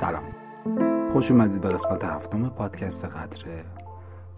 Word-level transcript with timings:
سلام. 0.00 0.22
خوش 1.12 1.30
اومدید 1.30 1.60
به 1.60 1.68
قسمت 1.68 2.04
هفتم 2.04 2.48
پادکست 2.48 3.04
قطره 3.04 3.64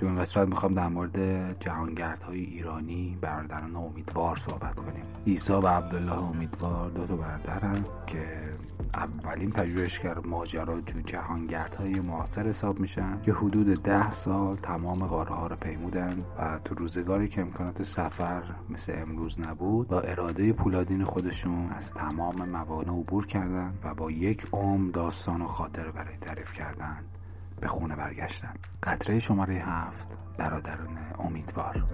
تو 0.01 0.07
این 0.07 0.17
قسمت 0.17 0.49
می‌خوام 0.49 0.75
در 0.75 0.89
مورد 0.89 1.19
جهانگردهای 1.61 2.41
ایرانی 2.41 3.19
برادران 3.21 3.77
امیدوار 3.77 4.37
صحبت 4.37 4.75
کنیم. 4.75 5.03
ایسا 5.25 5.61
و 5.61 5.67
عبدالله 5.67 6.23
امیدوار 6.23 6.91
دو 6.91 7.07
تا 7.07 7.17
برادرن 7.17 7.85
که 8.07 8.25
اولین 8.95 9.51
پژوهشگر 9.51 10.19
ماجراجو 10.19 11.01
جهانگردهای 11.01 12.01
معاصر 12.01 12.47
حساب 12.47 12.81
میشن. 12.81 13.23
که 13.23 13.33
حدود 13.33 13.83
ده 13.83 14.11
سال 14.11 14.57
تمام 14.57 14.99
قاره 14.99 15.35
ها 15.35 15.47
رو 15.47 15.57
پیمودن 15.57 16.25
و 16.39 16.59
تو 16.65 16.75
روزگاری 16.75 17.29
که 17.29 17.41
امکانات 17.41 17.83
سفر 17.83 18.43
مثل 18.71 18.93
امروز 18.97 19.41
نبود 19.41 19.89
با 19.89 20.01
اراده 20.01 20.53
پولادین 20.53 21.05
خودشون 21.05 21.71
از 21.71 21.95
تمام 21.95 22.49
موانع 22.49 22.93
عبور 22.93 23.27
کردن 23.27 23.75
و 23.85 23.95
با 23.95 24.11
یک 24.11 24.47
عمر 24.53 24.91
داستان 24.91 25.43
و 25.43 25.47
خاطره 25.47 25.93
برای 25.93 26.17
تعریف 26.21 26.53
کردن. 26.53 27.05
به 27.61 27.69
خونه 27.69 27.97
برگشتن 27.97 28.55
قطره 28.83 29.19
شماره 29.19 29.55
هفت 29.55 30.09
برادران 30.39 30.99
امیدوار. 31.19 31.85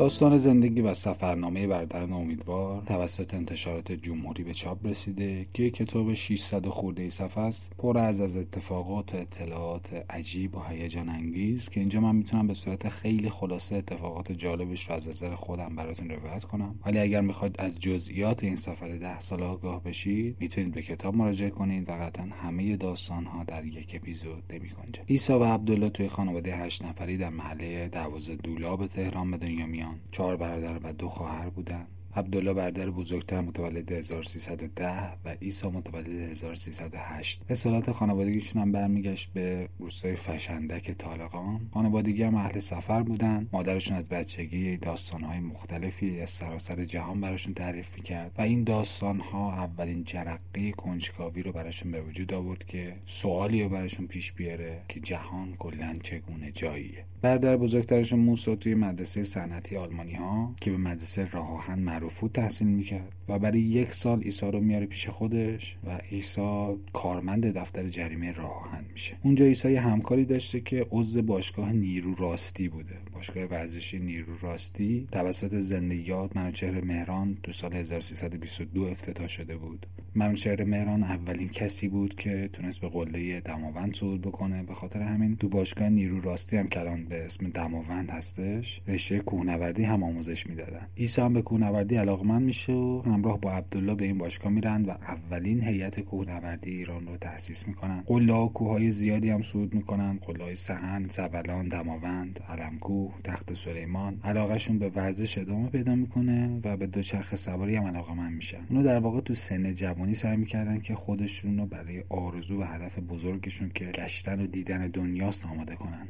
داستان 0.00 0.36
زندگی 0.36 0.80
و 0.80 0.94
سفرنامه 0.94 1.66
برادران 1.66 2.12
امیدوار 2.12 2.82
توسط 2.86 3.34
انتشارات 3.34 3.92
جمهوری 3.92 4.42
به 4.44 4.54
چاپ 4.54 4.86
رسیده 4.86 5.46
که 5.54 5.70
کتاب 5.70 6.14
600 6.14 6.66
خورده 6.66 7.10
صفحه 7.10 7.42
است. 7.42 7.72
پر 7.78 7.98
از 7.98 8.20
از 8.20 8.36
اتفاقات 8.36 9.14
و 9.14 9.18
اطلاعات 9.18 10.04
عجیب 10.10 10.56
و 10.56 10.60
هیجان 10.68 11.08
انگیز 11.08 11.68
که 11.68 11.80
اینجا 11.80 12.00
من 12.00 12.16
می‌تونم 12.16 12.46
به 12.46 12.54
صورت 12.54 12.88
خیلی 12.88 13.30
خلاصه 13.30 13.76
اتفاقات 13.76 14.32
جالبش 14.32 14.88
رو 14.88 14.94
از 14.94 15.08
نظر 15.08 15.34
خودم 15.34 15.76
براتون 15.76 16.10
روایت 16.10 16.44
کنم. 16.44 16.74
ولی 16.86 16.98
اگر 16.98 17.20
می‌خواید 17.20 17.56
از 17.58 17.78
جزئیات 17.78 18.44
این 18.44 18.56
سفر 18.56 18.88
ده 18.88 19.20
ساله 19.20 19.44
آگاه 19.44 19.82
بشید 19.82 20.36
می‌تونید 20.40 20.74
به 20.74 20.82
کتاب 20.82 21.16
مراجعه 21.16 21.50
کنید 21.50 21.88
و 21.88 21.92
قطعا 21.92 22.26
همه 22.42 22.76
داستان 22.76 23.24
ها 23.24 23.44
در 23.44 23.64
یک 23.64 23.92
اپیزود 23.94 24.42
نمیگنجه. 24.50 25.02
عیسی 25.08 25.32
و 25.32 25.44
عبدالله 25.44 25.90
توی 25.90 26.08
خانواده 26.08 26.56
هشت 26.56 26.84
نفری 26.84 27.16
در 27.16 27.30
محله 27.30 27.88
دروازه 27.88 28.36
دولاب 28.36 28.86
تهران 28.86 29.30
به 29.30 29.36
دنیا 29.36 29.66
چهار 30.10 30.36
برادر 30.36 30.78
و 30.82 30.92
دو 30.92 31.08
خواهر 31.08 31.48
بودند 31.48 31.88
عبدالله 32.16 32.54
برادر 32.54 32.90
بزرگتر 32.90 33.40
متولد 33.40 33.92
1310 33.92 35.12
و 35.24 35.28
عیسی 35.42 35.68
متولد 35.68 36.06
1308 36.06 37.42
اصالات 37.48 37.92
خانوادگیشون 37.92 38.62
هم 38.62 38.72
برمیگشت 38.72 39.32
به 39.32 39.68
روستای 39.78 40.16
فشندک 40.16 40.90
طالقان. 40.90 41.70
خانوادگی 41.74 42.22
هم 42.22 42.34
اهل 42.34 42.60
سفر 42.60 43.02
بودن. 43.02 43.48
مادرشون 43.52 43.96
از 43.96 44.08
بچگی 44.08 44.76
داستانهای 44.76 45.40
مختلفی 45.40 46.20
از 46.20 46.30
سراسر 46.30 46.84
جهان 46.84 47.20
براشون 47.20 47.54
تعریف 47.54 47.94
می‌کرد 47.94 48.32
و 48.38 48.42
این 48.42 48.64
داستانها 48.64 49.52
اولین 49.52 50.04
جرقه 50.04 50.72
کنجکاوی 50.72 51.42
رو 51.42 51.52
براشون 51.52 51.92
به 51.92 52.00
وجود 52.00 52.34
آورد 52.34 52.64
که 52.64 52.96
سوالی 53.06 53.62
رو 53.62 53.68
براشون 53.68 54.06
پیش 54.06 54.32
بیاره 54.32 54.82
که 54.88 55.00
جهان 55.00 55.54
کلا 55.58 55.96
چگونه 56.02 56.52
جاییه. 56.52 57.04
برادر 57.22 57.56
بزرگترشون 57.56 58.18
موسا 58.18 58.56
توی 58.56 58.74
مدرسه 58.74 59.24
صنعتی 59.24 59.76
آلمانی 59.76 60.14
ها 60.14 60.54
که 60.60 60.70
به 60.70 60.76
مدرسه 60.76 61.30
راهان 61.30 61.78
معروف 61.78 62.24
تحصیل 62.34 62.68
می‌کرد. 62.68 63.12
و 63.30 63.38
برای 63.38 63.60
یک 63.60 63.94
سال 63.94 64.20
ایسا 64.24 64.50
رو 64.50 64.60
میاره 64.60 64.86
پیش 64.86 65.08
خودش 65.08 65.76
و 65.86 66.00
ایسا 66.10 66.78
کارمند 66.92 67.46
دفتر 67.46 67.88
جریمه 67.88 68.32
راهن 68.32 68.84
میشه. 68.92 69.16
اونجا 69.22 69.44
ایسا 69.44 69.70
یه 69.70 69.80
همکاری 69.80 70.24
داشته 70.24 70.60
که 70.60 70.86
عضو 70.90 71.22
باشگاه 71.22 71.72
نیرو 71.72 72.14
راستی 72.14 72.68
بوده. 72.68 72.98
باشگاه 73.14 73.44
ورزشی 73.44 73.98
نیرو 73.98 74.38
راستی 74.40 75.08
توسط 75.12 75.54
زندگیات 75.54 76.36
منوچهر 76.36 76.80
مهران 76.80 77.38
تو 77.42 77.52
سال 77.52 77.72
1322 77.72 78.82
افتتاح 78.82 79.26
شده 79.26 79.56
بود. 79.56 79.86
منوچهر 80.14 80.64
مهران 80.64 81.02
اولین 81.02 81.48
کسی 81.48 81.88
بود 81.88 82.14
که 82.14 82.50
تونست 82.52 82.80
به 82.80 82.88
قله 82.88 83.40
دماوند 83.40 83.94
صعود 83.94 84.20
بکنه. 84.20 84.62
به 84.62 84.74
خاطر 84.74 85.02
همین 85.02 85.36
تو 85.36 85.48
باشگاه 85.48 85.88
نیرو 85.88 86.20
راستی 86.20 86.56
هم 86.56 86.68
کلان 86.68 87.04
به 87.04 87.26
اسم 87.26 87.48
دماوند 87.48 88.10
هستش 88.10 88.80
رشته 88.88 89.18
کوهنوردی 89.18 89.84
هم 89.84 90.02
آموزش 90.02 90.46
می‌دادن. 90.46 90.86
عیسی 90.96 91.20
هم 91.20 91.32
به 91.32 91.42
کوهنوردی 91.42 91.96
علاقمند 91.96 92.42
میشه 92.42 92.72
و 92.72 93.02
همراه 93.20 93.40
با 93.40 93.52
عبدالله 93.52 93.94
به 93.94 94.04
این 94.04 94.18
باشگاه 94.18 94.52
میرن 94.52 94.84
و 94.84 94.90
اولین 94.90 95.62
هیئت 95.62 96.00
کوهنوردی 96.00 96.70
ایران 96.70 97.06
رو 97.06 97.16
تأسیس 97.16 97.68
می‌کنن. 97.68 98.02
قله 98.06 98.32
و 98.32 98.48
کوههای 98.48 98.90
زیادی 98.90 99.30
هم 99.30 99.42
صعود 99.42 99.74
می‌کنن. 99.74 100.18
قله 100.26 100.44
های 100.44 100.54
سهن 100.54 101.08
زبلان 101.08 101.68
دماوند 101.68 102.40
علمکوه 102.48 103.14
تخت 103.24 103.54
سلیمان. 103.54 104.20
علاقهشون 104.24 104.78
به 104.78 104.88
ورزش 104.88 105.38
ادامه 105.38 105.68
پیدا 105.68 105.94
می‌کنه 105.94 106.60
و 106.64 106.76
به 106.76 106.86
دوچرخه 106.86 107.36
سواری 107.36 107.76
هم 107.76 107.84
علاقمند 107.84 108.32
میشن. 108.32 108.66
اونو 108.70 108.82
در 108.82 108.98
واقع 108.98 109.20
تو 109.20 109.34
سن 109.34 109.74
جوانی 109.74 110.14
سعی 110.14 110.36
می‌کردن 110.36 110.78
که 110.78 110.94
خودشون 110.94 111.58
رو 111.58 111.66
برای 111.66 112.04
آرزو 112.08 112.60
و 112.60 112.64
هدف 112.64 112.98
بزرگشون 112.98 113.70
که 113.74 113.84
گشتن 113.84 114.40
و 114.40 114.46
دیدن 114.46 114.88
دنیاست 114.88 115.46
آماده 115.46 115.74
کنن. 115.74 116.08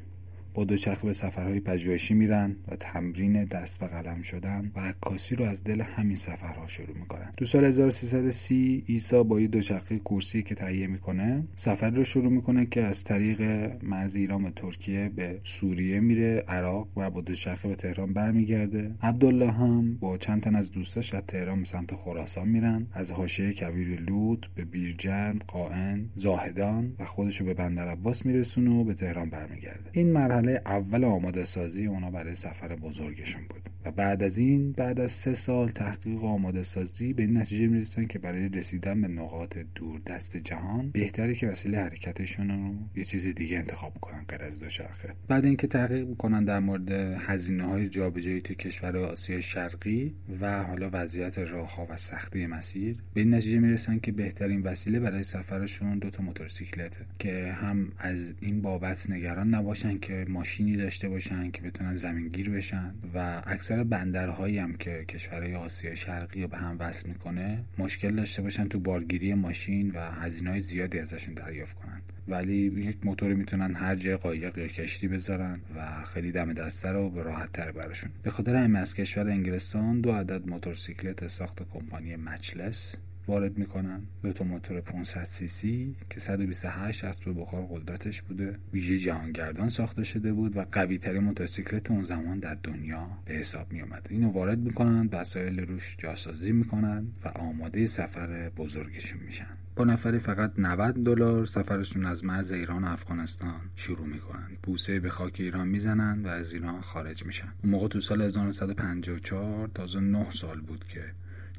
با 0.55 0.65
دوچرخه 0.65 1.07
به 1.07 1.13
سفرهای 1.13 1.61
پژوهشی 1.61 2.15
میرن 2.15 2.57
و 2.69 2.77
تمرین 2.77 3.45
دست 3.45 3.81
به 3.81 3.87
قلم 3.87 4.23
شدن 4.23 4.73
و 4.77 4.81
عکاسی 4.81 5.37
رو 5.37 5.45
از 5.45 5.65
دل 5.65 5.81
همین 5.81 6.17
سفرها 6.17 6.67
شروع 6.67 6.99
می‌کنن. 6.99 7.33
تو 7.37 7.45
سال 7.45 7.65
1330 7.65 8.85
عیسی 8.89 9.25
با 9.25 9.41
یه 9.41 9.47
دوچرخه 9.47 9.99
کورسی 9.99 10.43
که 10.43 10.55
تهیه 10.55 10.87
می‌کنه 10.87 11.45
سفر 11.57 11.91
رو 11.91 12.05
شروع 12.05 12.33
می‌کنه 12.33 12.67
که 12.67 12.83
از 12.83 13.05
طریق 13.05 13.43
مرز 13.83 14.17
ایران 14.17 14.45
و 14.45 14.51
ترکیه 14.51 15.09
به 15.09 15.41
سوریه 15.45 16.01
میره 16.01 16.45
عراق 16.49 16.89
و 16.97 17.11
با 17.11 17.21
دوچرخه 17.21 17.69
به 17.69 17.75
تهران 17.75 18.13
برمیگرده. 18.13 18.95
عبدالله 19.03 19.51
هم 19.53 19.95
با 19.95 20.19
چند 20.19 20.43
تن 20.43 20.55
از 20.55 20.71
دوستاش 20.71 21.15
از 21.15 21.23
تهران 21.29 21.59
به 21.59 21.65
سمت 21.65 21.95
خراسان 21.95 22.49
میرن. 22.49 22.87
از 22.93 23.13
حاشیه 23.13 23.53
کویر 23.53 24.01
لوط 24.01 24.47
به 24.55 24.65
بیرجند 24.65 25.45
قائن 25.49 26.11
زاهدان 26.15 26.93
و 26.99 27.05
خودشو 27.05 27.45
به 27.45 27.55
بندر 27.55 27.89
عباس 27.89 28.27
میرسونه 28.27 28.71
و 28.71 28.85
به 28.85 28.95
تهران 28.95 29.31
برمیگرده. 29.31 29.91
این 29.93 30.13
مرحله 30.13 30.40
مرحله 30.41 30.63
اول 30.67 31.05
آماده 31.05 31.45
سازی 31.45 31.87
اونا 31.87 32.11
برای 32.11 32.35
سفر 32.35 32.77
بزرگشون 32.77 33.43
بود. 33.49 33.71
و 33.85 33.91
بعد 33.91 34.23
از 34.23 34.39
این 34.39 34.73
بعد 34.73 35.01
از 35.01 35.13
سه 35.13 35.35
سال 35.35 35.69
تحقیق 35.69 36.23
و 36.23 36.27
آماده 36.27 36.63
سازی 36.63 37.13
به 37.13 37.23
این 37.23 37.39
نتیجه 37.39 37.67
می‌رسن 37.67 38.07
که 38.07 38.19
برای 38.19 38.49
رسیدن 38.49 39.01
به 39.01 39.09
نقاط 39.09 39.59
دور 39.75 40.01
دست 40.07 40.37
جهان 40.37 40.91
بهتره 40.91 41.35
که 41.35 41.49
وسیله 41.49 41.79
حرکتشون 41.79 42.49
رو 42.49 42.75
یه 42.97 43.05
چیز 43.05 43.27
دیگه 43.27 43.59
انتخاب 43.59 43.99
کنن 44.01 44.25
غیر 44.29 44.43
از 44.43 44.59
دوچرخه 44.59 45.15
بعد 45.29 45.45
اینکه 45.45 45.67
تحقیق 45.67 46.09
می‌کنن 46.09 46.45
در 46.45 46.61
مورد 46.61 46.91
هزینه 47.19 47.65
های 47.65 47.89
جابجایی 47.89 48.41
تو 48.41 48.55
کشور 48.55 48.97
آسیا 48.97 49.41
شرقی 49.41 50.15
و 50.41 50.63
حالا 50.63 50.91
وضعیت 50.93 51.39
راهها 51.39 51.87
و 51.91 51.97
سختی 51.97 52.47
مسیر 52.47 52.97
به 53.15 53.21
این 53.21 53.35
نتیجه 53.35 53.59
می‌رسن 53.59 53.99
که 53.99 54.13
بهترین 54.13 54.63
وسیله 54.63 55.01
برای 55.01 55.23
سفرشون 55.23 55.99
دو 55.99 56.11
تا 56.11 56.23
موتورسیکلته 56.23 57.01
که 57.19 57.53
هم 57.53 57.93
از 57.99 58.35
این 58.41 58.63
بابت 58.63 59.11
نگران 59.11 59.55
نباشن 59.55 59.99
که 59.99 60.27
ماشینی 60.29 60.77
داشته 60.77 61.09
باشن 61.09 61.51
که 61.51 61.63
بتونن 61.63 61.97
زمینگیر 61.97 62.51
بشن 62.51 62.95
و 63.15 63.43
اکثر 63.71 63.85
بندرهایی 63.85 64.59
هم 64.59 64.73
که 64.73 65.05
کشورهای 65.05 65.55
آسیا 65.55 65.95
شرقی 65.95 66.43
رو 66.43 66.49
به 66.49 66.57
هم 66.57 66.77
وصل 66.79 67.09
می‌کنه 67.09 67.65
مشکل 67.79 68.17
داشته 68.17 68.43
باشن 68.43 68.69
تو 68.69 68.81
بارگیری 68.81 69.35
ماشین 69.35 69.91
و 69.91 70.01
هزینه 70.01 70.61
زیادی 70.61 70.99
ازشون 70.99 71.35
دریافت 71.35 71.77
کنن. 71.77 72.01
ولی 72.29 72.57
یک 72.57 72.97
موتور 73.05 73.35
می‌تونن 73.35 73.75
هر 73.75 73.97
جای 73.97 74.17
قایق 74.17 74.59
یا 74.59 74.69
کشتی 74.69 75.09
بذارن 75.09 75.61
و 75.77 76.05
خیلی 76.05 76.33
دم 76.33 76.53
دسته 76.53 76.89
رو 76.89 77.11
به 77.11 77.23
راحت 77.23 77.53
تر 77.53 77.73
براشون. 77.73 78.11
به 78.23 78.31
خاطر 78.31 78.55
همین 78.55 78.77
از 78.77 78.95
کشور 78.95 79.29
انگلستان 79.29 80.01
دو 80.01 80.13
عدد 80.13 80.49
موتورسیکلت 80.49 81.29
ساخت 81.29 81.69
کمپانی 81.69 82.17
مچلس 82.17 82.95
وارد 83.31 83.59
می‌کنن. 83.59 84.03
دو 84.23 84.33
تا 84.33 84.45
موتور 84.45 84.81
500 84.81 85.25
سی 85.25 85.49
سی 85.49 85.97
که 86.11 86.21
128 86.21 87.05
اسب 87.05 87.41
بخار 87.41 87.67
قدرتش 87.71 88.23
بوده. 88.23 88.59
ویژه 88.73 88.99
جهانگردان 88.99 89.69
ساخته 89.69 90.03
شده 90.03 90.33
بود 90.33 90.57
و 90.57 90.65
قوی 90.73 90.99
ترین 90.99 91.23
موتورسیکلت 91.23 91.91
اون 91.91 92.03
زمان 92.03 92.39
در 92.39 92.55
دنیا 92.55 93.07
به 93.25 93.35
حساب 93.35 93.73
می 93.73 93.81
اومد 93.81 94.07
اینو 94.11 94.31
وارد 94.31 94.59
می‌کنن 94.59 95.09
وسایل 95.13 95.61
روش 95.61 95.97
جاسازی 95.99 96.53
می‌کنن 96.53 97.07
و 97.25 97.29
آماده 97.29 97.87
سفر 97.87 98.51
بزرگشون 98.57 99.21
میشن. 99.21 99.57
با 99.77 99.85
نفری 99.85 100.19
فقط 100.19 100.53
90 100.59 100.95
دلار 100.95 101.45
سفرشون 101.45 102.05
از 102.05 102.25
مرز 102.25 102.53
ایران 102.53 102.85
و 102.85 102.87
افغانستان 102.87 103.61
شروع 103.77 104.07
می‌کنن. 104.07 104.49
بوسه 104.63 105.01
به 105.01 105.11
خاک 105.11 105.37
ایران 105.39 105.69
می‌زنن 105.69 106.23
و 106.23 106.29
از 106.29 106.53
ایران 106.53 106.81
خارج 106.81 107.27
میشن. 107.27 107.53
اون 107.63 107.73
موقع 107.73 107.89
تو 107.89 108.01
سال 108.01 108.23
1954 108.23 109.71
تازه 109.75 110.01
9 110.01 110.31
سال 110.31 110.61
بود 110.61 110.85
که 110.85 111.05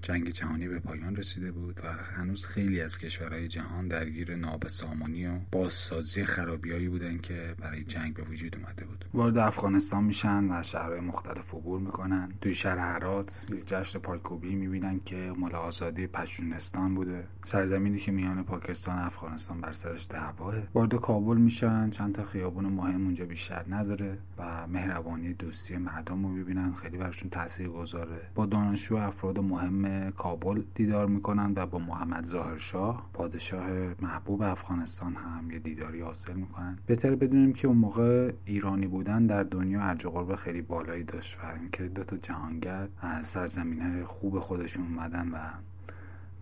جنگ 0.01 0.29
جهانی 0.29 0.67
به 0.67 0.79
پایان 0.79 1.15
رسیده 1.15 1.51
بود 1.51 1.81
و 1.83 1.87
هنوز 1.87 2.45
خیلی 2.45 2.81
از 2.81 2.97
کشورهای 2.97 3.47
جهان 3.47 3.87
درگیر 3.87 4.35
نابسامانی 4.35 5.25
و 5.25 5.39
بازسازی 5.51 6.25
خرابیایی 6.25 6.89
بودن 6.89 7.17
که 7.17 7.55
برای 7.59 7.83
جنگ 7.83 8.13
به 8.13 8.23
وجود 8.23 8.55
اومده 8.55 8.85
بود. 8.85 9.05
وارد 9.13 9.37
افغانستان 9.37 10.03
میشن 10.03 10.43
و 10.51 10.63
شهرهای 10.63 10.99
مختلف 10.99 11.53
عبور 11.53 11.79
می‌کنن. 11.79 12.33
توی 12.41 12.53
شهر 12.53 12.77
هرات 12.77 13.45
جشن 13.65 13.99
پایکوبی 13.99 14.55
می‌بینن 14.55 14.99
که 15.05 15.33
مال 15.37 15.55
آزادی 15.55 16.07
پشتونستان 16.07 16.95
بوده. 16.95 17.27
سرزمینی 17.45 17.99
که 17.99 18.11
میان 18.11 18.43
پاکستان 18.43 18.99
و 18.99 19.05
افغانستان 19.05 19.61
بر 19.61 19.71
سرش 19.71 20.07
دعواه 20.09 20.55
وارد 20.73 20.95
کابل 20.95 21.37
میشن 21.37 21.89
چند 21.89 22.15
تا 22.15 22.23
خیابون 22.23 22.65
مهم 22.65 23.05
اونجا 23.05 23.25
بیشتر 23.25 23.65
نداره 23.69 24.17
و 24.37 24.67
مهربانی 24.67 25.33
دوستی 25.33 25.77
مردم 25.77 26.25
رو 26.25 26.31
می‌بینن. 26.31 26.73
خیلی 26.73 26.97
براشون 26.97 27.29
تاثیر 27.29 27.67
گذاره 27.67 28.21
با 28.35 28.45
دانشجو 28.45 28.95
افراد 28.95 29.39
مهم 29.39 29.90
کابل 30.17 30.61
دیدار 30.75 31.07
می‌کنن 31.07 31.53
و 31.55 31.65
با 31.65 31.79
محمد 31.79 32.25
ظاهرشاه 32.25 33.09
پادشاه 33.13 33.69
محبوب 34.01 34.41
افغانستان 34.41 35.15
هم 35.15 35.51
یه 35.51 35.59
دیداری 35.59 36.01
حاصل 36.01 36.33
می‌کنن 36.33 36.79
بهتر 36.85 37.15
بدونیم 37.15 37.53
که 37.53 37.67
اون 37.67 37.77
موقع 37.77 38.31
ایرانی 38.45 38.87
بودن 38.87 39.25
در 39.25 39.43
دنیا 39.43 39.81
ارج 39.81 40.07
قرب 40.07 40.35
خیلی 40.35 40.61
بالایی 40.61 41.03
داشت 41.03 41.37
و 41.43 41.59
اینکه 41.59 41.83
دو 41.83 42.03
تا 42.03 42.17
جهانگرد 42.17 42.89
از 43.01 43.27
سرزمین 43.27 44.03
خوب 44.03 44.39
خودشون 44.39 44.83
اومدن 44.83 45.29
و 45.29 45.37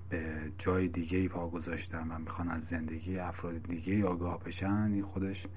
به 0.09 0.23
جای 0.57 0.87
دیگه 0.87 1.17
ای 1.17 1.27
پا 1.27 1.49
گذاشتن 1.49 2.07
و 2.11 2.19
می‌خوان 2.19 2.49
از 2.49 2.63
زندگی 2.63 3.19
افراد 3.19 3.63
دیگه 3.63 4.05
آگاه 4.05 4.39
بشن 4.39 4.89
این 4.93 5.03
خودش 5.03 5.47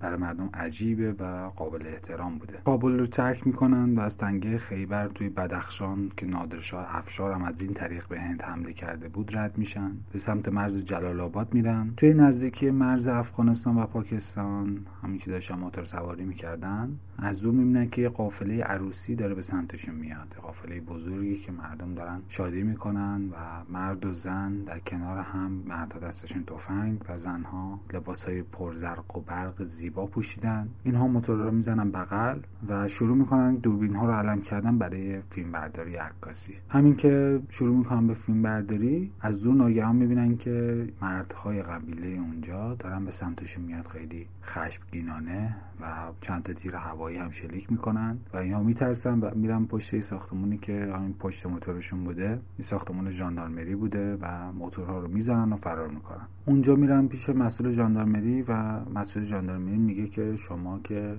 برای 0.00 0.16
مردم 0.16 0.50
عجیبه 0.54 1.12
و 1.12 1.50
قابل 1.56 1.86
احترام 1.86 2.38
بوده. 2.38 2.58
کابل 2.64 2.98
رو 2.98 3.06
ترک 3.06 3.46
می‌کنن 3.46 3.94
و 3.94 4.00
از 4.00 4.16
تنگه 4.16 4.58
خیبر 4.58 5.08
توی 5.08 5.28
بدخشان 5.28 6.12
که 6.16 6.26
نادرشاه 6.26 6.96
افشار 6.96 7.32
هم 7.32 7.42
از 7.42 7.60
این 7.60 7.74
طریق 7.74 8.08
به 8.08 8.20
هند 8.20 8.42
حمله 8.42 8.72
کرده 8.72 9.08
بود 9.08 9.36
رد 9.36 9.58
میشن. 9.58 9.92
به 10.12 10.18
سمت 10.18 10.48
مرز 10.48 10.84
جلال 10.84 11.20
آباد 11.20 11.54
میرن. 11.54 11.92
توی 11.96 12.14
نزدیکی 12.14 12.70
مرز 12.70 13.08
افغانستان 13.08 13.78
و 13.78 13.86
پاکستان 13.86 14.86
همین 15.02 15.18
که 15.18 15.30
داشتن 15.30 15.58
موتور 15.58 15.84
سواری 15.84 16.24
می‌کردن. 16.24 16.98
از 17.18 17.42
دور 17.42 17.54
می‌بینن 17.54 17.88
که 17.88 18.02
یه 18.02 18.08
قافله 18.08 18.62
عروسی 18.62 19.14
داره 19.14 19.34
به 19.34 19.42
سمتشون 19.42 19.94
میاد. 19.94 20.36
قافله 20.42 20.80
بزرگی 20.80 21.38
که 21.38 21.52
مردم 21.52 21.94
دارن 21.94 22.22
شادی 22.28 22.62
می‌کنن 22.62 23.28
و 23.30 23.36
مرد 23.68 24.06
و 24.06 24.12
زن 24.12 24.62
در 24.62 24.78
کنار 24.78 25.18
هم 25.18 25.50
مردها 25.66 25.98
دستشون 25.98 26.44
تفنگ 26.44 27.04
و 27.08 27.18
زنها 27.18 27.80
لباسهای 27.92 28.42
پرزرق 28.42 29.16
و 29.16 29.20
برق 29.20 29.62
زیبا 29.90 30.06
پوشیدن. 30.06 30.68
اینها 30.84 31.06
موتور 31.08 31.38
رو 31.38 31.50
می‌زنن 31.50 31.90
بغل 31.90 32.38
و 32.68 32.88
شروع 32.88 33.16
می‌کنن 33.16 33.54
دوربین 33.54 33.94
ها 33.94 34.06
رو 34.06 34.12
علم 34.12 34.42
کردن 34.42 34.78
برای 34.78 35.20
فیلم 35.30 35.52
برداری 35.52 35.96
عکاسی. 35.96 36.54
همین 36.68 36.96
که 36.96 37.40
شروع 37.48 37.76
می‌کنن 37.76 38.06
به 38.06 38.14
فیلم 38.14 38.42
برداری 38.42 39.12
از 39.20 39.42
دور 39.42 39.54
ناگهان 39.54 39.96
می‌بینن 39.96 40.36
که 40.36 40.88
مردهای 41.02 41.62
قبیله 41.62 42.06
اونجا 42.06 42.74
دارن 42.74 43.04
به 43.04 43.10
سمتشون 43.10 43.64
میاد. 43.64 43.86
خیلی 43.86 44.26
خشمگینانه 44.42 45.56
و 45.80 46.12
چند 46.20 46.42
تا 46.42 46.52
تیر 46.52 46.76
هوایی 46.76 47.18
هم 47.18 47.30
شلیک 47.30 47.72
می‌کنن 47.72 48.18
و 48.32 48.36
اینها 48.36 48.62
میترسن 48.62 49.20
و 49.20 49.34
میرن 49.34 49.66
پشت 49.66 50.00
ساختمونی 50.00 50.56
که 50.56 50.92
همین 50.94 51.14
پشت 51.14 51.46
موتورشون 51.46 52.04
بوده. 52.04 52.28
این 52.28 52.40
ساختمون 52.60 53.10
ژاندارمری 53.10 53.74
بوده 53.74 54.16
و 54.20 54.52
موتورها 54.52 54.98
رو 55.00 55.08
می‌زنن 55.08 55.52
و 55.52 55.56
فرار 55.56 55.88
می‌کنن. 55.88 56.28
اونجا 56.44 56.74
میرن 56.74 57.08
پیش 57.08 57.28
مسئول 57.28 57.72
ژاندارمری 57.72 58.42
و 58.42 58.80
مسئول 58.94 59.22
ژاندارمری 59.22 59.78
میگه 59.78 60.08
که 60.08 60.36
شما 60.36 60.78
که 60.78 61.16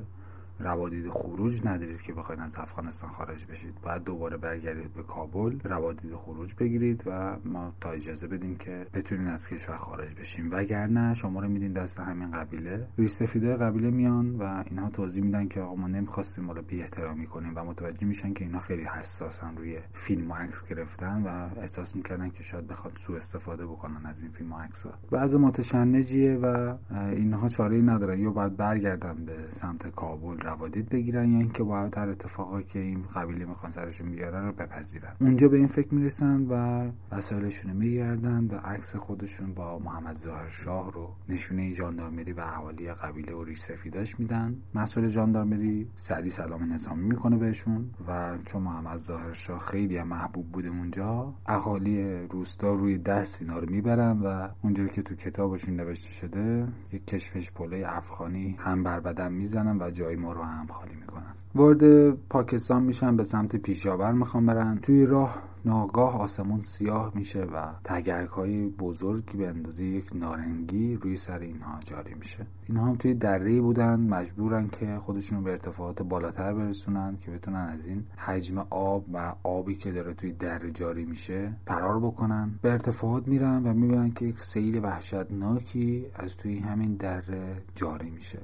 روادید 0.62 1.10
خروج 1.10 1.66
ندارید 1.66 2.02
که 2.02 2.14
بخواید 2.14 2.42
از 2.42 2.56
افغانستان 2.58 3.10
خارج 3.10 3.46
بشید. 3.46 3.82
باید 3.82 4.04
دوباره 4.04 4.38
برگردید 4.38 4.94
به 4.94 5.04
کابل 5.04 5.60
روادید 5.64 6.16
خروج 6.16 6.56
بگیرید 6.56 7.04
و 7.06 7.38
ما 7.46 7.74
تا 7.82 7.90
اجازه 7.92 8.28
بدیم 8.28 8.56
که 8.56 8.88
بتونید 8.94 9.28
از 9.28 9.50
کشور 9.50 9.76
خارج 9.76 10.16
بشیم. 10.16 10.50
وگرنه 10.52 11.14
شما 11.14 11.40
رو 11.40 11.48
میدین 11.48 11.74
دست 11.74 12.00
همین 12.00 12.32
قبیله. 12.32 12.88
ریش 12.98 13.12
سفیده 13.12 13.56
قبیله 13.56 13.90
میان 13.90 14.36
و 14.36 14.64
اینها 14.70 14.90
توضیح 14.90 15.24
میدن 15.24 15.48
که 15.48 15.62
آقا 15.62 15.76
ما 15.76 15.88
نمی‌خواستیم 15.88 16.48
حالا 16.48 16.62
بی 16.62 16.82
احترامی 16.82 17.26
کنیم 17.26 17.52
و 17.56 17.64
متوجه 17.64 18.08
میشن 18.08 18.34
که 18.34 18.46
اینها 18.46 18.60
خیلی 18.60 18.84
حساسن 18.84 19.58
روی 19.58 19.78
فیلم 19.94 20.32
و 20.32 20.34
عکس 20.34 20.64
گرفتن 20.70 21.24
و 21.24 21.60
احساس 21.62 21.96
می‌کردن 21.96 22.30
که 22.30 22.44
شاید 22.44 22.68
بخواد 22.68 22.94
سوء 22.94 23.18
استفاده 23.18 23.66
بکنن 23.66 24.06
از 24.06 24.22
این 24.22 24.32
فیلم 24.32 24.54
و 24.54 24.58
عکس 24.58 24.86
ها 24.86 24.94
بعض 25.12 25.36
متشنجیه 25.36 26.36
و 26.36 26.76
اینها 27.12 27.48
چاره 27.48 27.82
ندارن. 27.82 28.20
یا 28.20 28.32
باید 28.32 28.58
برگردن 28.58 29.26
به 29.26 29.34
سمت 29.50 29.88
کابل 29.88 30.38
روادید 30.52 30.90
بگیرن 30.90 31.32
یا 31.32 31.40
اینکه 31.40 31.64
باید 31.64 31.98
هر 31.98 32.10
اتفاقی 32.10 32.64
که 32.64 32.80
این 32.80 33.04
قبیله 33.16 33.46
می‌خوان 33.46 33.72
سرشون 33.72 34.12
بیارن 34.12 34.46
رو 34.46 34.52
بپذیرن. 34.52 35.16
اونجا 35.22 35.48
به 35.48 35.58
این 35.58 35.68
فکر 35.68 35.96
می‌رسن 35.96 36.48
و 36.50 36.86
وسایلشون 37.12 37.72
رو 37.72 37.78
میگردن 37.78 38.48
و 38.48 38.56
عکس 38.56 38.96
خودشون 38.96 39.54
با 39.54 39.80
محمد 39.80 40.16
ظاهر 40.16 40.50
شاه 40.50 40.92
رو 40.92 41.10
نشونه 41.30 41.72
ژاندارمری 41.72 42.34
و 42.34 42.40
اهالی 42.40 42.94
قبیله 42.94 43.34
و 43.34 43.44
ریش 43.44 43.60
سفیداش 43.60 44.20
میدن. 44.20 44.56
مسئول 44.76 45.08
ژاندارمری 45.08 45.88
سری 45.96 46.30
سلام 46.30 46.74
نظامی 46.74 47.04
می‌کنه 47.04 47.38
بهشون 47.38 47.90
و 48.08 48.38
چون 48.46 48.62
محمد 48.62 48.98
ظاهر 48.98 49.34
شاه 49.34 49.60
خیلی 49.60 50.04
محبوب 50.04 50.52
بوده 50.52 50.70
اونجا 50.70 51.34
اهالی 51.46 52.28
روستا 52.28 52.74
روی 52.74 52.98
دست 52.98 53.42
اینا 53.42 53.60
رو 53.60 53.70
می‌برن 53.70 54.20
و 54.20 54.50
اونجوری 54.64 54.90
که 54.90 55.02
تو 55.02 55.16
کتابشون 55.16 55.76
نوشته 55.76 56.12
شده 56.12 56.68
یک 56.94 57.08
کشپش 57.08 57.52
پله 57.52 57.84
افغانی 57.86 58.56
هم 58.60 58.84
بر 58.84 59.00
بدن 59.00 59.34
می‌زنن 59.34 59.78
و 59.82 59.92
جای 59.92 60.16
ما 60.16 60.31
رو 60.34 60.44
هم 60.44 60.68
خالی 60.68 60.96
می‌کنن. 60.96 61.34
وارد 61.56 62.12
پاکستان 62.12 62.84
میشن 62.84 63.16
به 63.16 63.24
سمت 63.24 63.56
پیشاور 63.56 64.12
می‌خوام 64.12 64.46
برن. 64.46 64.80
توی 64.82 65.06
راه 65.06 65.52
ناگاه 65.66 66.22
آسمون 66.22 66.62
سیاه 66.62 67.12
میشه 67.16 67.44
و 67.44 67.70
تگرک 67.84 68.30
های 68.30 68.68
بزرگی 68.68 69.38
به 69.38 69.48
اندازه 69.48 69.84
یک 69.84 70.10
نارنگی 70.16 70.96
روی 70.96 71.18
سر 71.18 71.40
اینها 71.40 71.80
جاری 71.86 72.14
میشه. 72.14 72.46
اینها 72.68 72.86
هم 72.86 72.96
توی 72.96 73.14
دره 73.14 73.62
بودن 73.62 74.00
مجبورن 74.00 74.68
که 74.68 74.98
خودشون 75.00 75.44
به 75.44 75.52
ارتفاعات 75.52 76.02
بالاتر 76.02 76.54
برسونن 76.54 77.18
که 77.18 77.32
بتونن 77.32 77.56
از 77.56 77.88
این 77.88 78.04
حجم 78.18 78.58
آب 78.70 79.06
و 79.14 79.36
آبی 79.44 79.76
که 79.76 79.92
داره 79.92 80.14
توی 80.14 80.32
دره 80.32 80.72
جاری 80.72 81.06
میشه 81.06 81.54
فرار 81.66 82.00
بکنن. 82.00 82.52
به 82.62 82.72
ارتفاعات 82.72 83.28
میرن 83.28 83.64
و 83.64 83.74
می‌بینن 83.74 84.12
که 84.12 84.26
یک 84.26 84.40
سیل 84.40 84.80
وحشتناکی 84.84 86.06
از 86.16 86.38
توی 86.38 86.60
همین 86.60 86.96
دره 86.96 87.64
جاری 87.76 88.10
میشه. 88.10 88.40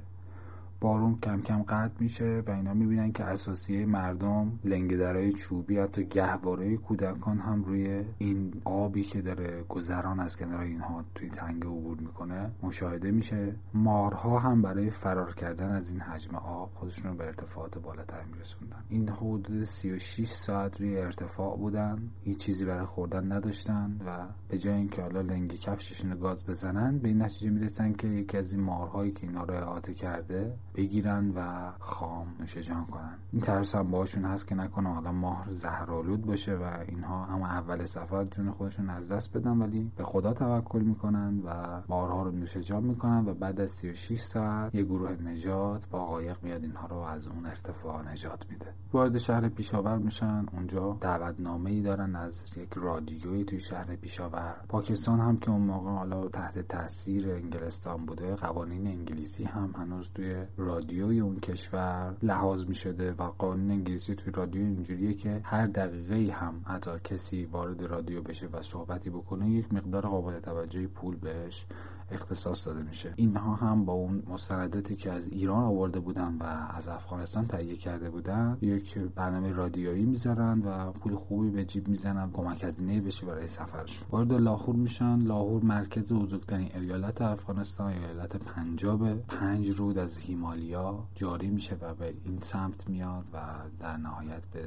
بارون 0.81 1.18
کم 1.18 1.41
کم 1.41 1.63
قطع 1.63 1.94
میشه 2.00 2.44
و 2.47 2.51
اینا 2.51 2.74
می‌بینن 2.74 3.12
که 3.12 3.24
اساسیه 3.24 3.85
مردم 3.85 4.59
لنگدرهای 4.63 5.33
چوبی 5.33 5.77
حتی 5.77 6.06
گهواره 6.06 6.77
کودکان 6.77 7.39
هم 7.39 7.63
روی 7.63 8.06
این 8.18 8.62
آبی 8.65 9.03
که 9.03 9.21
داره 9.21 9.63
گذران 9.69 10.19
از 10.19 10.38
کنار 10.38 10.59
اینها 10.59 11.06
توی 11.15 11.29
تنگ 11.29 11.65
عبور 11.65 11.97
می‌کنه 12.00 12.51
مشاهده 12.63 13.12
میشه. 13.12 13.56
مارها 13.74 14.39
هم 14.39 14.62
برای 14.62 14.89
فرار 14.89 15.35
کردن 15.35 15.69
از 15.69 15.91
این 15.91 16.01
حجم 16.01 16.35
آب 16.35 16.71
خودشون 16.74 17.12
رو 17.12 17.18
به 17.18 17.25
ارتفاعات 17.25 17.77
بالاتر 17.77 18.23
میرسوندن. 18.33 18.83
این 18.89 19.09
حدود 19.09 19.63
36 19.63 20.27
ساعت 20.27 20.81
روی 20.81 20.97
ارتفاع 20.97 21.57
بودن. 21.57 22.12
هیچ 22.23 22.38
چیزی 22.38 22.65
برای 22.65 22.85
خوردن 22.85 23.31
نداشتن 23.31 24.00
و 24.06 24.27
به 24.50 24.57
جای 24.57 24.73
اینکه 24.73 25.01
حالا 25.01 25.21
لنگ 25.21 25.59
کفششون 25.59 26.19
گاز 26.19 26.45
بزنن 26.45 26.97
به 27.00 27.07
این 27.07 27.21
نتیجه 27.21 27.50
می‌رسن 27.50 27.94
که 27.94 28.07
یکی 28.07 28.38
از 28.38 28.53
این 28.53 28.63
مارهایی 28.63 29.12
که 29.12 29.27
اینا 29.27 29.44
رو 29.44 29.53
احاطه 29.53 29.94
کرده 29.94 30.57
بگیرن 30.77 31.31
و 31.35 31.71
خام 31.80 32.28
نوش 32.40 32.57
جان 32.57 32.85
کنن. 32.85 33.18
این 33.31 33.42
ترس 33.42 33.75
هم 33.75 33.92
باشون 33.92 34.25
هست 34.25 34.47
که 34.47 34.56
نکنه 34.56 34.94
حالا 34.94 35.11
ماه 35.11 35.45
زهرالود 35.49 36.25
باشه 36.25 36.56
و 36.56 36.63
اینها 36.87 37.23
هم 37.23 37.42
اول 37.42 37.85
سفر 37.85 38.23
جون 38.23 38.52
خودشون 38.52 38.90
از 38.90 39.11
دست 39.11 39.37
بدن 39.37 39.57
ولی 39.57 39.92
به 39.97 40.04
خدا 40.04 40.33
توکل 40.33 40.81
می‌کنن 40.81 41.40
و 41.45 41.81
مارها 41.87 42.23
رو 42.23 42.31
نوش 42.31 42.57
جان 42.57 42.83
می‌کنن 42.83 43.28
و 43.28 43.33
بعد 43.33 43.61
از 43.61 43.71
36 43.71 44.19
ساعت 44.19 44.75
یه 44.75 44.83
گروه 44.83 45.11
نجات 45.11 45.90
با 45.90 46.06
قایق 46.06 46.37
میاد 46.44 46.63
اینها 46.63 46.87
رو 46.87 46.95
از 46.95 47.28
اون 47.28 47.45
ارتفاع 47.45 48.11
نجات 48.11 48.45
میده. 48.49 48.73
وارد 48.94 49.18
شهر 49.18 49.49
پیشاور 49.49 49.97
میشن 49.97 50.45
اونجا 50.54 50.97
دعوتنامه 51.02 51.69
ای 51.69 51.81
دارن 51.81 52.16
از 52.16 52.57
یک 52.57 52.73
رادیویی 52.75 53.45
توی 53.45 53.59
شهر 53.59 53.95
پیشاور. 53.95 54.56
پاکستان 54.69 55.19
هم 55.19 55.37
که 55.37 55.52
اون 55.52 55.61
موقع 55.61 55.90
حالا 55.90 56.28
تحت 56.28 56.59
تاثیر 56.59 57.30
انگلستان 57.30 58.06
بوده 58.06 58.35
قوانین 58.35 58.87
انگلیسی 58.87 59.44
هم 59.44 59.73
هنوز 59.78 60.11
توی 60.11 60.45
رادیوی 60.68 61.19
اون 61.19 61.40
کشور 61.40 62.16
لحاظ 62.24 62.66
می 62.66 62.76
شده 62.76 63.14
و 63.14 63.24
قانون 63.24 63.71
انگلیسی 63.71 64.16
توی 64.16 64.33
رادیو 64.36 64.62
اینجوریه 64.62 65.14
که 65.14 65.42
هر 65.44 65.68
دقیقه 65.68 66.33
هم 66.33 66.62
حتی 66.66 66.92
کسی 67.04 67.45
وارد 67.45 67.83
رادیو 67.83 68.21
بشه 68.21 68.47
و 68.47 68.62
صحبتی 68.62 69.09
بکنه 69.09 69.50
یک 69.50 69.74
مقدار 69.74 70.07
قابل 70.07 70.40
توجهی 70.40 70.88
پول 70.88 71.16
بهش. 71.16 71.66
اختصاص 72.11 72.68
داده 72.68 72.83
میشه. 72.83 73.14
اینها 73.16 73.56
هم 73.56 73.85
با 73.85 73.94
اون 73.94 74.23
مستنداتی 74.28 74.95
که 74.95 75.11
از 75.11 75.28
ایران 75.28 75.64
آورده 75.64 75.99
بودن 75.99 76.37
و 76.40 76.44
از 76.69 76.87
افغانستان 76.87 77.47
تهیه 77.47 77.76
کرده 77.76 78.09
بودن 78.09 78.57
یک 78.61 78.97
برنامه 78.97 79.52
رادیویی 79.52 80.06
می‌ذارن 80.06 80.61
و 80.61 80.92
پول 80.92 81.16
خوبی 81.16 81.49
به 81.49 81.66
جیب 81.66 81.87
می‌زنن 81.87 82.31
کمک 82.31 82.64
هزینه 82.64 83.02
بشه 83.02 83.26
برای 83.26 83.47
سفرشون. 83.47 84.07
وارد 84.11 84.33
لاهور 84.33 84.76
میشن. 84.76 85.19
لاهور 85.19 85.64
مرکز 85.64 86.14
بزرگترین 86.14 86.71
ایالت 86.76 87.21
افغانستان 87.21 87.94
ایالت 87.94 88.37
پنجاب 88.37 89.14
پنج 89.16 89.69
رود 89.69 89.97
از 89.97 90.18
هیمالیا 90.18 91.07
جاری 91.16 91.49
میشه 91.49 91.78
و 91.81 91.94
به 91.94 92.14
این 92.26 92.40
سمت 92.40 92.90
میاد 92.90 93.30
و 93.33 93.37
در 93.80 93.97
نهایت 93.97 94.45
به 94.45 94.61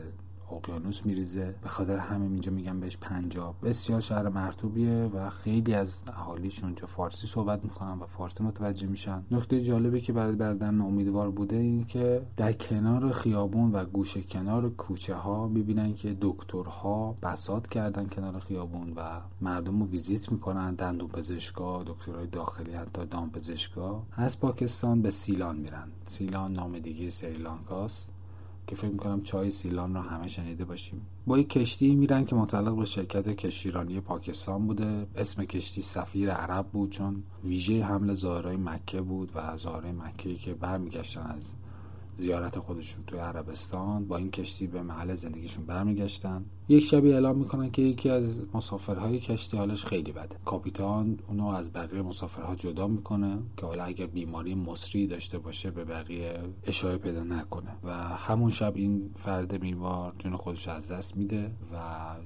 اقیانوس 0.53 1.07
میریزه. 1.07 1.55
به 1.63 1.69
خاطر 1.69 1.99
همین 1.99 2.33
اینجا 2.33 2.53
میگن 2.53 2.81
بهش 2.81 2.97
پنجاب. 2.97 3.55
بسیار 3.63 4.01
شهر 4.01 4.29
مرتوبیه 4.29 5.11
و 5.15 5.31
خیلی 5.31 5.75
از 5.75 6.03
اهالیش 6.07 6.65
اونجا 6.65 6.87
فارسی 6.87 7.27
صحبت 7.27 7.65
می‌کنن 7.65 7.99
و 7.99 8.07
فارسی 8.07 8.45
متوجه 8.45 8.87
میشن. 8.87 9.25
نکته 9.31 9.61
جالبی 9.61 10.01
که 10.01 10.13
برای 10.13 10.37
بردن 10.37 10.81
امیدوار 10.81 11.31
بوده 11.31 11.57
این 11.57 11.85
که 11.85 12.27
در 12.37 12.53
کنار 12.53 13.13
خیابون 13.13 13.73
و 13.73 13.85
گوشه 13.85 14.23
کنار 14.23 14.71
کوچه 14.71 15.15
ها 15.15 15.49
می‌بینن 15.49 15.95
که 15.95 16.17
دکترها 16.21 17.17
بسات 17.23 17.67
کردن 17.67 18.07
کنار 18.07 18.39
خیابون 18.39 18.93
و 18.97 19.21
مردم 19.41 19.81
رو 19.81 19.87
ویزیت 19.87 20.33
می‌کنن. 20.33 20.75
دندون 20.75 21.09
پزشکا 21.09 21.83
دکترهای 21.83 22.27
داخلی 22.27 22.73
حتی 22.73 23.07
دام 23.07 23.31
پزشکا 23.31 24.03
از 24.13 24.41
پاکستان 24.41 25.03
به 25.03 25.11
سیلان 25.11 25.57
میرن. 25.57 25.89
سیلان 26.05 26.53
نام 26.53 26.79
دیگه 26.79 27.11
سریلانکاست. 27.11 28.13
که 28.71 28.77
فکر 28.77 28.91
می‌کنم 28.91 29.23
چای 29.23 29.51
سیلان 29.51 29.95
رو 29.95 30.01
همه 30.01 30.27
شنیده 30.29 30.65
باشیم. 30.65 31.07
با 31.27 31.39
یک 31.39 31.49
کشتی 31.49 31.95
میرن 31.95 32.25
که 32.25 32.37
متعلق 32.37 32.77
به 32.77 32.85
شرکت 32.85 33.29
کشتیرانی 33.29 34.01
پاکستان 34.01 34.67
بوده. 34.67 35.07
اسم 35.17 35.45
کشتی 35.45 35.81
سفیر 35.81 36.31
عرب 36.31 36.67
بود 36.67 36.91
چون 36.91 37.23
ویژه 37.45 37.85
حمل 37.85 38.15
زائرای 38.15 38.57
مکه 38.57 39.01
بود 39.01 39.31
و 39.35 39.57
زائرای 39.57 39.93
مکه 39.93 40.35
که 40.35 40.55
برمیگشتن 40.55 41.21
از 41.23 41.55
زیارت 42.17 42.59
خودشون 42.59 43.05
توی 43.07 43.19
عربستان. 43.19 44.09
با 44.09 44.17
این 44.17 44.31
کشتی 44.31 44.67
به 44.67 44.83
محل 44.83 45.15
زندگیشون 45.15 45.67
برمیگشتن. 45.67 46.45
یک 46.71 46.85
شبی 46.85 47.13
اعلام 47.13 47.39
می‌کنن 47.39 47.71
که 47.71 47.83
یکی 47.83 48.11
از 48.11 48.43
مسافرهای 48.55 49.21
کشتی 49.21 49.57
حالش 49.57 49.85
خیلی 49.85 50.13
بده. 50.13 50.37
کاپیتان 50.45 51.19
اونو 51.29 51.47
از 51.47 51.73
بقیه 51.73 52.03
مسافرها 52.03 52.55
جدا 52.55 52.87
می‌کنه 52.87 53.39
که 53.57 53.67
حالا 53.67 53.85
اگر 53.85 54.07
بیماری 54.07 54.55
مصری 54.55 55.07
داشته 55.07 55.39
باشه 55.39 55.71
به 55.71 55.85
بقیه 55.85 56.39
اشاره 56.67 56.97
پیدا 56.97 57.25
نکنه. 57.25 57.77
و 57.85 57.93
همون 57.95 58.51
شب 58.51 58.73
این 58.77 59.11
فرد 59.17 59.61
بیمار 59.61 60.13
جون 60.19 60.37
خودش 60.37 60.69
از 60.69 60.91
دست 60.91 61.17
میده 61.17 61.51
و 61.73 61.77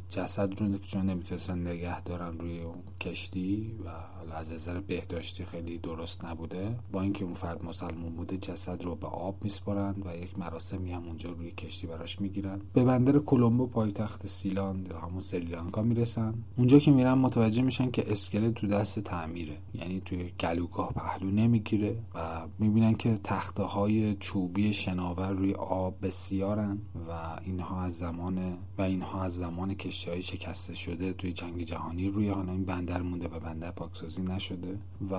جسد 0.09 0.61
رو 0.61 0.79
که 0.79 0.87
چون 0.87 1.07
نمی‌تونستن 1.07 1.59
نگه 1.59 2.03
دارن 2.03 2.39
روی 2.39 2.61
اون 2.61 2.83
کشتی 3.01 3.75
و 3.85 3.91
حالا 4.19 4.35
از 4.35 4.53
نظر 4.53 4.81
بهداشتی 4.81 5.45
خیلی 5.45 5.79
درست 5.79 6.25
نبوده. 6.25 6.77
با 6.93 7.03
اینکه 7.03 7.25
اون 7.25 7.35
فرد 7.35 7.65
مسلمون 7.65 8.13
بوده 8.17 8.37
جسد 8.37 8.85
رو 8.85 8.95
به 8.95 9.07
آب 9.07 9.37
میسپرن 9.43 9.95
و 10.05 10.17
یک 10.17 10.39
مراسمی 10.39 10.93
هم 10.93 11.05
اونجا 11.05 11.31
روی 11.31 11.51
کشتی 11.51 11.87
براش 11.87 12.21
می‌گیرن. 12.21 12.61
به 12.73 12.85
بندر 12.85 13.19
کلمبو 13.19 13.67
پایتخت 13.67 14.34
سیلان 14.35 14.87
یا 14.91 14.99
همون 14.99 15.21
سریلانکا 15.21 15.83
می‌رسن. 15.83 16.35
اونجا 16.57 16.79
که 16.79 16.91
میرن 16.91 17.13
متوجه 17.13 17.63
میشن 17.63 17.91
که 17.91 18.13
اسکلت 18.13 18.55
تو 18.55 18.67
دست 18.67 19.01
تعمیره. 19.01 19.57
یعنی 19.75 20.03
توی 20.05 20.31
گلوگاه 20.41 20.93
پهلو 20.93 21.31
نمی‌گیره 21.31 21.97
و 22.15 22.19
می‌بینن 22.59 22.95
که 22.95 23.19
تخته 23.25 23.63
های 23.63 24.15
چوبی 24.15 24.73
شناور 24.73 25.31
روی 25.31 25.55
آب 25.55 25.95
بسیارن 26.03 26.79
و 27.09 27.41
اینها 27.45 27.83
از 27.83 27.93
زمان 27.93 28.39
و 28.79 28.83
اینها 28.83 29.23
از 29.23 29.37
زمان 29.37 29.75
کشتی 29.75 30.11
های 30.11 30.23
شکسته 30.23 30.75
شده 30.75 31.13
توی 31.13 31.33
جنگ 31.33 31.63
جهانی 31.63 32.09
روی 32.09 32.29
حالا 32.29 32.53
این 32.53 32.65
بندر 32.65 33.03
مونده 33.03 33.29
و 33.29 33.41
بندر 33.41 33.71
پاکسازی 33.71 34.23
نشده 34.23 34.79
و 35.11 35.15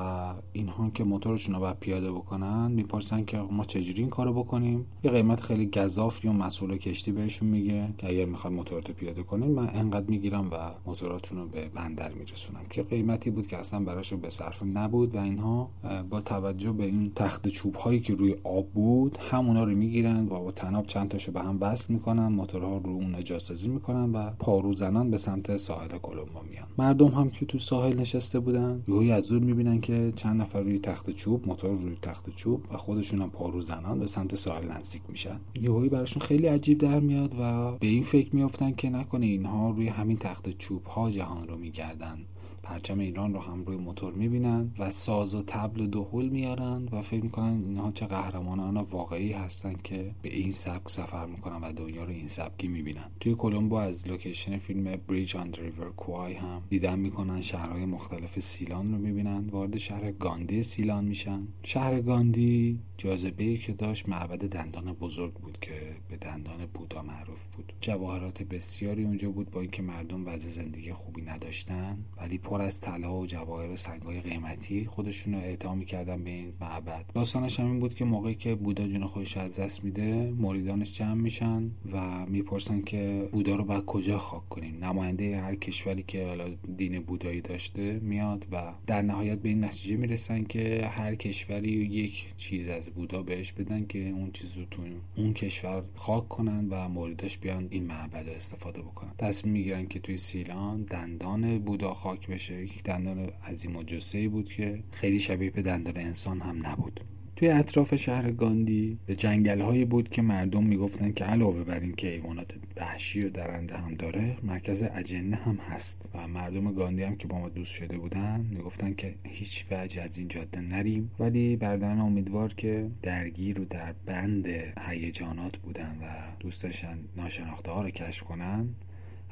اینها 0.53 0.89
که 0.89 1.03
موتورشون 1.03 1.55
رو 1.55 1.61
باید 1.61 1.79
پیاده 1.79 2.11
بکنن 2.11 2.71
می‌پرسن 2.71 3.25
که 3.25 3.37
ما 3.37 3.63
چجوری 3.63 4.01
این 4.01 4.09
کارو 4.09 4.33
بکنیم؟ 4.33 4.85
یه 5.03 5.11
قیمت 5.11 5.41
خیلی 5.41 5.65
گذاف 5.65 6.25
یا 6.25 6.33
مسئول 6.33 6.77
کشتی 6.77 7.11
بهشون 7.11 7.47
میگه 7.47 7.93
که 7.97 8.07
اگر 8.07 8.25
می‌خواد 8.25 8.53
موتور 8.53 8.81
پیاده 9.05 9.23
کنین 9.23 9.51
من 9.51 9.69
انقدر 9.73 10.05
می‌گیرم 10.07 10.49
و 10.51 10.55
موتوراتون 10.85 11.37
رو 11.37 11.47
به 11.47 11.69
بندر 11.75 12.11
میرسونم 12.11 12.63
که 12.69 12.81
قیمتی 12.83 13.29
بود 13.29 13.47
که 13.47 13.57
اصلا 13.57 13.79
براشون 13.79 14.19
به 14.19 14.29
صرف 14.29 14.63
نبود 14.63 15.15
و 15.15 15.19
اینها 15.19 15.69
با 16.09 16.21
توجه 16.21 16.71
به 16.71 16.85
این 16.85 17.11
تخت 17.15 17.47
چوب 17.47 17.75
هایی 17.75 17.99
که 17.99 18.15
روی 18.15 18.35
آب 18.43 18.69
بود 18.69 19.17
همونا 19.31 19.63
رو 19.63 19.75
می‌گیرن 19.75 20.25
و 20.25 20.29
با 20.29 20.51
تناب 20.51 20.85
چند 20.85 21.09
تاشو 21.09 21.31
به 21.31 21.41
هم 21.41 21.59
بست 21.59 21.89
می‌کنن 21.89 22.27
موتورها 22.27 22.77
رو 22.77 22.89
اون 22.89 23.15
اجازه‌سازی 23.15 23.69
می‌کنن 23.69 24.11
و 24.11 24.31
پارو 24.39 24.73
زنان 24.73 25.11
به 25.11 25.17
سمت 25.17 25.57
ساحل 25.57 25.97
کلمبو 25.97 26.39
میان. 26.49 26.67
مردم 26.77 27.07
هم 27.07 27.29
که 27.29 27.45
تو 27.45 27.59
ساحل 27.59 27.99
نشسته 27.99 28.39
بودن 28.39 28.83
یهو 28.87 29.13
از 29.13 29.29
دور 29.29 29.41
می‌بینن 29.41 29.81
که 29.81 30.13
چند 30.15 30.41
نفر 30.41 30.61
روی 30.61 30.79
تخت 30.79 31.09
چوب 31.09 31.47
موتور 31.47 31.77
روی 31.77 31.97
تخت 32.01 32.29
چوب 32.29 32.61
و 32.73 32.77
خودشون 32.77 33.21
هم 33.21 33.29
پارو 33.29 33.61
زنان 33.61 33.99
به 33.99 34.07
سمت 34.07 34.35
ساحل 34.35 34.71
نزدیک 34.71 35.01
میشن. 35.09 35.39
یهو 35.61 35.89
براشون 35.89 36.21
خیلی 36.21 36.47
عجیب 36.47 36.77
در 36.77 36.99
میاد 36.99 37.35
و 37.39 37.71
به 37.71 37.87
این 37.87 38.03
فکر 38.03 38.35
میافتن 38.35 38.71
که 38.71 38.89
نکنه 38.95 39.25
اینها 39.25 39.69
روی 39.69 39.87
همین 39.87 40.17
تخت 40.17 40.49
چوب 40.49 40.85
ها 40.85 41.11
جهان 41.11 41.47
رو 41.47 41.57
میگردن. 41.57 42.17
پرچم 42.63 42.99
ایران 42.99 43.33
رو 43.33 43.39
هم 43.39 43.63
روی 43.65 43.77
موتور 43.77 44.13
می‌بینن 44.13 44.71
و 44.79 44.91
ساز 44.91 45.35
و 45.35 45.41
طبل 45.47 45.87
دهل 45.87 46.29
میارن 46.29 46.89
و 46.91 47.01
فکر 47.01 47.23
می‌کنن 47.23 47.63
اینها 47.67 47.91
چه 47.91 48.05
قهرمانان 48.05 48.77
واقعی 48.77 49.31
هستن 49.31 49.73
که 49.83 50.11
به 50.21 50.35
این 50.35 50.51
سبک 50.51 50.89
سفر 50.89 51.25
می‌کنن 51.25 51.59
و 51.61 51.73
دنیا 51.73 52.03
رو 52.03 52.09
این 52.09 52.27
سبکی 52.27 52.67
می‌بینن. 52.67 53.11
توی 53.19 53.35
کلمبو 53.35 53.75
از 53.75 54.07
لوکیشن 54.07 54.57
فیلم 54.57 54.95
Bridge 55.07 55.35
on 55.35 55.53
River 55.53 55.91
Kwai 55.91 56.33
هم 56.33 56.61
دیدن 56.69 56.99
می‌کنن 56.99 57.41
شهرهای 57.41 57.85
مختلف 57.85 58.39
سیلان 58.39 58.93
رو 58.93 58.99
می‌بینن. 58.99 59.49
وارد 59.49 59.77
شهر 59.77 60.11
کاندی 60.11 60.63
سیلان 60.63 61.05
میشن. 61.05 61.47
شهر 61.63 62.01
کاندی 62.01 62.79
جاذبه‌ای 62.97 63.57
که 63.57 63.73
داشت 63.73 64.09
معبد 64.09 64.47
دندان 64.47 64.93
بزرگ 64.93 65.33
بود 65.33 65.57
که 65.61 65.95
به 66.09 66.17
دندان 66.17 66.65
بودا 66.73 67.01
معروف 67.01 67.45
بود. 67.45 67.73
جواهرات 67.81 68.43
بسیاری 68.43 69.03
اونجا 69.03 69.29
بود 69.31 69.51
با 69.51 69.61
اینکه 69.61 69.81
مردم 69.81 70.27
وضع 70.27 70.49
زندگی 70.49 70.93
خوبی 70.93 71.21
نداشتن 71.21 71.97
ولی 72.17 72.37
پر 72.37 72.61
از 72.61 72.81
طلا 72.81 73.15
و 73.15 73.25
جواهر 73.25 73.69
و 73.69 73.75
سنگهای 73.75 74.21
قیمتی 74.21 74.85
خودشون 74.85 75.33
رو 75.33 75.39
اعطا 75.39 75.75
می‌کردن 75.75 76.23
به 76.23 76.29
این 76.29 76.53
معبد. 76.61 77.05
داستانش 77.13 77.59
همین 77.59 77.79
بود 77.79 77.93
که 77.93 78.05
موقعی 78.05 78.35
که 78.35 78.55
بودا 78.55 78.87
جون 78.87 79.05
خودش 79.05 79.37
از 79.37 79.59
دست 79.59 79.83
میده 79.83 80.31
مریدانش 80.31 80.97
جمع 80.97 81.13
میشن 81.13 81.71
و 81.91 82.25
می‌پرسن 82.25 82.81
که 82.81 83.29
بودا 83.31 83.55
رو 83.55 83.63
باید 83.63 83.85
کجا 83.85 84.17
خاک 84.17 84.49
کنیم. 84.49 84.83
نماینده 84.83 85.37
هر 85.37 85.55
کشوری 85.55 86.03
که 86.03 86.27
حالا 86.27 86.49
دین 86.77 86.99
بودایی 86.99 87.41
داشته 87.41 87.99
میاد 87.99 88.47
و 88.51 88.73
در 88.87 89.01
نهایت 89.01 89.39
به 89.39 89.49
این 89.49 89.63
نتیجه 89.63 89.95
می‌رسن 89.95 90.43
که 90.43 90.91
هر 90.93 91.15
کشوری 91.15 91.71
یک 91.71 92.35
چیز 92.37 92.67
از 92.67 92.84
بودا 92.89 93.23
بهش 93.23 93.51
بدن 93.51 93.85
که 93.85 94.09
اون 94.09 94.31
چیز 94.31 94.57
رو 94.57 94.65
تو 94.65 94.81
اون 95.15 95.33
کشور 95.33 95.83
خاک 95.95 96.29
کنن 96.29 96.67
و 96.69 96.89
مریداش 96.89 97.37
بیان 97.37 97.67
این 97.71 97.85
معبد 97.85 98.29
استفاده 98.29 98.81
بکنن. 98.81 99.13
تصمیم 99.17 99.53
می‌گیرن 99.53 99.85
که 99.85 99.99
توی 99.99 100.17
سیلان 100.17 100.83
دندان 100.83 101.59
بودا 101.59 101.93
خاک 101.93 102.27
بشه. 102.27 102.63
یک 102.63 102.83
دندان 102.83 103.19
عظیم 103.19 103.75
و 103.75 103.83
بود 104.31 104.49
که 104.49 104.83
خیلی 104.91 105.19
شبیه 105.19 105.49
به 105.49 105.61
دندان 105.61 105.97
انسان 105.97 106.41
هم 106.41 106.67
نبود. 106.67 107.01
توی 107.35 107.49
اطراف 107.49 107.95
شهر 107.95 108.31
گاندی 108.31 108.97
جنگل 109.17 109.61
هایی 109.61 109.85
بود 109.85 110.09
که 110.09 110.21
مردم 110.21 110.63
می‌گفتن 110.63 111.11
که 111.11 111.23
علاوه 111.23 111.63
بر 111.63 111.79
این 111.79 111.95
که 111.95 112.07
حیوانات 112.07 112.55
وحشی 112.77 113.23
و 113.23 113.29
درنده 113.29 113.77
هم 113.77 113.93
داره 113.93 114.37
مرکز 114.43 114.83
اجنه 114.95 115.35
هم 115.35 115.55
هست. 115.55 116.09
و 116.13 116.27
مردم 116.27 116.73
گاندی 116.73 117.03
هم 117.03 117.15
که 117.15 117.27
با 117.27 117.39
ما 117.39 117.49
دوست 117.49 117.71
شده 117.71 117.97
بودن 117.97 118.45
می‌گفتن 118.51 118.93
که 118.93 119.15
هیچ 119.23 119.65
وجه 119.71 120.01
از 120.01 120.17
این 120.17 120.27
جاده 120.27 120.61
نریم. 120.61 121.11
ولی 121.19 121.55
بردن 121.55 121.99
امیدوار 121.99 122.53
که 122.53 122.87
درگیر 123.01 123.61
و 123.61 123.65
در 123.65 123.93
بند 124.05 124.47
هیجانات 124.87 125.57
بودن 125.57 125.97
و 126.01 126.05
دوست 126.39 126.63
داشتن 126.63 126.99
ناشناخته 127.17 127.71
ها 127.71 127.81
رو 127.81 127.89
کشف 127.89 128.23
کنن. 128.23 128.69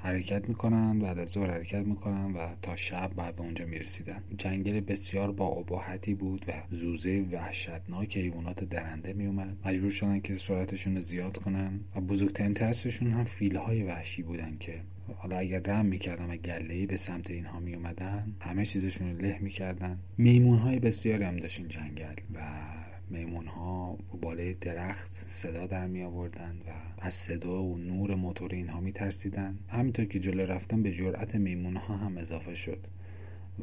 حرکت 0.03 0.50
می‌کنن 0.50 1.00
بعد 1.00 1.19
از 1.19 1.29
ظهر 1.29 1.51
حرکت 1.51 1.86
می‌کنن 1.86 2.33
و 2.33 2.55
تا 2.62 2.75
شب 2.75 3.12
بعد 3.15 3.36
به 3.36 3.41
اونجا 3.41 3.65
می‌رسیدن. 3.65 4.24
جنگل 4.38 4.79
بسیار 4.79 5.31
با 5.31 5.48
اباحتی 5.48 6.13
بود 6.13 6.45
و 6.48 6.51
زوزه 6.72 7.25
وحشتناک 7.31 8.17
حیوانات 8.17 8.63
درنده 8.63 9.13
میومد 9.13 9.57
مجبور 9.65 9.89
شدن 9.89 10.19
که 10.19 10.36
سرعتشون 10.36 10.95
رو 10.95 11.01
زیاد 11.01 11.38
کنن. 11.38 11.79
و 11.95 12.01
بزرگترین 12.01 12.53
ترسشون 12.53 13.12
هم 13.12 13.24
فیلهای 13.24 13.83
وحشی 13.83 14.24
بودن 14.24 14.57
که 14.60 14.74
حالا 15.17 15.38
اگر 15.38 15.60
رم 15.60 15.86
می‌کردن 15.86 16.29
و 16.29 16.36
گله 16.36 16.86
به 16.86 16.98
سمت 16.98 17.31
اینها 17.31 17.60
می 17.60 17.75
اومدن 17.75 18.36
همه 18.39 18.65
چیزشون 18.65 19.12
رو 19.12 19.17
له 19.17 19.39
می‌کردن. 19.41 20.00
میمون 20.17 20.57
های 20.57 20.79
بسیاری 20.79 21.24
هم 21.24 21.38
داشت 21.38 21.60
این 21.60 21.67
جنگل 21.67 22.15
و 22.33 22.39
میمون 23.10 23.48
ها 23.48 23.98
بالای 24.22 24.53
درخت 24.53 25.12
صدا 25.27 25.67
در 25.67 25.88
می 25.88 26.03
آوردن 26.03 26.62
و 26.67 26.72
از 26.98 27.13
صدا 27.13 27.63
و 27.63 27.77
نور 27.77 28.15
موتور 28.15 28.53
اینها 28.53 28.79
می 28.79 28.91
ترسیدن 28.91 29.60
همینطور 29.67 30.05
که 30.05 30.19
جلو 30.19 30.45
رفتن 30.45 30.83
به 30.83 30.91
جرأت 30.91 31.36
میمون 31.36 31.75
ها 31.75 31.98
هم 31.98 32.17
اضافه 32.17 32.55
شد. 32.55 32.88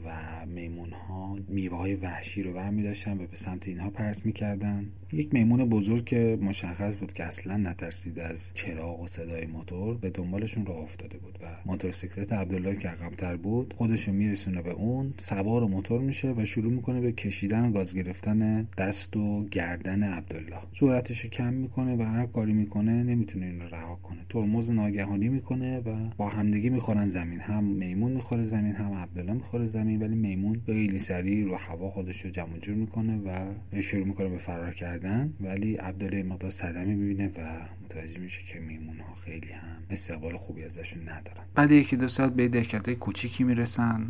و 0.05 0.11
میمون 0.47 0.93
ها 0.93 1.37
میوه 1.49 1.77
های 1.77 1.95
وحشی 1.95 2.43
رو 2.43 2.53
ور 2.53 2.71
می 2.71 2.83
داشتن 2.83 3.13
و 3.13 3.27
به 3.27 3.37
سمت 3.37 3.69
اینها 3.69 3.91
پرت 3.91 4.27
می 4.27 4.33
کردن. 4.33 4.87
یک 5.13 5.35
میمون 5.35 5.69
بزرگ 5.69 6.05
که 6.05 6.39
مشخص 6.43 6.97
بود 6.97 7.13
که 7.13 7.25
اصلا 7.25 7.57
نترسید 7.57 8.19
از 8.19 8.53
چراغ 8.55 9.01
و 9.01 9.07
صدای 9.07 9.47
موتور 9.47 9.97
به 9.97 10.11
دنبالشون 10.11 10.67
راه 10.67 10.79
افتاده 10.79 11.19
بود 11.19 11.39
و 11.43 11.47
موتورسیکلت 11.67 12.33
عبدالله 12.33 12.77
که 12.77 12.89
عقبتر 12.89 13.37
بود 13.37 13.75
خودشو 13.77 14.13
میرسونه 14.13 14.63
به 14.63 14.71
اون 14.71 15.15
سوار 15.19 15.67
موتور 15.67 16.01
میشه 16.01 16.35
و 16.37 16.45
شروع 16.45 16.73
می‌کنه 16.73 17.01
به 17.01 17.13
کشیدن 17.13 17.65
و 17.65 17.73
گاز 17.73 17.95
گرفتن 17.95 18.69
دست 18.79 19.17
و 19.17 19.45
گردن 19.45 20.03
عبدالله. 20.03 20.61
سرعتش 20.73 21.27
کم 21.27 21.53
می‌کنه 21.53 21.97
و 21.97 22.03
هر 22.03 22.27
کاری 22.27 22.53
می‌کنه 22.53 23.03
نمی‌تونه 23.03 23.47
این 23.47 23.61
رو 23.61 23.69
رها 23.69 23.95
کنه. 23.95 24.21
ترمز 24.29 24.71
ناگهانی 24.71 25.29
می‌کنه 25.29 25.79
و 25.79 26.11
با 26.17 26.29
همدیگه 26.29 26.71
می‌خورن 26.71 27.09
زمین. 27.09 27.41
هم 27.41 27.65
میمون 27.65 28.13
می‌خوره 28.13 28.43
زمین 28.43 28.75
هم 28.75 28.93
عبدالله 28.93 29.33
می‌خوره 29.33 29.67
زمین 29.67 29.80
زمین 29.81 30.03
ولی 30.03 30.15
میمون 30.15 30.63
خیلی 30.67 30.99
سریع 30.99 31.45
رو 31.45 31.57
هوا 31.57 31.91
خودش 31.91 32.21
رو 32.21 32.31
جمع 32.31 32.59
جور 32.59 32.75
می‌کنه 32.75 33.17
و 33.17 33.55
شروع 33.83 34.07
می‌کنه 34.07 34.29
به 34.29 34.39
فرار 34.39 34.75
کردن. 34.75 35.33
ولی 35.41 35.77
عبدالله 35.77 36.23
مقدار 36.23 36.51
صدمه 36.51 36.95
می‌بینه 36.95 37.29
و 37.29 37.61
متوجه 37.85 38.19
میشه 38.19 38.41
که 38.53 38.61
میمون 38.61 39.01
ها 39.01 39.15
خیلی 39.15 39.53
هم 39.53 39.83
استقبال 39.91 40.37
خوبی 40.37 40.65
ازشون 40.65 41.03
ندارن. 41.03 41.45
بعد 41.55 41.73
یکی 41.73 41.97
دو 41.97 42.09
ساعت 42.09 42.33
به 42.33 42.49
دهکده 42.49 42.95
کوچیکی 42.95 43.45
می‌رسن. 43.45 44.07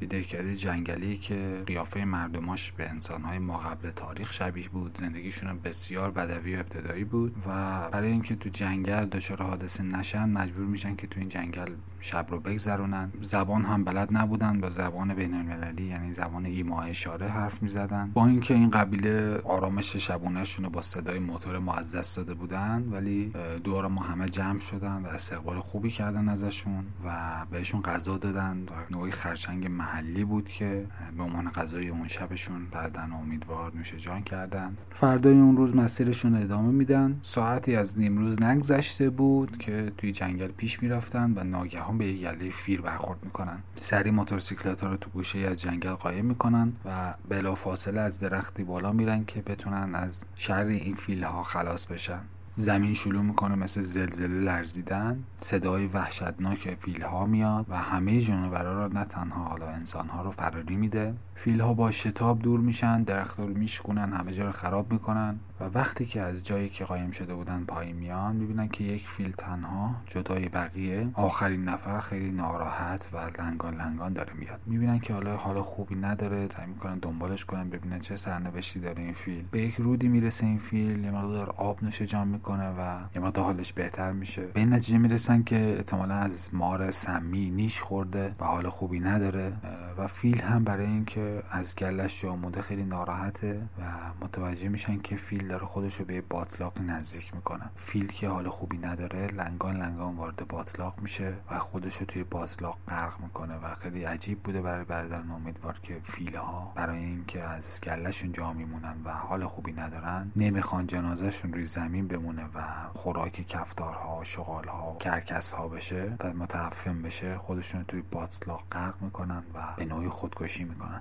یه 0.00 0.08
دهکده 0.08 0.56
جنگلی 0.56 1.16
که 1.16 1.62
قیافه 1.66 2.04
مردماش 2.04 2.72
به 2.72 2.90
انسانهای 2.90 3.38
ما 3.38 3.58
قبل 3.58 3.90
تاریخ 3.90 4.32
شبیه 4.32 4.68
بود. 4.68 4.98
زندگیشون 5.00 5.58
بسیار 5.58 6.10
بدوی 6.10 6.56
و 6.56 6.58
ابتدایی 6.58 7.04
بود 7.04 7.36
و 7.46 7.80
برای 7.90 8.10
اینکه 8.10 8.36
تو 8.36 8.48
جنگل 8.48 9.04
دچار 9.04 9.42
حادثه 9.42 9.82
نشن 9.82 10.28
مجبور 10.28 10.66
میشن 10.66 10.96
که 10.96 11.06
تو 11.06 11.20
این 11.20 11.28
جنگل 11.28 11.72
شب 12.00 12.26
رو 12.30 12.40
بگذرونن. 12.40 13.12
زبان 13.20 13.64
هم 13.64 13.84
بلد 13.84 14.08
نبودن 14.16 14.60
با 14.60 14.70
زبان 14.70 15.14
بین 15.14 15.34
المللی 15.34 15.84
یعنی 15.84 16.12
زبان 16.12 16.46
ایما 16.46 16.82
اشاره 16.82 17.28
حرف 17.28 17.62
می‌زدن. 17.62 18.10
با 18.14 18.26
اینکه 18.26 18.54
این 18.54 18.70
قبیله 18.70 19.40
آرامش 19.44 19.96
شبونهشون 19.96 20.64
رو 20.64 20.70
با 20.70 20.82
صدای 20.82 21.18
موتور 21.18 21.58
ما 21.58 21.74
از 21.74 21.94
دست 21.94 22.16
داده 22.16 22.34
بودن 22.34 22.88
ولی 22.90 23.32
دور 23.64 23.86
ما 23.86 24.02
همه 24.02 24.28
جمع 24.28 24.60
شدن 24.60 25.02
و 25.04 25.06
استقبال 25.06 25.60
خوبی 25.60 25.90
کردن 25.90 26.28
ازشون 26.28 26.84
و 27.04 27.10
بهشون 27.50 27.82
غذا 27.82 28.18
دادن 28.18 28.58
و 28.62 28.94
نوعی 28.94 29.12
خرچنگ 29.12 29.66
محلی 29.86 30.24
بود 30.24 30.48
که 30.48 30.86
به 31.16 31.22
عنوان 31.22 31.50
غذای 31.50 31.88
اون 31.88 32.08
شبشون 32.08 32.66
بعدن 32.70 33.12
امیدوار 33.12 33.72
نوش 33.74 33.94
جان 33.94 34.22
کردن. 34.22 34.76
فردای 34.90 35.34
اون 35.34 35.56
روز 35.56 35.76
مسیرشون 35.76 36.36
ادامه 36.36 36.72
میدن. 36.72 37.18
ساعتی 37.22 37.76
از 37.76 37.98
نیمروز 37.98 38.42
نگذشته 38.42 39.10
بود 39.10 39.58
که 39.58 39.92
توی 39.98 40.12
جنگل 40.12 40.48
پیش 40.48 40.82
می‌رفتن 40.82 41.32
و 41.36 41.44
ناگهان 41.44 41.98
به 41.98 42.06
یه 42.06 42.32
گله 42.32 42.50
فیر 42.50 42.80
برخورد 42.80 43.24
می‌کنن. 43.24 43.58
سری 43.76 44.10
موتورسیکلت 44.10 44.80
ها 44.80 44.88
رو 44.90 44.96
تو 44.96 45.10
گوشه 45.10 45.38
از 45.38 45.60
جنگل 45.60 45.92
قایم 45.92 46.24
می‌کنن 46.24 46.72
و 46.84 47.14
بلا 47.28 47.54
فاصله 47.54 48.00
از 48.00 48.18
درختی 48.18 48.64
بالا 48.64 48.92
میرن 48.92 49.24
که 49.24 49.42
بتونن 49.42 49.94
از 49.94 50.24
شر 50.34 50.66
این 50.66 50.94
فیل 50.94 51.24
ها 51.24 51.42
خلاص 51.42 51.86
بشن. 51.86 52.20
زمین 52.58 52.94
شلو 52.94 53.22
می‌کنه 53.22 53.54
مثل 53.54 53.82
زلزله 53.82 54.40
لرزیدن 54.40 55.24
صدای 55.40 55.86
وحشتناک 55.86 56.74
فیل 56.74 57.02
ها 57.02 57.26
میاد 57.26 57.66
و 57.68 57.76
همه 57.76 58.20
جانورا 58.20 58.72
را 58.72 58.88
نه 58.88 59.04
تنها 59.04 59.44
حالا 59.44 59.66
انسان 59.66 60.08
ها 60.08 60.22
رو 60.22 60.30
فراری 60.30 60.76
میده 60.76 61.14
فیل 61.36 61.60
ها 61.60 61.74
با 61.74 61.90
شتاب 61.90 62.38
دور 62.38 62.60
میشن 62.60 63.02
درخت 63.02 63.38
رو 63.38 63.46
میشکنن 63.46 64.12
همه 64.12 64.32
جا 64.32 64.44
رو 64.46 64.52
خراب 64.52 64.92
می‌کنن 64.92 65.38
و 65.60 65.64
وقتی 65.64 66.06
که 66.06 66.20
از 66.20 66.44
جایی 66.46 66.68
که 66.68 66.84
قایم 66.84 67.10
شده 67.10 67.34
بودن 67.34 67.64
پایین 67.68 67.96
میان 67.96 68.36
می‌بینن 68.36 68.68
که 68.68 68.84
یک 68.84 69.08
فیل 69.08 69.32
تنها 69.38 69.94
جدای 70.06 70.48
بقیه 70.48 71.08
آخرین 71.14 71.64
نفر 71.64 72.00
خیلی 72.00 72.30
ناراحت 72.30 73.08
و 73.12 73.30
لنگان 73.38 73.74
لنگان 73.74 74.12
داره 74.12 74.32
میاد. 74.32 74.60
می‌بینن 74.66 74.98
که 74.98 75.14
حالا 75.14 75.36
حالا 75.36 75.62
خوبی 75.62 75.94
نداره 75.94 76.48
سعی 76.56 76.66
می‌کنن 76.66 76.98
دنبالش 76.98 77.44
کنن 77.44 77.70
ببینن 77.70 78.00
چه 78.00 78.16
سرنوشتی 78.16 78.80
داره 78.80 79.02
این 79.02 79.14
فیل. 79.14 79.44
به 79.50 79.60
یک 79.60 79.74
رودی 79.74 80.08
می‌رسه 80.08 80.46
این 80.46 80.58
فیل 80.58 81.04
یه 81.04 81.10
مقدار 81.10 81.50
آب 81.50 81.84
نوشه 81.84 82.06
جان 82.06 82.28
می‌کنه 82.28 82.70
و 82.70 82.98
یه 83.14 83.22
مقدار 83.22 83.44
حالش 83.44 83.72
بهتر 83.72 84.12
میشه. 84.12 84.42
به 84.42 84.60
این 84.60 84.72
نتیجه 84.72 84.98
می‌رسن 84.98 85.42
که 85.42 85.74
احتمالا 85.76 86.14
از 86.14 86.48
مار 86.52 86.90
سمی 86.90 87.50
نیش 87.50 87.80
خورده 87.80 88.32
و 88.40 88.44
حال 88.44 88.68
خوبی 88.68 89.00
نداره 89.00 89.52
و 89.98 90.06
فیل 90.06 90.40
هم 90.40 90.64
برای 90.64 90.86
اینکه 90.86 91.25
از 91.50 91.74
گلش 91.74 92.22
جاموده 92.22 92.62
خیلی 92.62 92.84
ناراحته 92.84 93.60
و 93.78 93.82
متوجه 94.24 94.68
میشن 94.68 94.98
که 94.98 95.16
فیل 95.16 95.48
داره 95.48 95.66
خودش 95.66 95.96
رو 95.96 96.04
به 96.04 96.20
باطلاق 96.20 96.78
نزدیک 96.80 97.34
می‌کنه. 97.34 97.70
فیل 97.76 98.06
که 98.06 98.28
حال 98.28 98.48
خوبی 98.48 98.78
نداره 98.78 99.26
لنگان 99.26 99.76
لنگان 99.76 100.16
وارد 100.16 100.48
باطلاق 100.48 101.00
میشه 101.00 101.34
و 101.50 101.58
خودش 101.58 101.96
رو 101.96 102.06
توی 102.06 102.24
باطلاق 102.24 102.78
غرق 102.88 103.20
می‌کنه 103.20 103.54
و 103.56 103.74
خیلی 103.74 104.04
عجیب 104.04 104.42
بوده 104.42 104.62
برای 104.62 104.84
برادران 104.84 105.30
امیدوار 105.30 105.78
که 105.82 106.00
فیل 106.04 106.36
ها 106.36 106.72
برای 106.74 106.98
اینکه 107.04 107.42
از 107.42 107.80
گلشون 107.80 108.32
جا 108.32 108.52
میمونن 108.52 108.94
و 109.04 109.10
حال 109.10 109.46
خوبی 109.46 109.72
ندارن 109.72 110.32
نمی‌خوان 110.36 110.86
جنازهشون 110.86 111.52
روی 111.52 111.64
زمین 111.64 112.08
بمونه 112.08 112.44
و 112.44 112.62
خوراک 112.94 113.46
کفتارها 113.48 114.24
شغالها 114.24 114.96
کرکس 115.00 115.52
ها 115.52 115.68
بشه 115.68 116.16
و 116.20 116.32
متعفن 116.32 117.02
بشه 117.02 117.38
خودشون 117.38 117.84
توی 117.84 118.02
باطلاق 118.10 118.62
غرق 118.72 119.02
می‌کنن 119.02 119.42
و 119.54 119.74
به 119.76 119.84
نوعی 119.84 120.08
خودکشی 120.08 120.64
می‌کنن. 120.64 121.00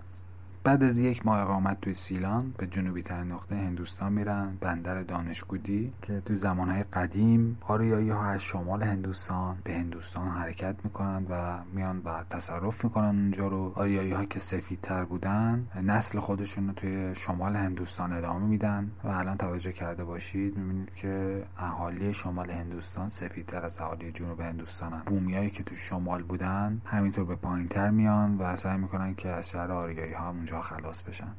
بعد 0.65 0.83
از 0.83 0.97
یک 0.97 1.25
ماه 1.25 1.41
اقامت 1.41 1.81
توی 1.81 1.93
سیلان 1.93 2.53
به 2.57 2.67
جنوبی 2.67 3.01
ترین 3.01 3.31
نقطه 3.31 3.55
هندوستان 3.55 4.13
میرن 4.13 4.57
بندر 4.61 5.03
دانشگودی 5.03 5.93
که 6.01 6.21
توی 6.25 6.35
زمانهای 6.35 6.83
قدیم 6.83 7.57
آریایی 7.67 8.09
ها 8.09 8.25
از 8.25 8.41
شمال 8.41 8.83
هندوستان 8.83 9.57
به 9.63 9.73
هندوستان 9.73 10.27
حرکت 10.27 10.75
می‌کنن 10.83 11.25
و 11.29 11.59
میان 11.73 12.01
و 12.05 12.23
تصرف 12.29 12.83
می‌کنن 12.83 13.05
اونجا 13.05 13.47
رو 13.47 13.73
آریایی 13.75 14.11
ها 14.11 14.25
که 14.25 14.39
سفیدتر 14.39 15.05
بودن 15.05 15.67
نسل 15.83 16.19
خودشون 16.19 16.67
رو 16.67 16.73
توی 16.73 17.15
شمال 17.15 17.55
هندوستان 17.55 18.13
ادامه 18.13 18.45
میدن 18.45 18.91
و 19.03 19.07
الان 19.07 19.37
توجه 19.37 19.71
کرده 19.71 20.03
باشید 20.03 20.57
می‌بینید 20.57 20.93
که 20.95 21.43
اهالی 21.57 22.13
شمال 22.13 22.51
هندوستان 22.51 23.09
سفیدتر 23.09 23.65
از 23.65 23.81
اهالی 23.81 24.11
جنوب 24.11 24.41
هندوستان 24.41 24.93
هم. 24.93 25.03
بومیایی 25.05 25.49
که 25.49 25.63
تو 25.63 25.75
شمال 25.75 26.23
بودن 26.23 26.81
همینطور 26.85 27.25
به 27.25 27.35
پایینتر 27.35 27.89
میان 27.89 28.37
و 28.37 28.55
سعی 28.55 28.77
می‌کنن 28.77 29.15
که 29.15 29.29
از 29.29 29.49
شهر 29.49 29.71
آریایی 29.71 30.13
ها 30.13 30.31
خلاص 30.61 31.03
بشن. 31.03 31.35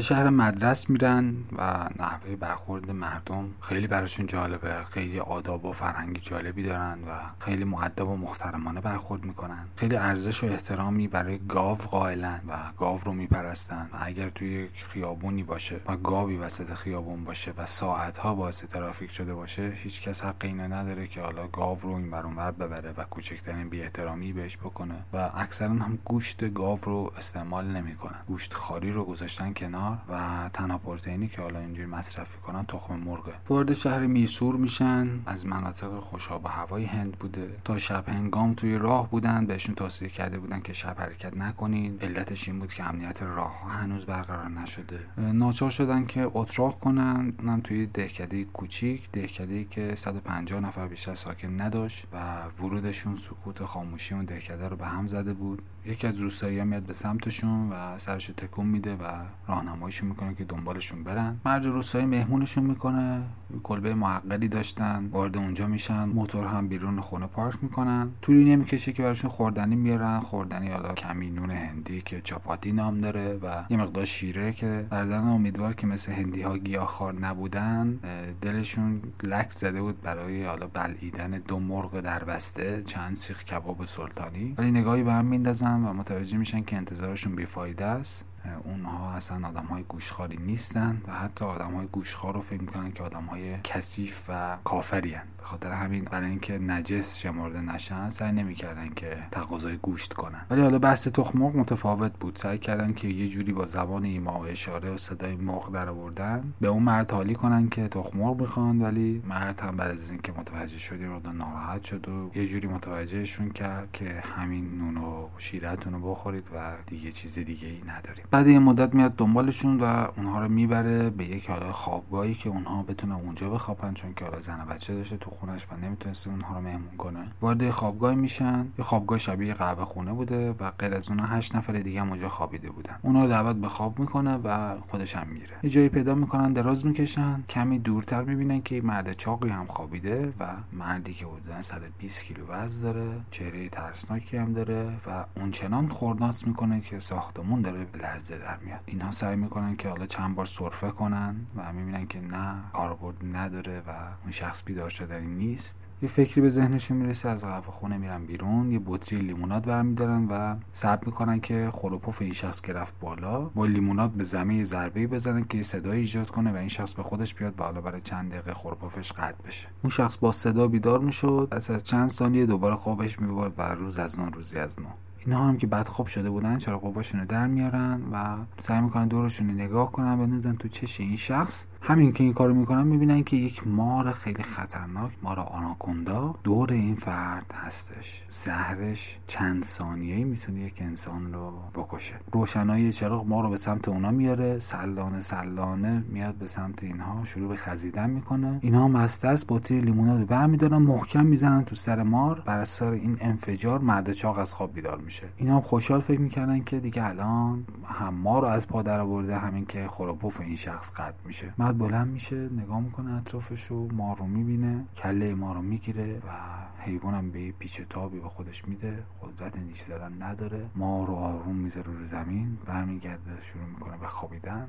به 0.00 0.04
شهر 0.04 0.28
مدرس 0.28 0.90
میرن 0.90 1.34
و 1.58 1.88
نحوه 1.98 2.36
برخورد 2.36 2.90
مردم 2.90 3.50
خیلی 3.60 3.86
براشون 3.86 4.26
جالبه. 4.26 4.84
خیلی 4.90 5.18
آداب 5.18 5.64
و 5.64 5.72
فرهنگی 5.72 6.20
جالبی 6.20 6.62
دارن 6.62 6.98
و 7.08 7.18
خیلی 7.38 7.64
معدب 7.64 8.08
و 8.08 8.16
محترمانه 8.16 8.80
برخورد 8.80 9.24
می‌کنن. 9.24 9.68
خیلی 9.76 9.96
ارزش 9.96 10.44
و 10.44 10.46
احترامی 10.46 11.08
برای 11.08 11.38
گاو 11.48 11.78
قائلن 11.78 12.40
و 12.48 12.58
گاو 12.78 13.00
رو 13.04 13.12
میپرستن. 13.12 13.88
و 13.92 13.96
اگر 14.00 14.30
توی 14.30 14.48
یک 14.48 14.84
خیابونی 14.84 15.42
باشه 15.42 15.80
و 15.86 15.96
گاوی 15.96 16.36
وسط 16.36 16.74
خیابون 16.74 17.24
باشه 17.24 17.52
و 17.56 17.66
ساعتها 17.66 18.34
باعث 18.34 18.64
ترافیک 18.64 19.12
شده 19.12 19.34
باشه 19.34 19.72
هیچ 19.76 20.02
کس 20.02 20.24
حق 20.24 20.44
اینو 20.44 20.74
نداره 20.74 21.06
که 21.06 21.20
حالا 21.20 21.46
گاو 21.46 21.78
رو 21.80 21.90
این 21.90 22.10
بر 22.10 22.50
ببره 22.50 22.94
و 22.96 23.04
کوچکترین 23.04 23.68
بی 23.68 23.82
احترامی 23.82 24.32
بهش 24.32 24.56
بکنه. 24.56 24.94
و 25.12 25.30
اکثرا 25.34 25.68
هم 25.68 25.98
گوشت 26.04 26.54
گاو 26.54 26.78
رو 26.82 27.12
استعمال 27.18 27.66
نمی‌کنن. 27.66 28.18
گوشت 28.26 28.54
خاری 28.54 28.92
رو 28.92 29.04
گذاشتن 29.04 29.52
کنار 29.52 29.89
و 30.08 30.50
تنها 30.52 30.78
پروتئینی 30.78 31.28
که 31.28 31.42
حالا 31.42 31.58
اینجوری 31.58 31.86
مصرف 31.86 32.36
کنن 32.36 32.64
تخم 32.66 32.94
مرغه 32.94 33.32
وارد 33.48 33.72
شهر 33.72 34.06
میسور 34.06 34.56
میشن. 34.56 35.08
از 35.26 35.46
مناطق 35.46 35.98
خوشاب 35.98 36.46
هوای 36.46 36.84
هند 36.84 37.12
بوده. 37.12 37.56
تا 37.64 37.78
شب 37.78 38.08
هنگام 38.08 38.54
توی 38.54 38.78
راه 38.78 39.10
بودن 39.10 39.46
بهشون 39.46 39.74
توصیه 39.74 40.08
کرده 40.08 40.38
بودن 40.38 40.60
که 40.60 40.72
شب 40.72 40.96
حرکت 40.98 41.36
نکنید 41.36 42.04
علتش 42.04 42.48
این 42.48 42.58
بود 42.58 42.72
که 42.72 42.88
امنیت 42.88 43.22
راه 43.22 43.60
ها 43.62 43.68
هنوز 43.68 44.06
برقرار 44.06 44.48
نشده. 44.48 45.00
ناچار 45.16 45.70
شدن 45.70 46.06
که 46.06 46.30
اتراق 46.34 46.78
کنن. 46.78 47.32
اونم 47.38 47.60
توی 47.60 47.86
دهکده 47.86 48.44
کوچیک. 48.44 49.10
دهکده 49.12 49.64
که 49.64 49.94
150 49.94 50.60
نفر 50.60 50.88
بیشتر 50.88 51.14
ساکن 51.14 51.60
نداشت 51.60 52.06
و 52.12 52.44
ورودشون 52.62 53.14
سکوت 53.14 53.64
خاموشی 53.64 54.14
اون 54.14 54.24
دهکده 54.24 54.68
رو 54.68 54.76
به 54.76 54.86
هم 54.86 55.06
زده 55.06 55.34
بود. 55.34 55.62
یکی 55.86 56.06
از 56.06 56.20
روستایی 56.20 56.64
میاد 56.64 56.82
به 56.82 56.92
سمتشون 56.92 57.70
و 57.70 57.98
سرش 57.98 58.26
تکون 58.26 58.66
میده 58.66 58.94
و 58.94 59.04
راهنماییشون 59.48 60.08
می‌کنه 60.08 60.34
که 60.34 60.44
دنبالشون 60.44 61.04
برن. 61.04 61.40
مرد 61.44 61.66
روستایی 61.66 62.06
مهمونشون 62.06 62.64
می‌کنه. 62.64 63.22
کلبه 63.62 63.94
معقلی 63.94 64.48
داشتن. 64.48 65.08
وارد 65.12 65.36
اونجا 65.36 65.66
میشن. 65.66 66.04
موتور 66.04 66.46
هم 66.46 66.68
بیرون 66.68 67.00
خونه 67.00 67.26
پارک 67.26 67.58
می‌کنن. 67.62 68.10
طولی 68.22 68.44
نمی‌کشه 68.44 68.92
که 68.92 69.02
براشون 69.02 69.30
خوردنی 69.30 69.76
میارن. 69.76 70.20
خوردنی 70.20 70.68
حالا 70.68 70.94
کمی 70.94 71.30
نون 71.30 71.50
هندی 71.50 72.02
که 72.02 72.20
چاپاتی 72.20 72.72
نام 72.72 73.00
داره 73.00 73.38
و 73.42 73.64
یه 73.70 73.76
مقدار 73.76 74.04
شیره 74.04 74.52
که 74.52 74.86
بردن 74.90 75.28
امیدوار 75.28 75.74
که 75.74 75.86
مثل 75.86 76.12
هندی 76.12 76.42
ها 76.42 76.58
گیاهخوار 76.58 77.14
نبودن 77.14 77.98
دلشون 78.40 79.02
لک 79.22 79.50
زده 79.50 79.82
بود 79.82 80.00
برای 80.00 80.44
حالا 80.44 80.66
بلعیدن 80.66 81.30
دو 81.30 81.58
مرغ 81.58 82.00
در 82.00 82.24
بسته. 82.24 82.82
چند 82.86 83.16
سیخ 83.16 83.44
کباب 83.44 83.84
سلطانی. 83.84 84.54
ولی 84.58 84.70
نگاهی 84.70 85.02
به 85.02 85.12
هم 85.12 85.24
میندازن. 85.24 85.69
و 85.76 85.94
متوجه 85.94 86.36
میشن 86.36 86.62
که 86.62 86.76
انتظارشون 86.76 87.36
بیفایده 87.36 87.84
است. 87.84 88.24
اونها 88.64 89.12
اصلا 89.12 89.48
آدم 89.48 89.66
های 89.66 89.82
گوشخاری 89.82 90.36
نیستن 90.36 91.02
و 91.08 91.12
حتی 91.12 91.44
آدم 91.44 91.74
های 91.74 91.86
گوشخار 91.86 92.34
رو 92.34 92.40
فکر 92.40 92.60
می‌کنن 92.60 92.92
که 92.92 93.02
آدم 93.02 93.24
های 93.24 93.56
کثیف 93.64 94.24
و 94.28 94.56
کافری 94.64 95.14
هن. 95.14 95.24
به 95.38 95.44
خاطر 95.44 95.72
همین 95.72 96.04
برای 96.04 96.30
اینکه 96.30 96.58
نجس 96.58 97.16
شمرده 97.16 97.60
نشن 97.60 98.08
سعی 98.08 98.32
نمی‌کردن 98.32 98.88
که 98.88 99.16
تقاضای 99.30 99.76
گوشت 99.76 100.12
کنن. 100.12 100.46
ولی 100.50 100.62
حالا 100.62 100.78
بحث 100.78 101.08
تخم 101.08 101.38
مرغ 101.38 101.56
متفاوت 101.56 102.12
بود. 102.20 102.36
سعی 102.36 102.58
کردن 102.58 102.92
که 102.92 103.08
یه 103.08 103.28
جوری 103.28 103.52
با 103.52 103.66
زبان 103.66 104.04
ایما 104.04 104.40
و 104.40 104.42
اشاره 104.42 104.90
و 104.90 104.98
صدای 104.98 105.36
مرغ 105.36 105.72
در 105.72 105.88
آوردن 105.88 106.52
به 106.60 106.68
اون 106.68 106.82
مرد 106.82 107.12
حالی 107.12 107.34
کنن 107.34 107.68
که 107.68 107.88
تخم 107.88 108.18
مرغ 108.18 108.40
می‌خوان 108.40 108.82
ولی 108.82 109.22
مرد 109.28 109.60
هم 109.60 109.76
بعد 109.76 109.90
از 109.90 110.10
اینکه 110.10 110.32
متوجه 110.32 110.78
شد 110.78 111.00
یه 111.00 111.08
ناراحت 111.32 111.84
شد 111.84 112.08
و 112.08 112.30
یه 112.34 112.46
جوری 112.46 112.68
متوجهشون 112.68 113.50
کرد 113.50 113.88
که 113.92 114.22
همین 114.36 114.78
نون 114.78 114.96
و 114.96 115.28
شیرتون 115.38 115.92
رو 115.92 116.10
بخورید 116.10 116.48
و 116.54 116.72
دیگه 116.86 117.12
چیز 117.12 117.38
دیگه 117.38 117.68
ای 117.68 117.82
نداریم. 117.86 118.24
بعد 118.30 118.46
یه 118.46 118.58
مدت 118.58 118.94
میاد 118.94 119.14
دنبالشون 119.16 119.80
و 119.80 120.06
اونها 120.16 120.40
رو 120.40 120.48
می‌بره 120.48 121.10
به 121.10 121.24
یک 121.24 121.50
حالا 121.50 121.72
خوابگاهی 121.72 122.34
که 122.34 122.48
اونها 122.48 122.82
بتونن 122.82 123.12
اونجا 123.12 123.50
بخوابن 123.50 123.94
چون 123.94 124.14
که 124.14 124.24
حالا 124.24 124.38
زن 124.38 124.64
بچه 124.64 124.94
داشته 124.94 125.16
تو 125.16 125.30
خونش 125.30 125.66
و 125.72 125.76
نمی‌تونسته 125.86 126.30
اونها 126.30 126.54
رو 126.54 126.60
مهمون 126.60 126.96
کنه. 126.98 127.32
وارد 127.40 127.70
خوابگاه 127.70 128.14
میشن. 128.14 128.66
یه 128.78 128.84
خوابگاه 128.84 129.18
شبیه 129.18 129.54
قهوه 129.54 129.84
خونه 129.84 130.12
بوده 130.12 130.54
و 130.60 130.70
غیر 130.70 130.94
از 130.94 131.08
اونها 131.08 131.26
هشت 131.26 131.56
نفر 131.56 131.72
دیگه 131.72 132.00
هم 132.00 132.10
اونجا 132.10 132.28
خوابیده 132.28 132.70
بودن. 132.70 132.96
اونا 133.02 133.22
رو 133.22 133.28
دعوت 133.28 133.56
به 133.56 133.68
خواب 133.68 133.98
می‌کنه 133.98 134.36
و 134.44 134.74
خودش 134.90 135.16
هم 135.16 135.28
میره. 135.28 135.56
یه 135.62 135.70
جایی 135.70 135.88
پیدا 135.88 136.14
می‌کنن 136.14 136.52
دراز 136.52 136.86
می‌کشن. 136.86 137.44
کمی 137.48 137.78
دورتر 137.78 138.22
می‌بینن 138.22 138.62
که 138.62 138.80
مرد 138.80 139.12
چاقی 139.12 139.48
هم 139.48 139.66
خوابیده 139.66 140.32
و 140.40 140.46
مردی 140.72 141.14
که 141.14 141.26
حدودا 141.26 141.62
120 141.62 142.24
کیلو 142.24 142.46
وزن 142.46 142.82
داره 142.82 143.20
چهره 143.30 143.68
ترسناکی 143.68 144.36
هم 144.36 144.52
داره 144.52 144.92
و 145.06 145.24
اونچنان 145.36 145.88
خوردناس 145.88 146.46
می‌کنه 146.46 146.80
که 146.80 147.00
ساختمون 147.00 147.62
داره 147.62 147.84
لرزه 148.20 148.38
در 148.38 148.56
میاد. 148.56 148.80
اینها 148.86 149.10
سعی 149.10 149.36
می‌کنن 149.36 149.76
که 149.76 149.88
حالا 149.88 150.06
چند 150.06 150.34
بار 150.34 150.46
سرفه 150.46 150.90
کنن 150.90 151.36
و 151.56 151.72
می‌بینن 151.72 152.06
که 152.06 152.20
نه 152.20 152.54
کاربرد 152.72 153.16
نداره 153.32 153.82
و 153.86 153.90
اون 154.22 154.30
شخص 154.30 154.62
بیدار 154.64 154.88
شدنی 154.88 155.26
نیست. 155.26 155.86
یه 156.02 156.08
فکری 156.08 156.40
به 156.40 156.50
ذهنشون 156.50 156.96
می‌رسه 156.96 157.28
از 157.28 157.44
قهوه 157.44 157.66
خونه 157.66 157.98
میرن 157.98 158.26
بیرون 158.26 158.70
یه 158.70 158.80
بطری 158.86 159.18
لیموناد 159.18 159.64
برمیدارن 159.64 160.26
و 160.30 160.56
صبر 160.72 161.06
می‌کنن 161.06 161.40
که 161.40 161.70
خروپف 161.72 162.22
این 162.22 162.32
شخص 162.32 162.60
که 162.60 162.72
رفت 162.72 163.00
بالا 163.00 163.40
با 163.40 163.66
لیموناد 163.66 164.10
به 164.10 164.24
زمین 164.24 164.64
ضربه 164.64 165.06
بزنن 165.06 165.44
که 165.44 165.62
صدای 165.62 165.98
ایجاد 165.98 166.30
کنه 166.30 166.52
و 166.52 166.56
این 166.56 166.68
شخص 166.68 166.94
به 166.94 167.02
خودش 167.02 167.34
بیاد 167.34 167.56
بالا 167.56 167.80
برای 167.80 168.00
چند 168.00 168.30
دقیقه 168.30 168.54
خروپفش 168.54 169.12
قطع 169.12 169.42
بشه. 169.46 169.68
اون 169.82 169.90
شخص 169.90 170.16
با 170.16 170.32
صدا 170.32 170.68
بیدار 170.68 170.98
می‌شد 170.98 171.48
از 171.50 171.70
از 171.70 171.84
چند 171.84 172.10
ثانیه 172.10 172.46
دوباره 172.46 172.76
خوابش 172.76 173.20
می‌برد 173.20 173.52
و 173.58 173.62
روز 173.62 173.98
از 173.98 174.18
نو 174.18 174.30
روزی 174.30 174.58
از 174.58 174.80
نو. 174.80 174.86
اینا 175.26 175.48
هم 175.48 175.56
که 175.56 175.66
بعد 175.66 175.88
خوب 175.88 176.06
شده 176.06 176.30
بودن 176.30 176.58
چرا 176.58 176.78
قواشون 176.78 177.20
رو 177.20 177.26
در 177.26 177.46
میارن 177.46 178.02
و 178.12 178.36
سعی 178.60 178.80
می‌کنن 178.80 179.08
دورشون 179.08 179.50
نگاه 179.50 179.92
کنن 179.92 180.16
بندازن 180.18 180.56
تو 180.56 180.68
چش 180.68 181.00
این 181.00 181.16
شخص. 181.16 181.66
همین 181.82 182.12
که 182.12 182.24
این 182.24 182.32
کارو 182.32 182.54
می‌کنن 182.54 182.82
می‌بینن 182.82 183.22
که 183.24 183.36
یک 183.36 183.66
مار 183.66 184.12
خیلی 184.12 184.42
خطرناک 184.42 185.12
مار 185.22 185.40
آناکوندا 185.40 186.34
دور 186.44 186.72
این 186.72 186.94
فرد 186.94 187.54
هستش. 187.54 188.22
زهرش 188.30 189.18
چند 189.26 189.64
ثانیه 189.64 190.24
می‌تونه 190.24 190.60
یک 190.60 190.74
انسان 190.80 191.32
رو 191.32 191.52
بکشه. 191.74 192.14
روشنایی 192.32 192.92
چراغ 192.92 193.26
ما 193.26 193.40
رو 193.40 193.50
به 193.50 193.56
سمت 193.56 193.88
اونا 193.88 194.10
میاره 194.10 194.58
سلانه 194.58 195.20
سلانه 195.20 196.04
میاد 196.08 196.34
به 196.34 196.46
سمت 196.46 196.82
اینها 196.82 197.24
شروع 197.24 197.48
به 197.48 197.56
خزیدن 197.56 198.10
می‌کنه. 198.10 198.58
اینها 198.62 198.88
مست 198.88 199.24
است 199.24 199.44
بطری 199.48 199.80
لیموناد 199.80 200.26
برمیدارن 200.26 200.82
محکم 200.82 201.26
می‌زنن 201.26 201.64
تو 201.64 201.74
سر 201.74 202.02
مار 202.02 202.42
بر 202.46 202.58
اثر 202.58 202.90
این 202.90 203.16
انفجار 203.20 203.78
مرد 203.78 204.12
چاق 204.12 204.38
از 204.38 204.54
خواب 204.54 204.74
بیدار 204.74 204.98
میشه. 204.98 205.28
اینا 205.36 205.54
هم 205.54 205.60
خوشحال 205.60 206.00
فکر 206.00 206.20
می‌کردن 206.20 206.60
که 206.60 206.80
دیگه 206.80 207.06
الان 207.06 207.64
هم 207.84 208.14
ما 208.14 208.38
رو 208.38 208.46
از 208.46 208.68
پا 208.68 208.82
در 208.82 209.00
آورده 209.00 209.38
همین 209.38 209.64
که 209.64 209.86
خروپوف 209.88 210.40
این 210.40 210.56
شخص 210.56 210.92
قطع 210.92 211.26
میشه. 211.26 211.54
مرد 211.70 211.78
بلند 211.78 212.08
میشه 212.08 212.36
نگاه 212.36 212.80
می‌کنه 212.80 213.12
اطرافش 213.14 213.64
رو 213.64 213.92
ما 213.92 214.12
رو 214.12 214.26
می‌بینه 214.26 214.84
کله 214.96 215.34
ما 215.34 215.52
رو 215.52 215.62
می‌گیره 215.62 216.18
و 216.18 216.30
حیوانم 216.78 217.30
به 217.30 217.52
پیچ 217.52 217.80
تابی 217.80 218.20
به 218.20 218.28
خودش 218.28 218.68
میده. 218.68 219.02
قدرت 219.22 219.58
نیش 219.58 219.80
زدن 219.80 220.22
نداره. 220.22 220.70
ما 220.76 221.04
رو 221.04 221.14
آروم 221.14 221.56
می‌ذاره 221.56 221.92
رو 221.92 222.06
زمین 222.06 222.58
برمیگرده 222.66 223.40
شروع 223.40 223.64
می‌کنه 223.64 223.96
به 223.96 224.06
خوابیدن 224.06 224.68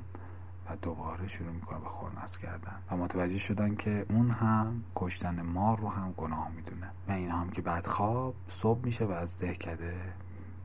و 0.69 0.75
دوباره 0.81 1.27
شروع 1.27 1.51
می‌کنه 1.51 1.79
به 1.79 1.85
خورنس 1.85 2.37
کردن. 2.37 2.75
و 2.91 2.97
متوجه 2.97 3.37
شدن 3.37 3.75
که 3.75 4.05
اون 4.09 4.29
هم 4.31 4.83
کشتن 4.95 5.41
مار 5.41 5.79
رو 5.79 5.89
هم 5.89 6.11
گناه 6.17 6.51
می‌دونه. 6.55 6.89
و 7.07 7.11
این 7.11 7.29
هم 7.29 7.49
که 7.49 7.61
بعد 7.61 7.85
خواب 7.85 8.35
صبح 8.47 8.85
میشه 8.85 9.05
و 9.05 9.11
از 9.11 9.37
دهکده 9.37 9.93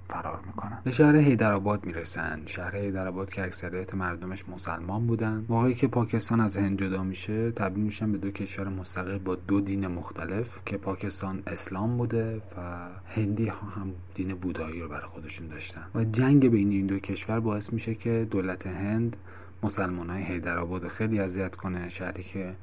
فرار 0.08 0.40
می‌کنن. 0.46 0.78
به 0.84 0.90
شهر 0.90 1.16
هیدرآباد 1.16 1.86
می‌رسن. 1.86 2.42
شهر 2.46 2.76
هیدرآباد 2.76 3.30
که 3.30 3.44
اکثریت 3.44 3.94
مردمش 3.94 4.48
مسلمان 4.48 5.06
بودن. 5.06 5.46
موقعی 5.48 5.74
که 5.74 5.86
پاکستان 5.86 6.40
از 6.40 6.56
هند 6.56 6.80
جدا 6.80 7.02
میشه 7.02 7.50
تبدیل 7.50 7.84
میشن 7.84 8.12
به 8.12 8.18
دو 8.18 8.30
کشور 8.30 8.68
مستقل 8.68 9.18
با 9.18 9.34
دو 9.34 9.60
دین 9.60 9.86
مختلف 9.86 10.58
که 10.66 10.76
پاکستان 10.76 11.42
اسلام 11.46 11.96
بوده 11.96 12.36
و 12.36 12.88
هندی 13.06 13.46
ها 13.46 13.66
هم 13.66 13.92
دین 14.14 14.34
بودایی 14.34 14.80
رو 14.80 14.88
برای 14.88 15.06
خودشون 15.06 15.48
داشتن. 15.48 15.86
و 15.94 16.04
جنگ 16.04 16.48
بین 16.48 16.70
این 16.70 16.86
دو 16.86 16.98
کشور 16.98 17.40
باعث 17.40 17.72
میشه 17.72 17.94
که 17.94 18.26
دولت 18.30 18.66
هند 18.66 19.16
مسلمان 19.62 20.10
های 20.10 20.22
هیدرآباد 20.22 20.88
خیلی 20.88 21.18
اذیت 21.18 21.56
کنه. 21.56 21.88
شهری 21.88 22.22
که 22.22 22.54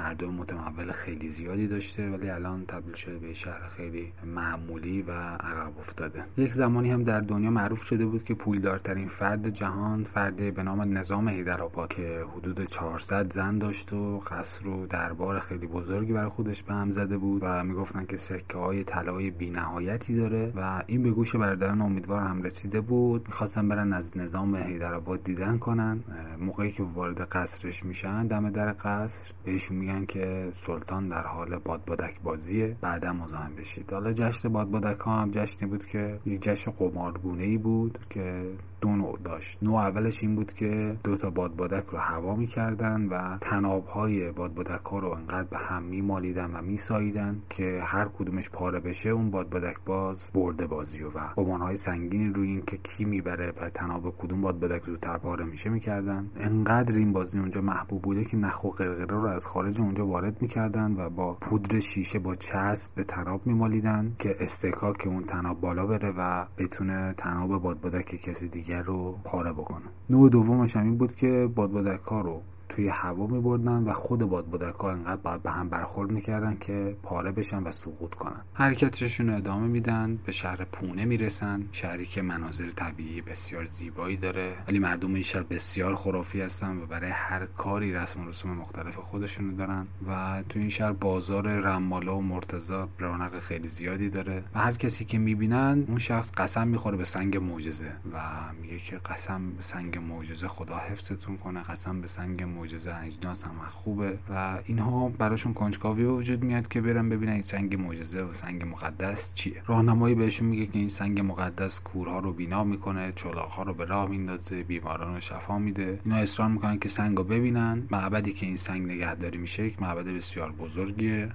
مردم 0.00 0.34
متمول 0.34 0.92
خیلی 0.92 1.28
زیادی 1.28 1.66
داشته 1.66 2.10
ولی 2.10 2.30
الان 2.30 2.66
تبدیل 2.66 2.94
شده 2.94 3.18
به 3.18 3.34
شهر 3.34 3.66
خیلی 3.66 4.12
معمولی 4.24 5.02
و 5.02 5.12
عقب 5.12 5.78
افتاده. 5.78 6.24
یک 6.36 6.52
زمانی 6.52 6.90
هم 6.90 7.04
در 7.04 7.20
دنیا 7.20 7.50
معروف 7.50 7.82
شده 7.82 8.06
بود 8.06 8.24
که 8.24 8.34
پولدارترین 8.34 9.08
فرد 9.08 9.48
جهان 9.48 10.04
فرد 10.04 10.54
به 10.54 10.62
نام 10.62 10.98
نظام 10.98 11.28
هیدرآباد 11.28 11.88
که 11.88 12.24
حدود 12.36 12.64
400 12.64 13.32
زن 13.32 13.58
داشت 13.58 13.92
و 13.92 14.18
قصر 14.18 14.68
و 14.68 14.86
دربار 14.86 15.40
خیلی 15.40 15.66
بزرگی 15.66 16.12
برای 16.12 16.28
خودش 16.28 16.62
به 16.62 16.74
هم 16.74 16.90
زده 16.90 17.18
بود 17.18 17.42
و 17.44 17.64
می‌گفتن 17.64 18.06
که 18.06 18.16
سکه 18.16 18.58
های 18.58 18.84
طلای 18.84 19.30
بینهایتی 19.30 20.16
داره 20.16 20.52
و 20.56 20.82
این 20.86 21.02
به 21.02 21.10
گوش 21.10 21.36
برادران 21.36 21.80
امیدوار 21.80 22.22
هم 22.22 22.42
رسیده 22.42 22.80
بود. 22.80 23.28
می‌خواستن 23.28 23.68
برن 23.68 23.92
از 23.92 24.16
نظام 24.16 24.56
هیدرآباد 24.56 25.24
دیدن 25.24 25.58
کنن. 25.58 26.00
موقعی 26.40 26.72
که 26.72 26.82
وارد 26.82 27.20
قصرش 27.20 27.84
میشن 27.84 28.26
دم 28.26 28.50
در 28.50 28.72
قصر 28.84 29.32
بهشون 29.44 29.76
میگن 29.90 30.06
که 30.06 30.52
سلطان 30.54 31.08
در 31.08 31.26
حال 31.26 31.58
بادبادک 31.58 32.20
بازیه 32.20 32.76
بعدا 32.80 33.12
مزاحم 33.12 33.54
بشید. 33.56 33.92
حالا 33.92 34.12
جشن 34.12 34.48
بادبادک 34.48 35.00
ها 35.00 35.20
هم 35.20 35.30
جشنی 35.30 35.68
بود 35.68 35.84
که 35.84 36.20
یک 36.26 36.42
جشن 36.42 36.70
قمارگونه 36.70 37.42
ای 37.42 37.58
بود 37.58 37.98
که 38.10 38.52
دو 38.80 38.96
نوع 38.96 39.18
داشت. 39.24 39.58
نوع 39.62 39.80
اولش 39.80 40.22
این 40.22 40.34
بود 40.34 40.52
که 40.52 40.96
دو 41.04 41.16
تا 41.16 41.30
بادبادک 41.30 41.86
رو 41.86 41.98
هوا 41.98 42.34
می‌کردن 42.34 43.08
و 43.08 43.38
تناب 43.40 43.86
های 43.86 44.32
بادبادک 44.32 44.84
ها 44.84 44.98
رو 44.98 45.08
انقدر 45.08 45.48
به 45.48 45.58
هم 45.58 45.82
میمالیدن 45.82 46.50
و 46.54 46.62
میساییدن 46.62 47.42
که 47.50 47.80
هر 47.84 48.08
کدومش 48.08 48.50
پاره 48.50 48.80
بشه 48.80 49.08
اون 49.08 49.30
بادبادک 49.30 49.76
باز 49.86 50.30
برده 50.34 50.66
بازی 50.66 51.04
و 51.04 51.18
قمان 51.36 51.60
های 51.60 51.76
سنگینی 51.76 52.32
روی 52.32 52.48
این 52.48 52.62
که 52.62 52.76
کی 52.76 53.04
می‌بره 53.04 53.52
و 53.60 53.70
تناب 53.70 54.14
کدوم 54.18 54.40
بادبادک 54.40 54.84
زودتر 54.84 55.18
پاره 55.18 55.44
میشه 55.44 55.70
می‌کردن. 55.70 56.30
انقدر 56.36 56.96
این 56.96 57.12
بازی 57.12 57.38
اونجا 57.38 57.60
محبوب 57.60 58.02
بوده 58.02 58.24
که 58.24 58.36
نخ 58.36 58.64
و 58.64 58.68
قرقره 58.68 59.06
رو 59.06 59.26
از 59.26 59.46
خارج 59.46 59.80
اونجا 59.80 60.06
وارد 60.06 60.42
می‌کردن 60.42 60.94
و 60.96 61.10
با 61.10 61.34
پودر 61.34 61.80
شیشه 61.80 62.18
با 62.18 62.34
چسب 62.34 62.94
به 62.94 63.04
تناب 63.04 63.46
میمالیدن 63.46 64.14
که 64.18 64.36
استکاک 64.40 65.06
اون 65.06 65.22
تناب 65.22 65.60
بالا 65.60 65.86
بره 65.86 66.14
و 66.18 66.46
بتونه 66.58 67.14
تناب 67.16 67.62
بادبادک 67.62 68.04
کسی 68.04 68.48
دیگر 68.70 68.82
رو 68.82 69.18
پاره 69.24 69.52
بکنه 69.52 69.86
نوع 70.10 70.30
دومش 70.30 70.76
هم 70.76 70.84
این 70.84 70.98
بود 70.98 71.14
که 71.14 71.48
بادبادک 71.54 72.00
ها 72.00 72.20
رو 72.20 72.42
توی 72.70 72.88
هوا 72.88 73.26
می 73.26 73.40
بردن 73.40 73.84
و 73.84 73.92
خود 73.92 74.24
بادبادک 74.24 74.74
ها 74.74 74.90
انقدر 74.90 75.20
باید 75.20 75.42
به 75.42 75.50
هم 75.50 75.68
برخورد 75.68 76.12
می‌کردن 76.12 76.56
که 76.60 76.96
پاره 77.02 77.32
بشن 77.32 77.62
و 77.62 77.72
سقوط 77.72 78.14
کنن. 78.14 78.40
حرکتشون 78.54 79.28
رو 79.28 79.36
ادامه 79.36 79.66
میدن 79.66 80.18
به 80.26 80.32
شهر 80.32 80.64
پونه 80.64 81.04
می‌رسن 81.04 81.68
شهری 81.72 82.06
که 82.06 82.22
مناظر 82.22 82.70
طبیعی 82.70 83.20
بسیار 83.20 83.64
زیبایی 83.64 84.16
داره. 84.16 84.52
ولی 84.68 84.78
مردم 84.78 85.14
این 85.14 85.22
شهر 85.22 85.42
بسیار 85.42 85.94
خرافی 85.94 86.40
هستن 86.40 86.76
و 86.76 86.86
برای 86.86 87.10
هر 87.10 87.46
کاری 87.46 87.92
رسم 87.92 88.20
و 88.20 88.28
رسوم 88.28 88.50
مختلف 88.50 88.96
خودشونو 88.96 89.56
دارن 89.56 89.86
و 90.08 90.42
تو 90.48 90.58
این 90.58 90.68
شهر 90.68 90.92
بازار 90.92 91.48
رمالا 91.48 92.16
و 92.16 92.22
مرتزا 92.22 92.88
رونق 92.98 93.38
خیلی 93.38 93.68
زیادی 93.68 94.08
داره 94.08 94.44
و 94.54 94.58
هر 94.60 94.72
کسی 94.72 95.04
که 95.04 95.18
می‌بینن 95.18 95.84
اون 95.88 95.98
شخص 95.98 96.32
قسم 96.36 96.68
می‌خوره 96.68 96.96
به 96.96 97.04
سنگ 97.04 97.36
معجزه 97.36 97.92
و 98.12 98.18
میگه 98.62 98.78
که 98.78 98.96
قسم 98.96 99.50
به 99.50 99.62
سنگ 99.62 99.98
معجزه 99.98 100.48
خدا 100.48 100.76
حفظتون 100.76 101.36
کنه 101.36 101.62
قسم 101.62 102.00
به 102.00 102.06
سنگ 102.06 102.42
معجزه 102.60 102.96
اجناس 103.04 103.44
هم 103.44 103.54
خوبه 103.70 104.18
و 104.30 104.60
اینها 104.66 105.08
براشون 105.08 105.54
کنجکاوی 105.54 106.04
به 106.04 106.12
وجود 106.12 106.44
میاد 106.44 106.68
که 106.68 106.80
برن 106.80 107.08
ببینن 107.08 107.32
این 107.32 107.42
سنگ 107.42 107.80
معجزه 107.80 108.22
و 108.22 108.32
سنگ 108.32 108.64
مقدس 108.64 109.34
چیه. 109.34 109.62
راهنمایی 109.66 110.14
بهشون 110.14 110.48
میگه 110.48 110.66
که 110.66 110.78
این 110.78 110.88
سنگ 110.88 111.20
مقدس 111.20 111.80
کورها 111.80 112.18
رو 112.18 112.32
بینا 112.32 112.64
می‌کنه 112.64 113.12
چلاقها 113.16 113.62
رو 113.62 113.74
به 113.74 113.84
راه 113.84 114.08
میندازه 114.08 114.62
بیماران 114.62 115.14
رو 115.14 115.20
شفا 115.20 115.58
میده. 115.58 116.00
اینا 116.04 116.16
اصرار 116.16 116.48
می‌کنن 116.48 116.78
که 116.78 116.88
سنگ 116.88 117.16
رو 117.16 117.24
ببینن. 117.24 117.86
معبدی 117.90 118.32
که 118.32 118.46
این 118.46 118.56
سنگ 118.56 118.92
نگهداری 118.92 119.38
میشه 119.38 119.66
یک 119.66 119.82
معبد 119.82 120.04
بسیار 120.04 120.52
بزرگیه. 120.52 121.30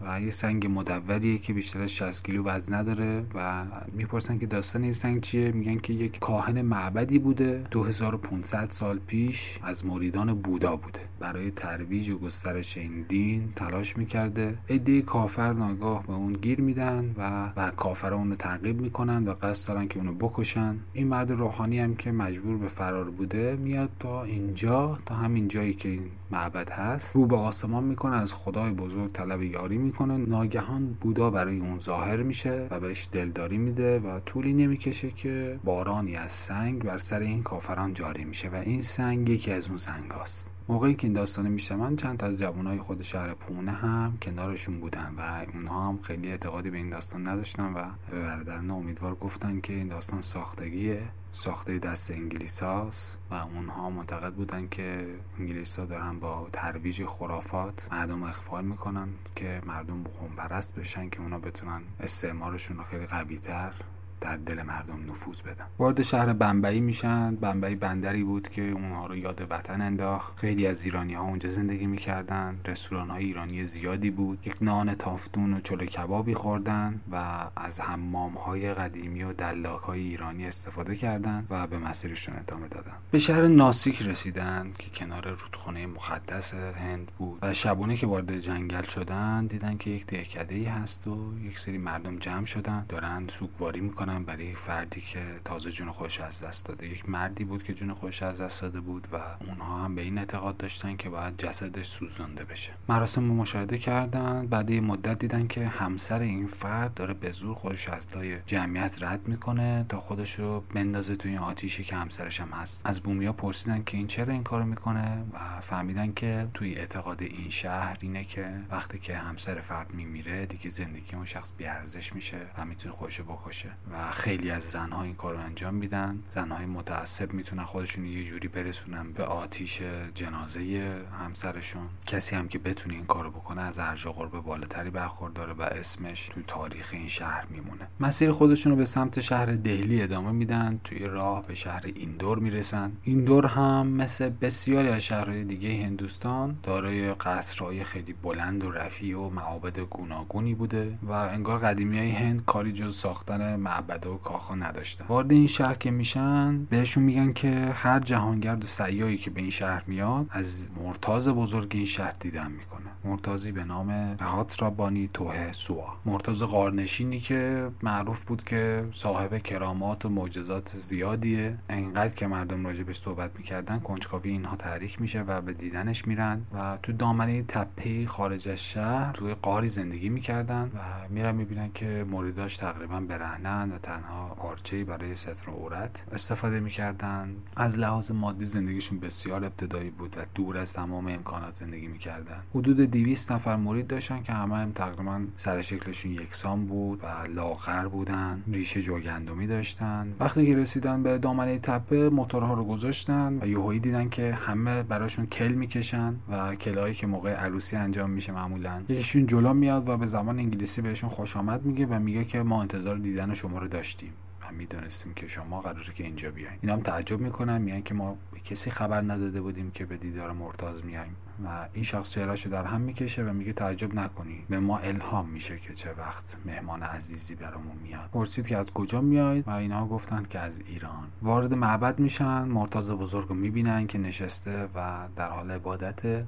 و 0.00 0.20
یه 0.20 0.30
سنگ 0.30 0.66
مدوریه 0.66 1.38
که 1.38 1.52
بیشتر 1.52 1.80
از 1.80 1.90
60 1.90 2.24
کیلو 2.24 2.44
وزن 2.44 2.74
نداره 2.74 3.24
و 3.34 3.64
می‌پرسن 3.92 4.38
که 4.38 4.46
داستان 4.46 4.82
این 4.82 4.92
سنگ 4.92 5.20
چیه؟ 5.20 5.52
میگن 5.52 5.78
که 5.78 5.92
یک 5.92 6.18
کاهن 6.18 6.62
معبدی 6.62 7.18
بوده. 7.18 7.64
2500 7.70 8.70
سال 8.70 8.98
پیش 8.98 9.58
از 9.62 9.86
مریدان 9.86 10.34
بودا 10.34 10.76
بوده. 10.76 11.00
برای 11.20 11.50
ترویج 11.50 12.10
و 12.10 12.18
گسترش 12.18 12.76
این 12.76 13.04
دین 13.08 13.52
تلاش 13.56 13.96
می‌کرده. 13.96 14.58
عده 14.68 15.02
کافر 15.02 15.52
ناگاه 15.52 16.06
به 16.06 16.12
اون 16.12 16.32
گیر 16.32 16.60
میدن 16.60 17.14
و 17.18 17.52
و 17.56 17.70
کافر 17.70 18.14
اونو 18.14 18.34
تعقیب 18.34 18.80
می‌کنن 18.80 19.28
و 19.28 19.34
قصد 19.42 19.68
دارن 19.68 19.88
که 19.88 19.98
اونو 19.98 20.12
بکشن. 20.12 20.76
این 20.92 21.08
مرد 21.08 21.30
روحانی 21.30 21.78
هم 21.78 21.94
که 21.94 22.12
مجبور 22.12 22.56
به 22.56 22.68
فرار 22.68 23.10
بوده 23.10 23.56
میاد 23.56 23.90
تا 23.98 24.24
اینجا 24.24 24.98
تا 25.06 25.14
همین 25.14 25.48
جایی 25.48 25.74
که 25.74 25.88
این 25.88 26.02
معبد 26.30 26.70
هست. 26.70 27.16
رو 27.16 27.26
به 27.26 27.36
آسمان 27.36 27.84
می‌کنه 27.84 28.16
از 28.16 28.32
خدای 28.32 28.70
بزرگ 28.70 29.12
طلب 29.12 29.42
یاری 29.42 29.78
می‌کنه 29.90 30.16
ناگهان 30.16 30.96
بودا 31.00 31.30
برای 31.30 31.58
اون 31.58 31.78
ظاهر 31.78 32.22
میشه 32.22 32.68
و 32.70 32.80
بهش 32.80 33.08
دلداری 33.12 33.58
میده 33.58 33.98
و 33.98 34.20
طولی 34.20 34.54
نمی‌کشه 34.54 35.10
که 35.10 35.58
بارانی 35.64 36.16
از 36.16 36.32
سنگ 36.32 36.82
بر 36.82 36.98
سر 36.98 37.20
این 37.20 37.42
کافران 37.42 37.94
جاری 37.94 38.24
میشه 38.24 38.48
و 38.48 38.54
این 38.54 38.82
سنگ 38.82 39.28
یکی 39.28 39.52
از 39.52 39.68
اون 39.68 39.78
سنگ 39.78 40.10
هاست. 40.10 40.52
موقعی 40.68 40.94
که 40.94 41.06
این 41.06 41.12
داستان 41.12 41.58
من 41.78 41.96
چند 41.96 42.24
از 42.24 42.38
جوانای 42.38 42.78
خود 42.78 43.02
شهر 43.02 43.34
پونه 43.34 43.72
هم 43.72 44.18
کنارشون 44.22 44.80
بودن 44.80 45.14
و 45.18 45.46
اونها 45.54 45.88
هم 45.88 45.98
خیلی 46.02 46.28
اعتقادی 46.28 46.70
به 46.70 46.76
این 46.76 46.90
داستان 46.90 47.28
نداشتن 47.28 47.72
و 47.72 47.84
به 48.10 48.22
برادران 48.22 48.70
امیدوار 48.70 49.14
گفتن 49.14 49.60
که 49.60 49.72
این 49.72 49.88
داستان 49.88 50.22
ساختگیه 50.22 51.02
ساخته 51.32 51.78
دست 51.78 52.10
انگلیس 52.10 52.62
هاست 52.62 53.18
و 53.30 53.34
اونها 53.34 53.90
معتقد 53.90 54.32
بودن 54.34 54.68
که 54.68 55.14
انگلیس 55.38 55.78
ها 55.78 55.84
دارن 55.84 56.18
با 56.18 56.48
ترویج 56.52 57.04
خرافات 57.04 57.88
مردم 57.92 58.22
اخفال 58.22 58.64
می‌کنن 58.64 59.08
که 59.36 59.62
مردم 59.66 60.02
بخون 60.02 60.28
پرست 60.36 60.74
بشن 60.74 61.10
که 61.10 61.20
اونا 61.20 61.38
بتونن 61.38 61.82
استعمارشون 62.00 62.76
رو 62.76 62.82
خیلی 62.84 63.06
قوی 63.06 63.38
تر 63.38 63.72
در 64.20 64.36
دل 64.36 64.62
مردم 64.62 65.10
نفوذ 65.10 65.40
بدن. 65.40 65.64
وارد 65.78 66.02
شهر 66.02 66.32
بمبئی 66.32 66.80
میشن. 66.80 67.36
بمبئی 67.36 67.74
بندری 67.74 68.24
بود 68.24 68.48
که 68.48 68.62
اونها 68.62 69.06
رو 69.06 69.16
یاد 69.16 69.46
وطن 69.50 69.80
انداخت. 69.80 70.38
خیلی 70.38 70.66
از 70.66 70.84
ایرانی 70.84 71.14
ها 71.14 71.22
اونجا 71.22 71.48
زندگی 71.48 71.86
می‌کردن. 71.86 72.60
رستوران 72.66 73.10
های 73.10 73.24
ایرانی 73.24 73.64
زیادی 73.64 74.10
بود. 74.10 74.38
یک 74.46 74.54
نان 74.60 74.94
تافتون 74.94 75.54
و 75.54 75.60
چلو 75.60 75.86
کبابی 75.86 76.34
خوردن 76.34 77.00
و 77.12 77.16
از 77.56 77.80
حمام 77.80 78.32
های 78.32 78.74
قدیمی 78.74 79.22
و 79.22 79.32
دلاک 79.32 79.80
های 79.80 80.00
ایرانی 80.00 80.46
استفاده 80.46 80.96
کردن 80.96 81.46
و 81.50 81.66
به 81.66 81.78
مسیرشون 81.78 82.36
ادامه 82.36 82.68
دادن. 82.68 82.92
به 83.10 83.18
شهر 83.18 83.46
ناسیک 83.46 84.02
رسیدن 84.02 84.72
که 84.78 84.90
کنار 84.90 85.28
رودخانه 85.28 85.86
مقدس 85.86 86.54
هند 86.54 87.12
بود. 87.18 87.38
و 87.42 87.52
شبونه 87.52 87.96
که 87.96 88.06
وارد 88.06 88.38
جنگل 88.38 88.82
شدن 88.82 89.46
دیدن 89.46 89.76
که 89.76 89.90
یک 89.90 90.06
دهکده 90.06 90.54
ای 90.54 90.64
هست 90.64 91.06
و 91.06 91.32
یک 91.44 91.58
سری 91.58 91.78
مردم 91.78 92.16
جمع 92.16 92.44
شدن. 92.44 92.84
دارن 92.88 93.28
سوگواری 93.28 93.80
می‌کنن. 93.80 94.09
برای 94.18 94.54
فردی 94.54 95.00
که 95.00 95.20
تازه 95.44 95.70
جون 95.70 95.90
خوش 95.90 96.20
از 96.20 96.42
دست 96.42 96.66
داده. 96.66 96.86
یک 96.88 97.08
مردی 97.08 97.44
بود 97.44 97.62
که 97.62 97.74
جون 97.74 97.92
خوش 97.92 98.22
از 98.22 98.40
دست 98.40 98.62
داده 98.62 98.80
بود 98.80 99.08
و 99.12 99.16
اونها 99.46 99.84
هم 99.84 99.94
به 99.94 100.02
این 100.02 100.18
اعتقاد 100.18 100.56
داشتن 100.56 100.96
که 100.96 101.08
باید 101.08 101.36
جسدش 101.36 101.86
سوزانده 101.86 102.44
بشه. 102.44 102.72
مراسم 102.88 103.28
رو 103.28 103.34
مشاهده 103.34 103.78
کردن 103.78 104.46
بعد 104.46 104.70
یه 104.70 104.80
مدت 104.80 105.18
دیدن 105.18 105.46
که 105.46 105.66
همسر 105.66 106.20
این 106.20 106.46
فرد 106.46 106.94
داره 106.94 107.14
به 107.14 107.30
زور 107.30 107.54
خودش 107.54 107.88
از 107.88 108.06
لای 108.14 108.38
جمعیت 108.46 109.02
رد 109.02 109.28
می‌کنه 109.28 109.86
تا 109.88 110.00
خودش 110.00 110.38
رو 110.38 110.60
بندازه 110.74 111.16
توی 111.16 111.30
این 111.30 111.40
آتیشی 111.40 111.84
که 111.84 111.96
همسرش 111.96 112.40
هم 112.40 112.48
هست. 112.48 112.82
از 112.84 113.00
بومیا 113.00 113.32
پرسیدن 113.32 113.82
که 113.84 113.96
این 113.96 114.06
چرا 114.06 114.32
این 114.32 114.42
کارو 114.42 114.64
می‌کنه 114.64 115.24
و 115.32 115.60
فهمیدن 115.60 116.12
که 116.12 116.48
توی 116.54 116.74
اعتقاد 116.74 117.22
این 117.22 117.48
شهر 117.50 117.98
اینه 118.00 118.24
که 118.24 118.60
وقتی 118.70 118.98
که 118.98 119.16
همسر 119.16 119.60
فرد 119.60 119.94
میمیره 119.94 120.46
دیگه 120.46 120.70
زندگی 120.70 121.16
اون 121.16 121.24
شخص 121.24 121.52
بیارزش 121.56 122.12
میشه 122.14 122.38
و 122.58 122.64
می‌تونه 122.64 122.94
خودشو 122.94 123.24
بکشه 123.24 123.70
و 123.92 123.96
خیلی 124.10 124.50
از 124.50 124.62
زنها 124.62 125.02
این 125.02 125.14
کار 125.14 125.34
رو 125.34 125.40
انجام 125.40 125.74
میدن. 125.74 126.22
زنهای 126.28 126.66
متعصب 126.66 127.32
می‌تونن 127.32 127.64
خودشون 127.64 128.04
یه 128.04 128.24
جوری 128.24 128.48
برسونن 128.48 129.12
به 129.12 129.24
آتیش 129.24 129.82
جنازه 130.14 130.94
همسرشون. 131.18 131.88
کسی 132.06 132.36
هم 132.36 132.48
که 132.48 132.58
بتونه 132.58 132.94
این 132.94 133.06
کارو 133.06 133.30
بکنه 133.30 133.62
از 133.62 133.78
ارج 133.78 134.06
قرب 134.06 134.30
بالاتری 134.30 134.90
برخورداره 134.90 135.52
و 135.52 135.62
اسمش 135.62 136.26
تو 136.26 136.42
تاریخ 136.46 136.90
این 136.92 137.08
شهر 137.08 137.46
میمونه. 137.50 137.86
مسیر 138.00 138.32
خودشون 138.32 138.72
رو 138.72 138.78
به 138.78 138.84
سمت 138.84 139.20
شهر 139.20 139.46
دهلی 139.46 140.02
ادامه 140.02 140.32
میدن. 140.32 140.80
توی 140.84 140.98
راه 140.98 141.46
به 141.46 141.54
شهر 141.54 141.82
ایندور 141.94 142.38
می‌رسن. 142.38 142.92
ایندور 143.02 143.46
هم 143.46 143.86
مثل 143.86 144.28
بسیاری 144.28 144.88
از 144.88 145.02
شهرهای 145.02 145.44
دیگه 145.44 145.84
هندوستان 145.84 146.58
دارای 146.62 147.14
قصرهای 147.14 147.84
خیلی 147.84 148.12
بلند 148.12 148.64
و 148.64 148.70
رفیع 148.70 149.18
و 149.18 149.30
معابد 149.30 149.78
گوناگونی 149.78 150.54
بوده 150.54 150.98
و 151.02 151.12
انگار 151.12 151.58
قدیمی 151.58 151.98
های 151.98 152.10
هند 152.10 152.44
کاری 152.44 152.72
جز 152.72 152.96
ساختن 152.96 153.56
معبد 153.56 153.89
و 154.06 154.16
کاخا 154.16 154.54
نداشتن. 154.54 155.04
وارد 155.08 155.32
این 155.32 155.46
شهر 155.46 155.74
که 155.74 155.90
میشن 155.90 156.64
بهشون 156.64 157.02
میگن 157.02 157.32
که 157.32 157.50
هر 157.74 158.00
جهانگرد 158.00 158.64
و 158.64 158.66
سیاهی 158.66 159.16
که 159.16 159.30
به 159.30 159.40
این 159.40 159.50
شهر 159.50 159.84
میاد 159.86 160.26
از 160.30 160.68
مرتاز 160.84 161.28
بزرگ 161.28 161.70
این 161.74 161.84
شهر 161.84 162.12
دیدن 162.20 162.52
می‌کنه. 162.52 162.89
مرتازی 163.04 163.52
به 163.52 163.64
نام 163.64 163.90
رهات 164.20 164.62
رابانی 164.62 165.10
توه 165.14 165.52
سوا. 165.52 165.96
مرتاز 166.04 166.42
قارنشینی 166.42 167.20
که 167.20 167.70
معروف 167.82 168.24
بود 168.24 168.44
که 168.44 168.88
صاحب 168.92 169.38
کرامات 169.38 170.04
و 170.04 170.08
معجزات 170.08 170.76
زیادیه. 170.76 171.58
انقدر 171.68 172.14
که 172.14 172.26
مردم 172.26 172.66
راجبش 172.66 173.00
صحبت 173.00 173.38
می‌کردن 173.38 173.78
کنجکاوی 173.78 174.30
اینها 174.30 174.56
تحریک 174.56 175.00
میشه 175.00 175.20
و 175.20 175.40
به 175.40 175.52
دیدنش 175.52 176.08
میرن 176.08 176.42
و 176.54 176.78
تو 176.82 176.92
دامنه 176.92 177.42
تپه 177.42 178.06
خارج 178.06 178.48
از 178.48 178.64
شهر 178.64 179.12
توی 179.12 179.34
قاری 179.34 179.68
زندگی 179.68 180.08
می‌کردن 180.08 180.70
و 180.74 181.08
میرن 181.08 181.34
می‌بینن 181.34 181.70
که 181.72 182.06
مریداش 182.10 182.56
تقریبا 182.56 183.00
برهنن 183.00 183.72
و 183.72 183.78
تنها 183.78 184.28
پارچه 184.28 184.84
برای 184.84 185.14
ستر 185.14 185.50
عورت 185.50 186.04
استفاده 186.12 186.60
می‌کردن. 186.60 187.36
از 187.56 187.78
لحاظ 187.78 188.10
مادی 188.10 188.44
زندگیشون 188.44 189.00
بسیار 189.00 189.44
ابتدایی 189.44 189.90
بود 189.90 190.14
و 190.18 190.20
دور 190.34 190.58
از 190.58 190.72
تمام 190.72 191.06
امکانات 191.06 191.56
زندگی 191.56 191.86
می‌کردن. 191.86 192.42
حدود 192.54 192.89
200 192.90 193.32
نفر 193.32 193.56
مرید 193.56 193.86
داشتن 193.86 194.22
که 194.22 194.32
همه 194.32 194.56
هم 194.56 194.72
تقریبا 194.72 195.20
سر 195.36 195.62
شکلشون 195.62 196.12
یکسان 196.12 196.66
بود 196.66 197.00
و 197.02 197.06
لاغر 197.34 197.88
بودن. 197.88 198.44
ریشه 198.52 198.82
جوگندمی 198.82 199.46
داشتن. 199.46 200.14
وقتی 200.20 200.46
که 200.46 200.56
رسیدن 200.56 201.02
به 201.02 201.18
دامنه 201.18 201.58
تپه 201.58 202.08
موتورها 202.08 202.54
رو 202.54 202.64
گذاشتن 202.64 203.38
و 203.40 203.46
یهویی 203.46 203.80
دیدن 203.80 204.08
که 204.08 204.34
همه 204.34 204.82
براشون 204.82 205.26
کل 205.26 205.52
می‌کشن 205.52 206.14
و 206.28 206.54
کلایی 206.54 206.94
که 206.94 207.06
موقع 207.06 207.32
عروسی 207.32 207.76
انجام 207.76 208.10
میشه 208.10 208.32
معمولا 208.32 208.82
یکیشون 208.88 209.26
جلو 209.26 209.54
میاد 209.54 209.88
و 209.88 209.96
به 209.96 210.06
زبان 210.06 210.38
انگلیسی 210.38 210.82
بهشون 210.82 211.10
خوش 211.10 211.36
آمد 211.36 211.62
میگه 211.62 211.86
و 211.86 211.98
میگه 211.98 212.24
که 212.24 212.42
ما 212.42 212.60
انتظار 212.60 212.96
دیدن 212.96 213.34
شما 213.34 213.58
رو 213.58 213.68
داشتیم. 213.68 214.12
و 214.42 214.52
می‌دونستیم 214.52 215.14
که 215.14 215.26
شما 215.28 215.60
قراره 215.60 215.92
که 215.94 216.04
اینجا 216.04 216.30
بیاین. 216.30 216.58
اینا 216.62 216.72
هم 216.72 216.80
تعجب 216.80 217.20
می‌کنن 217.20 217.62
میگن 217.62 217.80
که 217.80 217.94
ما 217.94 218.16
کسی 218.44 218.70
خبر 218.70 219.00
نداده 219.00 219.40
بودیم 219.40 219.70
که 219.70 219.86
به 219.86 219.96
دیدار 219.96 220.32
مرتاز 220.32 220.84
میایم. 220.84 221.16
و 221.44 221.68
این 221.72 221.84
شخص 221.84 222.08
چهرهشو 222.10 222.50
در 222.50 222.64
هم 222.64 222.80
می‌کشه 222.80 223.22
و 223.22 223.32
میگه 223.32 223.52
تعجب 223.52 223.94
نکنی. 223.94 224.44
به 224.48 224.60
ما 224.60 224.78
الهام 224.78 225.28
میشه 225.28 225.58
که 225.58 225.74
چه 225.74 225.90
وقت 225.98 226.36
مهمان 226.44 226.82
عزیزی 226.82 227.34
برامون 227.34 227.76
میاد. 227.82 228.10
پرسید 228.12 228.46
که 228.46 228.56
از 228.56 228.70
کجا 228.70 229.00
میاید؟ 229.00 229.48
و 229.48 229.50
اینا 229.50 229.86
گفتن 229.86 230.26
که 230.30 230.38
از 230.38 230.60
ایران. 230.66 231.08
وارد 231.22 231.54
معبد 231.54 231.98
میشن 231.98 232.42
مرتاز 232.42 232.90
بزرگ 232.90 233.28
رو 233.28 233.34
می‌بینن 233.34 233.86
که 233.86 233.98
نشسته 233.98 234.68
و 234.74 235.08
در 235.16 235.28
حال 235.28 235.50
عبادت. 235.50 236.24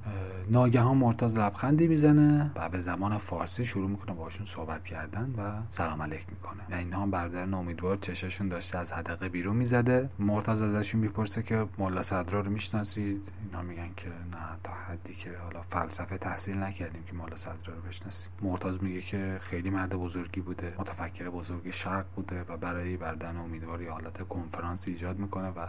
ناگهان 0.49 0.97
مرتاز 0.97 1.37
لبخندی 1.37 1.87
می‌زنه 1.87 2.51
و 2.55 2.69
به 2.69 2.81
زمان 2.81 3.17
فارسی 3.17 3.65
شروع 3.65 3.89
می‌کنه 3.89 4.15
باشون 4.15 4.45
صحبت 4.45 4.83
کردن 4.83 5.33
و 5.37 5.51
سلام 5.69 6.01
علیک 6.01 6.25
می‌کنه. 6.29 6.63
و 6.71 6.73
اینا 6.75 7.01
هم 7.01 7.11
برادر 7.11 7.55
امیدوار 7.55 7.97
چششون 7.97 8.47
داشته 8.47 8.77
از 8.77 8.93
حدقه 8.93 9.29
بیرون 9.29 9.55
می‌زده. 9.55 10.09
مرتاز 10.19 10.61
ازشون 10.61 11.01
می‌پرسه 11.01 11.43
که 11.43 11.65
ملا 11.77 12.01
صدرا 12.01 12.39
رو 12.41 12.51
می‌شناسید؟ 12.51 13.31
اینا 13.45 13.61
میگن 13.61 13.89
که 13.97 14.07
نه 14.07 14.37
تا 14.63 14.71
حدی 15.03 15.15
که 15.15 15.37
حالا 15.37 15.61
فلسفه 15.61 16.17
تحصیل 16.17 16.57
نکردیم 16.57 17.03
که 17.03 17.13
ملا 17.13 17.35
صدرا 17.35 17.75
رو 17.75 17.81
بشناسیم. 17.81 18.31
مرتاز 18.41 18.83
میگه 18.83 19.01
که 19.01 19.39
خیلی 19.41 19.69
مرد 19.69 19.95
بزرگی 19.95 20.41
بوده 20.41 20.75
متفکر 20.79 21.29
بزرگی 21.29 21.71
شرق 21.71 22.05
بوده 22.15 22.41
و 22.41 22.57
برای 22.57 22.97
بردن 22.97 23.37
امیدواری 23.37 23.87
حالت 23.87 24.27
کنفرانس 24.27 24.87
ایجاد 24.87 25.19
می‌کنه 25.19 25.49
و 25.49 25.67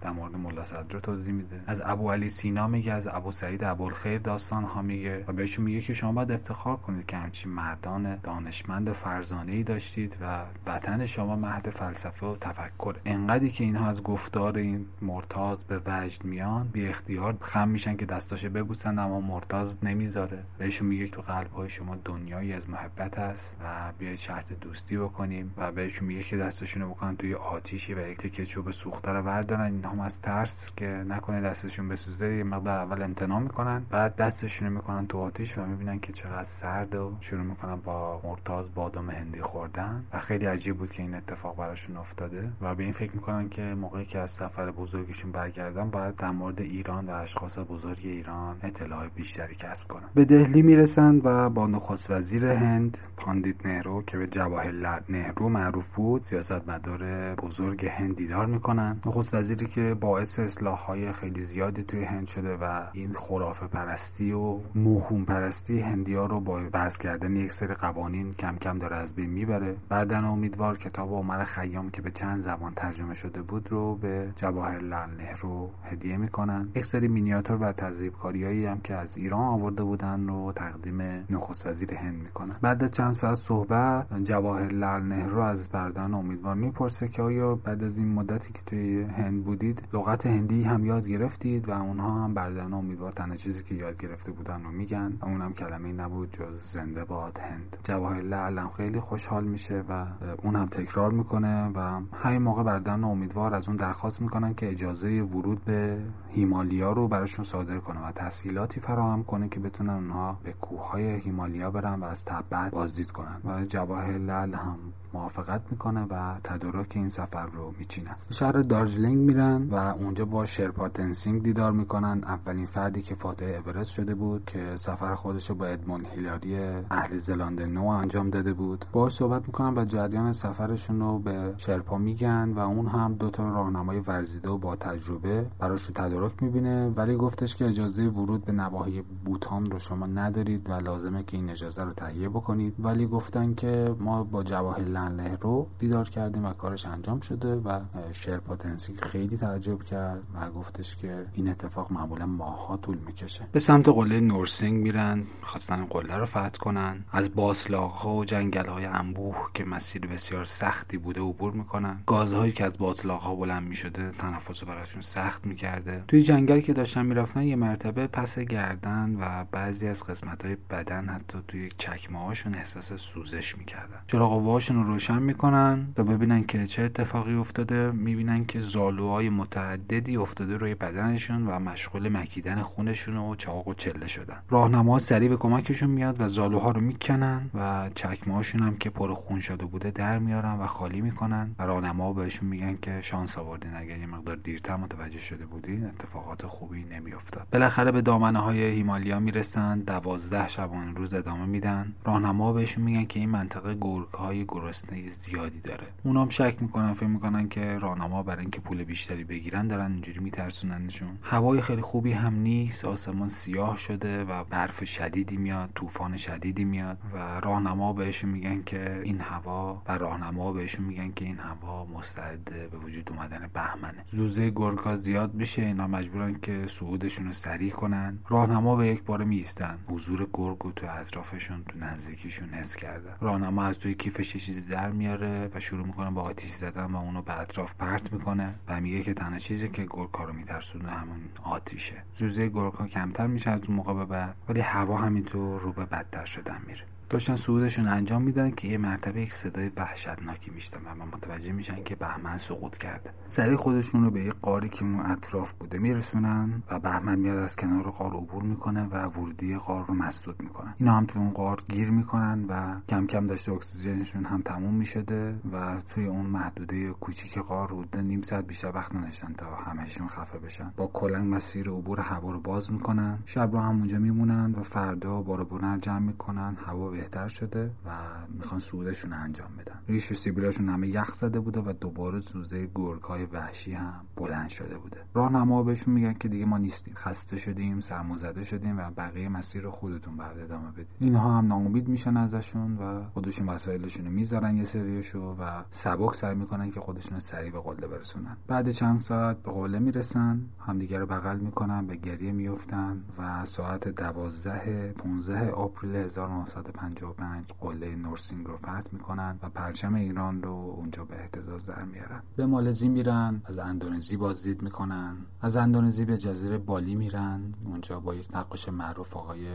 در 0.00 0.10
مورد 0.10 0.36
ملا 0.36 0.64
صدر 0.64 1.00
توضیح 1.00 1.34
میده. 1.34 1.60
از 1.66 1.82
ابو 1.84 2.12
علی 2.12 2.28
سینا 2.28 2.68
میگه 2.68 2.92
از 2.92 3.08
ابو 3.12 3.32
سعید 3.32 3.64
ابوالخیر 3.64 4.18
داستان 4.18 4.64
ها 4.64 4.82
میگه 4.82 5.24
و 5.28 5.32
بهشون 5.32 5.64
میگه 5.64 5.80
که 5.80 5.92
شما 5.92 6.12
باید 6.12 6.32
افتخار 6.32 6.76
کنید 6.76 7.06
که 7.06 7.16
همچین 7.16 7.52
مردان 7.52 8.16
دانشمند 8.16 8.92
فرزانه 8.92 9.52
ای 9.52 9.62
داشتید 9.62 10.16
و 10.20 10.42
وطن 10.66 11.06
شما 11.06 11.36
مهد 11.36 11.70
فلسفه 11.70 12.26
و 12.26 12.36
تفکر 12.36 12.96
انقدری 13.04 13.50
که 13.50 13.64
اینها 13.64 13.88
از 13.88 14.02
گفتار 14.02 14.58
این 14.58 14.86
مرتاز 15.02 15.64
به 15.64 15.80
وجد 15.86 16.24
میان 16.24 16.68
بی 16.68 16.88
اختیار 16.88 17.36
خم 17.40 17.68
میشن 17.68 17.96
که 17.96 18.06
دستاشو 18.06 18.50
ببوسن 18.50 18.98
اما 18.98 19.20
مرتاز 19.20 19.78
نمی‌ذاره. 19.84 20.42
بهشون 20.58 20.88
میگه 20.88 21.08
تو 21.08 21.22
قلب 21.22 21.50
های 21.52 21.68
شما 21.68 21.96
دنیایی 22.04 22.52
از 22.52 22.70
محبت 22.70 23.18
هست 23.18 23.56
و 23.64 23.92
بیاید 23.98 24.18
شرط 24.18 24.52
دوستی 24.52 24.98
بکنیم 24.98 25.54
و 25.56 25.72
بهشون 25.72 26.08
میگه 26.08 26.22
که 26.22 26.36
دستاشونو 26.36 26.88
بکنن 26.88 27.16
توی 27.16 27.34
آتیشی 27.34 27.94
و 27.94 28.08
یک 28.08 28.18
تکه 28.18 28.46
چوب 28.46 28.70
سوخته 28.70 29.10
رو 29.10 29.22
بردارن. 29.22 29.85
هم 29.86 30.00
از 30.00 30.20
ترس 30.20 30.72
که 30.76 30.86
نکنه 30.86 31.40
دستشون 31.40 31.88
بسوزه 31.88 32.36
یه 32.36 32.44
مقدار 32.44 32.78
اول 32.78 33.02
امتناع 33.02 33.40
می‌کنن 33.40 33.86
بعد 33.90 34.16
دستشون 34.16 34.68
می‌کنن 34.68 35.06
تو 35.06 35.18
آتیش 35.18 35.58
و 35.58 35.66
می‌بینن 35.66 35.98
که 35.98 36.12
چقدر 36.12 36.44
سرد 36.44 36.94
و 36.94 37.16
شروع 37.20 37.42
می‌کنن 37.42 37.76
با 37.76 38.20
مرتاز 38.24 38.74
بادام 38.74 39.10
هندی 39.10 39.40
خوردن 39.40 40.04
و 40.12 40.18
خیلی 40.18 40.46
عجیب 40.46 40.76
بود 40.76 40.92
که 40.92 41.02
این 41.02 41.14
اتفاق 41.14 41.56
براشون 41.56 41.96
افتاده 41.96 42.52
و 42.60 42.74
به 42.74 42.82
این 42.82 42.92
فکر 42.92 43.12
می‌کنن 43.12 43.48
که 43.48 43.62
موقعی 43.62 44.04
که 44.04 44.18
از 44.18 44.30
سفر 44.30 44.70
بزرگشون 44.70 45.32
برگردن 45.32 45.90
باید 45.90 46.16
در 46.16 46.30
مورد 46.30 46.60
ایران 46.60 47.06
و 47.06 47.10
اشخاص 47.10 47.58
بزرگ 47.58 48.00
ایران 48.02 48.56
اطلاع 48.62 49.08
بیشتری 49.08 49.54
کسب 49.54 49.88
کنن. 49.88 50.08
به 50.14 50.24
دهلی 50.24 50.62
می‌رسن 50.62 51.20
و 51.24 51.50
با 51.50 51.66
نخست 51.66 52.10
وزیر 52.10 52.46
هند 52.46 52.98
پاندیت 53.16 53.66
نهرو 53.66 54.02
که 54.02 54.18
به 54.18 54.26
جواهرلال 54.26 55.00
نهرو 55.08 55.48
معروف 55.48 55.94
بود 55.94 56.22
سیاستمدار 56.22 57.34
بزرگ 57.34 57.86
هند 57.86 58.16
دیدار 58.16 58.46
می‌کنن. 58.46 59.00
نخست 59.06 59.34
وزیری 59.34 59.66
که 59.76 59.94
باعث 60.00 60.38
اصلاح 60.38 60.78
های 60.78 61.12
خیلی 61.12 61.42
زیادی 61.42 61.82
توی 61.82 62.04
هند 62.04 62.26
شده 62.26 62.56
و 62.56 62.82
این 62.92 63.12
خرافه 63.12 63.66
پرستی 63.66 64.32
و 64.32 64.58
موهوم 64.74 65.24
پرستی 65.24 65.80
هندی 65.80 66.14
ها 66.14 66.24
رو 66.24 66.40
با 66.40 66.60
وضع 66.72 66.98
کردن 66.98 67.36
یک 67.36 67.52
سری 67.52 67.74
قوانین 67.74 68.30
کم 68.30 68.56
کم 68.56 68.78
داره 68.78 68.96
از 68.96 69.14
بین 69.14 69.30
می‌بره. 69.30 69.76
برادران 69.88 70.24
امیدوار 70.24 70.78
کتاب 70.78 71.12
عمر 71.12 71.44
خیام 71.44 71.90
که 71.90 72.02
به 72.02 72.10
چند 72.10 72.40
زبان 72.40 72.72
ترجمه 72.74 73.14
شده 73.14 73.42
بود 73.42 73.72
رو 73.72 73.94
به 73.94 74.32
جواهرلال 74.36 75.10
نهرو 75.10 75.70
هدیه 75.84 76.16
می‌کنن. 76.16 76.68
یک 76.74 76.86
سری 76.86 77.08
مینیاتور 77.08 77.56
و 77.56 77.72
تذهیب 77.72 78.12
کاریایی 78.12 78.66
هم 78.66 78.80
که 78.80 78.94
از 78.94 79.16
ایران 79.16 79.44
آورده 79.44 79.84
بودن 79.84 80.28
رو 80.28 80.52
تقدیم 80.52 81.00
نخست 81.30 81.66
وزیر 81.66 81.94
هند 81.94 82.22
می‌کنن. 82.22 82.56
بعد 82.62 82.90
چند 82.90 83.14
ساعت 83.14 83.34
صحبت 83.34 84.22
جواهرلال 84.22 85.02
نهرو 85.02 85.40
از 85.40 85.68
بردن 85.68 86.14
امیدوار 86.14 86.54
می‌پرسه 86.54 87.08
که 87.08 87.22
آیا 87.22 87.54
بعد 87.54 87.82
از 87.82 87.98
این 87.98 88.08
مدتی 88.08 88.52
که 88.52 88.62
توی 88.66 89.02
هند 89.02 89.44
بودید 89.66 89.88
لغت 89.92 90.26
هندی 90.26 90.62
هم 90.62 90.84
یاد 90.84 91.06
گرفتید 91.06 91.68
و 91.68 91.72
اونها 91.72 92.24
هم 92.24 92.34
بردن 92.34 92.74
امیدوار 92.74 93.12
تنها 93.12 93.36
چیزی 93.36 93.62
که 93.62 93.74
یاد 93.74 94.00
گرفته 94.02 94.32
بودن 94.32 94.62
رو 94.62 94.70
میگن 94.70 95.18
و 95.20 95.24
اونم 95.24 95.52
کلمه 95.52 95.92
نبود 95.92 96.32
جز 96.32 96.62
زنده 96.62 97.04
باد 97.04 97.38
هند. 97.38 97.76
جواهرلال 97.84 98.58
هم 98.58 98.68
خیلی 98.68 99.00
خوشحال 99.00 99.44
میشه 99.44 99.84
و 99.88 100.06
اون 100.42 100.56
هم 100.56 100.66
تکرار 100.66 101.12
می‌کنه 101.12 101.72
و 101.74 102.00
همین 102.12 102.42
موقع 102.42 102.62
بردن 102.62 103.04
امیدوار 103.04 103.54
از 103.54 103.68
اون 103.68 103.76
درخواست 103.76 104.22
می‌کنن 104.22 104.54
که 104.54 104.70
اجازه 104.70 105.22
ورود 105.22 105.64
به 105.64 105.98
هیمالیا 106.36 106.92
رو 106.92 107.08
براشون 107.08 107.44
صادر 107.44 107.78
کنه 107.78 108.08
و 108.08 108.12
تسهیلاتی 108.12 108.80
فراهم 108.80 109.24
کنه 109.24 109.48
که 109.48 109.60
بتونن 109.60 109.90
اونها 109.90 110.38
به 110.44 110.52
کوههای 110.52 111.20
هیمالیا 111.20 111.70
برن 111.70 112.00
و 112.00 112.04
از 112.04 112.24
تبت 112.24 112.70
بازدید 112.70 113.10
کنن. 113.10 113.40
و 113.44 113.64
جواهرلال 113.64 114.54
هم 114.54 114.78
موافقت 115.14 115.62
می‌کنه 115.70 116.06
و 116.10 116.40
تدارک 116.44 116.92
این 116.94 117.08
سفر 117.08 117.46
رو 117.46 117.74
میچینن 117.78 118.16
شهر 118.30 118.52
دارجلینگ 118.52 119.18
میرن 119.18 119.68
و 119.70 119.74
اونجا 119.74 120.24
با 120.24 120.44
شرپا 120.44 120.88
تنسینگ 120.88 121.42
دیدار 121.42 121.72
می‌کنن. 121.72 122.24
اولین 122.24 122.66
فردی 122.66 123.02
که 123.02 123.14
فاتح 123.14 123.46
اورست 123.66 123.90
شده 123.90 124.14
بود 124.14 124.44
که 124.44 124.76
سفر 124.76 125.14
خودش 125.14 125.50
رو 125.50 125.56
با 125.56 125.66
ادمون 125.66 126.06
هیلاری 126.14 126.56
اهل 126.90 127.18
زلاند 127.18 127.62
نو 127.62 127.86
انجام 127.86 128.30
داده 128.30 128.52
بود. 128.52 128.84
باهاش 128.92 129.12
صحبت 129.12 129.46
می‌کنن 129.46 129.74
و 129.76 129.84
جریان 129.84 130.32
سفرشون 130.32 131.00
رو 131.00 131.18
به 131.18 131.54
شرپا 131.56 131.98
میگن 131.98 132.52
و 132.56 132.58
اون 132.58 132.86
هم 132.86 133.14
دوتا 133.14 133.48
راهنمای 133.48 133.98
ورزیده 133.98 134.50
و 134.50 134.58
با 134.58 134.76
تجربه 134.76 135.46
براش 135.58 135.90
رو 135.96 136.25
تدارک 136.26 136.42
می‌بینه 136.42 136.88
ولی 136.88 137.16
گفتش 137.16 137.56
که 137.56 137.66
اجازه 137.66 138.02
ورود 138.02 138.44
به 138.44 138.52
نواحی 138.52 139.02
بوتان 139.24 139.70
رو 139.70 139.78
شما 139.78 140.06
ندارید 140.06 140.70
و 140.70 140.72
لازمه 140.72 141.22
که 141.22 141.36
این 141.36 141.50
اجازه 141.50 141.84
رو 141.84 141.92
تهیه 141.92 142.28
بکنید. 142.28 142.74
ولی 142.78 143.06
گفتن 143.06 143.54
که 143.54 143.94
ما 144.00 144.24
با 144.24 144.42
جواهر 144.42 145.36
رو 145.40 145.66
دیدار 145.78 146.08
کردیم 146.08 146.44
و 146.44 146.52
کارش 146.52 146.86
انجام 146.86 147.20
شده 147.20 147.56
و 147.56 147.80
شرپاتنسی 148.12 148.96
خیلی 148.96 149.36
تعجب 149.36 149.82
کرد 149.82 150.22
و 150.34 150.50
گفتش 150.50 150.96
که 150.96 151.26
این 151.32 151.48
اتفاق 151.48 151.92
معمولا 151.92 152.26
ماها 152.26 152.76
طول 152.76 152.98
می‌کشه. 153.06 153.46
به 153.52 153.58
سمت 153.58 153.88
قله 153.88 154.20
نورسینگ 154.20 154.82
میرن 154.82 155.24
خواستن 155.42 155.84
قله 155.84 156.16
رو 156.16 156.26
فتح 156.26 156.48
کنن. 156.48 157.04
از 157.12 157.34
باطلاق 157.34 157.90
ها 157.90 158.14
و 158.14 158.24
جنگل 158.24 158.66
های 158.66 158.84
انبوه 158.84 159.36
که 159.54 159.64
مسیر 159.64 160.06
بسیار 160.06 160.44
سختی 160.44 160.98
بوده 160.98 161.20
عبور 161.20 161.52
می‌کنن. 161.52 162.02
گازهایی 162.06 162.52
که 162.52 162.64
از 162.64 162.78
باطلاق 162.78 163.20
ها 163.20 163.34
بلند 163.34 163.68
می‌شده 163.68 164.10
تنفس 164.10 164.64
براشون 164.64 165.02
سخت 165.02 165.46
می‌کرده. 165.46 166.04
توی 166.16 166.22
جنگل 166.22 166.60
که 166.60 166.72
داشتن 166.72 167.06
می‌رفتن 167.06 167.42
یه 167.42 167.56
مرتبه 167.56 168.06
پس 168.06 168.38
گردن 168.38 169.16
و 169.20 169.44
بعضی 169.52 169.88
از 169.88 170.04
قسمت 170.04 170.44
های 170.44 170.56
بدن 170.70 171.08
حتی 171.08 171.38
توی 171.48 171.68
چکمه 171.78 172.18
هاشون 172.18 172.54
احساس 172.54 172.92
سوزش 172.92 173.58
می‌کردن. 173.58 173.98
چراغ 174.06 174.32
رو 174.32 174.82
روشن 174.82 175.22
می‌کنن 175.22 175.86
تا 175.96 176.02
ببینن 176.02 176.44
که 176.44 176.66
چه 176.66 176.82
اتفاقی 176.82 177.34
افتاده 177.34 177.90
می‌بینن 177.90 178.44
که 178.44 178.60
زالوهای 178.60 179.30
متعددی 179.30 180.16
افتاده 180.16 180.56
روی 180.56 180.74
بدنشون 180.74 181.46
و 181.46 181.58
مشغول 181.58 182.08
مکیدن 182.08 182.62
خونشون 182.62 183.16
و 183.16 183.34
چاق 183.34 183.68
و 183.68 183.74
چله 183.74 184.06
شدن. 184.06 184.42
راهنما 184.50 184.98
سریع 184.98 185.28
به 185.28 185.36
کمکشون 185.36 185.90
میاد 185.90 186.20
و 186.20 186.28
زالوها 186.28 186.70
رو 186.70 186.80
می‌کنن 186.80 187.50
و 187.54 187.90
چکمهاشون 187.94 188.62
هم 188.62 188.76
که 188.76 188.90
پر 188.90 189.14
خون 189.14 189.40
شده 189.40 189.64
بوده 189.66 189.90
در 189.90 190.18
میارن 190.18 190.58
و 190.58 190.66
خالی 190.66 191.00
می‌کنن 191.00 191.54
و 191.58 191.62
راهنما 191.62 192.12
بهشون 192.12 192.48
میگن 192.48 192.78
که 192.82 193.00
شانس 193.00 193.38
آوردین 193.38 193.70
اگر 193.74 193.98
یه 193.98 194.06
مقدار 194.06 194.36
دیرتر 194.36 194.76
متوجه 194.76 195.18
شده 195.18 195.46
بودین. 195.46 195.90
اتفاقات 195.96 196.46
خوبی 196.46 196.84
نمیافتاد. 196.84 197.46
بالاخره 197.52 197.92
به 197.92 198.02
دامنه 198.02 198.38
های 198.38 198.62
هیمالیا 198.62 199.20
می‌رسن 199.20 199.78
دوازده 199.78 200.48
شبانه 200.48 200.92
روز 200.92 201.14
ادامه 201.14 201.46
میدن. 201.46 201.94
راهنما 202.04 202.52
بهشون 202.52 202.84
میگن 202.84 203.04
که 203.04 203.20
این 203.20 203.28
منطقه 203.28 203.74
گرگ 203.80 204.08
های 204.08 204.44
گرسنه 204.44 205.08
زیادی 205.08 205.60
داره. 205.60 205.86
اونام 206.04 206.28
شک 206.28 206.56
می‌کنن 206.60 206.92
فکر 206.92 207.06
می‌کنن 207.06 207.48
که 207.48 207.78
راهنما 207.78 208.22
برای 208.22 208.40
اینکه 208.40 208.60
پول 208.60 208.84
بیشتری 208.84 209.24
بگیرن 209.24 209.66
دارن 209.66 209.92
اینجوری 209.92 210.20
میترسوننشون. 210.20 211.18
هوای 211.22 211.60
خیلی 211.60 211.82
خوبی 211.82 212.12
هم 212.12 212.34
نیست 212.34 212.84
آسمان 212.84 213.28
سیاه 213.28 213.76
شده 213.76 214.24
و 214.24 214.44
برف 214.44 214.84
شدیدی 214.84 215.36
میاد 215.36 215.70
طوفان 215.74 216.16
شدیدی 216.16 216.64
میاد 216.64 216.98
و 217.14 217.40
راهنما 217.40 217.92
بهشون 217.92 218.30
میگن 218.30 218.62
که 218.62 219.00
این 219.04 219.20
هوا 219.20 219.82
و 219.88 219.98
راهنما 219.98 220.52
بهشون 220.52 220.84
میگن 220.84 221.12
که 221.12 221.24
این 221.24 221.38
هوا 221.38 221.84
مستعد 221.84 222.44
به 222.44 222.78
وجود 222.78 223.10
اومدن 223.10 223.50
بهمنه. 223.54 224.04
زوزه 224.10 224.50
گرگا 224.50 224.96
زیاد 224.96 225.36
بشه 225.36 225.62
اینا 225.62 225.85
مجبورن 225.86 226.38
که 226.42 226.66
صعودشون 226.68 227.26
رو 227.26 227.32
سریع 227.32 227.70
کنن. 227.70 228.18
راهنما 228.28 228.76
به 228.76 228.86
یک 228.86 229.02
بار 229.02 229.24
میستن 229.24 229.78
حضور 229.88 230.28
گرگ 230.32 230.74
تو 230.74 230.86
اطرافشون 231.00 231.64
تو 231.64 231.78
نزدیکیشون 231.78 232.48
حس 232.48 232.76
کرده 232.76 233.10
راهنما 233.20 233.62
از 233.62 233.78
توی 233.78 233.94
کیفش 233.94 234.36
چیزی 234.36 234.60
در 234.60 234.90
میاره 234.90 235.50
و 235.54 235.60
شروع 235.60 235.86
می‌کنه 235.86 236.10
با 236.10 236.22
آتیش 236.22 236.50
زدن 236.50 236.84
و 236.84 236.96
اونو 236.96 237.22
به 237.22 237.40
اطراف 237.40 237.74
پرت 237.74 238.12
می‌کنه 238.12 238.54
و 238.68 238.80
میگه 238.80 239.02
که 239.02 239.14
تنها 239.14 239.38
چیزی 239.38 239.68
که 239.68 239.82
گرگا 239.82 240.24
رو 240.24 240.32
میترسونه 240.32 240.88
همون 240.88 241.20
آتیشه. 241.42 242.02
زوزه 242.14 242.48
گرگا 242.48 242.86
کمتر 242.86 243.26
میشه 243.26 243.50
از 243.50 243.60
اون 243.64 243.76
موقع 243.76 243.94
به 243.94 244.04
بعد 244.04 244.36
ولی 244.48 244.60
هوا 244.60 244.96
همینطور 244.96 245.60
رو 245.60 245.72
به 245.72 245.86
بدتر 245.86 246.24
شدن 246.24 246.60
میره. 246.66 246.84
داشتن 247.10 247.36
صعودشون 247.36 247.88
انجام 247.88 248.22
میدن 248.22 248.50
که 248.50 248.68
یه 248.68 248.78
مرتبه 248.78 249.22
یک 249.22 249.34
صدای 249.34 249.70
وحشتناکی 249.76 250.50
میشتن 250.50 250.80
و 250.86 251.06
متوجه 251.16 251.52
میشن 251.52 251.84
که 251.84 251.96
بهمن 251.96 252.38
سقوط 252.38 252.76
کرده. 252.76 253.10
سریع 253.26 253.56
خودشون 253.56 254.04
رو 254.04 254.10
به 254.10 254.24
یه 254.24 254.32
قاری 254.42 254.68
که 254.68 254.84
اون 254.84 255.00
اطراف 255.00 255.52
بوده 255.52 255.78
میرسونن 255.78 256.62
و 256.70 256.80
بهمن 256.80 257.18
میاد 257.18 257.38
از 257.38 257.56
کنار 257.56 257.90
قار 257.90 258.14
عبور 258.14 258.42
می‌کنه 258.42 258.88
و 258.88 259.06
ورودی 259.06 259.56
قار 259.56 259.86
رو 259.86 259.94
مسدود 259.94 260.42
می‌کنن 260.42 260.74
اینا 260.78 260.92
هم 260.92 261.06
تو 261.06 261.18
اون 261.18 261.30
قار 261.30 261.60
گیر 261.68 261.90
می‌کنن 261.90 262.44
و 262.48 262.80
کم 262.88 263.06
کم 263.06 263.26
داشته 263.26 263.52
اکسیژنشون 263.52 264.24
هم 264.24 264.42
تموم 264.42 264.74
می‌شده 264.74 265.40
و 265.52 265.80
توی 265.88 266.06
اون 266.06 266.26
محدوده 266.26 266.92
کوچیک 266.92 267.38
قار 267.38 267.68
حدود 267.68 267.96
نیم 267.98 268.22
ساعت 268.22 268.46
بیشتر 268.46 268.72
وقت 268.74 268.94
نداشتن 268.94 269.32
تا 269.32 269.54
همشون 269.54 270.08
خفه 270.08 270.38
بشن. 270.38 270.72
با 270.76 270.86
کلنگ 270.86 271.34
مسیر 271.34 271.68
عبور 271.68 272.00
هوا 272.00 272.32
رو 272.32 272.40
باز 272.40 272.72
می‌کنن. 272.72 273.18
شب 273.26 273.52
رو 273.52 273.58
هم 273.58 273.78
اونجا 273.78 273.98
میمونن 273.98 274.54
و 274.58 274.62
فردا 274.62 275.22
بارو 275.22 275.78
جمع 275.78 275.98
می‌کنن. 275.98 276.56
هوا 276.66 276.95
بهتر 276.96 277.28
شده 277.28 277.70
و 277.86 277.90
می‌خوان 278.28 278.60
سودشون 278.60 279.12
انجام 279.12 279.56
بدن. 279.58 279.80
ریش 279.88 280.12
و 280.12 280.14
سیبیلاشون 280.14 280.68
همه 280.68 280.88
یخ 280.88 281.14
زده 281.14 281.40
بوده 281.40 281.60
و 281.60 281.72
دوباره 281.72 282.18
زوزه 282.18 282.70
گرگ 282.74 283.02
های 283.02 283.24
وحشی 283.24 283.72
هم 283.74 284.06
بلند 284.16 284.48
شده 284.48 284.78
بوده. 284.78 285.00
راهنما 285.14 285.62
بهشون 285.62 285.94
میگن 285.94 286.12
که 286.12 286.28
دیگه 286.28 286.44
ما 286.44 286.58
نیستیم. 286.58 286.94
خسته 286.94 287.36
شدیم 287.36 287.80
سرمازده 287.80 288.44
شدیم 288.44 288.78
و 288.78 288.90
بقیه 288.90 289.28
مسیر 289.28 289.70
خودتون 289.70 290.16
بعد 290.16 290.38
ادامه 290.38 290.70
بدید. 290.70 290.88
اینها 291.00 291.38
هم 291.38 291.46
ناامید 291.46 291.88
میشن 291.88 292.16
ازشون 292.16 292.76
و 292.76 293.10
خودشون 293.14 293.48
وسایلشون 293.48 294.06
رو 294.06 294.12
می‌ذارن 294.12 294.56
یه 294.56 294.64
سریشو 294.64 295.36
و 295.40 295.62
سبک 295.70 296.14
سعی 296.14 296.34
می‌کنن 296.34 296.70
که 296.70 296.80
خودشون 296.80 297.18
سریع 297.18 297.50
به 297.50 297.60
قله 297.60 297.86
برسونن. 297.86 298.36
بعد 298.46 298.70
چند 298.70 298.98
ساعت 298.98 299.42
به 299.42 299.52
قله 299.52 299.78
می‌رسن 299.78 300.40
همدیگه 300.58 300.98
رو 300.98 301.06
بغل 301.06 301.38
می‌کنن 301.40 301.86
به 301.86 301.96
گریه 301.96 302.32
میفتن 302.32 303.04
و 303.18 303.44
ساعت 303.44 303.88
دوازده 303.88 304.94
15 304.98 305.50
آپریل 305.50 305.96
1905 305.96 306.85
1355 306.86 307.46
قله 307.60 307.96
نورسینگ 307.96 308.46
رو 308.46 308.56
فتح 308.56 308.82
می‌کنن 308.92 309.38
و 309.42 309.50
پرچم 309.50 309.94
ایران 309.94 310.42
رو 310.42 310.74
اونجا 310.76 311.04
به 311.04 311.20
احتزاز 311.20 311.66
در 311.66 311.84
میارن. 311.84 312.22
به 312.36 312.46
مالزی 312.46 312.88
میرن 312.88 313.42
از 313.44 313.58
اندونزی 313.58 314.16
بازدید 314.16 314.62
می‌کنن. 314.62 315.16
از 315.40 315.56
اندونزی 315.56 316.04
به 316.04 316.18
جزیره 316.18 316.58
بالی 316.58 316.94
میرن. 316.94 317.54
اونجا 317.64 318.00
با 318.00 318.14
یک 318.14 318.28
نقاش 318.34 318.68
معروف 318.68 319.16
آقای 319.16 319.46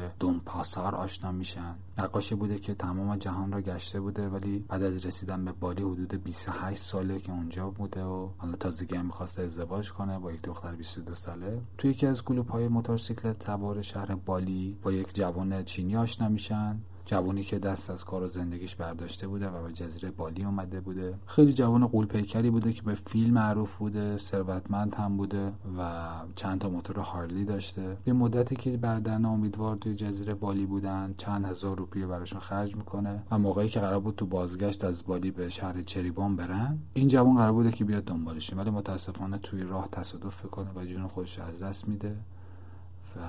پاسار 0.45 0.95
آشنا 0.95 1.31
میشن. 1.31 1.75
نقاشی 1.97 2.35
بوده 2.35 2.59
که 2.59 2.73
تمام 2.73 3.15
جهان 3.15 3.51
را 3.51 3.61
گشته 3.61 4.01
بوده 4.01 4.29
ولی 4.29 4.59
بعد 4.59 4.83
از 4.83 5.05
رسیدن 5.05 5.45
به 5.45 5.51
بالی 5.51 5.83
حدود 5.83 6.23
28 6.23 6.81
ساله 6.81 7.19
که 7.19 7.31
اونجا 7.31 7.69
بوده 7.69 8.03
و 8.03 8.29
حالا 8.37 8.55
تازگی 8.55 8.95
هم 8.95 9.05
می‌خواسته 9.05 9.41
ازدواج 9.41 9.91
کنه 9.91 10.19
با 10.19 10.31
یک 10.31 10.41
دختر 10.41 10.75
22 10.75 11.15
ساله. 11.15 11.61
توی 11.77 11.91
یکی 11.91 12.07
از 12.07 12.23
کلوب 12.23 12.49
های 12.49 12.67
موتورسیکلت 12.67 13.43
سوار 13.43 13.81
شهر 13.81 14.15
بالی 14.15 14.77
با 14.83 14.91
یک 14.91 15.15
جوان 15.15 15.63
چینی 15.63 15.97
آشنا 15.97 16.29
میشن. 16.29 16.79
جوانی 17.05 17.43
که 17.43 17.59
دست 17.59 17.89
از 17.89 18.05
کار 18.05 18.23
و 18.23 18.27
زندگیش 18.27 18.75
برداشته 18.75 19.27
بوده 19.27 19.49
و 19.49 19.63
به 19.63 19.73
جزیره 19.73 20.11
بالی 20.11 20.43
اومده 20.43 20.81
بوده. 20.81 21.13
خیلی 21.25 21.53
جوان 21.53 21.87
قولپیکری 21.87 22.49
بوده 22.49 22.73
که 22.73 22.81
به 22.81 22.95
فیلم 22.95 23.33
معروف 23.33 23.77
بوده 23.77 24.17
ثروتمند 24.17 24.95
هم 24.95 25.17
بوده 25.17 25.53
و 25.77 26.09
چند 26.35 26.61
تا 26.61 26.69
موتور 26.69 26.99
هارلی 26.99 27.45
داشته. 27.45 27.97
به 28.05 28.13
مدتی 28.13 28.55
که 28.55 28.77
بردن 28.77 29.25
امیدوار 29.25 29.75
توی 29.75 29.95
جزیره 29.95 30.33
بالی 30.33 30.65
بودن 30.65 31.15
چند 31.17 31.45
هزار 31.45 31.77
روپیه 31.77 32.07
براشون 32.07 32.39
خرج 32.39 32.75
می‌کنه 32.75 33.23
و 33.31 33.37
موقعی 33.37 33.69
که 33.69 33.79
قرار 33.79 33.99
بود 33.99 34.15
تو 34.15 34.25
بازگشت 34.25 34.83
از 34.83 35.05
بالی 35.05 35.31
به 35.31 35.49
شهر 35.49 35.81
چریبان 35.81 36.35
برن 36.35 36.79
این 36.93 37.07
جوان 37.07 37.35
قرار 37.35 37.51
بوده 37.51 37.71
که 37.71 37.85
بیاد 37.85 38.03
دنبالشون 38.03 38.59
ولی 38.59 38.69
متاسفانه 38.69 39.37
توی 39.37 39.63
راه 39.63 39.89
تصادف 39.91 40.41
کنه 40.41 40.67
و 40.75 40.85
جون 40.85 41.07
خودش 41.07 41.39
از 41.39 41.63
دست 41.63 41.87
میده. 41.87 42.17
و 43.17 43.19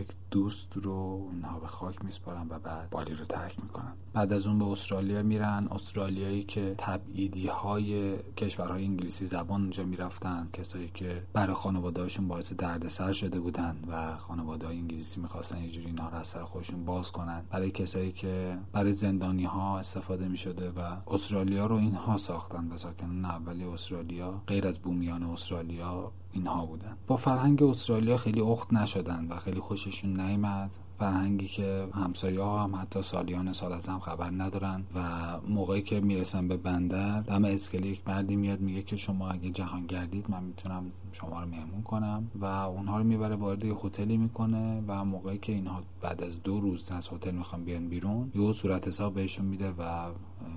یک 0.00 0.08
دوست 0.30 0.76
رو 0.76 0.92
اونها 1.32 1.58
به 1.58 1.66
خاک 1.66 2.04
میسپارن 2.04 2.46
و 2.48 2.58
بعد 2.58 2.90
بالی 2.90 3.14
رو 3.14 3.24
ترک 3.24 3.60
می‌کنن. 3.62 3.92
بعد 4.12 4.32
از 4.32 4.46
اون 4.46 4.58
به 4.58 4.64
استرالیا 4.64 5.22
میرن. 5.22 5.68
استرالیایی 5.70 6.44
که 6.44 6.74
تبعیدی 6.78 7.46
های 7.46 8.16
کشورهای 8.16 8.84
انگلیسی 8.84 9.26
زبان 9.26 9.60
اونجا 9.60 9.84
می‌رفتن 9.84 10.48
کسایی 10.52 10.90
که 10.94 11.22
برای 11.32 11.54
خانوادهاشون 11.54 12.28
باعث 12.28 12.52
دردسر 12.52 13.12
شده 13.12 13.40
بودن 13.40 13.76
و 13.88 14.16
خانواده 14.16 14.66
های 14.66 14.78
انگلیسی 14.78 15.20
می‌خواستن 15.20 15.62
یه 15.62 15.70
جوری 15.70 15.86
اینا 15.86 16.08
از 16.08 16.26
سر 16.26 16.44
خودشون 16.44 16.84
باز 16.84 17.12
کنن. 17.12 17.44
برای 17.50 17.70
کسایی 17.70 18.12
که 18.12 18.58
برای 18.72 18.92
زندانی 18.92 19.44
ها 19.44 19.78
استفاده 19.78 20.28
می‌شده 20.28 20.70
و 20.70 20.80
استرالیا 21.06 21.66
رو 21.66 21.76
اینها 21.76 22.16
ساختن. 22.16 22.68
و 22.72 22.78
ساکنان 22.78 23.24
اولی 23.24 23.64
استرالیا 23.64 24.42
غیر 24.46 24.66
از 24.66 24.78
بومیان 24.78 25.22
استرالیا 25.22 26.12
اینها 26.34 26.66
بودن. 26.66 26.96
با 27.06 27.16
فرهنگ 27.16 27.62
استرالیا 27.62 28.16
خیلی 28.16 28.40
اخت 28.40 28.72
نشدن 28.72 29.26
و 29.30 29.36
خیلی 29.36 29.60
خوششون 29.60 30.20
نیامد 30.20 30.74
فرهنگی 30.98 31.46
که 31.46 31.88
همسایه 31.94 32.40
ها 32.40 32.64
هم 32.64 32.76
حتی 32.76 33.02
سالیان 33.02 33.52
سال 33.52 33.72
از 33.72 33.88
هم 33.88 34.00
خبر 34.00 34.30
ندارن 34.30 34.84
و 34.94 35.00
موقعی 35.48 35.82
که 35.82 36.00
می‌رسن 36.00 36.48
به 36.48 36.56
بندر 36.56 37.20
دم 37.20 37.44
اسکله 37.44 37.86
یک 37.86 38.00
مردی 38.06 38.36
میاد 38.36 38.60
میگه 38.60 38.82
که 38.82 38.96
شما 38.96 39.30
اگه 39.30 39.50
جهان 39.50 39.86
گردید 39.86 40.30
من 40.30 40.42
می‌تونم 40.42 40.92
شما 41.12 41.40
رو 41.40 41.48
مهمون 41.48 41.82
کنم 41.82 42.30
و 42.40 42.44
اونها 42.44 42.98
رو 42.98 43.04
می‌بره 43.04 43.36
وارد 43.36 43.64
یه 43.64 43.74
هتلی 43.74 44.16
می‌کنه 44.16 44.82
و 44.88 45.04
موقعی 45.04 45.38
که 45.38 45.52
اینها 45.52 45.82
بعد 46.00 46.22
از 46.22 46.42
دو 46.42 46.60
روز 46.60 46.90
از 46.90 47.08
هتل 47.08 47.30
می‌خوان 47.30 47.64
بیان 47.64 47.88
بیرون 47.88 48.32
یه 48.34 48.52
صورت 48.52 48.88
حساب 48.88 49.14
بهشون 49.14 49.46
میده 49.46 49.70
و 49.78 50.10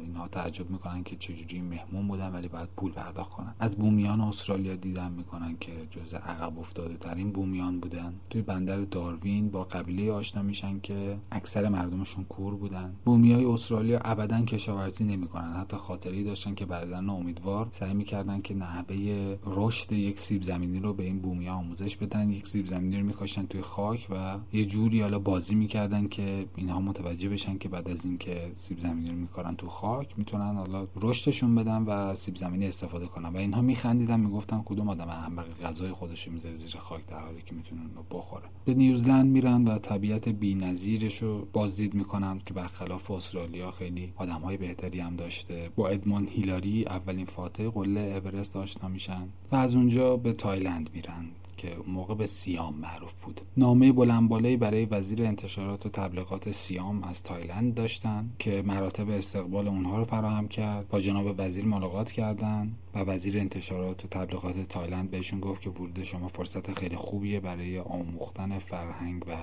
اینها 0.04 0.28
تعجب 0.28 0.70
می‌کنن 0.70 1.04
که 1.04 1.16
چجوری 1.16 1.62
مهمون 1.62 2.08
بودن 2.08 2.32
ولی 2.32 2.48
باید 2.48 2.70
پول 2.78 2.92
پرداخت 2.92 3.32
کنن. 3.32 3.56
از 3.60 3.78
بومیان 3.78 4.22
استرالیا 4.22 4.76
دیدن 4.76 5.12
می‌کنن 5.12 5.58
که 5.60 5.72
جز 5.90 6.14
عقب 6.14 6.60
افتاده 6.60 6.98
ترین 6.98 7.32
بومیان 7.32 7.80
بودن. 7.80 8.14
توی 8.30 8.42
بندر 8.42 8.82
داروین 8.82 9.50
با 9.50 9.64
قبیله 9.64 10.12
آشنا 10.12 10.42
میشن 10.42 10.80
که 10.80 11.18
اکثر 11.32 11.70
مردمشون 11.70 12.24
کور 12.24 12.56
بودن. 12.56 12.96
بومیای 13.06 13.46
استرالیا 13.46 14.00
ابدا 14.00 14.42
کشاورزی 14.42 15.06
نمی‌کنن. 15.06 15.54
حتی 15.54 15.78
خاطری 15.78 16.24
داشتن 16.24 16.56
که 16.56 16.66
برادران 16.66 17.10
امیدوار 17.10 17.68
سعی 17.72 17.94
می‌کردن 17.94 18.42
که 18.42 18.56
نحوه 18.56 19.38
رشد 19.46 19.92
یک 19.92 20.20
سیب 20.20 20.44
زمینی 20.44 20.80
رو 20.80 20.94
به 20.94 21.04
این 21.04 21.20
بومیا 21.20 21.54
آموزش 21.54 21.98
بدن. 21.98 22.30
یک 22.30 22.48
سیب 22.48 22.68
زمینی 22.68 22.98
رو 22.98 23.06
میکاشتن 23.06 23.46
توی 23.46 23.62
خاک 23.62 24.08
و 24.10 24.38
یه 24.54 24.66
جوری 24.66 25.02
حالا 25.02 25.20
بازی 25.20 25.56
می‌کردن 25.56 26.08
که 26.08 26.46
اینها 26.56 26.80
متوجه 26.80 27.30
بشن 27.30 27.58
که 27.58 27.70
بعد 27.70 27.90
از 27.90 28.06
اینکه 28.06 28.52
سیب 28.56 28.80
زمینی 28.80 29.10
رو 29.10 29.16
میکارن 29.16 29.56
تو 29.56 29.68
خاک 29.68 29.87
می‌تونن 30.18 30.56
حالا 30.56 30.88
رشدشون 30.96 31.56
بدن 31.56 31.84
و 31.84 32.16
سیب 32.16 32.36
زمینی 32.36 32.68
استفاده 32.68 33.06
کنن. 33.06 33.30
و 33.30 33.38
اینها 33.38 33.62
میخندیدن 33.62 34.20
می‌گفتن 34.20 34.62
کدوم 34.66 34.90
آدم 34.90 35.10
احمق 35.10 35.62
غذای 35.64 35.92
خودش 35.92 36.28
می‌ذاره 36.28 36.58
زیر 36.58 36.78
خاک 36.78 37.06
در 37.06 37.20
حالی 37.20 37.42
که 37.42 37.56
می‌تونن 37.56 37.90
رو 37.96 38.18
بخوره. 38.18 38.44
به 38.66 38.74
نیوزلند 38.74 39.32
میرن 39.32 39.64
و 39.64 39.78
طبیعت 39.78 40.30
بی‌نظیرش 40.30 41.24
رو 41.24 41.48
بازدید 41.54 41.94
می‌کنن 41.94 42.40
که 42.46 42.54
برخلاف 42.54 43.12
استرالیا 43.12 43.72
خیلی 43.72 44.14
آدمهای 44.16 44.58
بهتری 44.58 45.00
هم 45.00 45.16
داشته. 45.16 45.70
با 45.76 45.88
ادمون 45.88 46.28
هیلاری 46.28 46.86
اولین 46.86 47.26
فاتح 47.26 47.70
قله 47.70 48.02
اورست 48.02 48.56
آشنا 48.56 48.90
میشن 48.90 49.28
و 49.52 49.56
از 49.56 49.76
اونجا 49.76 50.18
به 50.18 50.34
تایلند 50.34 50.90
میرن. 50.94 51.26
که 51.58 51.76
اون 51.76 51.90
موقع 51.90 52.16
به 52.16 52.26
سیام 52.26 52.74
معروف 52.74 53.24
بود. 53.24 53.42
نامه 53.58 53.92
بلندبالایی 53.92 54.58
برای 54.58 54.86
وزیر 54.86 55.24
انتشارات 55.24 55.86
و 55.86 55.90
تبلیغات 55.90 56.52
سیام 56.52 57.04
از 57.04 57.24
تایلند 57.24 57.74
داشتن 57.74 58.30
که 58.40 58.64
مراتب 58.66 59.10
استقبال 59.10 59.68
اونها 59.68 59.98
رو 59.98 60.04
فراهم 60.04 60.48
کرد. 60.48 60.88
با 60.88 61.00
جناب 61.00 61.36
وزیر 61.38 61.66
ملاقات 61.66 62.12
کردن 62.12 62.76
و 62.94 63.00
وزیر 63.00 63.40
انتشارات 63.40 64.06
و 64.06 64.08
تبلیغات 64.08 64.60
تایلند 64.60 65.12
بهشون 65.12 65.40
گفت 65.40 65.62
که 65.62 65.70
ورود 65.70 66.04
شما 66.04 66.28
فرصت 66.28 66.72
خیلی 66.72 66.96
خوبیه 66.96 67.40
برای 67.40 67.80
آموختن 67.80 68.60
فرهنگ 68.60 69.24
و 69.28 69.38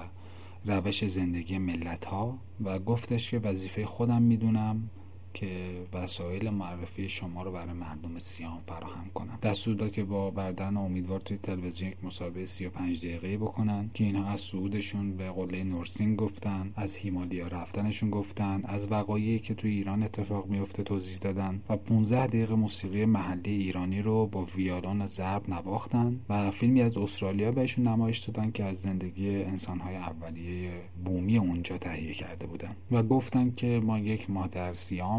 روش 0.64 1.04
زندگی 1.04 1.58
ملت 1.58 2.04
ها 2.04 2.38
و 2.64 2.78
گفتش 2.78 3.30
که 3.30 3.38
وظیفه 3.38 3.86
خودم 3.86 4.22
می‌دونم. 4.22 4.90
که 5.34 5.86
وسایل 5.92 6.50
معرفی 6.50 7.08
شما 7.08 7.42
رو 7.42 7.52
برای 7.52 7.72
مردم 7.72 8.18
سیام 8.18 8.60
فراهم 8.66 9.10
کنم 9.14 9.38
دستور 9.42 9.74
داد 9.74 9.92
که 9.92 10.04
با 10.04 10.30
برادران 10.30 10.76
امیدوار 10.76 11.20
توی 11.20 11.36
تلویزیون 11.36 11.90
یک 11.90 12.04
مصاحبه 12.04 12.46
35 12.46 13.06
دقیقه 13.06 13.36
بکنن 13.36 13.90
که 13.94 14.04
اینها 14.04 14.30
از 14.30 14.40
صعودشون 14.40 15.16
به 15.16 15.30
قله 15.30 15.64
نورسینگ 15.64 16.16
گفتن 16.16 16.72
از 16.76 16.96
هیمالیا 16.96 17.46
رفتنشون 17.46 18.10
گفتن 18.10 18.60
از 18.64 18.92
وقایعی 18.92 19.38
که 19.38 19.54
توی 19.54 19.70
ایران 19.70 20.02
اتفاق 20.02 20.46
میفته 20.46 20.82
توضیح 20.82 21.18
دادن 21.18 21.62
و 21.68 21.76
15 21.76 22.26
دقیقه 22.26 22.54
موسیقی 22.54 23.04
محلی 23.04 23.50
ایرانی 23.50 24.02
رو 24.02 24.26
با 24.26 24.44
ویالون 24.44 25.06
ضرب 25.06 25.50
نواختن 25.50 26.20
و 26.28 26.50
فیلمی 26.50 26.82
از 26.82 26.96
استرالیا 26.96 27.52
بهشون 27.52 27.88
نمایش 27.88 28.18
دادن 28.18 28.50
که 28.50 28.64
از 28.64 28.76
زندگی 28.76 29.36
انسانهای 29.36 29.96
اولیه 29.96 30.70
بومی 31.04 31.38
اونجا 31.38 31.78
تهیه 31.78 32.14
کرده 32.14 32.46
بودن 32.46 32.76
و 32.90 33.02
گفتن 33.02 33.50
که 33.50 33.80
ما 33.84 33.98
یک 33.98 34.30
ماه 34.30 34.48
در 34.48 34.74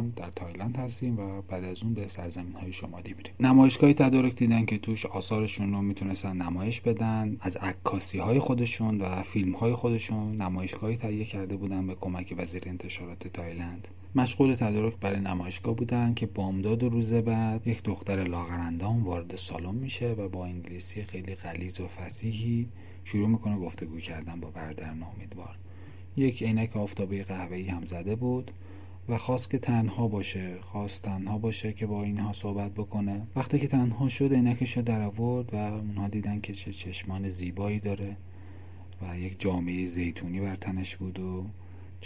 سیام 0.06 0.14
در 0.16 0.32
تایلند 0.36 0.78
هستیم 0.78 1.20
و 1.20 1.41
بعد 1.41 1.64
از 1.64 1.84
اون 1.84 1.93
به 1.93 2.08
سرزمین 2.08 2.53
های 2.53 2.74
شمالی 2.74 3.14
میریم. 3.18 3.34
نمایشگاهی 3.39 3.93
تدارک 3.93 4.36
دیدن 4.36 4.66
که 4.66 4.78
توش 4.78 5.06
آثارشون 5.06 5.72
رو 5.72 5.82
می‌تونستن 5.82 6.38
نمایش 6.38 6.82
بدن 6.82 7.38
از 7.39 7.56
عکاسی 7.58 8.18
های 8.18 8.39
خودشون 8.39 9.01
و 9.01 9.24
فیلم 9.24 9.56
های 9.56 9.74
خودشون 9.74 10.41
نمایشگاهی 10.41 10.97
تهیه 10.97 11.26
کرده 11.26 11.58
بودن 11.58 11.88
به 11.88 11.95
کمک 11.95 12.36
وزیر 12.38 12.64
انتشارات 12.66 13.28
تایلند. 13.28 13.88
مشغول 14.16 14.53
تدارک 14.53 14.97
برای 14.97 15.20
نمایشگاه 15.20 15.76
بودن 15.76 16.14
که 16.14 16.26
بامداد 16.26 16.84
و 16.84 16.89
روز 16.89 17.14
بعد 17.14 17.68
یک 17.68 17.84
دختر 17.84 18.24
لاغرندام 18.24 19.03
وارد 19.03 19.36
سالن 19.36 19.76
میشه 19.76 20.12
و 20.12 20.30
با 20.30 20.45
انگلیسی 20.45 21.03
خیلی 21.03 21.36
غلیظ 21.36 21.80
و 21.80 21.88
فسیحی 21.88 22.68
شروع 23.03 23.28
می‌کنه 23.28 23.58
گفتگو 23.58 23.99
کردن 23.99 24.39
با 24.39 24.49
برادران 24.49 25.03
امیدوار 25.03 25.56
یک 26.18 26.43
عینک 26.43 26.78
آفتابی 26.78 27.24
قهوه‌ای 27.24 27.68
هم 27.68 27.86
زده 27.86 28.16
بود. 28.16 28.51
و 29.10 29.18
خواست 29.18 29.49
که 29.49 29.58
تنها 29.58 30.08
باشه 30.08 30.62
خواست 30.62 31.03
تنها 31.03 31.38
باشه 31.38 31.74
که 31.74 31.86
با 31.86 32.03
اینها 32.03 32.34
صحبت 32.34 32.72
بکنه. 32.72 33.28
وقتی 33.36 33.60
که 33.60 33.68
تنها 33.68 34.10
شد 34.10 34.34
عینکش 34.34 34.78
رو 34.78 34.84
در 34.84 35.01
آورد 35.01 35.53
و 35.53 35.58
اونها 35.58 36.08
دیدن 36.08 36.41
که 36.41 36.53
چه 36.53 36.74
چشمان 36.74 37.30
زیبایی 37.30 37.80
داره 37.80 38.18
و 39.01 39.20
یک 39.20 39.39
جامعه 39.39 39.86
زیتونی 39.86 40.39
بر 40.39 40.56
تنش 40.56 40.95
بود 40.95 41.20
و 41.20 41.45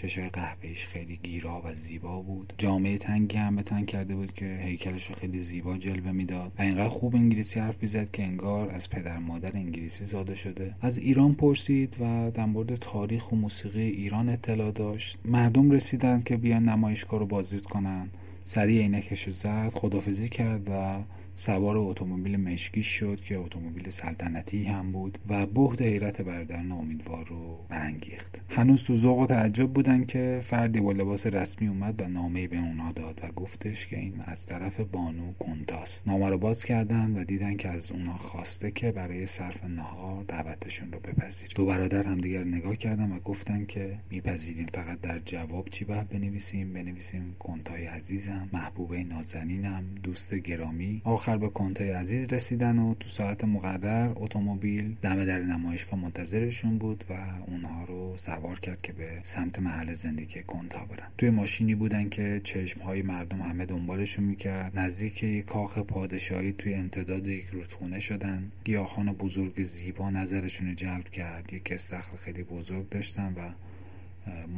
چشای 0.01 0.29
قهوهیش 0.29 0.87
خیلی 0.87 1.19
گیرا 1.23 1.61
و 1.65 1.73
زیبا 1.73 2.21
بود. 2.21 2.53
جامعه 2.57 2.97
تنگی 2.97 3.37
هم 3.37 3.55
به 3.55 3.63
تن 3.63 3.85
کرده 3.85 4.15
بود 4.15 4.33
که 4.33 4.59
هیکلش 4.63 5.05
رو 5.05 5.15
خیلی 5.15 5.39
زیبا 5.39 5.77
جلوه 5.77 6.11
می‌داد. 6.11 6.51
و 6.59 6.61
اینقدر 6.61 6.89
خوب 6.89 7.15
انگلیسی 7.15 7.59
حرف 7.59 7.81
می‌زد 7.81 8.11
که 8.11 8.23
انگار 8.23 8.69
از 8.69 8.89
پدر 8.89 9.17
مادر 9.17 9.51
انگلیسی 9.55 10.05
زاده 10.05 10.35
شده. 10.35 10.75
از 10.81 10.97
ایران 10.97 11.33
پرسید 11.33 11.95
و 11.99 12.31
در 12.31 12.45
مورد 12.45 12.75
تاریخ 12.75 13.31
و 13.31 13.35
موسیقی 13.35 13.81
ایران 13.81 14.29
اطلاع 14.29 14.71
داشت. 14.71 15.17
مردم 15.25 15.71
رسیدن 15.71 16.21
که 16.21 16.37
بیان 16.37 16.69
نمایشگاه 16.69 17.19
رو 17.19 17.25
بازدید 17.25 17.65
کنن. 17.65 18.09
سریع 18.43 18.81
عینکش 18.81 19.23
رو 19.23 19.31
زد 19.31 19.71
خدافزی 19.75 20.29
کرد 20.29 20.69
و 20.69 21.03
سوار 21.39 21.77
اتومبیل 21.77 22.37
مشکی 22.37 22.83
شد 22.83 23.21
که 23.21 23.37
اتومبیل 23.37 23.89
سلطنتی 23.89 24.63
هم 24.63 24.91
بود 24.91 25.17
و 25.29 25.45
بهد 25.45 25.81
حیرت 25.81 26.21
برادران 26.21 26.71
امیدوار 26.71 27.25
رو 27.25 27.65
برانگیخت. 27.69 28.41
هنوز 28.49 28.83
تو 28.83 28.95
ذوق 28.95 29.19
و 29.19 29.25
تعجب 29.25 29.73
بودن 29.73 30.05
که 30.05 30.39
فردی 30.43 30.81
با 30.81 30.91
لباس 30.91 31.27
رسمی 31.27 31.67
اومد 31.67 32.01
و 32.01 32.07
نامه 32.07 32.47
به 32.47 32.57
اونها 32.57 32.91
داد 32.91 33.19
و 33.23 33.31
گفتش 33.31 33.87
که 33.87 33.99
این 33.99 34.13
از 34.25 34.45
طرف 34.45 34.79
بانو 34.79 35.33
کنتاست 35.33 36.07
نامه 36.07 36.29
رو 36.29 36.37
باز 36.37 36.65
کردن 36.65 37.15
و 37.17 37.23
دیدن 37.23 37.57
که 37.57 37.69
از 37.69 37.91
اونها 37.91 38.17
خواسته 38.17 38.71
که 38.71 38.91
برای 38.91 39.25
صرف 39.25 39.63
نهار 39.65 40.23
دعوتشون 40.23 40.91
رو 40.91 40.99
بپذیریم. 40.99 41.53
دو 41.55 41.65
برادر 41.65 42.03
همدیگر 42.03 42.43
نگاه 42.43 42.75
کردن 42.75 43.11
و 43.11 43.19
گفتن 43.19 43.65
که 43.65 43.99
میپذیریم 44.09 44.67
فقط 44.73 45.01
در 45.01 45.19
جواب 45.19 45.69
چی 45.69 45.85
باید 45.85 46.09
بنویسیم؟ 46.09 46.73
بنویسیم 46.73 47.35
کنتای 47.39 47.85
عزیزم 47.85 48.49
محبوبه 48.53 49.03
نازنینم 49.03 49.83
دوست 50.03 50.35
گرامی. 50.35 51.01
آخر 51.05 51.28
به 51.37 51.49
کنتای 51.49 51.91
عزیز 51.91 52.33
رسیدن 52.33 52.79
و 52.79 52.93
تو 52.93 53.07
ساعت 53.07 53.43
مقرر 53.43 54.11
اتومبیل 54.15 54.95
دم 55.01 55.25
در 55.25 55.39
نمایشگاه 55.39 55.99
منتظرشون 55.99 56.77
بود 56.77 57.03
و 57.09 57.13
اونها 57.47 57.83
رو 57.83 58.17
سوار 58.17 58.59
کرد 58.59 58.81
که 58.81 58.93
به 58.93 59.09
سمت 59.23 59.59
محل 59.59 59.93
زندگی 59.93 60.43
کنتا 60.43 60.85
برن. 60.85 61.07
توی 61.17 61.29
ماشینی 61.29 61.75
بودن 61.75 62.09
که 62.09 62.41
چشم 62.43 62.81
های 62.81 63.01
مردم 63.01 63.41
همه 63.41 63.65
دنبالشون 63.65 64.25
می‌کرد. 64.25 64.79
نزدیک 64.79 65.23
یک 65.23 65.45
کاخ 65.45 65.77
پادشاهی 65.77 66.51
توی 66.51 66.73
امتداد 66.73 67.27
یک 67.27 67.45
رودخونه 67.45 67.99
شدن. 67.99 68.51
گیاهان 68.63 69.13
بزرگ 69.13 69.63
زیبا 69.63 70.09
نظرشون 70.09 70.67
رو 70.67 70.73
جلب 70.73 71.09
کرد. 71.09 71.53
یک 71.53 71.71
استخر 71.71 72.17
خیلی 72.17 72.43
بزرگ 72.43 72.89
داشتن 72.89 73.33
و 73.37 73.49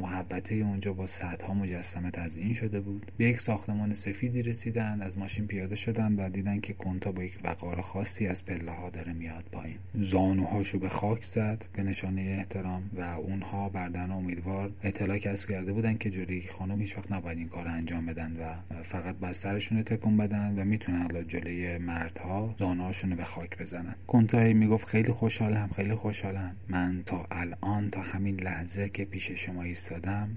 محبته 0.00 0.54
اونجا 0.54 0.92
با 0.92 1.06
صدها 1.06 1.54
مجسمه 1.54 2.10
تزیین 2.10 2.52
شده 2.52 2.80
بود. 2.80 3.12
به 3.16 3.24
یک 3.24 3.40
ساختمان 3.40 3.94
سفیدی 3.94 4.42
رسیدن 4.42 5.00
از 5.02 5.18
ماشین 5.18 5.46
پیاده 5.46 5.76
شدن 5.76 6.16
و 6.16 6.30
دیدن 6.30 6.60
که 6.60 6.72
کنتا 6.72 7.12
با 7.12 7.22
یک 7.22 7.38
وقار 7.44 7.80
خاصی 7.80 8.26
از 8.26 8.44
پله 8.44 8.72
ها 8.72 8.90
داره 8.90 9.12
میاد 9.12 9.44
پایین. 9.52 9.76
زانوهاشو 9.94 10.78
به 10.78 10.88
خاک 10.88 11.24
زد 11.24 11.64
به 11.72 11.82
نشانه 11.82 12.20
احترام 12.20 12.90
و 12.94 13.00
اونها 13.00 13.68
بردن 13.68 14.10
امیدوار 14.10 14.72
اطلاع 14.82 15.18
کسب 15.18 15.48
کرده 15.48 15.72
بودن 15.72 15.96
که 15.96 16.10
جلوی 16.10 16.42
خانم 16.42 16.80
هیچ 16.80 16.98
وقت 16.98 17.12
نباید 17.12 17.38
این 17.38 17.48
کار 17.48 17.68
انجام 17.68 18.06
بدن 18.06 18.32
و 18.32 18.54
فقط 18.82 19.14
بر 19.16 19.32
سرشون 19.32 19.82
تکون 19.82 20.16
بدن 20.16 20.54
و 20.58 20.64
می‌تونن 20.64 21.02
حالا 21.02 21.22
جلوی 21.22 21.78
مردها 21.78 22.54
زانوهاشون 22.58 23.16
به 23.16 23.24
خاک 23.24 23.58
بزنن. 23.58 23.94
کنتا 24.06 24.38
می‌گفت 24.38 24.86
خیلی 24.86 25.12
خوشحالم 25.12 25.70
خیلی 25.76 25.94
خوشحالم. 25.94 26.56
من 26.68 27.02
تا 27.06 27.26
الان 27.30 27.90
تا 27.90 28.00
همین 28.00 28.40
لحظه 28.40 28.88
که 28.88 29.04
پیش 29.04 29.32
شما 29.52 29.62
ایستادم 29.62 30.36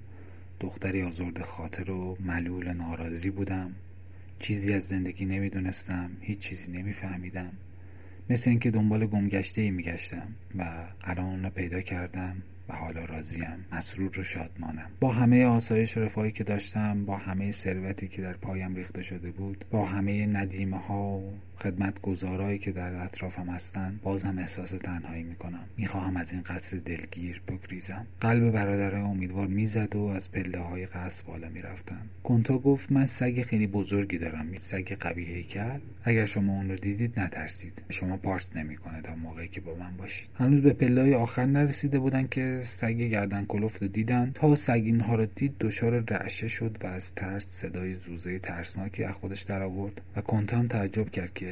دختری 0.60 1.04
آزرد 1.04 1.42
خاطر 1.42 1.92
و 1.92 2.18
ملول 2.20 2.74
ناراضی 2.74 3.30
بودم. 3.30 3.76
چیزی 4.40 4.74
از 4.74 4.84
زندگی 4.84 5.26
نمی‌دونستم. 5.26 6.12
هیچ 6.22 6.40
چیزی 6.40 6.72
نمیفهمیدم. 6.72 7.52
مثل 8.30 8.50
اینکه 8.50 8.72
دنبال 8.72 9.06
گمگشته 9.06 9.62
ای 9.62 9.72
میگشتم 9.72 10.28
و 10.56 10.88
الان 11.02 11.26
اونو 11.26 11.50
پیدا 11.50 11.82
کردم 11.82 12.42
و 12.70 12.76
حالا 12.76 13.06
راضیم. 13.06 13.66
مسرور 13.72 14.20
و 14.20 14.24
شادمانم. 14.24 14.90
با 15.00 15.12
همه 15.12 15.46
آسایش 15.46 15.98
رفاهی 15.98 16.32
که 16.32 16.44
داشتم 16.44 17.06
با 17.06 17.18
همه 17.18 17.52
ثروتی 17.52 18.08
که 18.08 18.22
در 18.22 18.34
پایم 18.34 18.76
ریخته 18.76 19.02
شده 19.02 19.32
بود 19.32 19.66
با 19.72 19.86
همه 19.86 20.26
ندیمه 20.26 20.78
ها 20.78 21.18
و 21.18 21.34
خدمت 21.58 22.02
گذارایی 22.02 22.60
که 22.60 22.72
در 22.72 23.04
اطرافم 23.04 23.50
هستند 23.50 24.02
بازم 24.02 24.38
احساس 24.40 24.70
تنهایی 24.70 25.24
می‌کنم. 25.24 25.66
می‌خواهم 25.78 26.18
از 26.18 26.34
این 26.34 26.42
قصر 26.42 26.78
دلگیر 26.78 27.42
بگریزم. 27.48 28.08
قلب 28.22 28.52
برادر 28.52 28.96
امیدوار 28.96 29.48
می‌زد 29.48 29.96
و 29.96 30.04
از 30.04 30.32
پله 30.32 30.60
های 30.60 30.86
قصر 30.86 31.24
بالا 31.28 31.50
می‌رفتن. 31.50 32.02
کنتا 32.24 32.58
گفت 32.58 32.92
من 32.92 33.06
سگ 33.06 33.42
خیلی 33.42 33.68
بزرگی 33.68 34.18
دارم 34.18 34.58
سگ 34.58 34.98
قوی 35.00 35.24
هیکل. 35.24 35.80
اگر 36.04 36.26
شما 36.26 36.54
اون 36.54 36.70
رو 36.70 36.76
دیدید 36.76 37.20
نترسید. 37.20 37.84
شما 37.90 38.18
پارس 38.18 38.56
نمی‌کنه 38.56 39.02
تا 39.02 39.16
موقعی 39.16 39.48
که 39.48 39.62
با 39.62 39.76
من 39.76 39.98
باشید. 39.98 40.30
هنوز 40.36 40.62
به 40.62 40.74
پله 40.74 41.16
آخر 41.16 41.46
نرسیده 41.46 42.00
بودن 42.00 42.28
که 42.28 42.60
سگ 42.64 42.98
گردن 42.98 43.46
کلفت 43.46 43.82
رو 43.82 43.88
دیدن. 43.88 44.32
تا 44.34 44.56
سگ 44.56 44.82
اینها 44.86 45.16
رو 45.16 45.26
دید 45.26 45.56
دچار 45.60 46.04
رعشه 46.10 46.48
شد 46.48 46.78
و 46.84 46.88
از 46.88 47.16
ترس 47.16 47.48
صدای 47.48 47.96
زوزه 47.96 48.40
ترسناکی 48.40 49.04
از 49.04 49.14
خودش 49.14 49.42
در 49.42 49.62
آورد 49.62 50.02
و 50.16 50.22
کنتا 50.22 50.58
هم 50.58 50.68
تعجب 50.68 51.10
کرد 51.10 51.34
که 51.34 51.45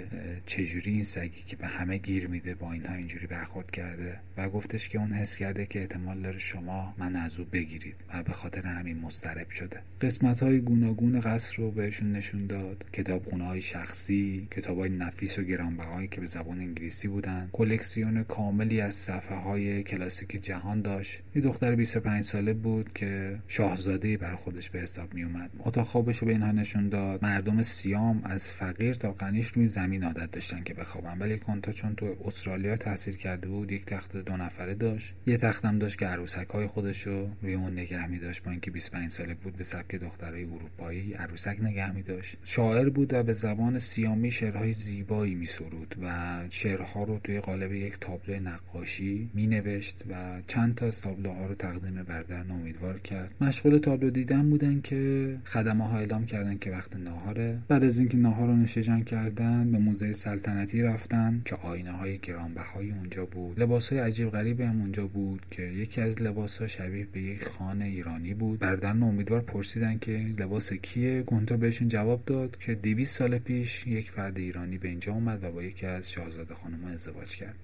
چجوری 0.46 0.92
این 0.92 1.04
سگی 1.04 1.42
که 1.46 1.56
به 1.56 1.68
همه 1.68 1.98
گیر 1.98 2.28
میده 2.28 2.56
با 2.56 2.72
اینها 2.72 2.96
اینجوری 2.96 3.28
برخورد 3.28 3.72
کرده 3.72 4.20
و 4.38 4.50
گفتش 4.50 4.90
که 4.90 4.98
اون 5.00 5.12
حس 5.12 5.38
کرده 5.38 5.66
که 5.66 5.80
احتمال 5.80 6.22
داره 6.22 6.40
شما 6.40 6.94
من 6.98 7.16
از 7.16 7.40
او 7.40 7.46
بگیرید 7.52 7.96
و 8.14 8.24
به 8.24 8.32
خاطر 8.32 8.68
همین 8.68 9.00
مضطرب 9.00 9.50
شده. 9.50 9.80
قسمت 10.02 10.44
های 10.44 10.60
گوناگون 10.60 11.20
قصر 11.20 11.58
رو 11.58 11.72
بهشون 11.72 12.12
نشون 12.12 12.48
داد. 12.48 12.86
کتابخونه 12.94 13.44
های 13.44 13.62
شخصی 13.62 14.48
کتاب 14.52 14.80
های 14.80 14.90
نفیس 14.90 15.40
و 15.40 15.44
گرانبهایی 15.44 16.08
که 16.08 16.22
به 16.22 16.28
زبان 16.28 16.60
انگلیسی 16.60 17.08
بودن. 17.08 17.50
کلکسیون 17.52 18.24
کاملی 18.24 18.82
از 18.82 18.96
صفحه 18.96 19.38
های 19.38 19.84
کلاسیک 19.84 20.44
جهان 20.44 20.82
داشت. 20.82 21.22
یه 21.36 21.42
دختر 21.42 21.76
25 21.76 22.24
ساله 22.24 22.54
بود 22.54 22.94
که 22.94 23.40
شاهزاده 23.48 24.18
بر 24.18 24.36
خودش 24.36 24.70
به 24.70 24.80
حساب 24.80 25.14
می 25.14 25.24
اومد 25.24 25.52
اتاق 25.60 25.86
خوابش 25.86 26.18
رو 26.18 26.28
به 26.28 26.34
اینها 26.34 26.52
نشون 26.52 26.90
داد. 26.90 27.24
مردم 27.24 27.62
سیام 27.62 28.22
از 28.24 28.52
فقیر 28.52 28.94
تا 28.94 29.12
غنیش 29.12 29.48
روی 29.48 29.68
عادت 29.92 30.32
داشتن 30.32 30.64
که 30.64 30.74
بخوابن. 30.74 31.18
ولی 31.20 31.38
کنتا 31.38 31.72
چون 31.72 31.96
تو 31.96 32.16
استرالیا 32.26 32.76
تحصیل 32.76 33.16
کرده 33.16 33.48
بود 33.48 33.72
یک 33.72 33.86
تخت 33.86 34.18
دو 34.18 34.38
نفره 34.38 34.76
داشت. 34.76 35.14
یه 35.28 35.38
تختم 35.38 35.80
داشت 35.80 36.00
که 36.00 36.06
عروسک 36.06 36.48
های 36.48 36.68
خودش 36.68 37.08
رو 37.08 37.30
روی 37.42 37.54
اون 37.54 37.72
نگه 37.74 38.08
می 38.08 38.20
داشت 38.20 38.44
با 38.44 38.52
اینکه 38.52 38.72
25 38.72 39.12
ساله 39.12 39.34
بود 39.34 39.58
به 39.58 39.64
سبک 39.64 39.96
دخترای 39.96 40.44
اروپایی 40.44 41.14
عروسک 41.14 41.58
نگه 41.62 41.92
می 41.92 42.02
داشت. 42.02 42.38
شاعر 42.44 42.90
بود 42.90 43.14
و 43.14 43.24
به 43.24 43.34
زبان 43.34 43.80
سیامی 43.80 44.32
شعرهای 44.32 44.74
زیبایی 44.74 45.36
می 45.36 45.46
سرود 45.46 45.96
و 46.02 46.40
شعرها 46.50 47.04
رو 47.04 47.20
توی 47.20 47.40
قالب 47.40 47.72
یک 47.72 48.00
تابلو 48.00 48.40
نقاشی 48.40 49.30
می 49.34 49.48
نوشت 49.48 50.04
و 50.10 50.42
چند 50.48 50.76
تا 50.76 50.86
از 50.86 51.02
تابلوها 51.02 51.46
رو 51.46 51.56
تقدیم 51.56 52.04
بردن 52.04 52.52
امیدوار 52.52 53.00
کرد. 53.00 53.32
مشغول 53.42 53.78
تابلو 53.78 54.10
دیدن 54.10 54.50
بودن 54.50 54.82
که 54.82 55.38
خدمه 55.46 55.88
ها 55.88 55.98
اعلام 55.98 56.26
کردن 56.26 56.58
که 56.58 56.72
وقت 56.72 56.96
ناهاره. 56.96 57.60
بعد 57.68 57.84
از 57.84 58.00
اینکه 58.00 58.18
ناهار 58.18 58.48
رو 58.48 58.56
نوشیجان 58.56 59.04
کردن 59.04 59.68
به 59.74 59.80
موزه 59.80 60.14
سلطنتی 60.14 60.82
رفتن 60.82 61.42
که 61.46 61.56
آینه 61.56 61.92
های 61.92 62.18
گرانبهای 62.18 62.92
اونجا 62.92 63.26
بود. 63.26 63.60
لباس 63.60 63.90
های 63.90 64.00
عجیب 64.00 64.30
غریبی 64.30 64.64
هم 64.64 64.82
اونجا 64.82 65.08
بود 65.08 65.46
که 65.52 65.64
یکی 65.64 66.02
از 66.02 66.22
لباس 66.22 66.58
ها 66.58 66.68
شبیه 66.68 67.08
به 67.12 67.22
یک 67.22 67.44
خانه 67.44 67.86
ایرانی 67.86 68.34
بود. 68.34 68.60
بردن 68.60 69.04
امیدوار 69.04 69.42
پرسیدن 69.42 70.00
که 70.00 70.12
لباس 70.12 70.74
کیه. 70.74 71.22
گونتا 71.22 71.58
بهشون 71.58 71.88
جواب 71.88 72.26
داد 72.26 72.58
که 72.58 72.76
200 72.76 73.18
سال 73.18 73.38
پیش 73.38 73.88
یک 73.88 74.12
فرد 74.12 74.38
ایرانی 74.38 74.78
به 74.78 74.88
اینجا 74.88 75.14
اومد 75.14 75.44
و 75.44 75.52
با 75.52 75.64
یکی 75.64 75.86
از 75.86 76.12
شاهزاده 76.12 76.54
خانم 76.54 76.86
ازدواج 76.86 77.36
کرد. 77.36 77.56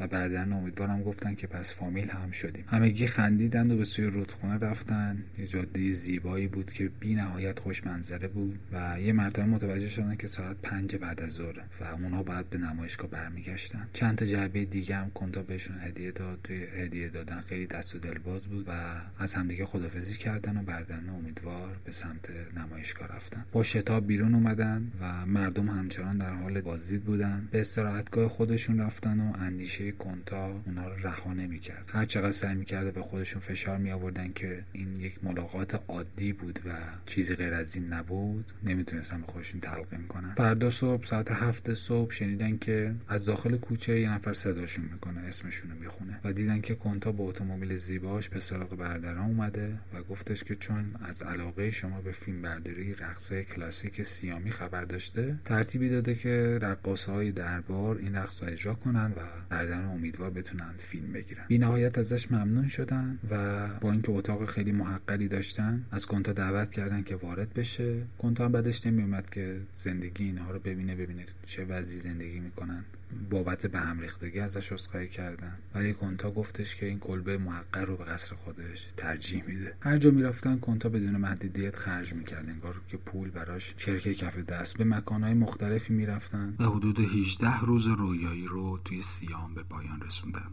و 0.00 0.06
بردن 0.06 0.52
امیدوارم 0.52 1.02
گفتن 1.02 1.34
که 1.34 1.46
پس 1.46 1.74
فامیل 1.74 2.08
هم 2.10 2.30
شدیم. 2.30 2.64
همگی 2.68 3.06
خندیدند 3.06 3.72
و 3.72 3.76
به 3.76 3.84
سوی 3.84 4.06
رودخونه 4.06 4.58
رفتن. 4.58 5.24
یه 5.38 5.46
جاده 5.46 5.92
زیبایی 5.92 6.48
بود 6.48 6.72
که 6.72 6.88
بی 7.00 7.14
نهایت 7.14 7.58
خوش 7.58 7.86
منظره 7.86 8.28
بود 8.28 8.58
و 8.72 9.00
یه 9.00 9.12
مرتبه 9.12 9.44
متوجه 9.44 9.88
شدن 9.88 10.16
که 10.16 10.26
ساعت 10.26 10.56
پنج 10.62 10.96
بعد 10.96 11.20
از 11.20 11.30
ظهر 11.30 11.58
و 11.80 11.84
اونها 11.84 12.22
بعد 12.22 12.50
به 12.50 12.58
نمایشگاه 12.58 13.10
برمیگشتن. 13.10 13.88
چند 13.92 14.18
تا 14.18 14.26
جعبه 14.26 14.64
دیگه 14.64 14.96
هم 14.96 15.10
کنتا 15.10 15.42
بهشون 15.42 15.76
هدیه 15.80 16.12
داد. 16.12 16.38
توی 16.44 16.56
هدیه 16.56 17.08
دادن 17.08 17.40
خیلی 17.40 17.66
دست 17.66 17.94
و 17.94 17.98
دلباز 17.98 18.42
بود 18.42 18.68
و 18.68 18.72
از 19.18 19.34
همدیگه 19.34 19.64
خدافزی 19.64 20.18
کردن 20.18 20.56
و 20.56 20.62
بردن 20.62 21.08
امیدوار 21.08 21.76
به 21.84 21.92
سمت 21.92 22.30
نمایشگاه 22.56 23.08
رفتن. 23.08 23.44
با 23.52 23.62
شتاب 23.62 24.06
بیرون 24.06 24.34
اومدن 24.34 24.92
و 25.00 25.26
مردم 25.26 25.68
همچنان 25.68 26.18
در 26.18 26.32
حال 26.34 26.60
بازدید 26.60 27.04
بودن. 27.04 27.48
به 27.50 27.60
استراحتگاه 27.60 28.28
خودشون 28.28 28.80
رفتن 28.80 29.20
و 29.20 29.32
اندیشه 29.38 29.89
کنتا 29.92 30.62
اونا 30.66 30.88
رو 30.88 30.94
رها 31.02 31.32
نمی‌کرد. 31.32 31.84
هر 31.88 32.04
چقدر 32.04 32.30
سعی 32.30 32.54
می‌کرده 32.54 32.90
به 32.90 33.02
خودشون 33.02 33.40
فشار 33.40 33.78
می 33.78 33.90
آوردن 33.90 34.32
که 34.32 34.64
این 34.72 34.96
یک 34.96 35.24
ملاقات 35.24 35.82
عادی 35.88 36.32
بود 36.32 36.60
و 36.66 36.70
چیزی 37.06 37.34
غیر 37.34 37.54
از 37.54 37.76
این 37.76 37.92
نبود 37.92 38.52
نمی‌تونستن 38.64 39.20
به 39.20 39.26
خودشون 39.26 39.60
تلقیم 39.60 40.06
کنن. 40.08 40.34
فردا 40.34 40.70
صبح 40.70 41.06
ساعت 41.06 41.30
هفت 41.30 41.74
صبح 41.74 42.10
شنیدن 42.10 42.58
که 42.58 42.94
از 43.08 43.24
داخل 43.24 43.56
کوچه 43.56 44.00
یه 44.00 44.12
نفر 44.12 44.32
صداشون 44.32 44.84
می‌کنه 44.92 45.20
اسمشون 45.20 45.70
رو 45.70 45.78
می‌خونه 45.78 46.20
و 46.24 46.32
دیدن 46.32 46.60
که 46.60 46.74
کنتا 46.74 47.12
با 47.12 47.24
اتومبیل 47.24 47.76
زیباش 47.76 48.28
به 48.28 48.40
سراغ 48.40 48.76
برادران 48.76 49.26
اومده 49.30 49.78
و 49.94 50.02
گفتش 50.02 50.44
که 50.44 50.54
چون 50.54 50.94
از 51.00 51.22
علاقه 51.22 51.70
شما 51.70 52.00
به 52.00 52.12
فیلم 52.12 52.42
برداری 52.42 52.94
رقصهای 52.94 53.44
کلاسیک 53.44 54.02
سیامی 54.02 54.50
خبر 54.50 54.84
داشته 54.84 55.38
ترتیبی 55.44 55.88
داده 55.88 56.14
که 56.14 56.58
رقاصهای 56.62 57.32
دربار 57.32 57.96
این 57.98 58.16
رقص 58.16 58.42
اجرا 58.42 58.74
کنن 58.74 59.12
و 59.16 59.54
بردن 59.80 59.90
برادران 59.90 59.96
امیدوار 59.96 60.30
بتونن 60.30 60.74
فیلم 60.78 61.12
بگیرن. 61.12 61.44
بی 61.48 61.58
نهایت 61.58 61.98
ازش 61.98 62.32
ممنون 62.32 62.68
شدن 62.68 63.18
و 63.30 63.68
با 63.80 63.92
اینکه 63.92 64.12
اتاق 64.12 64.48
خیلی 64.48 64.72
محقری 64.72 65.28
داشتن 65.28 65.84
از 65.90 66.06
کنتا 66.06 66.32
دعوت 66.32 66.70
کردن 66.70 67.02
که 67.02 67.16
وارد 67.16 67.52
بشه. 67.52 68.02
کنتا 68.18 68.44
هم 68.44 68.52
بعدش 68.52 68.86
نمیومد 68.86 69.30
که 69.30 69.60
زندگی 69.74 70.24
اینها 70.24 70.50
رو 70.50 70.58
ببینه 70.58 70.94
ببینه 70.94 71.24
چه 71.46 71.64
وضعی 71.64 71.98
زندگی 71.98 72.40
می‌کنن. 72.40 72.84
بابت 73.30 73.66
به 73.66 73.78
هم 73.78 74.00
ریختگی 74.00 74.40
ازش 74.40 74.72
عذرخواهی 74.72 75.08
کردن 75.08 75.58
ولی 75.74 75.92
کنتا 75.92 76.30
گفتش 76.30 76.76
که 76.76 76.86
این 76.86 76.98
کلبه 76.98 77.38
محقر 77.38 77.84
رو 77.84 77.96
به 77.96 78.04
قصر 78.04 78.34
خودش 78.34 78.88
ترجیح 78.96 79.44
میده. 79.46 79.74
هر 79.80 79.96
جا 79.96 80.10
می‌رفتن 80.10 80.58
کنتا 80.58 80.88
بدون 80.88 81.16
محدودیت 81.16 81.76
خرج 81.76 82.14
می‌کرد. 82.14 82.48
انگار 82.48 82.80
که 82.88 82.96
پول 82.96 83.30
براش 83.30 83.74
چرکه 83.76 84.14
کف 84.14 84.38
دست. 84.38 84.76
به 84.76 84.84
مکانهای 84.84 85.34
مختلفی 85.34 85.92
می‌رفتن. 85.92 86.54
و 86.58 86.64
حدود 86.64 87.00
18 87.00 87.60
روز 87.60 87.86
رویایی 87.86 88.46
رو 88.46 88.78
توی 88.84 89.02
سیام 89.02 89.54
به 89.60 89.66
پایان 89.68 90.00
رسوندن 90.00 90.50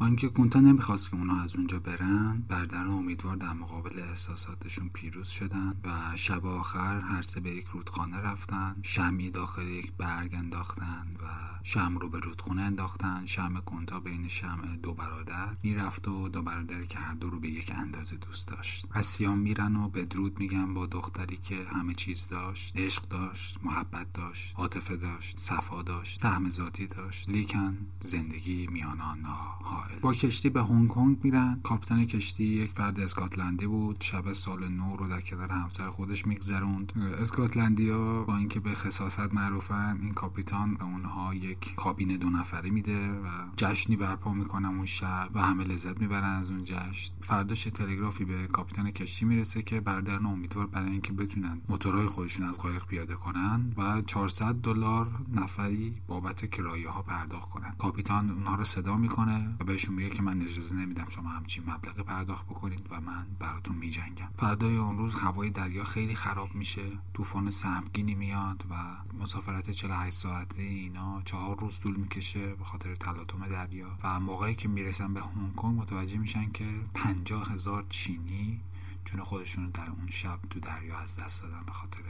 با 0.00 0.06
اینکه 0.06 0.28
کنتا 0.28 0.60
نمی‌خواست 0.60 1.10
که 1.10 1.16
اونا 1.16 1.40
از 1.42 1.56
اونجا 1.56 1.78
برن 1.78 2.44
بردر 2.48 2.86
امیدوار 2.86 3.36
در 3.36 3.52
مقابل 3.52 3.98
احساساتشون 3.98 4.88
پیروز 4.88 5.28
شدن 5.28 5.74
و 5.84 6.16
شب 6.16 6.46
آخر 6.46 7.00
هر 7.00 7.22
سه 7.22 7.40
به 7.40 7.50
یک 7.50 7.66
رودخانه 7.66 8.16
رفتن 8.16 8.76
شمی 8.82 9.30
داخل 9.30 9.68
یک 9.68 9.92
برگ 9.92 10.34
انداختن 10.34 11.16
و 11.22 11.26
شم 11.62 11.98
رو 11.98 12.08
به 12.08 12.20
رودخونه 12.20 12.62
انداختن. 12.62 13.26
شم 13.26 13.60
کنتا 13.60 14.00
بین 14.00 14.28
شم 14.28 14.78
دو 14.82 14.94
برادر 14.94 15.56
می‌رفت 15.62 16.08
و 16.08 16.28
دو 16.28 16.42
برادری 16.42 16.86
که 16.86 16.98
هر 16.98 17.14
دو 17.14 17.30
رو 17.30 17.40
به 17.40 17.48
یک 17.48 17.72
اندازه 17.74 18.16
دوست 18.16 18.48
داشت. 18.48 18.86
از 18.90 19.06
سیام 19.06 19.38
میرن 19.38 19.76
و 19.76 19.88
به 19.88 20.04
درود 20.04 20.38
میگن 20.38 20.74
با 20.74 20.86
دختری 20.86 21.36
که 21.36 21.66
همه 21.74 21.94
چیز 21.94 22.28
داشت 22.28 22.76
عشق 22.76 23.08
داشت 23.08 23.58
محبت 23.62 24.12
داشت 24.12 24.54
عاطفه 24.56 24.96
داشت 24.96 25.40
صفا 25.40 25.82
داشت 25.82 26.20
فهم 26.20 26.48
ذاتی 26.48 26.86
داشت. 26.86 27.28
لیکن 27.28 27.78
زندگی 28.00 28.66
میان 28.66 29.00
آنها 29.00 29.58
با 30.00 30.14
کشتی 30.14 30.48
به 30.48 30.62
هنگ 30.62 30.88
کنگ 30.88 31.18
میرن. 31.22 31.60
کاپیتان 31.62 32.04
کشتی 32.06 32.44
یک 32.44 32.72
فرد 32.72 33.00
اسکاتلندی 33.00 33.66
بود. 33.66 33.96
شب 34.00 34.32
سال 34.32 34.68
نو 34.68 34.96
رو 34.96 35.08
در 35.08 35.20
کنار 35.20 35.48
همسر 35.48 35.90
خودش 35.90 36.26
میگذروند. 36.26 36.92
اسکاتلندیا 37.20 38.24
با 38.24 38.36
اینکه 38.36 38.60
به 38.60 38.74
خصاصت 38.74 39.34
معروفن 39.34 39.98
این 40.02 40.12
کاپیتان 40.12 40.74
به 40.74 40.84
اونها 40.84 41.34
یک 41.34 41.74
کابین 41.74 42.16
دو 42.16 42.30
نفره 42.30 42.70
میده 42.70 43.10
و 43.10 43.26
جشنی 43.56 43.96
برپا 43.96 44.32
می‌کنن 44.32 44.68
اون 44.68 44.84
شب 44.84 45.30
و 45.34 45.42
همه 45.42 45.64
لذت 45.64 46.00
می‌برن 46.00 46.34
از 46.34 46.50
اون 46.50 46.64
جشن. 46.64 47.12
فرداش 47.20 47.64
تلگرافی 47.64 48.24
به 48.24 48.46
کاپیتان 48.46 48.90
کشتی 48.90 49.24
می‌رسه 49.24 49.62
که 49.62 49.80
برادران 49.80 50.26
امیدوار 50.26 50.66
برای 50.66 50.90
اینکه 50.90 51.12
بتونن 51.12 51.60
موتورهای 51.68 52.06
خودشون 52.06 52.46
از 52.46 52.58
قایق 52.58 52.86
پیاده 52.86 53.14
کنن 53.14 53.74
و 53.76 54.02
400 54.02 54.54
دلار 54.54 55.08
نفری 55.34 55.94
بابت 56.06 56.50
کرایه 56.50 56.90
ها 56.90 57.02
پرداخت 57.02 57.50
کنن. 57.50 57.74
کاپیتان 57.78 58.30
اونها 58.30 58.54
رو 58.54 58.64
صدا 58.64 58.96
می‌کنه 58.96 59.56
و 59.60 59.64
بهشون 59.80 59.94
میگه 59.94 60.10
که 60.10 60.22
من 60.22 60.42
اجازه 60.42 60.74
نمیدم 60.74 61.06
شما 61.08 61.28
همچین 61.28 61.64
مبلغ 61.70 62.00
پرداخت 62.00 62.46
بکنید 62.46 62.86
و 62.90 63.00
من 63.00 63.26
براتون 63.38 63.76
میجنگم. 63.76 64.28
فردای 64.38 64.76
اون 64.76 64.98
روز 64.98 65.14
هوای 65.14 65.50
دریا 65.50 65.84
خیلی 65.84 66.14
خراب 66.14 66.54
میشه 66.54 66.82
طوفان 67.14 67.50
سهمگینی 67.50 68.14
میاد 68.14 68.64
و 68.70 68.74
مسافرت 69.18 69.70
48 69.70 70.16
ساعته 70.16 70.62
اینا 70.62 71.22
چهار 71.24 71.58
روز 71.58 71.80
طول 71.80 71.96
می‌کشه 71.96 72.54
به 72.54 72.64
خاطر 72.64 72.94
تلاطم 72.94 73.48
دریا. 73.48 73.98
و 74.04 74.20
موقعی 74.20 74.54
که 74.54 74.68
می‌رسن 74.68 75.14
به 75.14 75.20
هنگ 75.20 75.54
کنگ 75.54 75.80
متوجه 75.80 76.18
میشن 76.18 76.52
که 76.52 76.66
پنجاه 76.94 77.52
هزار 77.52 77.86
چینی 77.88 78.60
جون 79.04 79.20
خودشون 79.22 79.70
در 79.70 79.90
اون 79.90 80.10
شب 80.10 80.38
تو 80.50 80.60
دریا 80.60 80.98
از 80.98 81.20
دست 81.20 81.42
دادن 81.42 81.62
به 81.66 81.72
خاطر 81.72 82.02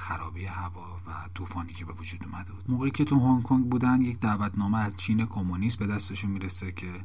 خرابی 0.00 0.44
هوا 0.44 1.00
و 1.06 1.10
طوفانی 1.34 1.72
که 1.72 1.84
به 1.84 1.92
وجود 1.92 2.24
اومده 2.24 2.52
بود. 2.52 2.70
موقعی 2.70 2.90
که 2.90 3.04
تو 3.04 3.20
هنگ 3.20 3.42
کنگ 3.42 3.68
بودن 3.68 4.02
یک 4.02 4.20
دعوتنامه 4.20 4.78
از 4.78 4.96
چین 4.96 5.26
کمونیست 5.26 5.78
به 5.78 5.86
دستشون 5.86 6.30
می‌رسه 6.30 6.72
که 6.72 7.04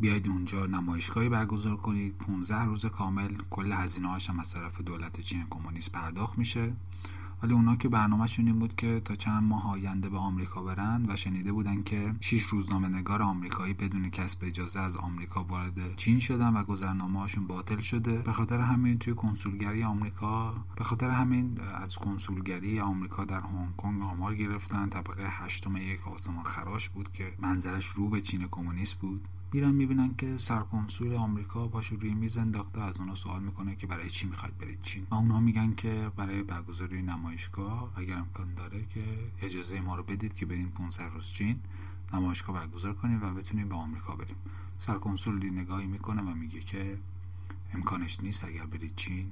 بیاید 0.00 0.28
اونجا 0.28 0.66
نمایشگاهی 0.66 1.28
برگزار 1.28 1.76
کنید. 1.76 2.18
15 2.18 2.64
روز 2.64 2.86
کامل 2.86 3.36
کل 3.50 3.72
هزینه 3.72 4.08
هم 4.28 4.40
از 4.40 4.52
طرف 4.52 4.80
دولت 4.80 5.20
چین 5.20 5.46
کمونیست 5.50 5.92
پرداخت 5.92 6.38
میشه. 6.38 6.72
ولی 7.42 7.54
اونا 7.54 7.76
که 7.76 7.88
برنامهشون 7.88 8.46
این 8.46 8.58
بود 8.58 8.74
که 8.74 9.00
تا 9.04 9.14
چند 9.14 9.42
ماه 9.42 9.70
آینده 9.70 10.08
به 10.08 10.18
آمریکا 10.18 10.62
برن 10.62 11.06
و 11.08 11.16
شنیده 11.16 11.52
بودن 11.52 11.82
که 11.82 12.14
شش 12.20 12.42
روزنامه 12.42 12.88
نگار 12.88 13.22
آمریکایی 13.22 13.74
بدون 13.74 14.10
کسب 14.10 14.38
اجازه 14.42 14.80
از 14.80 14.96
آمریکا 14.96 15.44
وارد 15.44 15.96
چین 15.96 16.18
شدن 16.18 16.56
و 16.56 16.64
گذرنامه 16.64 17.20
هاشون 17.20 17.46
باطل 17.46 17.80
شده. 17.80 18.18
به 18.18 18.32
خاطر 18.32 18.60
همین 18.60 18.98
توی 18.98 19.14
کنسولگری 19.14 19.84
آمریکا 19.84 20.54
به 20.76 20.84
خاطر 20.84 21.10
همین 21.10 21.58
از 21.82 21.96
کنسولگری 21.96 22.80
آمریکا 22.80 23.24
در 23.24 23.40
هنگ 23.40 23.76
کنگ 23.76 24.02
آمار 24.02 24.34
گرفتن. 24.34 24.88
طبقه 24.88 25.28
هشتم 25.28 25.76
یک 25.76 26.08
آسمان 26.08 26.44
خراش 26.44 26.88
بود 26.88 27.12
که 27.12 27.32
منظرش 27.38 27.86
رو 27.86 28.08
به 28.08 28.20
چین 28.20 28.48
کمونیست 28.50 28.94
بود. 28.94 29.28
میرن 29.52 29.70
می‌بینن 29.70 30.14
که 30.14 30.38
سرکنسول 30.38 31.14
آمریکا 31.14 31.68
پاشو 31.68 31.96
روی 31.96 32.14
میز 32.14 32.36
انداخته 32.38 32.80
از 32.80 33.00
اونا 33.00 33.14
سوال 33.14 33.42
می‌کنه 33.42 33.76
که 33.76 33.86
برای 33.86 34.10
چی 34.10 34.26
می‌خواید 34.26 34.58
برید 34.58 34.82
چین. 34.82 35.06
و 35.10 35.14
اونها 35.14 35.40
میگن 35.40 35.74
که 35.74 36.12
برای 36.16 36.42
برگزاری 36.42 37.02
نمایشگاه 37.02 37.92
اگر 37.96 38.16
امکان 38.16 38.54
داره 38.54 38.84
که 38.94 39.04
اجازه 39.42 39.80
ما 39.80 39.96
رو 39.96 40.02
بدید 40.02 40.34
که 40.34 40.46
بریم 40.46 40.68
500 40.68 41.10
روز 41.14 41.26
چین 41.26 41.60
نمایشگاه 42.14 42.56
برگزار 42.56 42.94
کنیم 42.94 43.22
و 43.22 43.34
بتونیم 43.34 43.68
به 43.68 43.74
آمریکا 43.74 44.16
بریم. 44.16 44.36
سرکنسول 44.78 45.50
نگاهی 45.50 45.86
می‌کنه 45.86 46.22
و 46.22 46.34
میگه 46.34 46.60
که 46.60 46.98
امکانش 47.74 48.20
نیست 48.20 48.44
اگر 48.44 48.66
برید 48.66 48.96
چین 48.96 49.30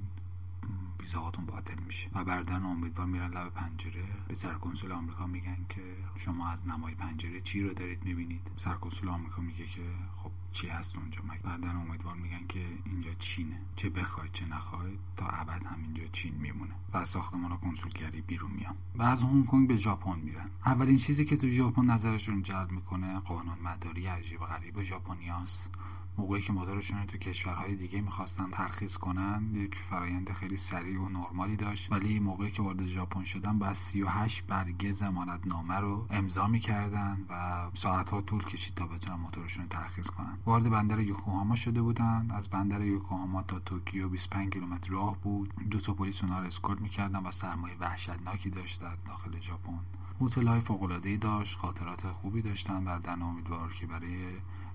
ویزاهاتون 1.01 1.45
باطل 1.45 1.79
میشه. 1.79 2.09
و 2.13 2.23
بردن 2.23 2.65
امیدوار 2.65 3.07
میرن 3.07 3.31
لب 3.31 3.49
پنجره. 3.53 4.03
به 4.27 4.33
سرکنسول 4.33 4.91
آمریکا 4.91 5.27
میگن 5.27 5.65
که 5.69 5.81
شما 6.15 6.49
از 6.49 6.67
نمای 6.67 6.95
پنجره 6.95 7.41
چی 7.41 7.63
رو 7.63 7.73
دارید 7.73 8.03
می‌بینید. 8.03 8.51
سرکنسول 8.57 9.09
آمریکا 9.09 9.41
میگه 9.41 9.65
که 9.65 9.81
خب 10.15 10.31
چی 10.51 10.67
هست 10.67 10.97
اونجا؟ 10.97 11.21
مگه 11.21 11.41
برادران 11.43 11.75
امیدوار 11.75 12.15
میگن 12.15 12.47
که 12.47 12.65
اینجا 12.85 13.13
چینه. 13.13 13.61
چه 13.75 13.89
بخواید 13.89 14.31
چه 14.31 14.45
نخواید 14.45 14.99
تا 15.17 15.25
ابد 15.25 15.65
همینجا 15.65 16.03
چین 16.11 16.35
میمونه. 16.35 16.73
و 16.93 16.97
از 16.97 17.09
ساختمان 17.09 17.57
کنسولگری 17.57 18.21
بیرون 18.21 18.51
میان. 18.51 18.75
و 18.95 19.03
از 19.03 19.23
هنگ 19.23 19.45
کنگ 19.45 19.67
به 19.67 19.77
ژاپن 19.77 20.19
میرن. 20.19 20.49
اولین 20.65 20.97
چیزی 20.97 21.25
که 21.25 21.37
تو 21.37 21.49
ژاپن 21.49 21.85
نظرشون 21.85 22.41
جلب 22.41 22.71
می‌کنه 22.71 23.19
قانون 23.19 23.59
مداری 23.59 24.07
عجیب 24.07 24.39
غریب. 24.39 24.83
ژاپنیاست. 24.83 25.71
موقعی 26.19 26.41
که 26.41 26.53
موتورشون 26.53 26.99
رو 26.99 27.05
تو 27.05 27.17
کشورهای 27.17 27.75
دیگه 27.75 28.01
می‌خواستن 28.01 28.51
ترخیص 28.51 28.97
کنن 28.97 29.51
یک 29.53 29.75
فرایند 29.75 30.31
خیلی 30.31 30.57
سریع 30.57 31.01
و 31.01 31.09
نرمالی 31.09 31.55
داشت. 31.55 31.91
ولی 31.91 32.19
موقعی 32.19 32.51
که 32.51 32.61
وارد 32.61 32.85
ژاپن 32.85 33.23
شدن 33.23 33.59
بعد 33.59 33.73
38 33.73 34.47
برگه 34.47 34.91
ضمانت 34.91 35.47
نامه 35.47 35.75
رو 35.75 36.07
امضا 36.09 36.47
می‌کردن 36.47 37.25
و 37.29 37.67
ساعتها 37.73 38.21
طول 38.21 38.43
کشید 38.43 38.75
تا 38.75 38.87
بتونن 38.87 39.15
موتورشون 39.15 39.63
رو 39.63 39.69
ترخیص 39.69 40.09
کنن. 40.09 40.37
وارد 40.45 40.69
بندر 40.69 40.99
یوکوهاما 40.99 41.55
شده 41.55 41.81
بودن. 41.81 42.31
از 42.31 42.49
بندر 42.49 42.81
یوکوهاما 42.81 43.43
تا 43.43 43.59
توکیو 43.59 44.09
25 44.09 44.53
کیلومتر 44.53 44.91
راه 44.91 45.17
بود. 45.21 45.53
دو 45.69 45.79
تا 45.79 45.93
پلیس 45.93 46.23
اونها 46.23 46.39
رو 46.39 46.47
اسکورت 46.47 46.81
می‌کردن 46.81 47.19
و 47.19 47.31
سرمای 47.31 47.77
وحشتناکی 47.79 48.49
داشت 48.49 48.81
در 48.81 48.95
داخل 49.07 49.39
ژاپن. 49.39 49.79
هتل 50.21 50.47
های 50.47 50.59
فوق 50.59 50.99
داشت. 51.17 51.57
خاطرات 51.57 52.11
خوبی 52.11 52.41
داشتن. 52.41 52.85
بردن 52.85 53.21
امیدوار 53.21 53.73
که 53.73 53.87
برای 53.87 54.15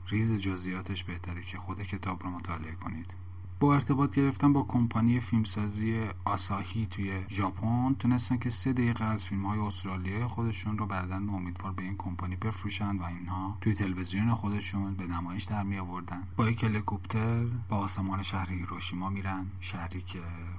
ریز 0.08 0.32
جزئیاتش 0.32 1.04
بهتره 1.04 1.42
که 1.42 1.58
خود 1.58 1.82
کتاب 1.82 2.22
رو 2.22 2.30
مطالعه 2.30 2.72
کنید. 2.72 3.14
با 3.60 3.74
ارتباط 3.74 4.14
گرفتن 4.14 4.52
با 4.52 4.62
کمپانی 4.62 5.20
فیلمسازی 5.20 6.00
آساهی 6.24 6.86
توی 6.86 7.12
ژاپن 7.28 7.94
تونستن 7.98 8.36
که 8.36 8.50
سه 8.50 8.72
دقیقه 8.72 9.04
از 9.04 9.24
فیلم 9.26 9.46
های 9.46 9.58
استرالیایی 9.58 10.24
خودشون 10.24 10.78
رو 10.78 10.86
بردن 10.86 11.28
امیدوار 11.28 11.72
به 11.72 11.82
این 11.82 11.96
کمپانی 11.98 12.36
بفروشن 12.36 12.96
و 12.96 13.02
اینها 13.02 13.58
توی 13.60 13.74
تلویزیون 13.74 14.34
خودشون 14.34 14.94
به 14.94 15.06
نمایش 15.06 15.44
در 15.44 15.62
می 15.62 15.78
آوردن 15.78 16.22
با 16.36 16.50
یک 16.50 16.64
هلیکوپتر 16.64 17.44
با 17.68 17.76
آسمان 17.76 18.22
شهر 18.22 18.52
هیروشیما 18.52 19.10
میرن 19.10 19.46
شهری 19.60 20.02
که 20.02 20.18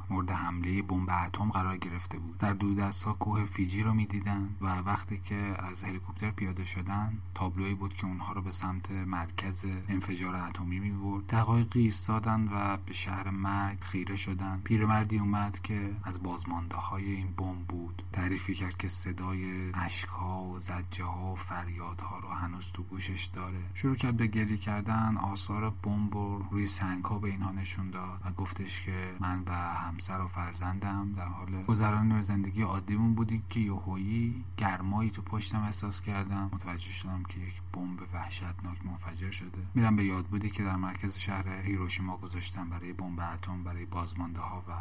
مورد 0.09 0.31
حمله 0.31 0.81
بمب 0.81 1.09
اتم 1.09 1.49
قرار 1.49 1.77
گرفته 1.77 2.19
بود. 2.19 2.37
در 2.37 2.53
دو 2.53 2.81
ها 3.05 3.13
کوه 3.13 3.45
فیجی 3.45 3.83
رو 3.83 3.93
می‌دیدن 3.93 4.49
و 4.61 4.75
وقتی 4.79 5.17
که 5.17 5.35
از 5.35 5.83
هلیکوپتر 5.83 6.31
پیاده 6.31 6.65
شدن 6.65 7.17
تابلویی 7.35 7.73
بود 7.75 7.93
که 7.93 8.05
اونها 8.05 8.33
رو 8.33 8.41
به 8.41 8.51
سمت 8.51 8.91
مرکز 8.91 9.65
انفجار 9.89 10.35
اتمی 10.35 10.79
می‌برد. 10.79 11.27
دقایقی 11.27 11.81
ایستادن 11.81 12.49
و 12.53 12.77
به 12.77 12.93
شهر 12.93 13.29
مرگ 13.29 13.81
خیره 13.81 14.15
شدن. 14.15 14.61
پیرمردی 14.63 15.17
اومد 15.17 15.59
که 15.63 15.95
از 16.03 16.23
بازمانده 16.23 16.75
های 16.75 17.11
این 17.11 17.31
بمب 17.37 17.67
بود. 17.67 18.03
تعریفی 18.13 18.53
کرد 18.53 18.77
که 18.77 18.87
صدای 18.87 19.71
اشکها 19.73 20.43
و 20.43 20.59
زجه 20.59 21.03
ها 21.03 21.31
و 21.31 21.35
فریادها 21.35 22.19
رو 22.19 22.29
هنوز 22.29 22.71
تو 22.71 22.83
گوشش 22.83 23.25
داره. 23.25 23.59
شروع 23.73 23.95
کرد 23.95 24.17
به 24.17 24.27
گریه 24.27 24.57
کردن. 24.57 25.17
آثار 25.17 25.69
بمب 25.69 26.13
رو 26.13 26.45
روی 26.51 26.65
سنگ 26.67 27.05
ها 27.05 27.19
به 27.19 27.29
اینها 27.29 27.51
نشون 27.51 27.89
داد 27.89 28.21
و 28.25 28.31
گفتش 28.31 28.81
که 28.81 29.15
من 29.19 29.43
و 29.47 29.51
همسر 29.95 30.21
و 30.21 30.27
فرزندم 30.27 31.13
در 31.13 31.25
حال 31.25 31.63
گذران 31.63 32.21
زندگی 32.21 32.61
عادیمون 32.61 33.15
بودیم 33.15 33.43
که 33.49 33.59
یهویی 33.59 34.43
گرمایی 34.57 35.09
تو 35.09 35.21
پشتم 35.21 35.63
احساس 35.63 36.01
کردم. 36.01 36.49
متوجه 36.53 36.91
شدم 36.91 37.23
که 37.23 37.39
یک 37.39 37.61
بمب 37.73 37.99
وحشتناک 38.13 38.85
منفجر 38.85 39.31
شده. 39.31 39.57
میرم 39.75 39.95
به 39.95 40.05
یاد 40.05 40.25
بودی 40.25 40.49
که 40.49 40.63
در 40.63 40.75
مرکز 40.75 41.17
شهر 41.17 41.49
هیروشیما 41.49 42.17
گذاشتم 42.17 42.69
برای 42.69 42.93
بمب 42.93 43.19
اتم 43.33 43.63
برای 43.63 43.85
بازمانده 43.85 44.39
ها 44.39 44.63
و 44.67 44.71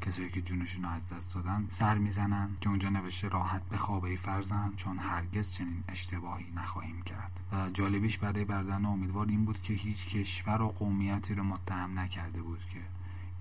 کسایی 0.00 0.30
که 0.30 0.42
جونشون 0.42 0.84
رو 0.84 0.90
از 0.90 1.12
دست 1.12 1.34
دادن. 1.34 1.66
سر 1.68 1.98
می‌زنن 1.98 2.56
که 2.60 2.68
اونجا 2.68 2.88
نوشته 2.88 3.28
راحت 3.28 3.62
به 3.68 3.76
خوابه 3.76 4.16
فرزن 4.16 4.72
چون 4.76 4.98
هرگز 4.98 5.52
چنین 5.52 5.84
اشتباهی 5.88 6.50
نخواهیم 6.56 7.02
کرد. 7.02 7.40
و 7.52 7.70
جالبیش 7.70 8.18
برای 8.18 8.44
بردن 8.44 8.84
امیدوار 8.84 9.26
این 9.26 9.44
بود 9.44 9.62
که 9.62 9.74
هیچ 9.74 10.08
کشور 10.08 10.62
و 10.62 10.68
قومیتی 10.68 11.34
رو 11.34 11.44
متهم 11.44 11.98
نکرده 11.98 12.42
بود 12.42 12.60
که 12.72 12.93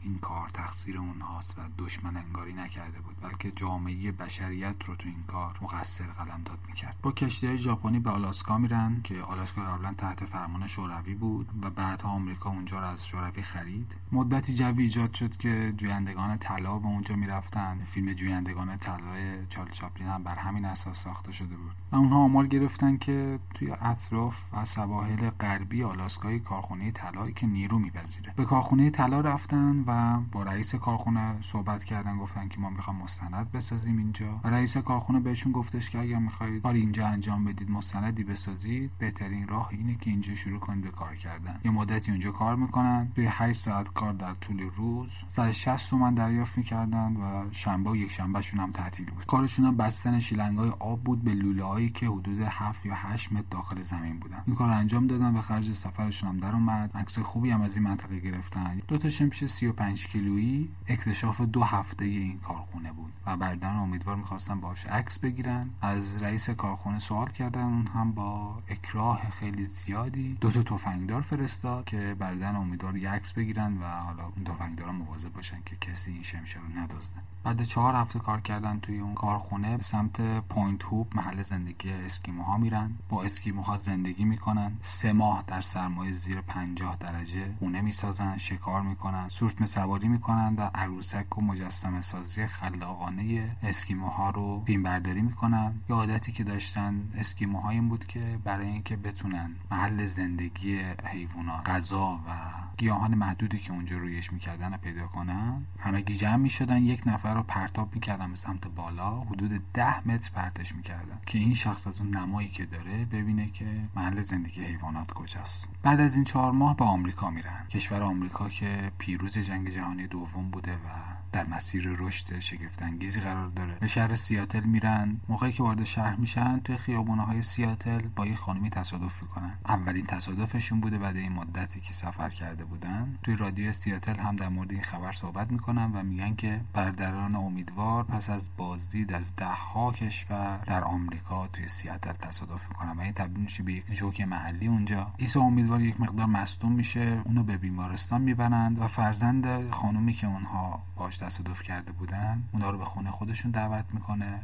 این 0.03 0.17
کار 0.17 0.49
تقصیر 0.49 0.97
اونهاست 0.97 1.59
و 1.59 1.61
دشمن 1.77 2.17
انگاری 2.17 2.53
نکرده 2.53 3.01
بود 3.01 3.15
بلکه 3.21 3.51
جامعه 3.51 4.11
بشریت 4.11 4.75
رو 4.85 4.95
تو 4.95 5.09
این 5.09 5.23
کار 5.27 5.59
مقصر 5.61 6.05
قلم 6.05 6.41
داد 6.45 6.59
می‌کرد. 6.67 6.97
با 7.01 7.11
کشتی 7.11 7.57
ژاپنی 7.57 7.99
به 7.99 8.09
آلاسکا 8.09 8.57
میرن 8.57 9.01
که 9.03 9.21
آلاسکا 9.21 9.61
قبلا 9.61 9.93
تحت 9.93 10.25
فرمان 10.25 10.67
شوروی 10.67 11.15
بود 11.15 11.49
و 11.63 11.69
بعدها 11.69 12.09
آمریکا 12.09 12.49
اونجا 12.49 12.79
رو 12.79 12.85
از 12.85 13.07
شوروی 13.07 13.41
خرید. 13.41 13.95
مدتی 14.11 14.53
جوی 14.53 14.83
ایجاد 14.83 15.13
شد 15.13 15.37
که 15.37 15.73
جویندگان 15.77 16.37
طلا 16.37 16.79
به 16.79 16.87
اونجا 16.87 17.15
می‌رفتن. 17.15 17.83
فیلم 17.83 18.13
جویندگان 18.13 18.77
طلا 18.77 19.45
چارل 19.49 19.71
چاپلین 19.71 20.07
هم 20.07 20.23
بر 20.23 20.35
همین 20.35 20.65
اساس 20.65 21.03
ساخته 21.03 21.31
شده 21.31 21.55
بود. 21.55 21.71
و 21.91 21.95
اونها 21.95 22.17
آمار 22.17 22.47
گرفتن 22.47 22.97
که 22.97 23.39
توی 23.53 23.71
اطراف 23.71 24.41
و 24.53 24.65
سواحل 24.65 25.29
غربی 25.29 25.83
آلاسکای 25.83 26.39
کارخونه 26.39 26.91
طلایی 26.91 27.33
که 27.33 27.47
نیرو 27.47 27.79
میپذیره. 27.79 28.33
به 28.35 28.45
کارخونه 28.45 28.89
طلا 28.89 29.21
رفتن 29.21 29.83
و 29.87 29.91
با 30.31 30.43
رئیس 30.43 30.75
کارخونه 30.75 31.41
صحبت 31.41 31.83
کردن 31.83 32.17
گفتن 32.17 32.47
که 32.47 32.59
ما 32.59 32.69
می‌خوام 32.69 32.95
مستند 32.95 33.51
بسازیم 33.51 33.97
اینجا. 33.97 34.39
و 34.43 34.47
رئیس 34.49 34.77
کارخونه 34.77 35.19
بهشون 35.19 35.51
گفتش 35.51 35.89
که 35.89 35.99
اگر 35.99 36.19
می‌خواهید 36.19 36.61
کار 36.61 36.73
اینجا 36.73 37.07
انجام 37.07 37.45
بدید 37.45 37.71
مستندی 37.71 38.23
بسازید 38.23 38.91
بهترین 38.97 39.47
راه 39.47 39.69
اینه 39.71 39.95
که 39.95 40.09
اینجا 40.09 40.35
شروع 40.35 40.59
کنید 40.59 40.83
به 40.83 40.91
کار 40.91 41.15
کردن. 41.15 41.59
یه 41.65 41.71
مدتی 41.71 42.11
اونجا 42.11 42.31
کار 42.31 42.55
می‌کنن 42.55 43.11
توی 43.15 43.27
8 43.29 43.59
ساعت 43.59 43.93
کار 43.93 44.13
در 44.13 44.33
طول 44.33 44.61
روز 44.61 45.11
160 45.27 45.89
تومن 45.89 46.13
دریافت 46.13 46.57
می‌کردن 46.57 47.15
و 47.15 47.51
شنبه 47.51 47.89
و 47.89 47.95
یک 47.95 48.11
شنبهشون 48.11 48.59
هم 48.59 48.71
تعطیل 48.71 49.11
بود. 49.11 49.25
کارشون 49.25 49.65
هم 49.65 49.77
بستن 49.77 50.19
شیلنگای 50.19 50.69
آب 50.69 51.03
بود 51.03 51.23
به 51.23 51.33
لوله 51.33 51.63
هایی 51.63 51.89
که 51.89 52.07
حدود 52.07 52.41
7 52.41 52.85
یا 52.85 52.93
8 52.95 53.31
متر 53.31 53.45
داخل 53.51 53.81
زمین 53.81 54.19
بودن. 54.19 54.43
این 54.45 54.55
کار 54.55 54.69
انجام 54.69 55.07
دادن 55.07 55.35
و 55.35 55.41
خرج 55.41 55.71
سفرشون 55.73 56.29
هم 56.29 56.37
در 56.37 56.51
اومد. 56.51 56.91
عکس 56.95 57.19
خوبی 57.19 57.49
هم 57.49 57.61
از 57.61 57.77
این 57.77 57.87
منطقه 57.87 58.19
گرفتن. 58.19 58.81
دو 58.87 58.97
تا 58.97 59.25
میشه 59.25 59.47
35 59.47 59.82
کیلویی 59.91 60.69
اکتشاف 60.87 61.41
دو 61.41 61.63
هفته 61.63 62.05
این 62.05 62.39
کارخونه 62.39 62.91
بود 62.91 63.13
و 63.25 63.37
بردن 63.37 63.75
امیدوار 63.75 64.15
می‌خواستن 64.15 64.59
باش 64.59 64.85
عکس 64.85 65.19
بگیرن. 65.19 65.69
از 65.81 66.21
رئیس 66.21 66.49
کارخونه 66.49 66.99
سوال 66.99 67.29
کردن 67.29 67.63
اون 67.63 67.87
هم 67.87 68.11
با 68.11 68.57
اکراه 68.69 69.29
خیلی 69.29 69.65
زیادی 69.65 70.37
دو 70.41 70.51
تا 70.51 70.63
تفنگدار 70.63 71.21
فرستاد 71.21 71.85
که 71.85 72.15
برادران 72.19 72.55
امیدوار 72.55 72.97
یه 72.97 73.09
عکس 73.09 73.33
بگیرن 73.33 73.77
و 73.77 73.83
حالا 73.83 74.25
اون 74.25 74.43
تفنگدارا 74.45 74.91
مواظب 74.91 75.33
باشن 75.33 75.57
که 75.65 75.75
کسی 75.75 76.11
این 76.11 76.21
شمشه 76.21 76.59
رو 76.59 76.79
ندزده. 76.79 77.19
بعد 77.43 77.63
چهار 77.63 77.95
هفته 77.95 78.19
کار 78.19 78.41
کردن 78.41 78.79
توی 78.79 78.99
اون 78.99 79.13
کارخونه 79.13 79.77
به 79.77 79.83
سمت 79.83 80.21
پوینت 80.39 80.83
هوپ 80.83 81.17
محل 81.17 81.41
زندگی 81.41 81.89
اسکیموها 81.89 82.57
میرن. 82.57 82.91
با 83.09 83.23
اسکیموها 83.23 83.77
زندگی 83.77 84.25
می‌کنن. 84.25 84.77
سه 84.81 85.13
ماه 85.13 85.43
در 85.47 85.61
سرمای 85.61 86.13
زیر 86.13 86.41
50 86.41 86.97
درجه 86.97 87.55
خونه 87.59 87.81
می‌سازن 87.81 88.37
شکار 88.37 88.81
می‌کنن. 88.81 89.29
سورتمه 89.29 89.61
سواری 89.73 90.07
می‌کنن 90.07 90.55
و 90.55 90.69
عروسک 90.75 91.37
و 91.37 91.41
مجسمه 91.41 92.01
سازی 92.01 92.47
خلاقانه 92.47 93.55
اسکیموها 93.63 94.29
رو 94.29 94.63
فیلم 94.65 94.83
برداری 94.83 95.21
می‌کنن 95.21 95.73
یه 95.89 95.95
عادتی 95.95 96.31
که 96.31 96.43
داشتن 96.43 97.09
اسکیموها 97.15 97.69
این 97.69 97.89
بود 97.89 98.05
که 98.05 98.39
برای 98.43 98.67
اینکه 98.67 98.95
بتونن 98.95 99.55
محل 99.71 100.05
زندگی 100.05 100.79
حیوانات 101.05 101.69
غذا 101.69 102.19
و 102.27 102.29
گیاهان 102.77 103.15
محدودی 103.15 103.59
که 103.59 103.71
اونجا 103.71 103.97
رویش 103.97 104.33
می‌کردن 104.33 104.77
پیدا 104.77 105.07
کنن 105.07 105.65
همگی 105.79 106.13
جمع 106.13 106.35
می‌شدن 106.35 106.85
یک 106.85 107.01
نفر 107.05 107.33
رو 107.33 107.43
پرتاب 107.43 107.95
می‌کردن 107.95 108.29
به 108.29 108.35
سمت 108.35 108.67
بالا 108.67 109.19
حدود 109.19 109.61
ده 109.73 110.07
متر 110.07 110.31
پرتش 110.35 110.75
می‌کردن 110.75 111.19
که 111.25 111.37
این 111.37 111.53
شخص 111.53 111.87
از 111.87 112.01
اون 112.01 112.09
نمایی 112.09 112.49
که 112.49 112.65
داره 112.65 113.05
ببینه 113.05 113.49
که 113.49 113.65
محل 113.95 114.21
زندگی 114.21 114.63
حیوانات 114.63 115.11
کجاست. 115.11 115.69
بعد 115.83 116.01
از 116.01 116.15
این 116.15 116.23
چهار 116.23 116.51
ماه 116.51 116.77
به 116.77 116.85
آمریکا 116.85 117.29
میرن. 117.29 117.67
کشور 117.69 118.01
آمریکا 118.01 118.49
که 118.49 118.91
پیروز 118.97 119.37
جنگ 119.37 119.62
جهانی 119.71 120.07
دوم 120.07 120.49
بوده 120.49 120.73
و 120.73 121.22
در 121.33 121.47
مسیر 121.47 121.95
رشد 121.97 122.39
شگفتانگیزی 122.39 123.19
قرار 123.19 123.47
داره. 123.47 123.77
به 123.79 123.87
شهر 123.87 124.15
سیاتل 124.15 124.59
میرن. 124.59 125.17
موقعی 125.29 125.51
که 125.51 125.63
وارد 125.63 125.83
شهر 125.83 126.15
میشن 126.15 126.59
توی 126.59 126.77
خیابونه 126.77 127.21
های 127.21 127.41
سیاتل 127.41 128.01
با 128.15 128.25
یه 128.25 128.35
خانمی 128.35 128.69
تصادف 128.69 129.21
می‌کنن. 129.21 129.53
اولین 129.67 130.05
تصادفشون 130.05 130.79
بوده 130.79 130.97
بعد 130.97 131.17
این 131.17 131.31
مدتی 131.31 131.79
که 131.81 131.93
سفر 131.93 132.29
کرده 132.29 132.65
بودن. 132.65 133.17
توی 133.23 133.35
رادیو 133.35 133.71
سیاتل 133.71 134.19
هم 134.19 134.35
در 134.35 134.49
مورد 134.49 134.71
این 134.71 134.81
خبر 134.81 135.11
صحبت 135.11 135.51
می‌کنن 135.51 135.91
و 135.93 136.03
میگن 136.03 136.35
که 136.35 136.61
برادران 136.73 137.35
امیدوار 137.35 138.03
پس 138.03 138.29
از 138.29 138.49
بازدید 138.57 139.13
از 139.13 139.35
ده 139.35 139.45
ها 139.45 139.91
کشور 139.91 140.59
در 140.65 140.83
آمریکا 140.83 141.47
توی 141.47 141.67
سیاتل 141.67 142.13
تصادف 142.13 142.69
می‌کنن 142.69 142.91
و 142.91 143.01
این 143.01 143.13
تبدیل 143.13 143.43
میشه 143.43 143.63
به 143.63 143.73
یک 143.73 143.91
جوک 143.91 144.21
محلی 144.21 144.67
اونجا. 144.67 145.11
ایسا 145.17 145.41
امیدوار 145.41 145.81
یک 145.81 146.01
مقدار 146.01 146.25
مصدوم 146.25 146.71
میشه. 146.71 147.21
اونو 147.23 147.43
به 147.43 147.57
بیمارستان 147.57 148.21
می‌برند 148.21 148.81
و 148.81 148.87
فرزند 148.87 149.71
خانومی 149.71 150.13
که 150.13 150.27
اونها 150.27 150.83
باش 150.95 151.22
تصادف 151.25 151.61
کرده 151.63 151.91
بودن 151.91 152.43
اونا 152.51 152.69
رو 152.69 152.77
به 152.77 152.85
خونه 152.85 153.11
خودشون 153.11 153.51
دعوت 153.51 153.85
می‌کنه 153.93 154.39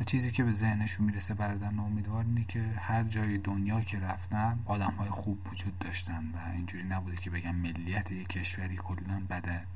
و 0.00 0.04
چیزی 0.04 0.30
که 0.32 0.44
به 0.44 0.52
ذهنشون 0.52 1.06
می‌رسه 1.06 1.34
برادران 1.34 1.78
امیدوار 1.78 2.24
اینه 2.24 2.44
که 2.44 2.62
هر 2.78 3.02
جای 3.02 3.38
دنیا 3.38 3.80
که 3.80 3.98
رفتن 3.98 4.58
آدم 4.66 4.94
های 4.98 5.10
خوب 5.10 5.38
وجود 5.52 5.78
داشتن 5.78 6.24
و 6.34 6.52
اینجوری 6.52 6.84
نبوده 6.84 7.16
که 7.16 7.30
بگن 7.30 7.52
ملیت 7.54 8.12
یک 8.12 8.28
کشوری 8.28 8.76
کلا 8.76 9.22
بدن 9.30 9.66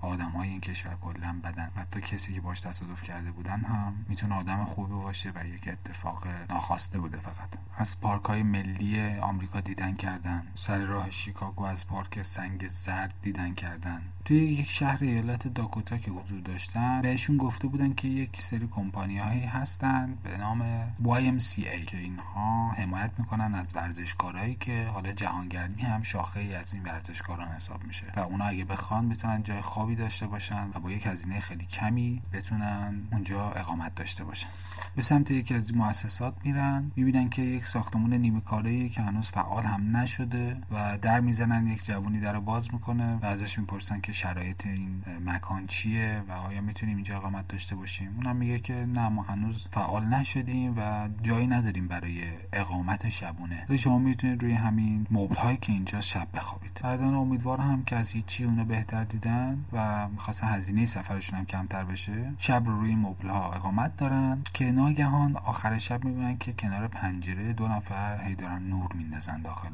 آدم 0.00 0.30
های 0.30 0.48
این 0.48 0.60
کشور 0.60 0.96
کلا 1.00 1.40
بدن. 1.44 1.70
حتی 1.76 2.00
کسی 2.00 2.34
که 2.34 2.40
باش 2.40 2.60
تصادف 2.60 3.02
کرده 3.02 3.30
بودن 3.30 3.60
هم 3.60 4.04
می‌تونه 4.08 4.34
آدم 4.34 4.64
خوبی 4.64 4.94
باشه 4.94 5.32
و 5.34 5.46
یک 5.46 5.68
اتفاق 5.68 6.26
ناخواسته 6.50 6.98
بوده 6.98 7.18
فقط. 7.18 7.48
از 7.76 8.00
پارک 8.00 8.24
های 8.24 8.42
ملی 8.42 9.18
آمریکا 9.18 9.60
دیدن 9.60 9.94
کردن. 9.94 10.46
سر 10.54 10.78
راه 10.78 11.10
شیکاگو 11.10 11.64
از 11.64 11.86
پارک 11.86 12.22
سنگ 12.22 12.68
زرد 12.68 13.14
دیدن 13.22 13.54
کردن. 13.54 14.02
توی 14.28 14.38
یک 14.38 14.70
شهر 14.70 14.98
ایالت 15.00 15.48
داکوتا 15.48 15.98
که 15.98 16.10
حضور 16.10 16.40
داشتن 16.40 17.02
بهشون 17.02 17.36
گفته 17.36 17.68
بودن 17.68 17.94
که 17.94 18.08
یک 18.08 18.42
سری 18.42 18.68
کمپانی 18.70 19.18
هایی 19.18 19.40
هستن 19.40 20.18
به 20.22 20.38
نام 20.38 20.92
YMCA 21.02 21.84
که 21.86 21.98
اینها 21.98 22.72
حمایت 22.72 23.10
می‌کنن 23.18 23.54
از 23.54 23.66
ورزشکارهایی 23.74 24.54
که 24.60 24.86
حالا 24.86 25.12
جهانگردی 25.12 25.82
هم 25.82 26.02
شاخه 26.02 26.40
ای 26.40 26.54
از 26.54 26.74
این 26.74 26.82
ورزشکاران 26.82 27.48
حساب 27.48 27.84
میشه. 27.84 28.04
و 28.16 28.20
اونا 28.20 28.44
اگه 28.44 28.64
بخوان 28.64 29.04
می‌تونن 29.04 29.42
جای 29.42 29.60
خوابی 29.60 29.96
داشته 29.96 30.26
باشن 30.26 30.70
و 30.74 30.80
با 30.80 30.90
یک 30.90 31.06
هزینه 31.06 31.40
خیلی 31.40 31.64
کمی 31.64 32.22
بتونن 32.32 33.08
اونجا 33.12 33.50
اقامت 33.50 33.94
داشته 33.94 34.24
باشن. 34.24 34.48
به 34.96 35.02
سمت 35.02 35.30
یکی 35.30 35.54
از 35.54 35.76
مؤسسات 35.76 36.34
میرن 36.44 36.92
می‌بینن 36.96 37.28
که 37.28 37.42
یک 37.42 37.66
ساختمون 37.66 38.14
نیمه 38.14 38.40
کاره 38.40 38.88
که 38.88 39.02
هنوز 39.02 39.28
فعال 39.28 39.64
هم 39.64 39.96
نشده 39.96 40.60
و 40.70 40.98
در 40.98 41.20
می‌زنن 41.20 41.66
یک 41.66 41.84
جوونی 41.84 42.20
در 42.20 42.40
باز 42.40 42.74
می‌کنه 42.74 43.18
و 43.22 43.26
ازش 43.26 43.58
می‌پرسن 43.58 44.00
که 44.00 44.17
شرایط 44.18 44.66
این 44.66 45.02
مکان 45.26 45.66
چیه 45.66 46.22
و 46.28 46.32
آیا 46.32 46.60
می‌تونیم 46.60 46.96
اینجا 46.96 47.16
اقامت 47.16 47.48
داشته 47.48 47.76
باشیم؟ 47.76 48.14
اونم 48.16 48.36
میگه 48.36 48.58
که 48.58 48.74
نه 48.74 49.08
ما 49.08 49.22
هنوز 49.22 49.68
فعال 49.72 50.04
نشدیم 50.04 50.74
و 50.78 51.08
جایی 51.22 51.46
نداریم 51.46 51.88
برای 51.88 52.22
اقامت 52.52 53.08
شبونه. 53.08 53.66
ولی 53.68 53.78
شما 53.78 53.98
می‌تونید 53.98 54.42
روی 54.42 54.52
همین 54.52 55.06
مبل 55.10 55.36
هایی 55.36 55.56
که 55.56 55.72
اینجا 55.72 56.00
شب 56.00 56.28
بخوابید. 56.34 56.80
بعدن 56.84 57.14
امیدوار 57.14 57.60
هم 57.60 57.84
که 57.84 57.96
از 57.96 58.10
هیچی 58.10 58.44
اونو 58.44 58.64
بهتر 58.64 59.04
دیدن 59.04 59.64
و 59.72 60.08
می‌خواستن 60.08 60.48
هزینه 60.48 60.86
سفرشون 60.86 61.38
هم 61.38 61.46
کمتر 61.46 61.84
بشه 61.84 62.32
شب 62.38 62.62
رو 62.66 62.80
روی 62.80 62.94
مبل 62.94 63.28
ها 63.28 63.52
اقامت 63.52 63.96
دارن. 63.96 64.42
که 64.54 64.72
ناگهان 64.72 65.36
آخر 65.36 65.78
شب 65.78 66.04
می‌بینن 66.04 66.38
که 66.38 66.52
کنار 66.52 66.88
پنجره 66.88 67.52
دو 67.52 67.68
نفر 67.68 68.24
هی 68.24 68.34
دارن 68.34 68.62
نور 68.62 68.92
میندازن 68.92 69.42
داخل 69.42 69.70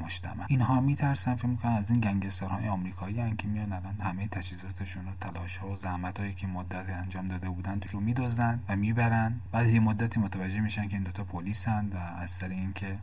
مجتمع. 0.00 0.44
اینها 0.48 0.80
میترسن 0.80 1.34
فکر 1.34 1.46
می‌کنن 1.46 1.72
از 1.72 1.90
این 1.90 2.00
گنگسترهای 2.00 2.68
آمریکایی 2.68 3.36
که 3.38 3.48
میان 3.48 3.72
همه 4.00 4.28
تجهیزاتشون 4.28 5.08
و 5.08 5.10
تلاش 5.20 5.56
ها 5.56 5.68
و 5.68 5.76
زحمت 5.76 6.20
هایی 6.20 6.34
که 6.34 6.46
مدت 6.46 6.90
انجام 6.90 7.28
داده 7.28 7.48
بودن 7.48 7.80
رو 7.92 8.00
میدوزن 8.00 8.60
و 8.68 8.76
می‌برن. 8.76 9.40
بعد 9.52 9.68
یه 9.68 9.80
مدتی 9.80 10.20
متوجه 10.20 10.60
میشن 10.60 10.88
که 10.88 10.94
این 10.94 11.04
دوتا 11.04 11.24
پلیسن 11.24 11.88
و 11.92 11.96
از 11.96 12.30
سر 12.30 12.48
اینکه 12.48 12.98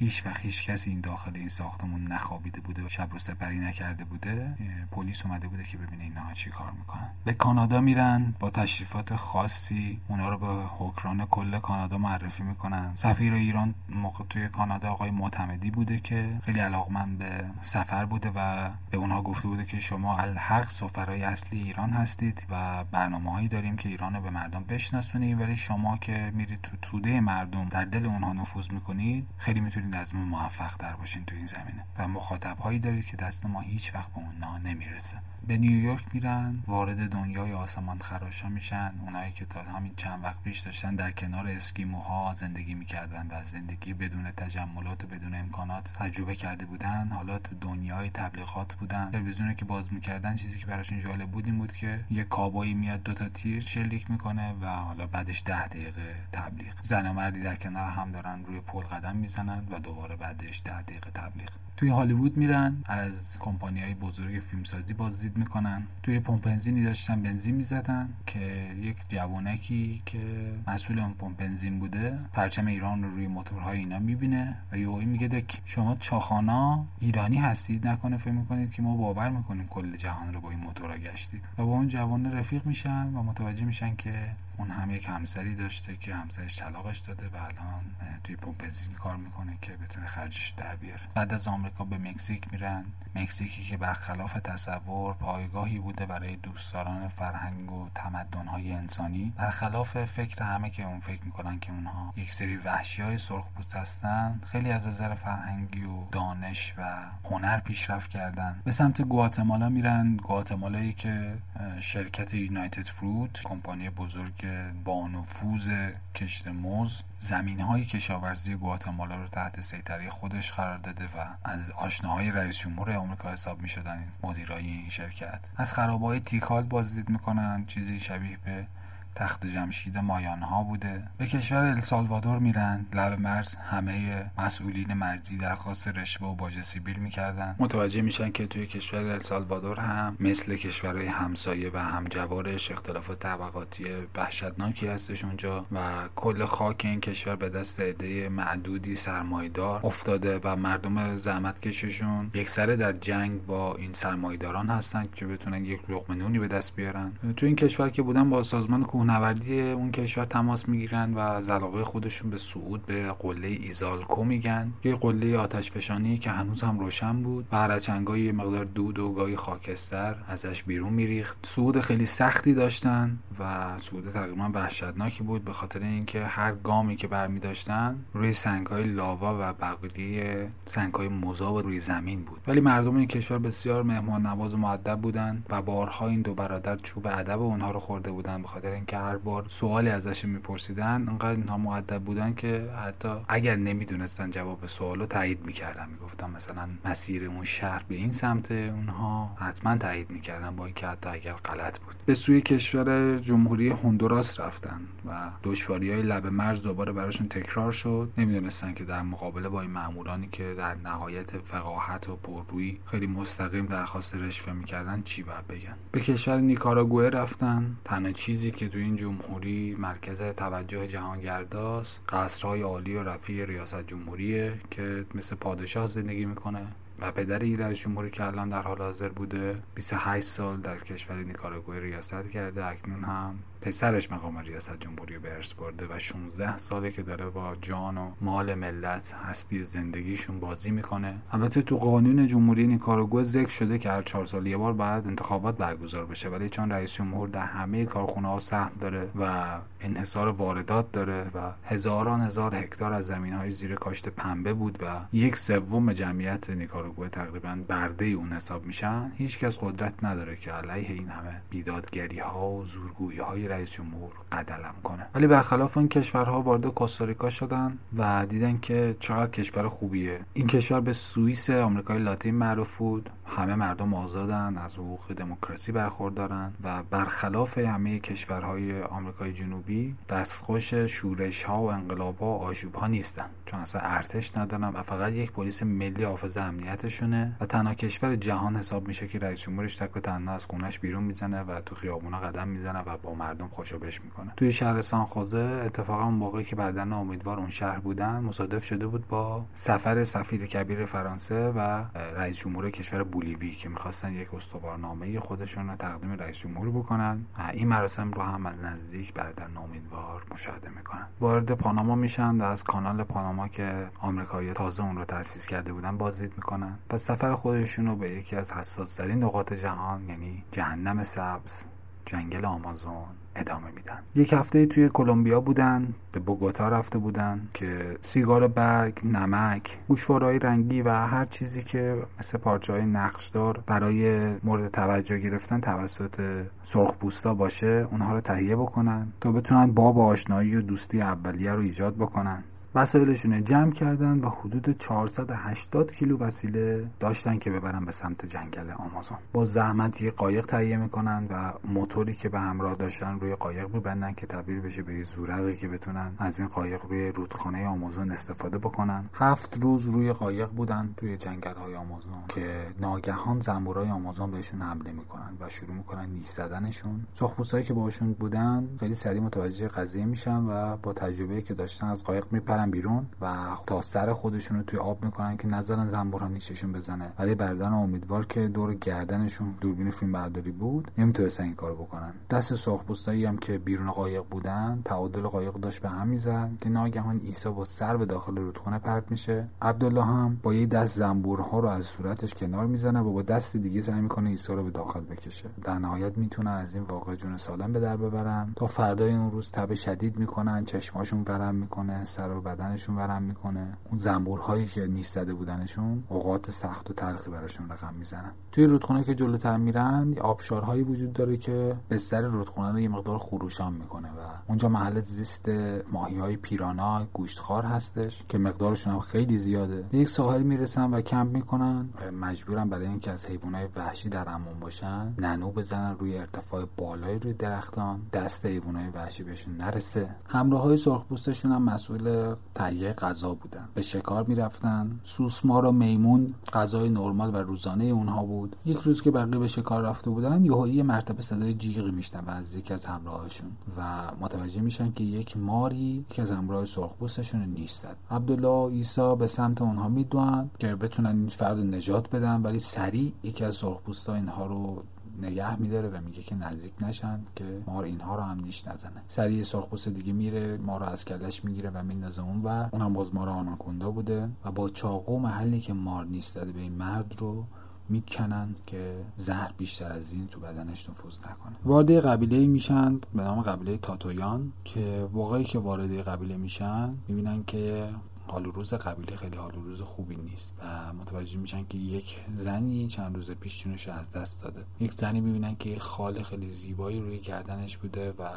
هیچ 0.00 0.26
و 0.26 0.30
هیچ 0.42 0.66
کسی 0.70 0.90
این 0.90 1.00
داخل 1.00 1.36
این 1.36 1.48
ساختمون 1.48 2.04
نخوابیده 2.04 2.60
بوده 2.60 2.82
و 2.82 2.88
شب 2.88 3.12
رو 3.12 3.18
سپری 3.18 3.58
نکرده 3.58 4.04
بوده. 4.04 4.56
پلیس 4.90 5.26
اومده 5.26 5.48
بوده 5.48 5.64
که 5.64 5.78
ببینه 5.78 6.04
اینها 6.04 6.32
چی 6.32 6.50
کار 6.50 6.70
می‌کنن. 6.70 7.08
به 7.24 7.32
کانادا 7.32 7.80
میرن 7.80 8.34
با 8.38 8.50
تشریفات 8.50 9.16
خاصی. 9.16 10.00
اونا 10.08 10.28
رو 10.28 10.38
به 10.38 10.46
حکران 10.78 11.26
کل 11.26 11.58
کانادا 11.58 11.98
معرفی 11.98 12.42
می‌کنن. 12.42 12.92
سفیر 12.94 13.34
ایران 13.34 13.74
موقع 13.88 14.24
توی 14.24 14.48
کانادا 14.48 14.90
آقای 14.90 15.10
معتمدی 15.10 15.70
بوده 15.70 16.00
که 16.00 16.40
خیلی 16.44 16.60
علاقمند 16.60 17.18
به 17.18 17.44
سفر 17.62 18.04
بوده 18.04 18.32
و 18.34 18.70
به 18.90 18.96
اونها 18.98 19.22
گفته 19.22 19.48
بوده 19.48 19.64
که 19.64 19.80
شما 19.80 20.16
الحق 20.16 20.70
سفرهای 20.70 21.22
اصلی 21.22 21.62
ایران 21.62 21.90
هستید 21.90 22.46
و 22.50 22.84
برنامه 22.84 23.32
هایی 23.32 23.48
داریم 23.48 23.76
که 23.76 23.88
ایران 23.88 24.14
رو 24.14 24.20
به 24.20 24.30
مردم 24.30 24.64
بشناسونیم 24.64 25.40
ولی 25.40 25.56
شما 25.56 25.96
که 25.96 26.32
میرید 26.34 26.60
تو 26.62 26.76
توده 26.82 27.20
مردم 27.20 27.68
در 27.68 27.84
دل 27.84 28.06
اونها 28.06 28.32
نفوذ 28.32 28.70
می‌کنید 28.72 29.26
خیلی 29.36 29.60
می‌تونید 29.60 29.89
می‌تونید 29.90 30.06
از 30.08 30.14
ما 30.14 30.24
موفق 30.24 30.76
تر 30.76 30.92
باشین 30.96 31.24
تو 31.24 31.36
این 31.36 31.46
زمینه 31.46 31.84
و 31.98 32.08
مخاطب 32.08 32.58
هایی 32.58 32.78
دارید 32.78 33.06
که 33.06 33.16
دست 33.16 33.46
ما 33.46 33.60
هیچ 33.60 33.94
وقت 33.94 34.10
به 34.12 34.18
اونها 34.18 34.58
نمی‌رسه. 34.58 35.22
به 35.46 35.56
نیویورک 35.56 36.04
میرن 36.12 36.62
وارد 36.66 37.08
دنیای 37.08 37.52
آسمان 37.52 37.98
خراشا 37.98 38.48
میشن. 38.48 38.94
اونایی 39.04 39.32
که 39.32 39.44
تا 39.44 39.62
همین 39.62 39.92
چند 39.96 40.24
وقت 40.24 40.42
پیش 40.42 40.60
داشتن 40.60 40.94
در 40.96 41.10
کنار 41.10 41.46
اسکیموها 41.46 42.34
زندگی 42.34 42.74
می‌کردن 42.74 43.28
و 43.30 43.44
زندگی 43.44 43.94
بدون 43.94 44.30
تجملات 44.30 45.04
و 45.04 45.06
بدون 45.06 45.34
امکانات 45.34 45.92
تجربه 45.98 46.34
کرده 46.34 46.66
بودن. 46.66 47.08
حالا 47.08 47.38
تو 47.38 47.56
دنیای 47.56 48.10
تبلیغات 48.10 48.74
بودن. 48.74 49.10
تلویزیونی 49.10 49.54
که 49.54 49.64
باز 49.64 49.92
می‌کردن 49.92 50.34
چیزی 50.36 50.58
که 50.58 50.66
براشون 50.66 50.98
جالب 50.98 51.30
بود 51.30 51.46
این 51.46 51.58
بود 51.58 51.72
که 51.72 52.04
یه 52.10 52.24
کابایی 52.24 52.74
میاد 52.74 53.02
دوتا 53.02 53.28
تیر 53.28 53.60
شلیک 53.60 54.10
می‌کنه 54.10 54.54
و 54.60 54.66
حالا 54.66 55.06
بعدش 55.06 55.42
ده 55.46 55.68
دقیقه 55.68 56.14
تبلیغ. 56.32 56.72
زن 56.82 57.06
و 57.06 57.12
مردی 57.12 57.40
در 57.40 57.56
کنار 57.56 57.90
هم 57.90 58.12
دارن 58.12 58.44
روی 58.44 58.60
پل 58.60 58.82
قدم 58.82 59.16
می‌زنن 59.16 59.66
و 59.70 59.80
دوباره 59.80 60.16
بعدش 60.16 60.62
ده 60.64 60.82
دقیقه 60.82 61.10
تبلیغ. 61.10 61.48
توی 61.80 61.88
هالیوود 61.88 62.36
میرن 62.36 62.82
از 62.86 63.38
کمپانی 63.38 63.80
های 63.80 63.94
بزرگ 63.94 64.40
فیلمسازی 64.40 64.94
بازدید 64.94 65.38
می‌کنن. 65.38 65.82
توی 66.02 66.20
پمپ 66.20 66.42
بنزینی 66.42 66.84
داشتن 66.84 67.22
بنزین 67.22 67.54
می‌زدن 67.54 68.08
که 68.26 68.74
یک 68.82 68.96
جوانکی 69.08 70.02
که 70.06 70.18
مسئول 70.66 70.98
اون 70.98 71.12
پمپ 71.12 71.36
بنزین 71.36 71.78
بوده 71.78 72.18
پرچم 72.32 72.66
ایران 72.66 73.02
رو 73.02 73.10
روی 73.10 73.26
موتورهای 73.26 73.78
اینا 73.78 73.98
می‌بینه 73.98 74.56
و 74.72 74.78
یهویی 74.78 75.06
میگه 75.06 75.28
دک 75.28 75.60
شما 75.64 75.96
چاخانا 76.00 76.86
ایرانی 77.00 77.36
هستید؟ 77.36 77.86
نکنه 77.86 78.16
فکر 78.16 78.30
می‌کنید 78.30 78.70
که 78.70 78.82
ما 78.82 78.96
باور 78.96 79.30
می‌کنیم 79.30 79.66
کل 79.66 79.96
جهان 79.96 80.34
رو 80.34 80.40
با 80.40 80.50
این 80.50 80.60
موتورها 80.60 80.96
گشتید. 80.96 81.42
و 81.58 81.66
با 81.66 81.72
اون 81.72 81.88
جوان 81.88 82.32
رفیق 82.32 82.66
میشن 82.66 83.06
و 83.14 83.22
متوجه 83.22 83.64
میشن 83.64 83.96
که 83.96 84.14
اون 84.60 84.70
هم 84.70 84.90
یک 84.90 85.08
همسری 85.08 85.54
داشته 85.54 85.96
که 85.96 86.14
همسرش 86.14 86.58
طلاقش 86.58 86.98
داده 86.98 87.28
و 87.28 87.36
الان 87.36 87.84
توی 88.24 88.36
پمپ 88.36 88.58
بنزین 88.58 88.92
کار 88.92 89.16
می‌کنه 89.16 89.58
که 89.62 89.72
بتونه 89.72 90.06
خرجش 90.06 90.48
در 90.48 90.76
بیاره. 90.76 91.00
بعد 91.14 91.34
از 91.34 91.48
آمریکا 91.48 91.84
به 91.84 91.98
مکزیک 91.98 92.52
میرن. 92.52 92.84
مکزیکی 93.14 93.64
که 93.64 93.76
برخلاف 93.76 94.32
تصور 94.32 95.14
پایگاهی 95.14 95.78
بوده 95.78 96.06
برای 96.06 96.36
دوستداران 96.36 97.08
فرهنگ 97.08 97.72
و 97.72 97.88
تمدن‌های 97.94 98.72
انسانی 98.72 99.32
برخلاف 99.36 100.04
فکر 100.04 100.42
همه 100.42 100.70
که 100.70 100.84
اون 100.84 101.00
فکر 101.00 101.24
می‌کنن 101.24 101.58
که 101.58 101.72
اونها 101.72 102.14
یک 102.16 102.32
سری 102.32 102.56
وحشی 102.56 103.02
های 103.02 103.18
سرخپوست 103.18 103.76
هستن 103.76 104.40
خیلی 104.46 104.72
از 104.72 104.86
نظر 104.86 105.14
فرهنگی 105.14 105.84
و 105.84 106.04
دانش 106.12 106.74
و 106.78 106.82
هنر 107.24 107.60
پیشرفت 107.60 108.10
کردن. 108.10 108.60
به 108.64 108.72
سمت 108.72 109.02
گواتمالا 109.02 109.68
میرن. 109.68 110.16
گواتمالایی 110.16 110.92
که 110.92 111.38
شرکت 111.80 112.34
یونایتد 112.34 112.86
فروت 112.86 113.42
کمپانی 113.42 113.90
بزرگ 113.90 114.46
با 114.84 115.08
نفوذ 115.08 115.70
کشت 116.14 116.48
موز 116.48 117.02
زمین 117.18 117.60
های 117.60 117.84
کشاورزی 117.84 118.54
گواتمالا 118.54 119.16
رو 119.16 119.28
تحت 119.28 119.60
سیطره 119.60 120.10
خودش 120.10 120.52
قرار 120.52 120.78
داده 120.78 121.04
و 121.04 121.26
از 121.44 121.70
آشناهای 121.70 122.30
رئیس 122.30 122.58
جمهور 122.58 122.92
آمریکا 122.92 123.32
حساب 123.32 123.62
می 123.62 123.68
شدن 123.68 124.08
مدیرای 124.22 124.66
این 124.66 124.88
شرکت. 124.88 125.40
از 125.56 125.74
خرابای 125.74 126.20
تیکال 126.20 126.62
بازدید 126.62 127.08
می‌کنن 127.08 127.64
چیزی 127.66 128.00
شبیه 128.00 128.38
به 128.44 128.66
تخت 129.14 129.46
جمشید 129.46 129.98
مایان 129.98 130.42
ها 130.42 130.62
بوده. 130.62 131.02
به 131.18 131.26
کشور 131.26 131.64
السالوادور 131.64 132.38
میرن. 132.38 132.86
لب 132.92 133.20
مرز 133.20 133.54
همه 133.54 134.30
مسئولین 134.38 134.94
مرزی 134.94 135.38
درخواست 135.38 135.88
رشوه 135.88 136.28
و 136.28 136.34
باج 136.34 136.60
سیبیل 136.60 136.96
می‌کردن. 136.96 137.56
متوجه 137.58 138.02
میشن 138.02 138.30
که 138.30 138.46
توی 138.46 138.66
کشور 138.66 139.04
السالوادور 139.06 139.80
هم 139.80 140.16
مثل 140.20 140.56
کشورهای 140.56 141.06
همسایه 141.06 141.70
و 141.74 141.76
همجوارش 141.76 142.70
اختلافات 142.70 143.18
طبقاتی 143.18 143.84
وحشتناکی 144.16 144.86
هستش 144.86 145.24
اونجا 145.24 145.66
و 145.72 145.78
کل 146.16 146.44
خاک 146.44 146.80
این 146.84 147.00
کشور 147.00 147.36
به 147.36 147.48
دست 147.48 147.80
عده 147.80 148.28
معدودی 148.28 148.94
سرمایدار 148.94 149.86
افتاده 149.86 150.40
و 150.44 150.56
مردم 150.56 151.16
زحمت 151.16 151.60
کششون 151.60 152.30
یک 152.34 152.50
سره 152.50 152.76
در 152.76 152.92
جنگ 152.92 153.46
با 153.46 153.74
این 153.76 153.92
سرمایداران 153.92 154.68
هستن 154.68 155.04
که 155.14 155.26
بتونن 155.26 155.64
یک 155.64 155.90
لقمه 155.90 156.16
نونی 156.16 156.38
به 156.38 156.48
دست 156.48 156.76
بیارن. 156.76 157.12
تو 157.36 157.46
این 157.46 157.56
کشور 157.56 157.88
که 157.88 158.02
بودن 158.02 158.30
با 158.30 158.42
سازمان 158.42 158.84
کوهنوردی 159.00 159.60
اون 159.70 159.92
کشور 159.92 160.24
تماس 160.24 160.68
می‌گیرن 160.68 161.14
و 161.14 161.18
از 161.18 161.50
علاقه 161.50 161.84
خودشون 161.84 162.30
به 162.30 162.38
صعود 162.38 162.86
به 162.86 163.12
قله 163.12 163.48
ایزالکو 163.48 164.24
میگن. 164.24 164.72
یه 164.84 164.96
قله 164.96 165.38
آتش 165.38 165.70
فشانی 165.70 166.18
که 166.18 166.30
هنوز 166.30 166.62
هم 166.62 166.78
روشن 166.78 167.22
بود 167.22 167.46
و 167.52 167.56
هرچنگای 167.56 168.20
یه 168.20 168.32
مقدار 168.32 168.64
دود 168.64 168.98
و 168.98 169.12
گاهی 169.12 169.36
خاکستر 169.36 170.16
ازش 170.26 170.62
بیرون 170.62 170.92
میریخت. 170.92 171.38
صعود 171.42 171.80
خیلی 171.80 172.06
سختی 172.06 172.54
داشتن 172.54 173.18
و 173.38 173.78
صعود 173.78 174.10
تقریبا 174.10 174.50
وحشتناکی 174.54 175.22
بود 175.22 175.44
به 175.44 175.52
خاطر 175.52 175.80
اینکه 175.80 176.24
هر 176.24 176.52
گامی 176.52 176.96
که 176.96 177.08
برمی 177.08 177.40
داشتن 177.40 178.04
روی 178.14 178.32
سنگهای 178.32 178.84
لاوا 178.84 179.38
و 179.40 179.52
بقیه 179.52 180.50
سنگهای 180.64 181.08
مذاب 181.08 181.58
روی 181.58 181.80
زمین 181.80 182.22
بود. 182.22 182.40
ولی 182.46 182.60
مردم 182.60 182.96
این 182.96 183.06
کشور 183.06 183.38
بسیار 183.38 183.82
مهمان 183.82 184.26
نواز 184.26 184.54
و 184.54 184.56
مؤدب 184.56 185.00
بودن 185.00 185.42
و 185.50 185.62
بارها 185.62 186.08
این 186.08 186.22
دو 186.22 186.34
برادر 186.34 186.76
چوب 186.76 187.06
ادب 187.06 187.40
اونها 187.40 187.70
رو 187.70 187.78
خورده 187.78 188.10
بودن 188.10 188.42
به 188.42 188.48
خاطر 188.48 188.70
اینکه 188.70 188.89
هر 188.98 189.16
بار 189.16 189.44
سوالی 189.48 189.88
ازش 189.88 190.24
میپرسیدن 190.24 191.08
انقدر 191.08 191.30
اینها 191.30 191.80
بودن 191.98 192.34
که 192.34 192.70
حتی 192.86 193.08
اگر 193.28 193.56
نمی‌دونستن 193.56 194.30
جواب 194.30 194.66
سوالو 194.66 195.06
تایید 195.06 195.46
می‌کردن. 195.46 195.88
می‌گفتن 195.90 196.30
مثلا 196.30 196.68
مسیر 196.84 197.24
اون 197.24 197.44
شهر 197.44 197.84
به 197.88 197.94
این 197.94 198.12
سمت 198.12 198.52
اونها 198.52 199.36
حتما 199.38 199.76
تایید 199.76 200.10
می‌کردن 200.10 200.56
با 200.56 200.64
اینکه 200.66 200.86
حتی 200.86 201.08
اگر 201.08 201.32
غلط 201.32 201.78
بود. 201.78 201.94
به 202.06 202.14
سوی 202.14 202.40
کشور 202.40 203.18
جمهوری 203.18 203.68
هندوراس 203.68 204.40
رفتن 204.40 204.80
و 205.06 205.30
دشواری 205.42 205.92
های 205.92 206.02
لب 206.02 206.26
مرز 206.26 206.62
دوباره 206.62 206.92
براشون 206.92 207.28
تکرار 207.28 207.72
شد. 207.72 208.12
نمی‌دونستن 208.18 208.74
که 208.74 208.84
در 208.84 209.02
مقابله 209.02 209.48
با 209.48 209.60
این 209.60 209.70
مامورانی 209.70 210.28
که 210.32 210.54
در 210.58 210.74
نهایت 210.74 211.38
فقاهت 211.38 212.08
و 212.08 212.16
پررویی 212.16 212.80
خیلی 212.84 213.06
مستقیم 213.06 213.66
درخواست 213.66 214.14
رشوه 214.14 214.52
می‌کردن 214.52 215.02
چی 215.02 215.22
باید 215.22 215.46
بگن؟ 215.46 215.74
به 215.92 216.00
کشور 216.00 216.36
نیکاراگوئه 216.36 217.10
رفتن. 217.10 217.76
تنها 217.84 218.12
چیزی 218.12 218.50
که 218.50 218.68
تو 218.68 218.78
این 218.82 218.96
جمهوری 218.96 219.76
مرکز 219.78 220.22
توجه 220.22 220.86
جهانگرداست. 220.86 222.02
قصرهای 222.08 222.62
عالی 222.62 222.94
و 222.94 223.02
رفیع 223.02 223.44
ریاست 223.44 223.86
جمهوریه 223.86 224.60
که 224.70 225.06
مثل 225.14 225.36
پادشاه 225.36 225.86
زندگی 225.86 226.24
می‌کنه 226.24 226.66
و 226.98 227.12
پدر 227.12 227.38
رئیس 227.38 227.78
جمهوری 227.78 228.10
که 228.10 228.24
الان 228.24 228.48
در 228.48 228.62
حال 228.62 228.78
حاضر 228.78 229.08
بوده 229.08 229.62
28 229.74 230.26
سال 230.26 230.60
در 230.60 230.78
کشور 230.78 231.16
نیکاراگوئه 231.16 231.80
ریاست 231.80 232.30
کرده. 232.30 232.66
اکنون 232.66 233.04
هم 233.04 233.38
پسرش 233.60 234.12
مقام 234.12 234.38
ریاست 234.38 234.80
جمهوری 234.80 235.18
به 235.18 235.34
ارث 235.34 235.52
برده 235.54 235.86
و 235.86 235.98
16 235.98 236.58
ساله 236.58 236.90
که 236.90 237.02
داره 237.02 237.30
با 237.30 237.56
جان 237.60 237.98
و 237.98 238.10
مال 238.20 238.54
ملت 238.54 239.12
هستی 239.12 239.64
زندگیشون 239.64 240.40
بازی 240.40 240.70
می‌کنه. 240.70 241.18
البته 241.32 241.62
تو 241.62 241.76
قانون 241.76 242.26
جمهوری 242.26 242.66
نیکاراگوئه 242.66 243.24
ذکر 243.24 243.48
شده 243.48 243.78
که 243.78 243.90
هر 243.90 244.02
چهار 244.02 244.26
سال 244.26 244.46
یه 244.46 244.56
بار 244.56 244.72
بعد 244.72 245.06
انتخابات 245.06 245.56
برگزار 245.56 246.06
بشه 246.06 246.28
ولی 246.28 246.48
چون 246.48 246.70
رئیس 246.70 246.90
جمهور 246.90 247.28
در 247.28 247.46
همه 247.46 247.84
کارخونه 247.84 248.28
ها 248.28 248.40
سهم 248.40 248.72
داره 248.80 249.08
و 249.18 249.58
انحصار 249.80 250.28
واردات 250.28 250.92
داره 250.92 251.30
و 251.34 251.52
هزاران 251.64 252.20
هزار 252.20 252.54
هکتار 252.54 252.92
از 252.92 253.06
زمین 253.06 253.32
های 253.32 253.52
زیر 253.52 253.74
کاشت 253.74 254.08
پنبه 254.08 254.52
بود 254.54 254.78
و 254.82 254.86
یک 255.12 255.36
سوم 255.36 255.92
جمعیت 255.92 256.50
نیکاراگوئه 256.50 257.08
تقریبا 257.08 257.58
برده 257.68 258.04
اون 258.04 258.32
حساب 258.32 258.66
میشن. 258.66 259.12
هیچکس 259.16 259.58
قدرت 259.58 260.04
نداره 260.04 260.36
که 260.36 260.50
علیه 260.52 260.90
این 260.90 261.08
همه 261.08 261.42
بیدادگری 261.50 262.18
ها 262.18 262.50
و 262.50 262.64
زورگویی 262.64 263.18
های 263.18 263.48
رئیس 263.48 263.70
جمهور 263.70 264.10
قدلم 264.32 264.74
کنه. 264.84 265.06
ولی 265.14 265.26
برخلاف 265.26 265.76
این 265.76 265.88
کشورها 265.88 266.42
وارد 266.42 266.66
کوستاریکا 266.66 267.30
شدن 267.30 267.78
و 267.96 268.26
دیدن 268.26 268.58
که 268.58 268.96
چقدر 269.00 269.30
کشور 269.30 269.68
خوبیه. 269.68 270.20
این 270.32 270.46
کشور 270.46 270.80
به 270.80 270.92
سوئیس 270.92 271.50
آمریکای 271.50 271.98
لاتین 271.98 272.34
معروف 272.34 272.76
بود. 272.76 273.10
همه 273.36 273.54
مردم 273.54 273.94
آزادن 273.94 274.58
از 274.58 274.74
حقوق 274.74 275.12
دموکراسی 275.12 275.72
برخوردارن 275.72 276.52
و 276.64 276.82
برخلاف 276.82 277.58
همه 277.58 277.98
کشورهای 277.98 278.82
آمریکای 278.82 279.32
جنوبی 279.32 279.69
دستخوش 280.08 280.74
شورش 280.74 281.42
ها 281.42 281.62
و 281.62 281.70
انقلاب 281.70 282.18
ها 282.18 282.26
و 282.26 282.42
آشوب 282.42 282.74
ها 282.74 282.86
نیستن. 282.86 283.30
چون 283.46 283.60
اصلا 283.60 283.80
ارتش 283.80 284.36
ندارن 284.36 284.64
و 284.64 284.82
فقط 284.82 285.12
یک 285.12 285.32
پلیس 285.32 285.62
ملی 285.62 286.04
حافظ 286.04 286.36
امنیتشونه 286.36 287.36
و 287.40 287.46
تنها 287.46 287.74
کشور 287.74 288.16
جهان 288.16 288.56
حساب 288.56 288.88
میشه 288.88 289.08
که 289.08 289.18
رئیس 289.18 289.40
جمهورش 289.40 289.76
تک 289.76 289.96
و 289.96 290.00
تنها 290.00 290.34
از 290.34 290.44
خونش 290.44 290.78
بیرون 290.78 291.02
می‌زنه 291.04 291.42
و 291.42 291.60
تو 291.60 291.74
خیابونا 291.74 292.20
قدم 292.20 292.48
می‌زنه 292.48 292.78
و 292.78 292.96
با 292.96 293.14
مردم 293.14 293.48
خوشوبش 293.48 294.00
می‌کنه. 294.04 294.32
توی 294.36 294.52
شهر 294.52 294.80
سانخوزه 294.80 295.62
اتفاقا 295.66 296.04
اون 296.04 296.14
موقعی 296.14 296.44
که 296.44 296.56
بردن 296.56 296.92
امیدوار 296.92 297.38
اون 297.38 297.48
شهر 297.48 297.78
بودن 297.78 298.20
مصادف 298.20 298.64
شده 298.64 298.86
بود 298.86 299.08
با 299.08 299.46
سفر 299.54 300.04
سفیر 300.04 300.46
کبیر 300.46 300.84
فرانسه 300.84 301.48
و 301.48 301.84
رئیس 302.16 302.38
جمهور 302.38 302.70
کشور 302.70 303.04
بولیوی 303.04 303.54
که 303.54 303.68
می‌خواستن 303.68 304.12
یک 304.12 304.34
استوارنامه 304.34 305.20
خودشون 305.20 305.68
رو 305.68 305.76
تقدیم 305.76 306.12
رئیس 306.12 306.38
جمهور 306.38 306.70
بکنن. 306.70 307.26
این 307.52 307.68
مراسم 307.68 308.10
رو 308.10 308.22
هم 308.22 308.46
از 308.46 308.58
نزدیک 308.58 309.14
بردن 309.14 309.50
امیدوار 309.60 310.22
مشاهده 310.32 310.68
می‌کنن. 310.68 311.06
وارد 311.20 311.52
پاناما 311.52 311.94
میشن 311.94 312.40
و 312.40 312.42
از 312.42 312.64
کانال 312.64 313.02
پاناما 313.02 313.48
که 313.48 313.90
آمریکایی 314.00 314.52
تازه 314.52 314.82
اون 314.82 314.96
رو 314.96 315.04
تأسیس 315.04 315.46
کرده 315.46 315.72
بودن 315.72 315.98
بازدید 315.98 316.32
می‌کنن. 316.36 316.78
و 316.90 316.98
سفر 316.98 317.34
خودشون 317.34 317.86
رو 317.86 317.96
به 317.96 318.10
یکی 318.10 318.36
از 318.36 318.52
حساس 318.52 318.94
ترین 318.94 319.24
نقاط 319.24 319.52
جهان 319.52 320.08
یعنی 320.08 320.44
جهنم 320.52 321.02
سبز 321.02 321.66
جنگل 322.06 322.44
آمازون 322.44 323.19
ادامه 323.36 323.70
میدن. 323.76 323.98
یک 324.14 324.32
هفته 324.32 324.66
توی 324.66 324.88
کلمبیا 324.88 325.40
بودن 325.40 325.94
به 326.12 326.20
بوگوتا 326.20 326.68
رفته 326.68 326.98
بودن 326.98 327.48
که 327.54 327.98
سیگار 328.00 328.48
برگ 328.48 329.00
نمک 329.04 329.78
گوشوارهای 329.88 330.38
رنگی 330.38 330.82
و 330.82 330.88
هر 330.88 331.24
چیزی 331.24 331.62
که 331.62 331.96
مثل 332.18 332.38
پارچه 332.38 332.72
های 332.72 332.86
نقشدار 332.86 333.62
برای 333.66 334.32
مورد 334.44 334.68
توجه 334.68 335.18
گرفتن 335.18 335.60
توسط 335.60 336.44
سرخپوستا 336.62 337.34
باشه 337.34 337.88
اونها 337.90 338.14
رو 338.14 338.20
تهیه 338.20 338.56
بکنن 338.56 339.12
تا 339.20 339.32
بتونن 339.32 339.72
باب 339.72 339.98
آشنایی 339.98 340.56
و 340.56 340.62
دوستی 340.62 341.00
اولیه 341.00 341.52
رو 341.52 341.60
ایجاد 341.60 341.96
بکنن. 341.96 342.44
وسایلشون 342.74 343.44
جمع 343.44 343.72
کردن 343.72 344.20
و 344.20 344.28
حدود 344.28 344.70
480 344.70 345.92
کیلو 345.92 346.18
وسیله 346.18 346.90
داشتن 347.00 347.38
که 347.38 347.50
ببرن 347.50 347.84
به 347.84 347.92
سمت 347.92 348.26
جنگل 348.26 348.70
آمازون. 348.70 349.18
با 349.32 349.44
زحمت 349.44 350.00
یه 350.00 350.10
قایق 350.10 350.46
تهیه 350.46 350.76
می‌کنن 350.76 351.26
و 351.30 351.52
موتوری 351.64 352.14
که 352.14 352.28
به 352.28 352.40
همراه 352.40 352.74
داشتن 352.74 353.20
روی 353.20 353.34
قایق 353.34 353.74
میبندن 353.74 354.12
که 354.12 354.26
تبدیل 354.26 354.60
بشه 354.60 354.82
به 354.82 354.94
یه 354.94 355.02
زورقی 355.02 355.56
که 355.56 355.68
بتونن 355.68 356.12
از 356.18 356.40
این 356.40 356.48
قایق 356.48 356.82
روی 356.86 357.12
رودخانه 357.12 357.66
آمازون 357.66 358.10
استفاده 358.10 358.58
بکنن. 358.58 359.04
هفت 359.14 359.58
روز 359.62 359.88
روی 359.88 360.12
قایق 360.12 360.48
بودن 360.48 360.94
توی 360.96 361.16
جنگل 361.16 361.54
های 361.54 361.74
آمازون 361.74 362.22
که 362.28 362.66
ناگهان 362.80 363.40
زنبورای 363.40 363.90
آمازون 363.90 364.30
بهشون 364.30 364.62
حمله 364.62 364.92
می‌کنن 364.92 365.36
و 365.40 365.48
شروع 365.48 365.74
می‌کنن 365.74 366.08
نیش 366.08 366.26
زدنشون. 366.26 367.06
سرخپوستایی 367.12 367.64
که 367.64 367.74
باشون 367.74 368.12
بودن 368.12 368.68
خیلی 368.80 368.94
سریع 368.94 369.20
متوجه 369.22 369.68
قضیه 369.68 370.04
میشن 370.04 370.44
و 370.44 370.76
با 370.76 370.92
تجربه 370.92 371.42
که 371.42 371.54
داشتن 371.54 371.86
از 371.86 372.04
قایق 372.04 372.24
میپرن. 372.30 372.59
بیرون 372.66 373.06
و 373.20 373.34
تا 373.66 373.80
سر 373.82 374.12
خودشون 374.12 374.56
رو 374.56 374.62
توی 374.62 374.78
آب 374.78 375.04
می‌کنن 375.04 375.36
که 375.36 375.48
نظرن 375.48 375.88
زنبورها 375.88 376.28
نیششون 376.28 376.72
بزنه. 376.72 377.12
ولی 377.18 377.34
بردن 377.34 377.72
امیدوار 377.72 378.26
که 378.26 378.48
دور 378.48 378.74
گردنشون 378.74 379.54
دوربین 379.60 379.90
فیلم 379.90 380.12
برداری 380.12 380.50
بود 380.50 380.90
نمی‌تونستن 380.98 381.44
این 381.44 381.54
کارو 381.54 381.74
بکنن. 381.74 382.12
دست 382.30 382.54
سرخپوستایی 382.54 383.24
هم 383.24 383.38
که 383.38 383.58
بیرون 383.58 383.90
قایق 383.90 384.24
بودن 384.30 384.82
تعادل 384.84 385.22
قایق 385.22 385.54
داشت 385.54 385.82
به 385.82 385.88
هم 385.88 386.08
می‌زد 386.08 386.50
که 386.60 386.68
ناگهان 386.68 387.18
عیسی 387.18 387.48
با 387.48 387.64
سر 387.64 387.96
به 387.96 388.06
داخل 388.06 388.36
رودخانه 388.36 388.78
پرت 388.78 389.10
میشه. 389.10 389.48
عبدالله 389.62 390.04
هم 390.04 390.40
با 390.42 390.54
یه 390.54 390.66
دست 390.66 390.98
زنبورها 390.98 391.60
رو 391.60 391.68
از 391.68 391.84
صورتش 391.84 392.34
کنار 392.34 392.66
می‌زنه 392.66 393.00
و 393.00 393.12
با 393.12 393.22
دست 393.22 393.56
دیگه 393.56 393.82
سعی 393.82 394.00
می‌کنه 394.00 394.30
عیسی 394.30 394.52
رو 394.52 394.64
به 394.64 394.70
داخل 394.70 395.00
بکشه. 395.00 395.48
در 395.64 395.78
نهایت 395.78 396.18
می‌تونه 396.18 396.50
از 396.50 396.74
این 396.74 396.84
واقع 396.84 397.14
جون 397.14 397.36
سالم 397.36 397.72
به 397.72 397.80
در 397.80 397.96
ببرن. 397.96 398.52
تا 398.56 398.66
فردای 398.66 399.14
اون 399.14 399.30
روز 399.30 399.50
تب 399.50 399.74
شدید 399.74 400.18
می‌کنن 400.18 400.64
چشماشون 400.64 401.24
ورم 401.26 401.54
می‌کنه 401.54 402.04
سر 402.04 402.30
و 402.30 402.40
بدنشون 402.54 402.96
ورم 402.96 403.22
می‌کنه. 403.22 403.72
اون 403.90 403.98
زنبورهایی 403.98 404.66
که 404.66 404.86
نیش 404.86 405.06
زده 405.06 405.34
بودنشون 405.34 406.04
اوقات 406.08 406.50
سخت 406.50 406.90
و 406.90 406.94
تلخی 406.94 407.30
براشون 407.30 407.68
رقم 407.68 407.94
می‌زنن. 407.94 408.32
توی 408.52 408.66
رودخونه 408.66 409.04
که 409.04 409.14
جلوتر 409.14 409.56
میرن 409.56 410.14
آبشارهایی 410.20 410.82
وجود 410.82 411.12
داره 411.12 411.36
که 411.36 411.76
بستر 411.90 412.22
رودخونه 412.22 412.72
رو 412.72 412.80
یه 412.80 412.88
مقدار 412.88 413.18
خروشان 413.18 413.72
می‌کنه 413.72 414.08
و 414.08 414.20
اونجا 414.48 414.68
محل 414.68 415.00
زیست 415.00 415.48
ماهی 415.92 416.18
های 416.18 416.36
پیرانا 416.36 417.06
گوشتخوار 417.12 417.64
هستش 417.64 418.24
که 418.28 418.38
مقدارشون 418.38 418.92
هم 418.92 419.00
خیلی 419.00 419.38
زیاده. 419.38 419.84
یک 419.92 420.08
ساحل 420.08 420.42
می‌رسن 420.42 420.90
و 420.90 421.00
کمپ 421.00 421.32
می‌کنن. 421.32 421.88
مجبورن 422.20 422.68
برای 422.68 422.86
اینکه 422.86 423.10
از 423.10 423.26
حیوانات 423.26 423.70
وحشی 423.76 424.08
در 424.08 424.28
امون 424.28 424.60
باشن 424.60 425.14
ننو 425.18 425.50
بزنن 425.50 425.96
روی 425.98 426.18
ارتفاع 426.18 426.64
بالای 426.76 427.18
روی 427.18 427.32
درختان. 427.32 428.00
دست 428.12 428.46
حیوانات 428.46 428.96
وحشی 428.96 429.22
بهشون 429.22 429.56
نرسه. 429.56 430.16
همراه 430.26 430.62
های 430.62 430.76
سرخپوستشون 430.76 431.52
هم 431.52 431.62
مسئول 431.62 432.34
تهیه 432.54 432.92
غذا 432.92 433.34
بودن. 433.34 433.68
به 433.74 433.82
شکار 433.82 434.24
می‌رفتن. 434.24 435.00
سوسمار 435.04 435.64
و 435.64 435.72
میمون 435.72 436.34
غذای 436.52 436.90
نرمال 436.90 437.34
و 437.34 437.36
روزانه 437.36 437.84
اونها 437.84 438.24
بود. 438.24 438.56
یک 438.66 438.78
روز 438.78 439.02
که 439.02 439.10
بقیه 439.10 439.38
به 439.38 439.48
شکار 439.48 439.82
رفته 439.82 440.10
بودن 440.10 440.44
یهویی 440.44 440.82
مرتبه 440.82 441.22
صدای 441.22 441.54
جیغی 441.54 441.90
میشنون 441.90 442.28
از 442.28 442.54
یکی 442.54 442.74
از 442.74 442.84
همراهشون. 442.84 443.50
و 443.76 444.10
متوجه 444.20 444.60
میشن 444.60 444.92
که 444.92 445.04
یک 445.04 445.36
ماری 445.36 446.04
یکی 446.10 446.22
از 446.22 446.30
همراه 446.30 446.64
سرخپوستشون 446.64 447.44
نیست 447.44 447.88
عبدالله 448.10 448.70
عیسی 448.70 449.16
به 449.18 449.26
سمت 449.26 449.62
اونها 449.62 449.88
می‌دوند 449.88 450.50
که 450.58 450.76
بتونن 450.76 451.18
این 451.18 451.28
فرد 451.28 451.58
نجات 451.58 452.10
بدن 452.10 452.42
ولی 452.42 452.58
سریع 452.58 453.12
یکی 453.22 453.44
از 453.44 453.54
سرخپوستا 453.54 454.14
اینها 454.14 454.46
رو 454.46 454.82
نگه 455.22 455.60
میداره 455.60 455.88
و 455.88 456.00
میگه 456.04 456.22
که 456.22 456.34
نزدیک 456.34 456.72
نشن 456.80 457.20
که 457.36 457.62
مار 457.66 457.84
اینها 457.84 458.16
رو 458.16 458.22
هم 458.22 458.40
نیش 458.40 458.66
نزنه. 458.68 459.02
سریع 459.08 459.42
سرخپوست 459.42 459.88
دیگه 459.88 460.12
میره 460.12 460.56
ما 460.56 460.76
رو 460.76 460.86
از 460.86 461.04
کلش 461.04 461.44
می‌گیره 461.44 461.70
و 461.74 461.82
میندازه 461.82 462.22
اون 462.22 462.42
و 462.42 462.68
اونم 462.72 462.92
باز 462.92 463.14
مار 463.14 463.28
آناکوندا 463.28 463.90
بوده 463.90 464.28
و 464.44 464.52
با 464.52 464.68
چاقو 464.68 465.18
محلی 465.18 465.60
که 465.60 465.72
مار 465.72 466.04
نیش 466.04 466.26
زده 466.26 466.52
به 466.52 466.60
این 466.60 466.72
مرد 466.72 467.14
رو 467.18 467.44
می‌کنن 467.88 468.54
که 468.66 469.04
زهر 469.16 469.52
بیشتر 469.58 469.92
از 469.92 470.12
این 470.12 470.26
تو 470.26 470.40
بدنش 470.40 470.90
نفوذ 470.90 471.18
نکنه. 471.20 471.56
وارد 471.64 471.90
قبیله 471.90 472.46
میشن 472.46 473.00
به 473.14 473.22
نام 473.22 473.40
قبیله 473.42 473.76
تاتویان 473.76 474.52
که 474.64 475.08
واقعی 475.12 475.44
که 475.44 475.58
وارد 475.58 475.90
قبیله 475.90 476.36
میشن 476.36 476.94
می‌بینن 477.08 477.44
که 477.44 477.88
حال 478.30 478.44
روز 478.44 478.74
قبیله 478.74 479.16
خیلی 479.16 479.36
حال 479.36 479.52
روز 479.52 479.82
خوبی 479.82 480.16
نیست 480.16 480.56
و 480.58 480.92
متوجه 480.92 481.38
میشن 481.38 481.66
که 481.66 481.78
یک 481.78 482.20
زنی 482.34 482.86
چند 482.86 483.16
روز 483.16 483.30
پیش 483.30 483.62
جونش 483.62 483.88
از 483.88 484.10
دست 484.10 484.42
داده. 484.42 484.64
یک 484.80 484.92
زنی 484.92 485.20
می‌بینن 485.20 485.56
که 485.56 485.78
خال 485.78 486.22
خیلی 486.22 486.50
زیبایی 486.50 487.00
روی 487.00 487.18
گردنش 487.18 487.76
بوده 487.76 488.12
و 488.12 488.28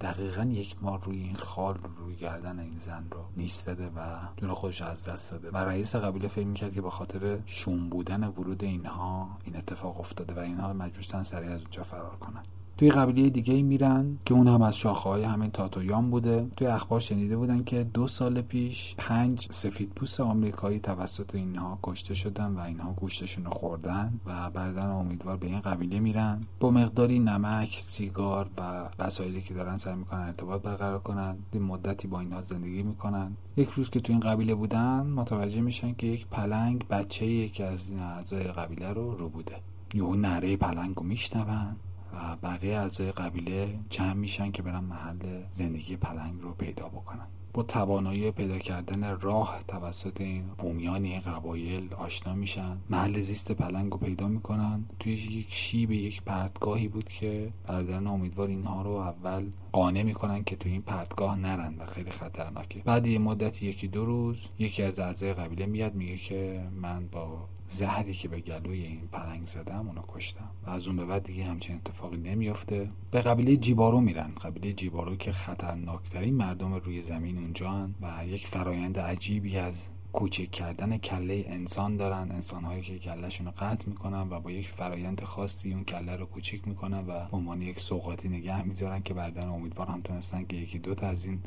دقیقا 0.00 0.42
یک 0.42 0.76
ماه 0.82 1.04
روی 1.04 1.18
این 1.18 1.36
خال 1.36 1.78
روی 1.96 2.16
گردن 2.16 2.58
این 2.58 2.78
زن 2.78 3.06
رو 3.10 3.24
نیش 3.36 3.52
زده 3.52 3.86
و 3.86 4.18
جون 4.36 4.52
خودش 4.52 4.82
از 4.82 5.08
دست 5.08 5.30
داده. 5.30 5.50
و 5.50 5.56
رئیس 5.56 5.96
قبیله 5.96 6.28
فکر 6.28 6.46
می‌کرد 6.46 6.74
که 6.74 6.82
به 6.82 6.90
خاطر 6.90 7.38
شوم 7.46 7.88
بودن 7.88 8.24
ورود 8.24 8.64
اینها 8.64 9.38
این 9.44 9.56
اتفاق 9.56 10.00
افتاده 10.00 10.34
و 10.34 10.38
اینها 10.38 10.72
مجبورتن 10.72 11.22
سریع 11.22 11.50
از 11.50 11.60
اونجا 11.60 11.82
فرار 11.82 12.16
کنند 12.16 12.48
توی 12.76 12.90
قبیله 12.90 13.30
دیگه 13.30 13.62
میرن 13.62 14.18
که 14.24 14.34
اون 14.34 14.48
هم 14.48 14.62
از 14.62 14.76
شاخه 14.76 15.10
های 15.10 15.22
همین 15.22 15.50
تاتویان 15.50 16.10
بوده. 16.10 16.46
توی 16.56 16.66
اخبار 16.66 17.00
شنیده 17.00 17.36
بودن 17.36 17.64
که 17.64 17.84
دو 17.84 18.06
سال 18.06 18.40
پیش 18.40 18.94
پنج 18.98 19.48
سفید 19.50 19.88
پوست 19.88 20.20
آمریکایی 20.20 20.80
توسط 20.80 21.34
اینها 21.34 21.78
کشته 21.82 22.14
شدن 22.14 22.52
و 22.52 22.60
اینها 22.60 22.92
گوشتشون 22.92 23.44
رو 23.44 23.50
خوردن 23.50 24.20
و 24.26 24.50
بردن 24.50 24.86
امیدوار 24.90 25.36
به 25.36 25.46
این 25.46 25.60
قبیله 25.60 26.00
میرن. 26.00 26.46
با 26.60 26.70
مقداری 26.70 27.18
نمک 27.18 27.78
سیگار 27.80 28.50
و 28.58 28.88
وسایلی 28.98 29.42
که 29.42 29.54
دارن 29.54 29.76
سعی 29.76 29.94
می‌کنن 29.94 30.20
ارتباط 30.20 30.62
برقرار 30.62 30.98
کنن 30.98 31.36
این 31.52 31.62
مدتی 31.62 32.08
با 32.08 32.20
اینها 32.20 32.42
زندگی 32.42 32.82
می‌کنن. 32.82 33.36
یک 33.56 33.68
روز 33.68 33.90
که 33.90 34.00
تو 34.00 34.12
این 34.12 34.20
قبیله 34.20 34.54
بودن 34.54 35.06
متوجه 35.06 35.60
میشن 35.60 35.94
که 35.94 36.06
یک 36.06 36.26
پلنگ 36.26 36.88
بچه 36.88 37.26
یکی 37.26 37.62
از 37.62 37.90
این 37.90 38.00
اعضای 38.00 38.42
قبیله 38.42 38.92
رو 38.92 39.16
رو 39.16 39.28
بوده. 39.28 39.56
یهو 39.94 40.14
نره 40.14 40.56
پلنگ 40.56 40.94
رو 40.96 41.02
میشنون. 41.02 41.76
و 42.12 42.36
بقیه 42.42 42.76
اعضای 42.78 43.12
قبیله 43.12 43.78
جمع 43.90 44.12
میشن 44.12 44.52
که 44.52 44.62
برن 44.62 44.84
محل 44.84 45.42
زندگی 45.52 45.96
پلنگ 45.96 46.40
رو 46.40 46.52
پیدا 46.52 46.88
بکنن. 46.88 47.26
با 47.54 47.62
توانایی 47.62 48.30
پیدا 48.30 48.58
کردن 48.58 49.20
راه 49.20 49.60
توسط 49.68 50.20
این 50.20 50.44
بومیان 50.58 51.04
این 51.04 51.20
قبایل 51.20 51.94
آشنا 51.94 52.34
میشن. 52.34 52.78
محل 52.90 53.20
زیست 53.20 53.52
پلنگ 53.52 53.92
رو 53.92 53.98
پیدا 53.98 54.28
می‌کنن. 54.28 54.84
توی 54.98 55.12
یک 55.12 55.54
شیب 55.54 55.90
یک 55.90 56.22
پرتگاهی 56.22 56.88
بود 56.88 57.08
که 57.08 57.50
برادران 57.66 58.06
امیدوار 58.06 58.48
اینها 58.48 58.82
رو 58.82 58.90
اول 58.90 59.50
قانع 59.72 60.02
می‌کنن 60.02 60.44
که 60.44 60.56
توی 60.56 60.72
این 60.72 60.82
پرتگاه 60.82 61.38
نرن 61.38 61.74
و 61.78 61.86
خیلی 61.86 62.10
خطرناکه. 62.10 62.82
بعد 62.84 63.06
یه 63.06 63.18
مدت 63.18 63.62
یکی 63.62 63.88
دو 63.88 64.04
روز 64.04 64.48
یکی 64.58 64.82
از 64.82 64.98
اعضای 64.98 65.32
قبیله 65.32 65.66
میاد 65.66 65.94
میگه 65.94 66.16
که 66.16 66.68
من 66.80 67.06
با 67.06 67.48
زهری 67.68 68.14
که 68.14 68.28
به 68.28 68.40
گلوی 68.40 68.82
این 68.82 69.08
پلنگ 69.12 69.46
زدم 69.46 69.88
اونو 69.88 70.02
کشتم. 70.08 70.50
و 70.66 70.70
از 70.70 70.86
اون 70.86 70.96
به 70.96 71.04
بعد 71.04 71.22
دیگه 71.22 71.44
همچین 71.44 71.76
اتفاقی 71.76 72.16
نمیافته. 72.16 72.88
به 73.10 73.20
قبیله 73.20 73.56
جیبارو 73.56 74.00
میرن. 74.00 74.28
قبیله 74.28 74.72
جیبارو 74.72 75.16
که 75.16 75.32
خطرناکترین 75.32 76.36
مردم 76.36 76.74
روی 76.74 77.02
زمین 77.02 77.38
اونجا 77.38 77.90
و 78.02 78.26
یک 78.26 78.46
فرایند 78.46 78.98
عجیبی 78.98 79.56
از 79.56 79.90
کوچک 80.12 80.50
کردن 80.50 80.98
کله 80.98 81.44
انسان 81.48 81.96
دارن. 81.96 82.30
انسان 82.30 82.64
هایی 82.64 82.82
که 82.82 82.98
کلهشون 82.98 83.46
رو 83.46 83.52
قطع 83.58 83.88
می‌کنن 83.88 84.30
و 84.30 84.40
با 84.40 84.50
یک 84.50 84.68
فرایند 84.68 85.24
خاصی 85.24 85.72
اون 85.72 85.84
کله 85.84 86.16
رو 86.16 86.26
کوچیک 86.26 86.68
می‌کنن 86.68 86.98
و 86.98 87.26
به 87.30 87.36
عنوان 87.36 87.62
یک 87.62 87.80
سوقاتی 87.80 88.28
نگه 88.28 88.62
میدارن 88.62 89.02
که 89.02 89.14
بعدا 89.14 89.50
امیدوار 89.50 89.86
هم 89.86 90.00
تونستن 90.00 90.44
که 90.44 90.56
یکی 90.56 90.78
دوتا 90.78 91.06
از 91.06 91.26
این 91.26 91.40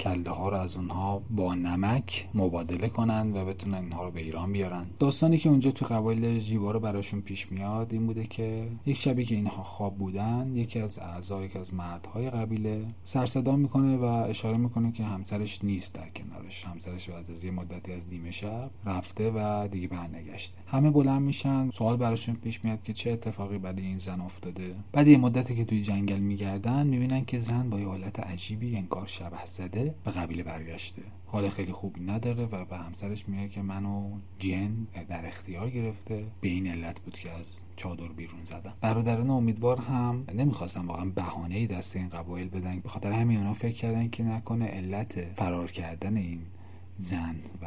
کله 0.00 0.30
ها 0.30 0.48
رو 0.48 0.56
از 0.56 0.76
اونها 0.76 1.22
با 1.30 1.54
نمک 1.54 2.28
مبادله 2.34 2.88
کنن 2.88 3.32
و 3.36 3.44
بتونن 3.44 3.74
اینها 3.74 4.04
رو 4.04 4.10
به 4.10 4.20
ایران 4.20 4.52
بیارن. 4.52 4.86
داستانی 4.98 5.38
که 5.38 5.48
اونجا 5.48 5.70
تو 5.70 5.86
قبایل 5.86 6.40
جیبارو 6.40 6.80
براشون 6.80 7.20
پیش 7.20 7.52
میاد 7.52 7.92
این 7.92 8.06
بوده 8.06 8.26
که 8.26 8.68
یک 8.86 8.96
شبی 8.96 9.24
که 9.24 9.34
اینها 9.34 9.62
خواب 9.62 9.98
بودن 9.98 10.52
یکی 10.54 10.80
از 10.80 10.98
اعضای 10.98 11.44
یکی 11.44 11.58
از 11.58 11.74
مردهای 11.74 12.30
قبیله 12.30 12.84
سرصدا 13.04 13.56
می‌کنه 13.56 13.96
و 13.96 14.04
اشاره 14.04 14.56
می‌کنه 14.56 14.92
که 14.92 15.04
همسرش 15.04 15.64
نیست 15.64 15.94
در 15.94 16.08
کنارش. 16.08 16.64
همسرش 16.64 17.10
بعد 17.10 17.30
از 17.30 17.44
یه 17.44 17.50
مدتی 17.50 17.92
از 17.92 18.06
نیمه 18.10 18.30
شب 18.30 18.70
رفته 18.86 19.32
و 19.34 19.68
دیگه 19.68 19.88
برنگشته. 19.88 20.58
همه 20.66 20.90
بلند 20.90 21.22
میشن. 21.22 21.70
سوال 21.70 21.96
براشون 21.96 22.34
پیش 22.34 22.64
میاد 22.64 22.82
که 22.82 22.92
چه 22.92 23.10
اتفاقی 23.10 23.58
برای 23.58 23.82
این 23.82 23.98
زن 23.98 24.20
افتاده. 24.20 24.74
بعد 24.92 25.08
یه 25.08 25.18
مدتی 25.18 25.56
که 25.56 25.64
توی 25.64 25.82
جنگل 25.82 26.18
میگردن 26.18 26.86
می‌بینن 26.86 27.24
که 27.24 27.38
زن 27.38 27.70
با 27.70 27.80
یه 27.80 27.86
حالت 27.86 28.20
عجیبی 28.20 28.76
انگار 28.76 29.06
شبه 29.06 29.46
زده 29.46 29.87
به 30.04 30.10
قبیله 30.10 30.42
برگشته. 30.42 31.02
حال 31.26 31.48
خیلی 31.48 31.72
خوبی 31.72 32.00
نداره 32.00 32.44
و 32.44 32.64
به 32.64 32.76
همسرش 32.76 33.28
میگه 33.28 33.48
که 33.48 33.62
منو 33.62 34.18
جن 34.38 34.86
در 35.08 35.26
اختیار 35.26 35.70
گرفته. 35.70 36.26
به 36.40 36.48
این 36.48 36.66
علت 36.66 37.00
بود 37.00 37.18
که 37.18 37.30
از 37.30 37.56
چادر 37.76 38.08
بیرون 38.08 38.44
زدم. 38.44 38.74
برادران 38.80 39.30
امیدوار 39.30 39.78
هم 39.78 40.24
نمی‌خواستن 40.34 40.86
واقعا 40.86 41.04
بهانه 41.04 41.54
ای 41.56 41.66
دست 41.66 41.96
این 41.96 42.08
قبایل 42.08 42.48
بدن. 42.48 42.80
به 42.80 42.88
خاطر 42.88 43.12
همین 43.12 43.38
اونا 43.38 43.54
فکر 43.54 43.76
کردن 43.76 44.08
که 44.08 44.22
نکنه 44.22 44.66
علت 44.66 45.24
فرار 45.36 45.70
کردن 45.70 46.16
این 46.16 46.40
زن 46.98 47.36
و 47.62 47.66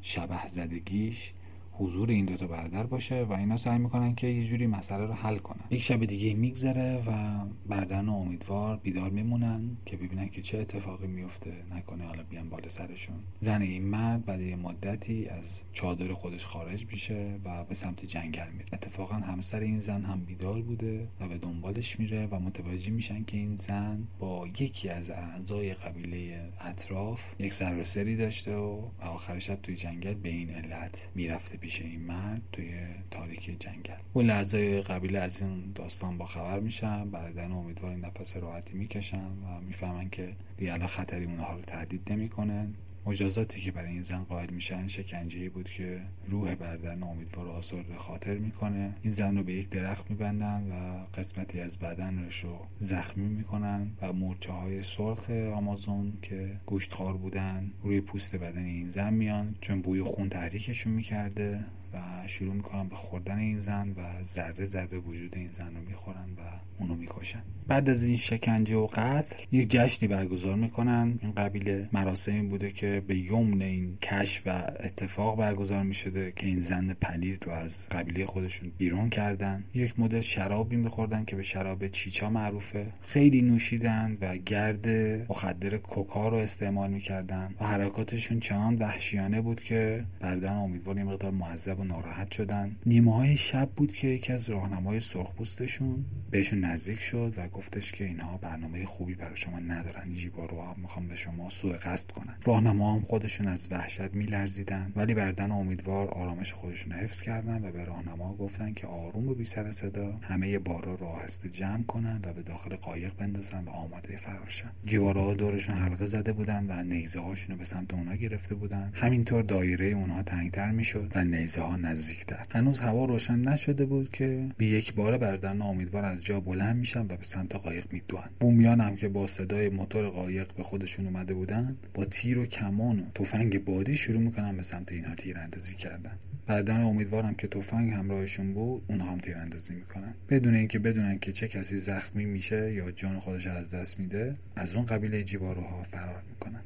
شبه 0.00 0.46
زدگیش 0.48 1.32
حضور 1.80 2.10
این 2.10 2.24
دوتا 2.24 2.46
برادر 2.46 2.86
باشه 2.86 3.22
و 3.22 3.32
اینا 3.32 3.56
سعی 3.56 3.78
می‌کنن 3.78 4.14
که 4.14 4.26
یه 4.26 4.44
جوری 4.44 4.66
مسئله 4.66 5.06
رو 5.06 5.12
حل 5.12 5.38
کنن. 5.38 5.64
یک 5.70 5.82
شب 5.82 6.04
دیگه 6.04 6.34
میگذره 6.34 7.02
و 7.06 7.38
برادران 7.66 8.08
امیدوار 8.08 8.76
بیدار 8.76 9.10
میمونن 9.10 9.76
که 9.86 9.96
ببینن 9.96 10.28
که 10.28 10.42
چه 10.42 10.58
اتفاقی 10.58 11.06
میفته 11.06 11.52
نکنه 11.70 12.04
حالا 12.04 12.22
بیان 12.22 12.48
بالا 12.48 12.68
سرشون. 12.68 13.16
زن 13.40 13.62
این 13.62 13.84
مرد 13.84 14.24
بعد 14.24 14.40
یه 14.40 14.56
مدتی 14.56 15.26
از 15.28 15.62
چادر 15.72 16.12
خودش 16.12 16.46
خارج 16.46 16.86
میشه 16.86 17.38
و 17.44 17.64
به 17.64 17.74
سمت 17.74 18.04
جنگل 18.04 18.50
میره. 18.52 18.66
اتفاقا 18.72 19.14
همسر 19.14 19.60
این 19.60 19.78
زن 19.78 20.04
هم 20.04 20.24
بیدار 20.24 20.62
بوده 20.62 21.08
و 21.20 21.28
به 21.28 21.38
دنبالش 21.38 22.00
میره 22.00 22.26
و 22.26 22.40
متوجه 22.40 22.90
میشن 22.90 23.24
که 23.24 23.36
این 23.36 23.56
زن 23.56 24.08
با 24.18 24.48
یکی 24.60 24.88
از 24.88 25.10
اعضای 25.10 25.74
قبیله 25.74 26.48
اطراف 26.60 27.20
یک 27.38 27.54
سر 27.54 27.74
داشته 28.18 28.56
و 28.56 28.88
آخر 29.00 29.38
شب 29.38 29.58
توی 29.62 29.76
جنگل 29.76 30.14
به 30.14 30.28
این 30.28 30.50
علت 30.50 31.10
می‌رفته 31.14 31.58
میشه 31.70 31.84
این 31.84 32.00
مرد 32.00 32.42
توی 32.52 32.72
تاریک 33.10 33.60
جنگل. 33.60 33.94
اون 34.12 34.26
لحظه 34.26 34.80
قبیله 34.80 35.18
از 35.18 35.42
این 35.42 35.72
داستان 35.74 36.18
با 36.18 36.26
خبر 36.26 36.60
میشن 36.60 37.10
بعدن 37.10 37.52
امیدوار 37.52 37.96
نفس 37.96 38.36
راحتی 38.36 38.74
می‌کشن 38.74 39.30
و 39.30 39.60
می‌فهمن 39.60 40.10
که 40.10 40.36
دیگه 40.56 40.72
الان 40.72 40.86
خطری 40.86 41.24
اونها 41.24 41.52
رو 41.52 41.60
تهدید 41.60 42.12
نمی‌کنن 42.12 42.74
مجازاتی 43.06 43.60
که 43.60 43.72
برای 43.72 43.90
این 43.90 44.02
زن 44.02 44.24
قائل 44.24 44.50
میشن 44.50 44.86
شکنجه 44.86 45.50
بود 45.50 45.70
که 45.70 46.02
روح 46.28 46.54
بردن 46.54 47.02
امیدوار 47.02 47.48
آزرده 47.48 47.96
خاطر 47.96 48.38
می‌کنه. 48.38 48.94
این 49.02 49.12
زن 49.12 49.36
رو 49.36 49.42
به 49.42 49.52
یک 49.52 49.68
درخت 49.68 50.10
میبندن 50.10 50.66
و 50.70 51.06
قسمتی 51.18 51.60
از 51.60 51.78
بدنش 51.78 52.36
رو 52.36 52.66
زخمی 52.78 53.28
می‌کنن 53.28 53.90
و 54.02 54.12
مورچه 54.12 54.52
های 54.52 54.82
سرخ 54.82 55.30
آمازون 55.30 56.18
که 56.22 56.60
گوشتخوار 56.66 57.16
بودن 57.16 57.72
روی 57.82 58.00
پوست 58.00 58.36
بدن 58.36 58.64
این 58.64 58.90
زن 58.90 59.14
میان 59.14 59.54
چون 59.60 59.82
بوی 59.82 60.02
خون 60.02 60.28
تحریکشون 60.28 60.92
می‌کرده 60.92 61.64
و 61.92 62.19
شروع 62.26 62.54
می‌کنن 62.54 62.88
به 62.88 62.96
خوردن 62.96 63.38
این 63.38 63.60
زن 63.60 63.90
و 63.90 64.24
ذره 64.24 64.64
ذره 64.64 64.98
وجود 64.98 65.36
این 65.36 65.52
زن 65.52 65.74
رو 65.76 65.82
می‌خورن 65.88 66.28
و 66.38 66.40
اونو 66.78 66.94
می‌کشن. 66.94 67.42
بعد 67.68 67.88
از 67.88 68.04
این 68.04 68.16
شکنجه 68.16 68.76
و 68.76 68.86
قتل 68.86 69.36
یک 69.52 69.70
جشنی 69.70 70.08
برگزار 70.08 70.56
می‌کنن. 70.56 71.18
این 71.22 71.32
قبیله 71.32 71.88
مراسمی 71.92 72.42
بوده 72.42 72.72
که 72.72 73.02
به 73.06 73.16
یمن 73.16 73.62
این 73.62 73.98
کشف 74.02 74.42
و 74.46 74.50
اتفاق 74.80 75.38
برگزار 75.38 75.82
می‌شده 75.82 76.32
که 76.36 76.46
این 76.46 76.60
زن 76.60 76.92
پلید 76.92 77.44
رو 77.46 77.52
از 77.52 77.88
قبیله 77.88 78.26
خودشون 78.26 78.72
بیرون 78.78 79.10
کردن. 79.10 79.64
یک 79.74 80.00
مدل 80.00 80.20
شرابی 80.20 80.76
میخوردن 80.76 81.24
که 81.24 81.36
به 81.36 81.42
شراب 81.42 81.88
چیچا 81.88 82.30
معروفه. 82.30 82.86
خیلی 83.06 83.42
نوشیدن 83.42 84.18
و 84.20 84.36
گرد 84.36 84.88
مخدر 85.28 85.76
کوکا 85.76 86.28
رو 86.28 86.36
استعمال 86.36 86.90
می‌کردن 86.90 87.54
و 87.60 87.66
حرکاتشون 87.66 88.40
چنان 88.40 88.76
وحشیانه 88.76 89.40
بود 89.40 89.60
که 89.60 90.04
بردن 90.20 90.52
امیدوار 90.52 90.98
یه 90.98 91.04
مقدار 91.04 91.30
معذب 91.30 91.80
و 91.80 91.84
ناراحت 91.84 92.09
شدن. 92.32 92.76
نیمه 92.86 93.14
های 93.14 93.36
شب 93.36 93.70
بود 93.76 93.92
که 93.92 94.08
یکی 94.08 94.32
از 94.32 94.50
راهنمای 94.50 95.00
سرخپوستشون 95.00 96.04
بهشون 96.30 96.60
نزدیک 96.60 97.00
شد 97.00 97.34
و 97.36 97.48
گفتش 97.48 97.92
که 97.92 98.04
اینها 98.04 98.36
برنامه 98.36 98.86
خوبی 98.86 99.14
برای 99.14 99.36
شما 99.36 99.58
ندارن. 99.58 100.12
جیبا 100.12 100.46
رو 100.46 100.62
هم 100.62 100.76
می‌خوام 100.82 101.08
به 101.08 101.16
شما 101.16 101.50
سوء 101.50 101.76
قصد 101.76 102.10
کنن. 102.10 102.36
راهنما 102.44 102.94
هم 102.94 103.00
خودشون 103.00 103.46
از 103.46 103.68
وحشت 103.70 104.14
میلرزیدن 104.14 104.92
ولی 104.96 105.14
بردن 105.14 105.50
امیدوار 105.50 106.08
آرامش 106.08 106.52
خودشون 106.52 106.92
حفظ 106.92 107.22
کردن 107.22 107.64
و 107.64 107.72
به 107.72 107.84
راهنما 107.84 108.34
گفتن 108.34 108.72
که 108.72 108.86
آروم 108.86 109.28
و 109.28 109.34
بی 109.34 109.44
سر 109.44 109.70
صدا 109.70 110.18
همه 110.22 110.58
بارا 110.58 110.94
رو 110.94 111.06
آهسته 111.06 111.48
جمع 111.48 111.82
کنن 111.82 112.20
و 112.24 112.32
به 112.32 112.42
داخل 112.42 112.76
قایق 112.76 113.16
بندازن 113.16 113.64
و 113.64 113.70
آماده 113.70 114.16
فرارشن 114.16 114.70
جیبارا 114.84 115.34
دورشون 115.34 115.74
حلقه 115.74 116.06
زده 116.06 116.32
بودن 116.32 116.66
و 116.68 116.84
نیزه 116.84 117.20
هاشون 117.20 117.56
به 117.56 117.64
سمت 117.64 117.94
اونا 117.94 118.14
گرفته 118.14 118.54
بودن. 118.54 118.92
همینطور 118.94 119.42
دایره 119.42 119.86
اونها 119.86 120.22
تنگتر 120.22 120.70
می‌شد 120.70 121.12
و 121.14 121.24
نیزه 121.24 121.62
ها 121.62 121.76
نزدیکتر 122.00 122.46
هنوز 122.50 122.80
هوا 122.80 123.04
روشن 123.04 123.38
نشده 123.38 123.84
بود 123.84 124.10
که 124.10 124.48
به 124.56 124.66
یک 124.66 124.94
بار 124.94 125.18
بردن 125.18 125.62
امیدوار 125.62 126.04
از 126.04 126.20
جا 126.20 126.40
بلند 126.40 126.76
میشن 126.76 127.00
و 127.00 127.16
به 127.16 127.24
سمت 127.24 127.56
قایق 127.56 127.92
میدوئن 127.92 128.30
بومیان 128.40 128.80
هم 128.80 128.96
که 128.96 129.08
با 129.08 129.26
صدای 129.26 129.68
موتور 129.68 130.08
قایق 130.08 130.52
به 130.52 130.62
خودشون 130.62 131.06
اومده 131.06 131.34
بودن 131.34 131.76
با 131.94 132.04
تیر 132.04 132.38
و 132.38 132.46
کمان 132.46 133.00
و 133.00 133.02
تفنگ 133.14 133.64
بادی 133.64 133.94
شروع 133.94 134.20
می‌کنن 134.20 134.56
به 134.56 134.62
سمت 134.62 134.92
اینها 134.92 135.14
تیراندازی 135.14 135.76
کردن. 135.76 136.18
برادران 136.46 136.80
امیدوارم 136.80 137.34
که 137.34 137.46
تفنگ 137.46 137.92
همراهشون 137.92 138.54
بود 138.54 138.82
اونها 138.88 139.12
هم 139.12 139.18
تیراندازی 139.18 139.74
می‌کنن. 139.74 140.14
بدون 140.28 140.54
اینکه 140.54 140.78
بدونن 140.78 141.18
که 141.18 141.32
چه 141.32 141.48
کسی 141.48 141.78
زخمی 141.78 142.24
میشه 142.24 142.74
یا 142.74 142.90
جان 142.90 143.18
خودش 143.18 143.46
از 143.46 143.70
دست 143.70 143.98
میده 143.98 144.36
از 144.56 144.74
اون 144.74 144.86
قبیله 144.86 145.24
جیباروها 145.24 145.82
فرار 145.82 146.22
می‌کنن. 146.30 146.60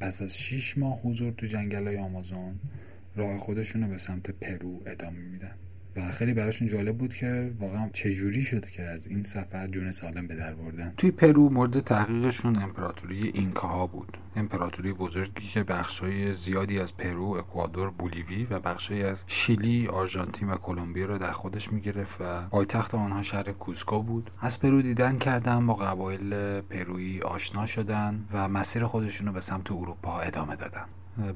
پس 0.00 0.22
از 0.22 0.38
6 0.38 0.78
ماه 0.78 1.00
حضور 1.00 1.32
تو 1.32 1.46
جنگل 1.46 1.86
های 1.86 1.96
آمازون 1.96 2.54
راه 3.16 3.38
خودشون 3.38 3.82
رو 3.82 3.88
به 3.88 3.98
سمت 3.98 4.30
پرو 4.30 4.82
ادامه 4.86 5.18
میدن. 5.18 5.54
و 5.96 6.10
خیلی 6.10 6.34
براشون 6.34 6.68
جالب 6.68 6.98
بود 6.98 7.14
که 7.14 7.52
واقعا 7.58 7.90
چجوری 7.92 8.42
شد 8.42 8.66
که 8.66 8.82
از 8.82 9.06
این 9.06 9.22
سفر 9.22 9.66
جون 9.66 9.90
سالم 9.90 10.26
به 10.26 10.34
در 10.34 10.54
بردن؟ 10.54 10.94
توی 10.96 11.10
پرو 11.10 11.50
مورد 11.50 11.80
تحقیقشون 11.80 12.62
امپراتوری 12.62 13.30
اینکاها 13.34 13.86
بود. 13.86 14.18
امپراتوری 14.36 14.92
بزرگی 14.92 15.48
که 15.48 15.62
بخشای 15.62 16.34
زیادی 16.34 16.78
از 16.78 16.96
پرو، 16.96 17.24
اکوادور، 17.24 17.90
بولیوی 17.90 18.44
و 18.44 18.60
بخشای 18.60 19.02
از 19.02 19.24
شیلی، 19.26 19.86
آرژانتین 19.86 20.48
و 20.48 20.56
کلمبیا 20.56 21.06
رو 21.06 21.18
در 21.18 21.32
خودش 21.32 21.72
می‌گرفت 21.72 22.20
و 22.20 22.42
پایتخت 22.48 22.94
آنها 22.94 23.22
شهر 23.22 23.52
کوسکو 23.52 24.02
بود. 24.02 24.30
از 24.40 24.60
پرو 24.60 24.82
دیدن 24.82 25.18
کردن 25.18 25.66
با 25.66 25.74
قبایل 25.74 26.60
پرویی 26.60 27.20
آشنا 27.20 27.66
شدن 27.66 28.24
و 28.32 28.48
مسیر 28.48 28.84
خودشون 28.84 29.26
رو 29.26 29.32
به 29.32 29.40
سمت 29.40 29.72
اروپا 29.72 30.20
ادامه 30.20 30.56
دادن. 30.56 30.84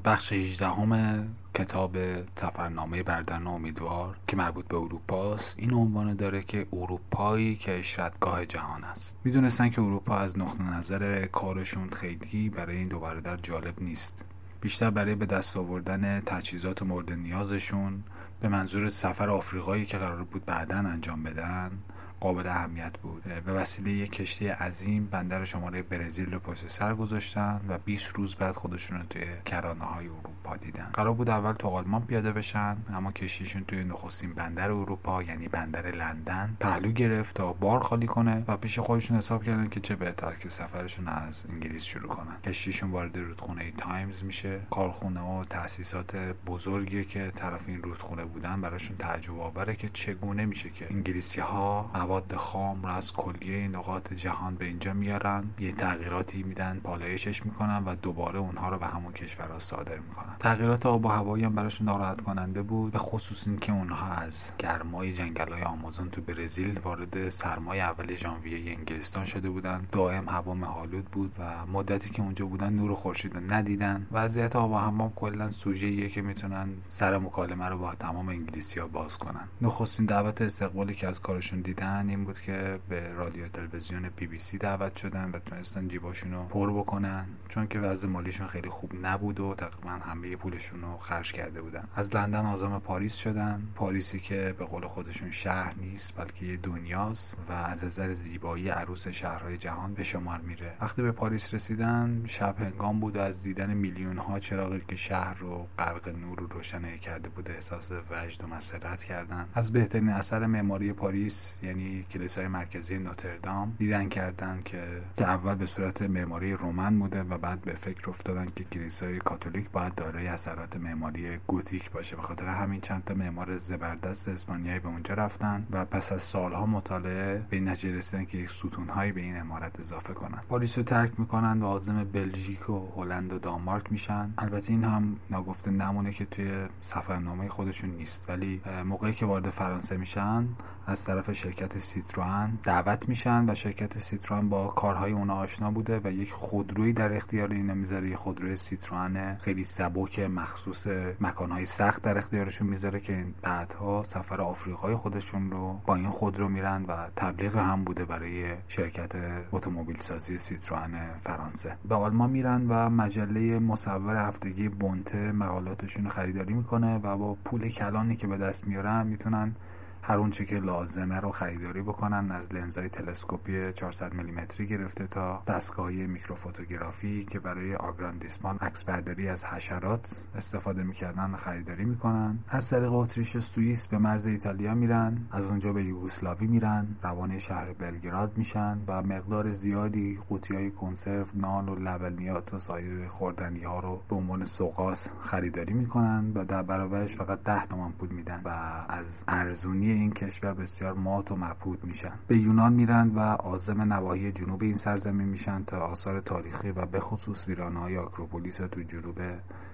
بخش 0.03 0.33
18 0.33 0.67
همه 0.67 1.27
کتاب 1.55 1.97
سفرنامه 2.35 3.03
بردن 3.03 3.47
امیدوار 3.47 4.17
که 4.27 4.37
مربوط 4.37 4.67
به 4.67 4.77
اروپاست. 4.77 5.55
این 5.59 5.73
عنوان 5.73 6.13
داره 6.13 6.43
که 6.43 6.67
اروپایی 6.73 7.55
که 7.55 7.79
اشرتگاه 7.79 8.45
جهان 8.45 8.83
است. 8.83 9.17
می‌دونستن 9.23 9.69
که 9.69 9.81
اروپا 9.81 10.15
از 10.15 10.39
نقطه 10.39 10.63
نظر 10.63 11.25
کارشون 11.25 11.89
خیلی 11.89 12.49
برای 12.49 12.77
این 12.77 12.87
دو 12.87 12.99
برادر 12.99 13.37
جالب 13.37 13.81
نیست. 13.81 14.25
بیشتر 14.61 14.89
برای 14.89 15.15
به 15.15 15.25
دست 15.25 15.57
آوردن 15.57 16.19
تجهیزات 16.19 16.83
مورد 16.83 17.11
نیازشون 17.11 18.03
به 18.41 18.47
منظور 18.47 18.89
سفر 18.89 19.29
آفریقایی 19.29 19.85
که 19.85 19.97
قرار 19.97 20.23
بود 20.23 20.45
بعدا 20.45 20.77
انجام 20.77 21.23
بدن 21.23 21.71
قابل 22.19 22.47
اهمیت 22.47 22.97
بود 22.97 23.23
به 23.45 23.53
وسیله 23.53 23.91
یک 23.91 24.11
کشتی 24.11 24.47
عظیم 24.47 25.05
بندر 25.05 25.45
شماره 25.45 25.81
برزیل 25.81 26.33
رو 26.33 26.39
پشت 26.39 26.67
سر 26.67 26.95
گذاشتن 26.95 27.61
و 27.67 27.77
20 27.77 28.15
روز 28.15 28.35
بعد 28.35 28.55
خودشون 28.55 28.97
رو 28.97 29.05
توی 29.05 29.25
کرانه 29.45 29.85
های 29.85 30.07
اروپا 30.07 30.55
دیدن. 30.57 30.89
قرار 30.93 31.13
بود 31.13 31.29
اول 31.29 31.53
تو 31.53 31.67
آلمان 31.67 32.05
پیاده 32.05 32.31
بشن 32.31 32.77
اما 32.89 33.11
کشتیشون 33.11 33.65
توی 33.65 33.83
نخستین 33.83 34.33
بندر 34.33 34.71
اروپا 34.71 35.23
یعنی 35.23 35.47
بندر 35.47 35.91
لندن 35.91 36.57
پهلو 36.59 36.91
گرفت 36.91 37.35
تا 37.35 37.53
بار 37.53 37.79
خالی 37.79 38.07
کنه 38.07 38.43
و 38.47 38.57
پیش 38.57 38.79
خودشون 38.79 39.17
حساب 39.17 39.43
کردن 39.43 39.69
که 39.69 39.79
چه 39.79 39.95
بهتر 39.95 40.35
که 40.35 40.49
سفرشون 40.49 41.07
از 41.07 41.45
انگلیس 41.49 41.83
شروع 41.83 42.07
کنن. 42.07 42.41
کشتیشون 42.45 42.91
وارد 42.91 43.17
رودخونه 43.17 43.71
تایمز 43.71 44.23
میشه. 44.23 44.59
کارخونه 44.71 45.21
و 45.21 45.43
تاسیسات 45.43 46.15
بزرگی 46.47 47.05
که 47.05 47.31
طرف 47.35 47.61
این 47.67 47.83
رودخونه 47.83 48.25
بودن 48.25 48.61
براشون 48.61 48.97
تعجب 48.97 49.39
آوره 49.39 49.75
که 49.75 49.89
چگونه 49.93 50.45
میشه 50.45 50.69
که 50.69 50.87
انگلیسی 50.91 51.41
ها 51.41 51.91
مواد 52.09 52.35
خام 52.35 52.83
رو 52.83 52.89
از 52.89 53.13
کلیه 53.13 53.67
نقاط 53.67 54.13
جهان 54.13 54.55
به 54.55 54.65
اینجا 54.65 54.93
میارن 54.93 55.43
یه 55.59 55.71
تغییراتی 55.71 56.43
میدن 56.43 56.79
پالایشش 56.83 57.45
می‌کنن 57.45 57.83
و 57.85 57.95
دوباره 57.95 58.39
اونها 58.39 58.69
رو 58.69 58.77
به 58.77 58.85
همون 58.85 59.13
کشورها 59.13 59.59
صادر 59.59 59.99
می‌کنن. 59.99 60.35
تغییرات 60.39 60.85
آب 60.85 61.05
و 61.05 61.07
هوایی 61.07 61.43
هم 61.43 61.55
براشون 61.55 61.87
ناراحت 61.87 62.21
کننده 62.21 62.61
بود 62.61 62.91
به 62.91 62.99
خصوص 62.99 63.47
اینکه 63.47 63.71
اونها 63.71 64.13
از 64.13 64.51
گرمای 64.57 65.13
جنگل 65.13 65.53
های 65.53 65.61
آمازون 65.61 66.09
تو 66.09 66.21
برزیل 66.21 66.79
وارد 66.79 67.29
سرمای 67.29 67.79
اول 67.79 68.15
ژانویه 68.15 68.77
انگلستان 68.77 69.25
شده 69.25 69.49
بودن. 69.49 69.87
دائم 69.91 70.29
هوا 70.29 70.53
مه 70.53 70.70
آلود 70.70 71.05
بود 71.05 71.35
و 71.39 71.65
مدتی 71.65 72.09
که 72.09 72.21
اونجا 72.21 72.45
بودن 72.45 72.73
نور 72.73 72.95
خورشید 72.95 73.37
ندیدن. 73.37 74.07
وضعیت 74.11 74.55
آب 74.55 74.71
و 74.71 74.75
هوا 74.75 75.11
کلا 75.15 75.51
سوژه 75.51 76.09
که 76.09 76.21
می‌تونن 76.21 76.69
سر 76.87 77.17
مکالمه 77.17 77.65
رو 77.65 77.77
با 77.77 77.95
تمام 77.95 78.29
انگلیسی 78.29 78.79
ها 78.79 78.87
باز 78.87 79.17
کنن. 79.17 79.47
نخستین 79.61 80.05
دعوت 80.05 80.41
استقبالی 80.41 80.95
که 80.95 81.07
از 81.07 81.19
کارشون 81.19 81.61
دیدن 81.61 81.98
داشتن 81.99 82.09
این 82.09 82.25
بود 82.25 82.41
که 82.41 82.79
به 82.89 83.13
رادیو 83.13 83.47
تلویزیون 83.47 84.09
بی 84.15 84.27
بی 84.27 84.37
سی 84.37 84.57
دعوت 84.57 84.95
شدن 84.95 85.31
و 85.31 85.39
تونستن 85.39 85.87
جیباشون 85.87 86.31
رو 86.31 86.43
پر 86.43 86.73
بکنن 86.73 87.25
چون 87.49 87.67
که 87.67 87.79
وضع 87.79 88.07
مالیشون 88.07 88.47
خیلی 88.47 88.69
خوب 88.69 88.91
نبود 89.01 89.39
و 89.39 89.55
تقریبا 89.57 89.89
همه 89.89 90.35
پولشون 90.35 90.81
رو 90.81 90.97
خرج 90.97 91.31
کرده 91.31 91.61
بودن. 91.61 91.87
از 91.95 92.15
لندن 92.15 92.45
عازم 92.45 92.79
پاریس 92.79 93.15
شدن. 93.15 93.67
پاریسی 93.75 94.19
که 94.19 94.55
به 94.59 94.65
قول 94.65 94.87
خودشون 94.87 95.31
شهر 95.31 95.73
نیست 95.81 96.13
بلکه 96.15 96.45
یه 96.45 96.57
دنیاست 96.57 97.37
و 97.49 97.53
از 97.53 97.83
نظر 97.83 98.13
زیبایی 98.13 98.69
عروس 98.69 99.07
شهرهای 99.07 99.57
جهان 99.57 99.93
به 99.93 100.03
شمار 100.03 100.37
میره. 100.37 100.73
وقتی 100.81 101.01
به 101.01 101.11
پاریس 101.11 101.53
رسیدن 101.53 102.23
شب 102.25 102.55
هنگام 102.59 102.99
بود 102.99 103.17
و 103.17 103.19
از 103.19 103.43
دیدن 103.43 103.73
میلیون 103.73 104.17
ها 104.17 104.39
چراغی 104.39 104.81
که 104.87 104.95
شهر 104.95 105.33
رو 105.33 105.67
غرق 105.77 106.09
نور 106.09 106.43
و 106.43 106.47
روشنایی 106.47 106.99
کرده 106.99 107.29
بود 107.29 107.51
احساس 107.51 107.91
وجد 107.91 108.43
و 108.43 108.47
مسرت 108.47 109.03
کردن. 109.03 109.49
از 109.53 109.71
بهترین 109.71 110.09
اثر 110.09 110.45
معماری 110.45 110.93
پاریس 110.93 111.57
یعنی 111.63 111.83
کلیسای 112.11 112.47
مرکزی 112.47 112.99
نوتردام 112.99 113.75
دیدن 113.77 114.09
کردن 114.09 114.61
که 114.65 115.01
اول 115.17 115.55
به 115.55 115.65
صورت 115.65 116.01
معماری 116.01 116.53
رومن 116.53 116.99
بوده 116.99 117.23
و 117.23 117.37
بعد 117.37 117.61
به 117.61 117.73
فکر 117.73 118.09
افتادن 118.09 118.47
که 118.55 118.63
کلیسای 118.63 119.19
کاتولیک 119.19 119.69
باید 119.71 119.95
دارای 119.95 120.27
اثرات 120.27 120.77
معماری 120.77 121.37
گوتیک 121.47 121.91
باشه. 121.91 122.15
به 122.15 122.21
خاطر 122.21 122.45
همین 122.45 122.81
چند 122.81 123.03
تا 123.03 123.13
معمار 123.13 123.57
زبردست 123.57 124.27
اسپانیایی 124.27 124.79
به 124.79 124.87
اونجا 124.87 125.13
رفتن 125.13 125.67
و 125.71 125.85
پس 125.85 126.11
از 126.11 126.21
سالها 126.21 126.65
مطالعه 126.65 127.45
به 127.49 127.57
این 127.57 127.69
نتیجه 127.69 127.97
رسیدن 127.97 128.25
که 128.25 128.37
یک 128.37 128.49
ستونهایی 128.49 129.11
به 129.11 129.21
این 129.21 129.39
امارت 129.39 129.79
اضافه 129.79 130.13
کنن. 130.13 130.41
پاریس 130.49 130.77
رو 130.77 130.83
ترک 130.83 131.19
می‌کنن 131.19 131.61
و 131.61 131.65
عازم 131.65 132.03
بلژیک 132.03 132.69
و 132.69 132.87
هلند 132.95 133.33
و 133.33 133.39
دانمارک 133.39 133.91
میشن. 133.91 134.33
البته 134.37 134.71
این 134.73 134.83
هم 134.83 135.17
ناگفته 135.29 135.71
نمونه 135.71 136.13
که 136.13 136.25
توی 136.25 136.67
سفرنامه 136.81 137.47
خودشون 137.47 137.89
نیست. 137.89 138.29
ولی 138.29 138.61
موقعی 138.85 139.13
که 139.13 139.25
وارد 139.25 139.49
فرانسه 139.49 139.97
میشن 139.97 140.47
از 140.89 141.03
طرف 141.03 141.31
شرکت 141.31 141.77
سیتروان 141.77 142.59
دعوت 142.63 143.09
میشن 143.09 143.49
و 143.49 143.55
شرکت 143.55 143.97
سیتروان 143.97 144.49
با 144.49 144.67
کارهای 144.67 145.11
اونا 145.11 145.35
آشنا 145.35 145.71
بوده 145.71 146.01
و 146.03 146.11
یک 146.11 146.31
خودرویی 146.31 146.93
در 146.93 147.13
اختیار 147.13 147.51
اینا 147.51 147.73
می‌ذاره. 147.73 148.15
خودروی 148.15 148.55
سیتروان 148.55 149.35
خیلی 149.35 149.63
سبک 149.63 150.19
مخصوص 150.19 150.87
مکانهای 151.21 151.65
سخت 151.65 152.01
در 152.01 152.17
اختیارشون 152.17 152.67
می‌ذاره 152.67 152.99
که 152.99 153.25
بعدها 153.41 154.03
سفر 154.03 154.41
آفریقای 154.41 154.95
خودشون 154.95 155.51
رو 155.51 155.81
با 155.85 155.95
این 155.95 156.09
خودرو 156.09 156.49
میرن 156.49 156.85
و 156.87 157.07
تبلیغ 157.15 157.55
هم 157.55 157.83
بوده 157.83 158.05
برای 158.05 158.55
شرکت 158.67 159.15
اتومبیل 159.51 159.97
سازی 159.97 160.37
سیتروان 160.37 160.91
فرانسه. 161.23 161.77
به 161.89 161.95
آلمان 161.95 162.29
میرن 162.29 162.67
و 162.69 162.89
مجله 162.89 163.59
مصور 163.59 164.15
هفتگی 164.15 164.69
بونته 164.69 165.31
مقالاتشون 165.31 166.03
رو 166.03 166.09
خریداری 166.09 166.53
می‌کنه 166.53 166.97
و 166.97 167.17
با 167.17 167.37
پول 167.45 167.69
کلانی 167.69 168.15
که 168.15 168.27
به 168.27 168.37
دست 168.37 168.67
میارن 168.67 169.07
می‌تونن 169.07 169.55
هر 170.01 170.17
اونچه 170.17 170.45
که 170.45 170.59
لازمه 170.59 171.19
رو 171.19 171.31
خریداری 171.31 171.81
بکنن. 171.81 172.31
از 172.31 172.53
لنزهای 172.53 172.89
تلسکوپی 172.89 173.73
400 173.73 174.13
میلیمتری 174.13 174.67
گرفته 174.67 175.07
تا 175.07 175.43
دستگاهی 175.47 176.07
میکروفوتوگرافی 176.07 177.25
که 177.25 177.39
برای 177.39 177.75
آگراندیسمان 177.75 178.57
عکس 178.57 178.83
برداری 178.83 179.27
از 179.27 179.45
حشرات 179.45 180.23
استفاده 180.35 180.83
می‌کردن 180.83 181.35
خریداری 181.35 181.85
می‌کنن. 181.85 182.39
از 182.49 182.69
طریق 182.69 182.93
اتریش 182.93 183.37
سوئیس 183.37 183.87
به 183.87 183.97
مرز 183.97 184.27
ایتالیا 184.27 184.75
میرن. 184.75 185.17
از 185.31 185.45
اونجا 185.45 185.73
به 185.73 185.83
یوگسلاوی 185.83 186.47
میرن. 186.47 186.87
روانه 187.03 187.39
شهر 187.39 187.73
بلگراد 187.73 188.37
میشن 188.37 188.77
و 188.87 189.01
مقدار 189.01 189.49
زیادی 189.49 190.19
قوطی 190.29 190.55
های 190.55 190.71
کنسرو 190.71 191.25
نان 191.33 191.69
و 191.69 191.75
لبنیات 191.75 192.53
و 192.53 192.59
سایر 192.59 193.07
خوردنی 193.07 193.63
ها 193.63 193.79
رو 193.79 194.01
به 194.09 194.15
عنوان 194.15 194.45
سوقاس 194.45 195.09
خریداری 195.21 195.73
می‌کنن 195.73 196.31
و 196.35 196.45
در 196.45 196.63
برابرش 196.63 197.15
فقط 197.15 197.43
10 197.43 197.65
تومن 197.65 197.91
پول 197.91 198.09
میدن 198.09 198.41
و 198.45 198.49
از 198.89 199.23
ارزونی 199.27 199.88
این 199.91 200.11
کشور 200.11 200.53
بسیار 200.53 200.93
مات 200.93 201.31
و 201.31 201.35
مبهوت 201.35 201.85
میشن. 201.85 202.13
به 202.27 202.37
یونان 202.37 202.73
میرند 202.73 203.17
و 203.17 203.19
عازم 203.19 203.81
نواحی 203.81 204.31
جنوب 204.31 204.63
این 204.63 204.75
سرزمین 204.75 205.27
میشن 205.27 205.63
تا 205.63 205.77
آثار 205.77 206.19
تاریخی 206.19 206.71
و 206.71 206.85
به 206.85 206.99
خصوص 206.99 207.47
ویرانهای 207.47 207.97
آکروپولیس 207.97 208.57
تو 208.57 208.83
جنوب 208.83 209.19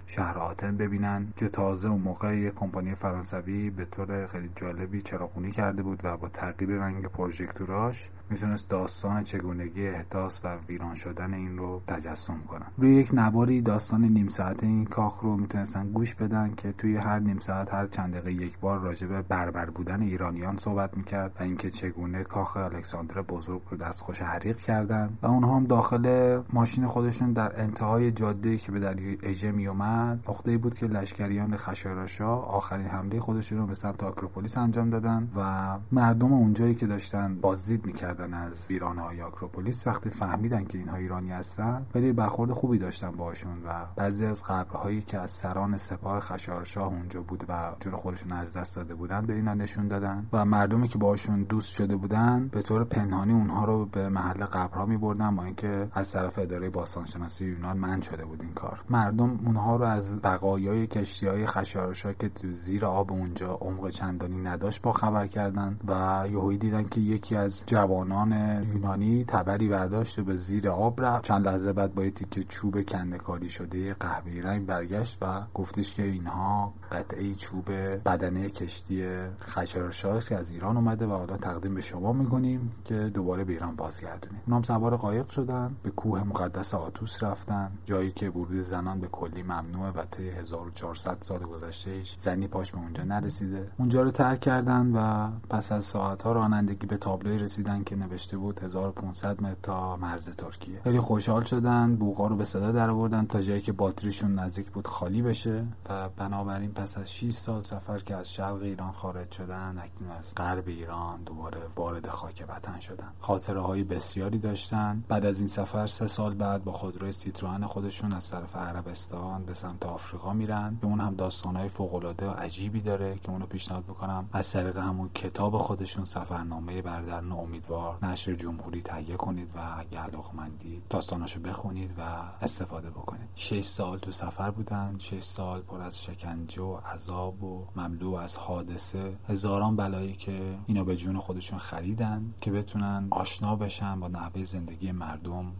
شهر 0.07 0.37
آتن 0.37 0.77
ببینن 0.77 1.33
که 1.37 1.49
تازه 1.49 1.89
اون 1.89 2.01
موقع 2.01 2.37
یک 2.37 2.53
کمپانی 2.53 2.95
فرانسوی 2.95 3.69
به 3.69 3.85
طور 3.85 4.27
خیلی 4.27 4.49
جالبی 4.55 5.01
چراغونی 5.01 5.51
کرده 5.51 5.83
بود 5.83 6.01
و 6.03 6.17
با 6.17 6.29
تغییر 6.29 6.69
رنگ 6.69 7.05
پروژکتوراش 7.05 8.09
می‌تونست 8.29 8.69
داستان 8.69 9.23
چگونگی 9.23 9.87
احداث 9.87 10.39
و 10.43 10.57
ویران 10.67 10.95
شدن 10.95 11.33
این 11.33 11.57
رو 11.57 11.81
تجسم 11.87 12.39
کنن. 12.47 12.67
روی 12.77 12.95
یک 12.95 13.13
نواری 13.13 13.61
داستان 13.61 14.03
نیم 14.03 14.27
ساعت 14.27 14.63
این 14.63 14.85
کاخ 14.85 15.19
رو 15.19 15.37
می‌تونستن 15.37 15.91
گوش 15.91 16.15
بدن 16.15 16.53
که 16.57 16.71
توی 16.71 16.97
هر 16.97 17.19
نیم 17.19 17.39
ساعت 17.39 17.73
هر 17.73 17.87
چند 17.87 18.13
دقیقه 18.13 18.31
یک 18.31 18.59
بار 18.59 18.79
راجب 18.79 19.21
بربر 19.21 19.69
بودن 19.69 20.01
ایرانیان 20.01 20.57
صحبت 20.57 20.97
می‌کرد 20.97 21.31
و 21.39 21.43
اینکه 21.43 21.69
چگونه 21.69 22.23
کاخ 22.23 22.57
الکساندر 22.57 23.21
بزرگ 23.21 23.61
رو 23.69 23.77
دستخوش 23.77 24.21
حریق 24.21 24.57
کردن 24.57 25.17
و 25.21 25.27
اونها 25.27 25.55
هم 25.55 25.63
داخل 25.65 26.41
ماشین 26.53 26.87
خودشون 26.87 27.33
در 27.33 27.61
انتهای 27.61 28.11
جاده 28.11 28.57
که 28.57 28.71
به 28.71 28.79
دلیل 28.79 29.17
اژه 29.23 29.51
میومد 29.51 30.19
نقطه 30.29 30.57
بود 30.57 30.73
که 30.73 30.85
لشکریان 30.85 31.57
خشایارشا 31.57 32.35
آخرین 32.35 32.87
حمله 32.87 33.19
خودشون 33.19 33.57
رو 33.57 33.67
به 33.67 33.73
سمت 33.75 34.03
آکروپولیس 34.03 34.57
انجام 34.57 34.89
دادن 34.89 35.31
و 35.35 35.77
مردم 35.91 36.33
اونجایی 36.33 36.75
که 36.75 36.87
داشتن 36.87 37.35
بازدید 37.41 37.85
می‌کردن. 37.85 38.14
از 38.21 38.67
ویرانه 38.69 39.01
های 39.01 39.21
آکروپولیس. 39.21 39.87
وقتی 39.87 40.09
فهمیدن 40.09 40.65
که 40.65 40.77
اینها 40.77 40.95
ایرانی 40.95 41.31
هستن 41.31 41.85
ولی 41.95 42.13
برخورد 42.13 42.51
خوبی 42.51 42.77
داشتن 42.77 43.11
باشون 43.11 43.63
و 43.65 43.85
بعضی 43.95 44.25
از 44.25 44.43
قبرهایی 44.43 45.01
که 45.01 45.17
از 45.17 45.31
سران 45.31 45.77
سپاه 45.77 46.19
خشایارشاه 46.19 46.87
اونجا 46.87 47.21
بود 47.21 47.45
و 47.49 47.75
جون 47.79 47.95
خودشون 47.95 48.31
از 48.31 48.53
دست 48.53 48.75
داده 48.75 48.95
بودن 48.95 49.25
به 49.25 49.33
اینا 49.33 49.53
نشون 49.53 49.87
دادن 49.87 50.27
و 50.33 50.45
مردمی 50.45 50.87
که 50.87 50.97
باشون 50.97 51.43
دوست 51.43 51.71
شده 51.71 51.95
بودن 51.95 52.47
به 52.47 52.61
طور 52.61 52.83
پنهانی 52.83 53.33
اونها 53.33 53.65
رو 53.65 53.85
به 53.85 54.09
محل 54.09 54.45
قبرها 54.45 54.85
می 54.85 54.97
بردن 54.97 55.35
با 55.35 55.43
اینکه 55.43 55.87
از 55.91 56.11
طرف 56.11 56.39
اداره 56.39 56.69
باستانشناسی 56.69 57.45
یونان 57.45 57.77
من 57.77 58.01
شده 58.01 58.25
بود 58.25 58.43
این 58.43 58.53
کار. 58.53 58.83
مردم 58.89 59.39
اونها 59.45 59.75
رو 59.75 59.85
از 59.85 60.21
بقایای 60.21 60.87
کشتی 60.87 61.27
های 61.27 61.45
خشایارشاه 61.45 62.13
که 62.13 62.29
تو 62.29 62.53
زیر 62.53 62.85
آب 62.85 63.11
اونجا 63.11 63.57
عمق 63.61 63.89
چندانی 63.89 64.37
نداشت 64.39 64.81
با 64.81 64.93
خبر 64.93 65.27
کردن 65.27 65.79
و 65.87 66.23
یهویی 66.31 66.57
دیدن 66.57 66.83
که 66.83 67.01
یکی 67.01 67.35
از 67.35 67.63
جوان 67.65 68.04
جوانان 68.05 68.63
یونانی 68.73 69.25
تبری 69.25 69.67
برداشت 69.67 70.19
و 70.19 70.23
به 70.23 70.35
زیر 70.35 70.69
آب 70.69 71.01
رفت. 71.01 71.23
چند 71.23 71.47
لحظه 71.47 71.73
بعد 71.73 71.95
با 71.95 72.09
که 72.31 72.43
چوب 72.43 72.81
کندکاری 72.81 73.49
شده 73.49 73.93
قهوه‌ای 73.93 74.41
رنگ 74.41 74.65
برگشت 74.65 75.17
و 75.21 75.41
گفتش 75.53 75.93
که 75.93 76.03
اینها 76.03 76.73
قطعه 76.91 77.35
چوب 77.35 77.71
بدنه 78.05 78.49
کشتی 78.49 79.05
خشایارشاه 79.41 80.23
که 80.23 80.35
از 80.35 80.51
ایران 80.51 80.77
اومده 80.77 81.07
و 81.07 81.11
حالا 81.11 81.37
تقدیم 81.37 81.75
به 81.75 81.81
شما 81.81 82.13
می‌کنیم 82.13 82.71
که 82.85 82.95
دوباره 83.13 83.43
به 83.43 83.53
ایران 83.53 83.75
بازگردونیم. 83.75 84.41
اونام 84.45 84.63
سوار 84.63 84.95
قایق 84.97 85.29
شدن 85.29 85.75
به 85.83 85.89
کوه 85.89 86.23
مقدس 86.23 86.73
آتوس 86.73 87.23
رفتن 87.23 87.71
جایی 87.85 88.11
که 88.11 88.29
ورود 88.29 88.61
زنان 88.61 88.99
به 88.99 89.07
کلی 89.07 89.43
ممنوعه 89.43 89.91
و 89.91 90.05
طی 90.11 90.29
1400 90.29 91.17
سال 91.19 91.39
گذشته 91.39 91.91
زنی 92.17 92.47
پاش 92.47 92.71
به 92.71 92.77
اونجا 92.77 93.03
نرسیده. 93.03 93.71
اونجا 93.77 94.01
رو 94.01 94.11
ترک 94.11 94.39
کردن 94.39 94.91
و 94.95 95.31
پس 95.49 95.71
از 95.71 95.85
ساعتها 95.85 96.31
رانندگی 96.31 96.87
به 96.87 96.97
تابلوی 96.97 97.39
رسیدن 97.39 97.83
که 97.83 97.94
نوشته 97.95 98.37
بود 98.37 98.59
1500 98.59 99.41
متر 99.41 99.57
تا 99.63 99.97
مرز 99.97 100.29
ترکیه. 100.29 100.81
خیلی 100.83 100.99
خوشحال 100.99 101.43
شدن 101.43 101.95
بوقا 101.95 102.27
رو 102.27 102.35
به 102.35 102.45
صدا 102.45 102.71
در 102.71 102.89
آوردن 102.89 103.25
تا 103.25 103.41
جایی 103.41 103.61
که 103.61 103.71
باتریشون 103.71 104.39
نزدیک 104.39 104.71
بود 104.71 104.87
خالی 104.87 105.21
بشه 105.21 105.67
و 105.89 106.09
بنابراین 106.09 106.71
پس 106.71 106.97
از 106.97 107.11
6 107.11 107.31
سال 107.31 107.63
سفر 107.63 107.99
که 107.99 108.15
از 108.15 108.33
شرق 108.33 108.61
ایران 108.61 108.91
خارج 108.91 109.31
شدن 109.31 109.75
اکنون 109.77 110.11
از 110.11 110.35
غرب 110.35 110.67
ایران 110.67 111.23
دوباره 111.23 111.57
وارد 111.75 112.09
خاک 112.09 112.45
وطن 112.49 112.79
شدن. 112.79 113.11
خاطره 113.19 113.61
های 113.61 113.83
بسیاری 113.83 114.39
داشتن. 114.39 115.03
بعد 115.07 115.25
از 115.25 115.39
این 115.39 115.47
سفر 115.47 115.87
سه 115.87 116.07
سال 116.07 116.33
بعد 116.33 116.63
با 116.63 116.71
خودروی 116.71 117.11
سیتروان 117.11 117.65
خودشون 117.65 118.13
از 118.13 118.29
طرف 118.29 118.55
عربستان 118.55 119.45
به 119.45 119.53
سمت 119.53 119.85
آفریقا 119.85 120.33
میرن. 120.33 120.77
که 120.81 120.87
اون 120.87 120.99
هم 120.99 121.15
های 121.55 121.69
فوق 121.69 121.95
العاده 121.95 122.27
و 122.27 122.31
عجیبی 122.31 122.81
داره 122.81 123.19
که 123.23 123.29
اونو 123.29 123.45
پیشنهاد 123.45 123.83
می‌کنم 123.87 124.29
از 124.31 124.51
طریق 124.51 124.77
همون 124.77 125.09
کتاب 125.15 125.57
خودشون 125.57 126.05
سفرنامه 126.05 126.81
بردرن 126.81 127.31
امیدوار 127.31 127.84
نشر 128.01 128.33
جمهوری 128.33 128.81
تهیه 128.81 129.15
کنید 129.15 129.51
و 129.55 129.59
اگه 129.77 129.99
علاقمندید 129.99 130.83
داستاناشو 130.89 131.39
بخونید 131.39 131.93
و 131.97 132.01
استفاده 132.41 132.89
بکنید. 132.89 133.29
6 133.35 133.61
سال 133.61 133.99
تو 133.99 134.11
سفر 134.11 134.51
بودن 134.51 134.95
6 134.99 135.23
سال 135.23 135.61
پر 135.61 135.81
از 135.81 136.03
شکنجه 136.03 136.61
و 136.61 136.77
عذاب 136.93 137.43
و 137.43 137.67
مملو 137.75 138.13
از 138.13 138.37
حادثه. 138.37 139.17
هزاران 139.27 139.75
بلایی 139.75 140.13
که 140.13 140.57
اینا 140.65 140.83
به 140.83 140.95
جون 140.95 141.19
خودشون 141.19 141.59
خریدن 141.59 142.33
که 142.41 142.51
بتونن 142.51 143.07
آشنا 143.11 143.55
بشن 143.55 143.99
با 143.99 144.07
نحوه 144.07 144.43
زندگی 144.43 144.91
مردم. 144.91 145.53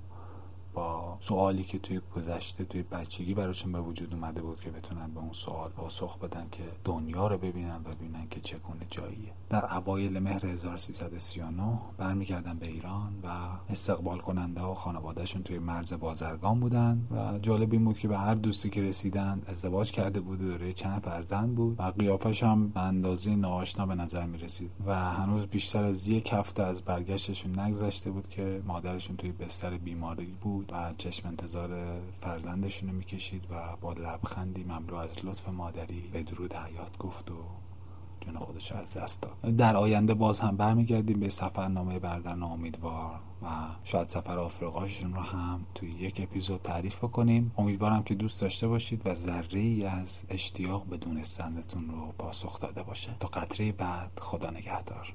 با 0.76 1.18
سوالی 1.20 1.64
که 1.64 1.80
توی 1.80 2.02
گذشته 2.16 2.66
توی 2.66 2.84
بچگی 2.84 3.34
براشون 3.34 3.72
به 3.72 3.82
وجود 3.82 4.14
اومده 4.14 4.42
بود 4.42 4.60
که 4.60 4.72
بتونن 4.72 5.08
به 5.14 5.20
اون 5.20 5.32
سوال 5.32 5.70
پاسخ 5.70 6.20
بدن 6.20 6.48
که 6.52 6.64
دنیا 6.84 7.28
رو 7.28 7.38
ببینن 7.38 7.76
و 7.76 7.96
ببینن 7.96 8.28
که 8.30 8.40
چگونه 8.40 8.86
جاییه. 8.90 9.32
در 9.50 9.78
اوایل 9.78 10.20
مهر 10.20 10.46
1339 10.46 11.80
برمیگردن 11.98 12.58
به 12.58 12.68
ایران 12.68 13.20
و 13.24 13.28
استقبال 13.70 14.18
کننده 14.18 14.62
و 14.62 14.74
خانوادهشون 14.74 15.44
توی 15.44 15.60
مرز 15.60 15.94
بازرگان 15.94 16.60
بودن 16.60 17.08
و 17.12 17.40
جالب 17.40 17.74
این 17.74 17.86
بود 17.86 18.00
که 18.00 18.08
به 18.08 18.18
هر 18.18 18.36
دوستی 18.36 18.70
که 18.70 18.82
رسیدن 18.82 19.42
ازدواج 19.48 19.92
کرده 19.92 20.20
بود 20.20 20.42
و 20.42 20.48
داره 20.48 20.74
چند 20.74 21.02
فرزند 21.02 21.56
بود 21.56 21.80
و 21.80 21.84
قیافش 21.84 22.44
هم 22.44 22.70
به 22.70 22.80
اندازه 22.80 23.36
ناآشنا 23.36 23.86
به 23.86 23.96
نظر 23.96 24.26
می 24.26 24.38
رسید 24.38 24.72
و 24.86 24.96
هنوز 24.96 25.48
بیشتر 25.48 25.84
از 25.84 26.08
یک 26.08 26.34
هفته 26.34 26.64
از 26.64 26.82
برگشتشون 26.82 27.60
نگذشته 27.60 28.12
بود 28.12 28.30
که 28.30 28.62
مادرشون 28.66 29.18
توی 29.18 29.32
بستر 29.32 29.78
بیماری 29.78 30.36
بود. 30.42 30.65
و 30.72 30.94
چشم 30.98 31.28
انتظار 31.28 32.00
فرزندشون 32.22 32.90
رو 32.90 32.96
می‌کشید 32.96 33.48
و 33.52 33.76
با 33.82 33.94
لبخندی 33.94 34.64
مملو 34.64 34.96
از 34.96 35.10
لطف 35.24 35.50
مادری 35.50 36.10
به 36.14 36.24
درود 36.24 36.54
حیات 36.54 36.98
گفت 36.98 37.32
و 37.32 37.36
جون 38.22 38.38
خودش 38.38 38.72
از 38.72 38.94
دست 38.94 39.22
داد. 39.22 39.56
در 39.56 39.76
آینده 39.76 40.14
باز 40.14 40.40
هم 40.40 40.58
برمیگردیم 40.58 41.20
به 41.20 41.30
سفرنامه 41.30 42.00
بردن 42.00 42.44
امیدوار 42.44 43.20
و 43.42 43.48
شاید 43.84 44.10
سفر 44.10 44.40
آفریقاشون 44.40 45.14
رو 45.14 45.22
هم 45.22 45.66
توی 45.76 45.92
یک 45.92 46.20
اپیزود 46.24 46.62
تعریف 46.62 47.00
کنیم 47.00 47.52
امیدوارم 47.58 48.04
که 48.04 48.16
دوست 48.16 48.42
داشته 48.42 48.68
باشید 48.68 49.02
و 49.08 49.14
ذره 49.14 49.60
ای 49.60 49.86
از 49.86 50.24
اشتیاق 50.30 50.86
به 50.86 50.98
دونستنتون 50.98 51.90
رو 51.90 52.14
پاسخ 52.18 52.60
داده 52.60 52.84
باشه. 52.84 53.16
تا 53.20 53.28
قطره 53.28 53.72
بعد 53.72 54.12
خدا 54.22 54.50
نگهدار. 54.50 55.14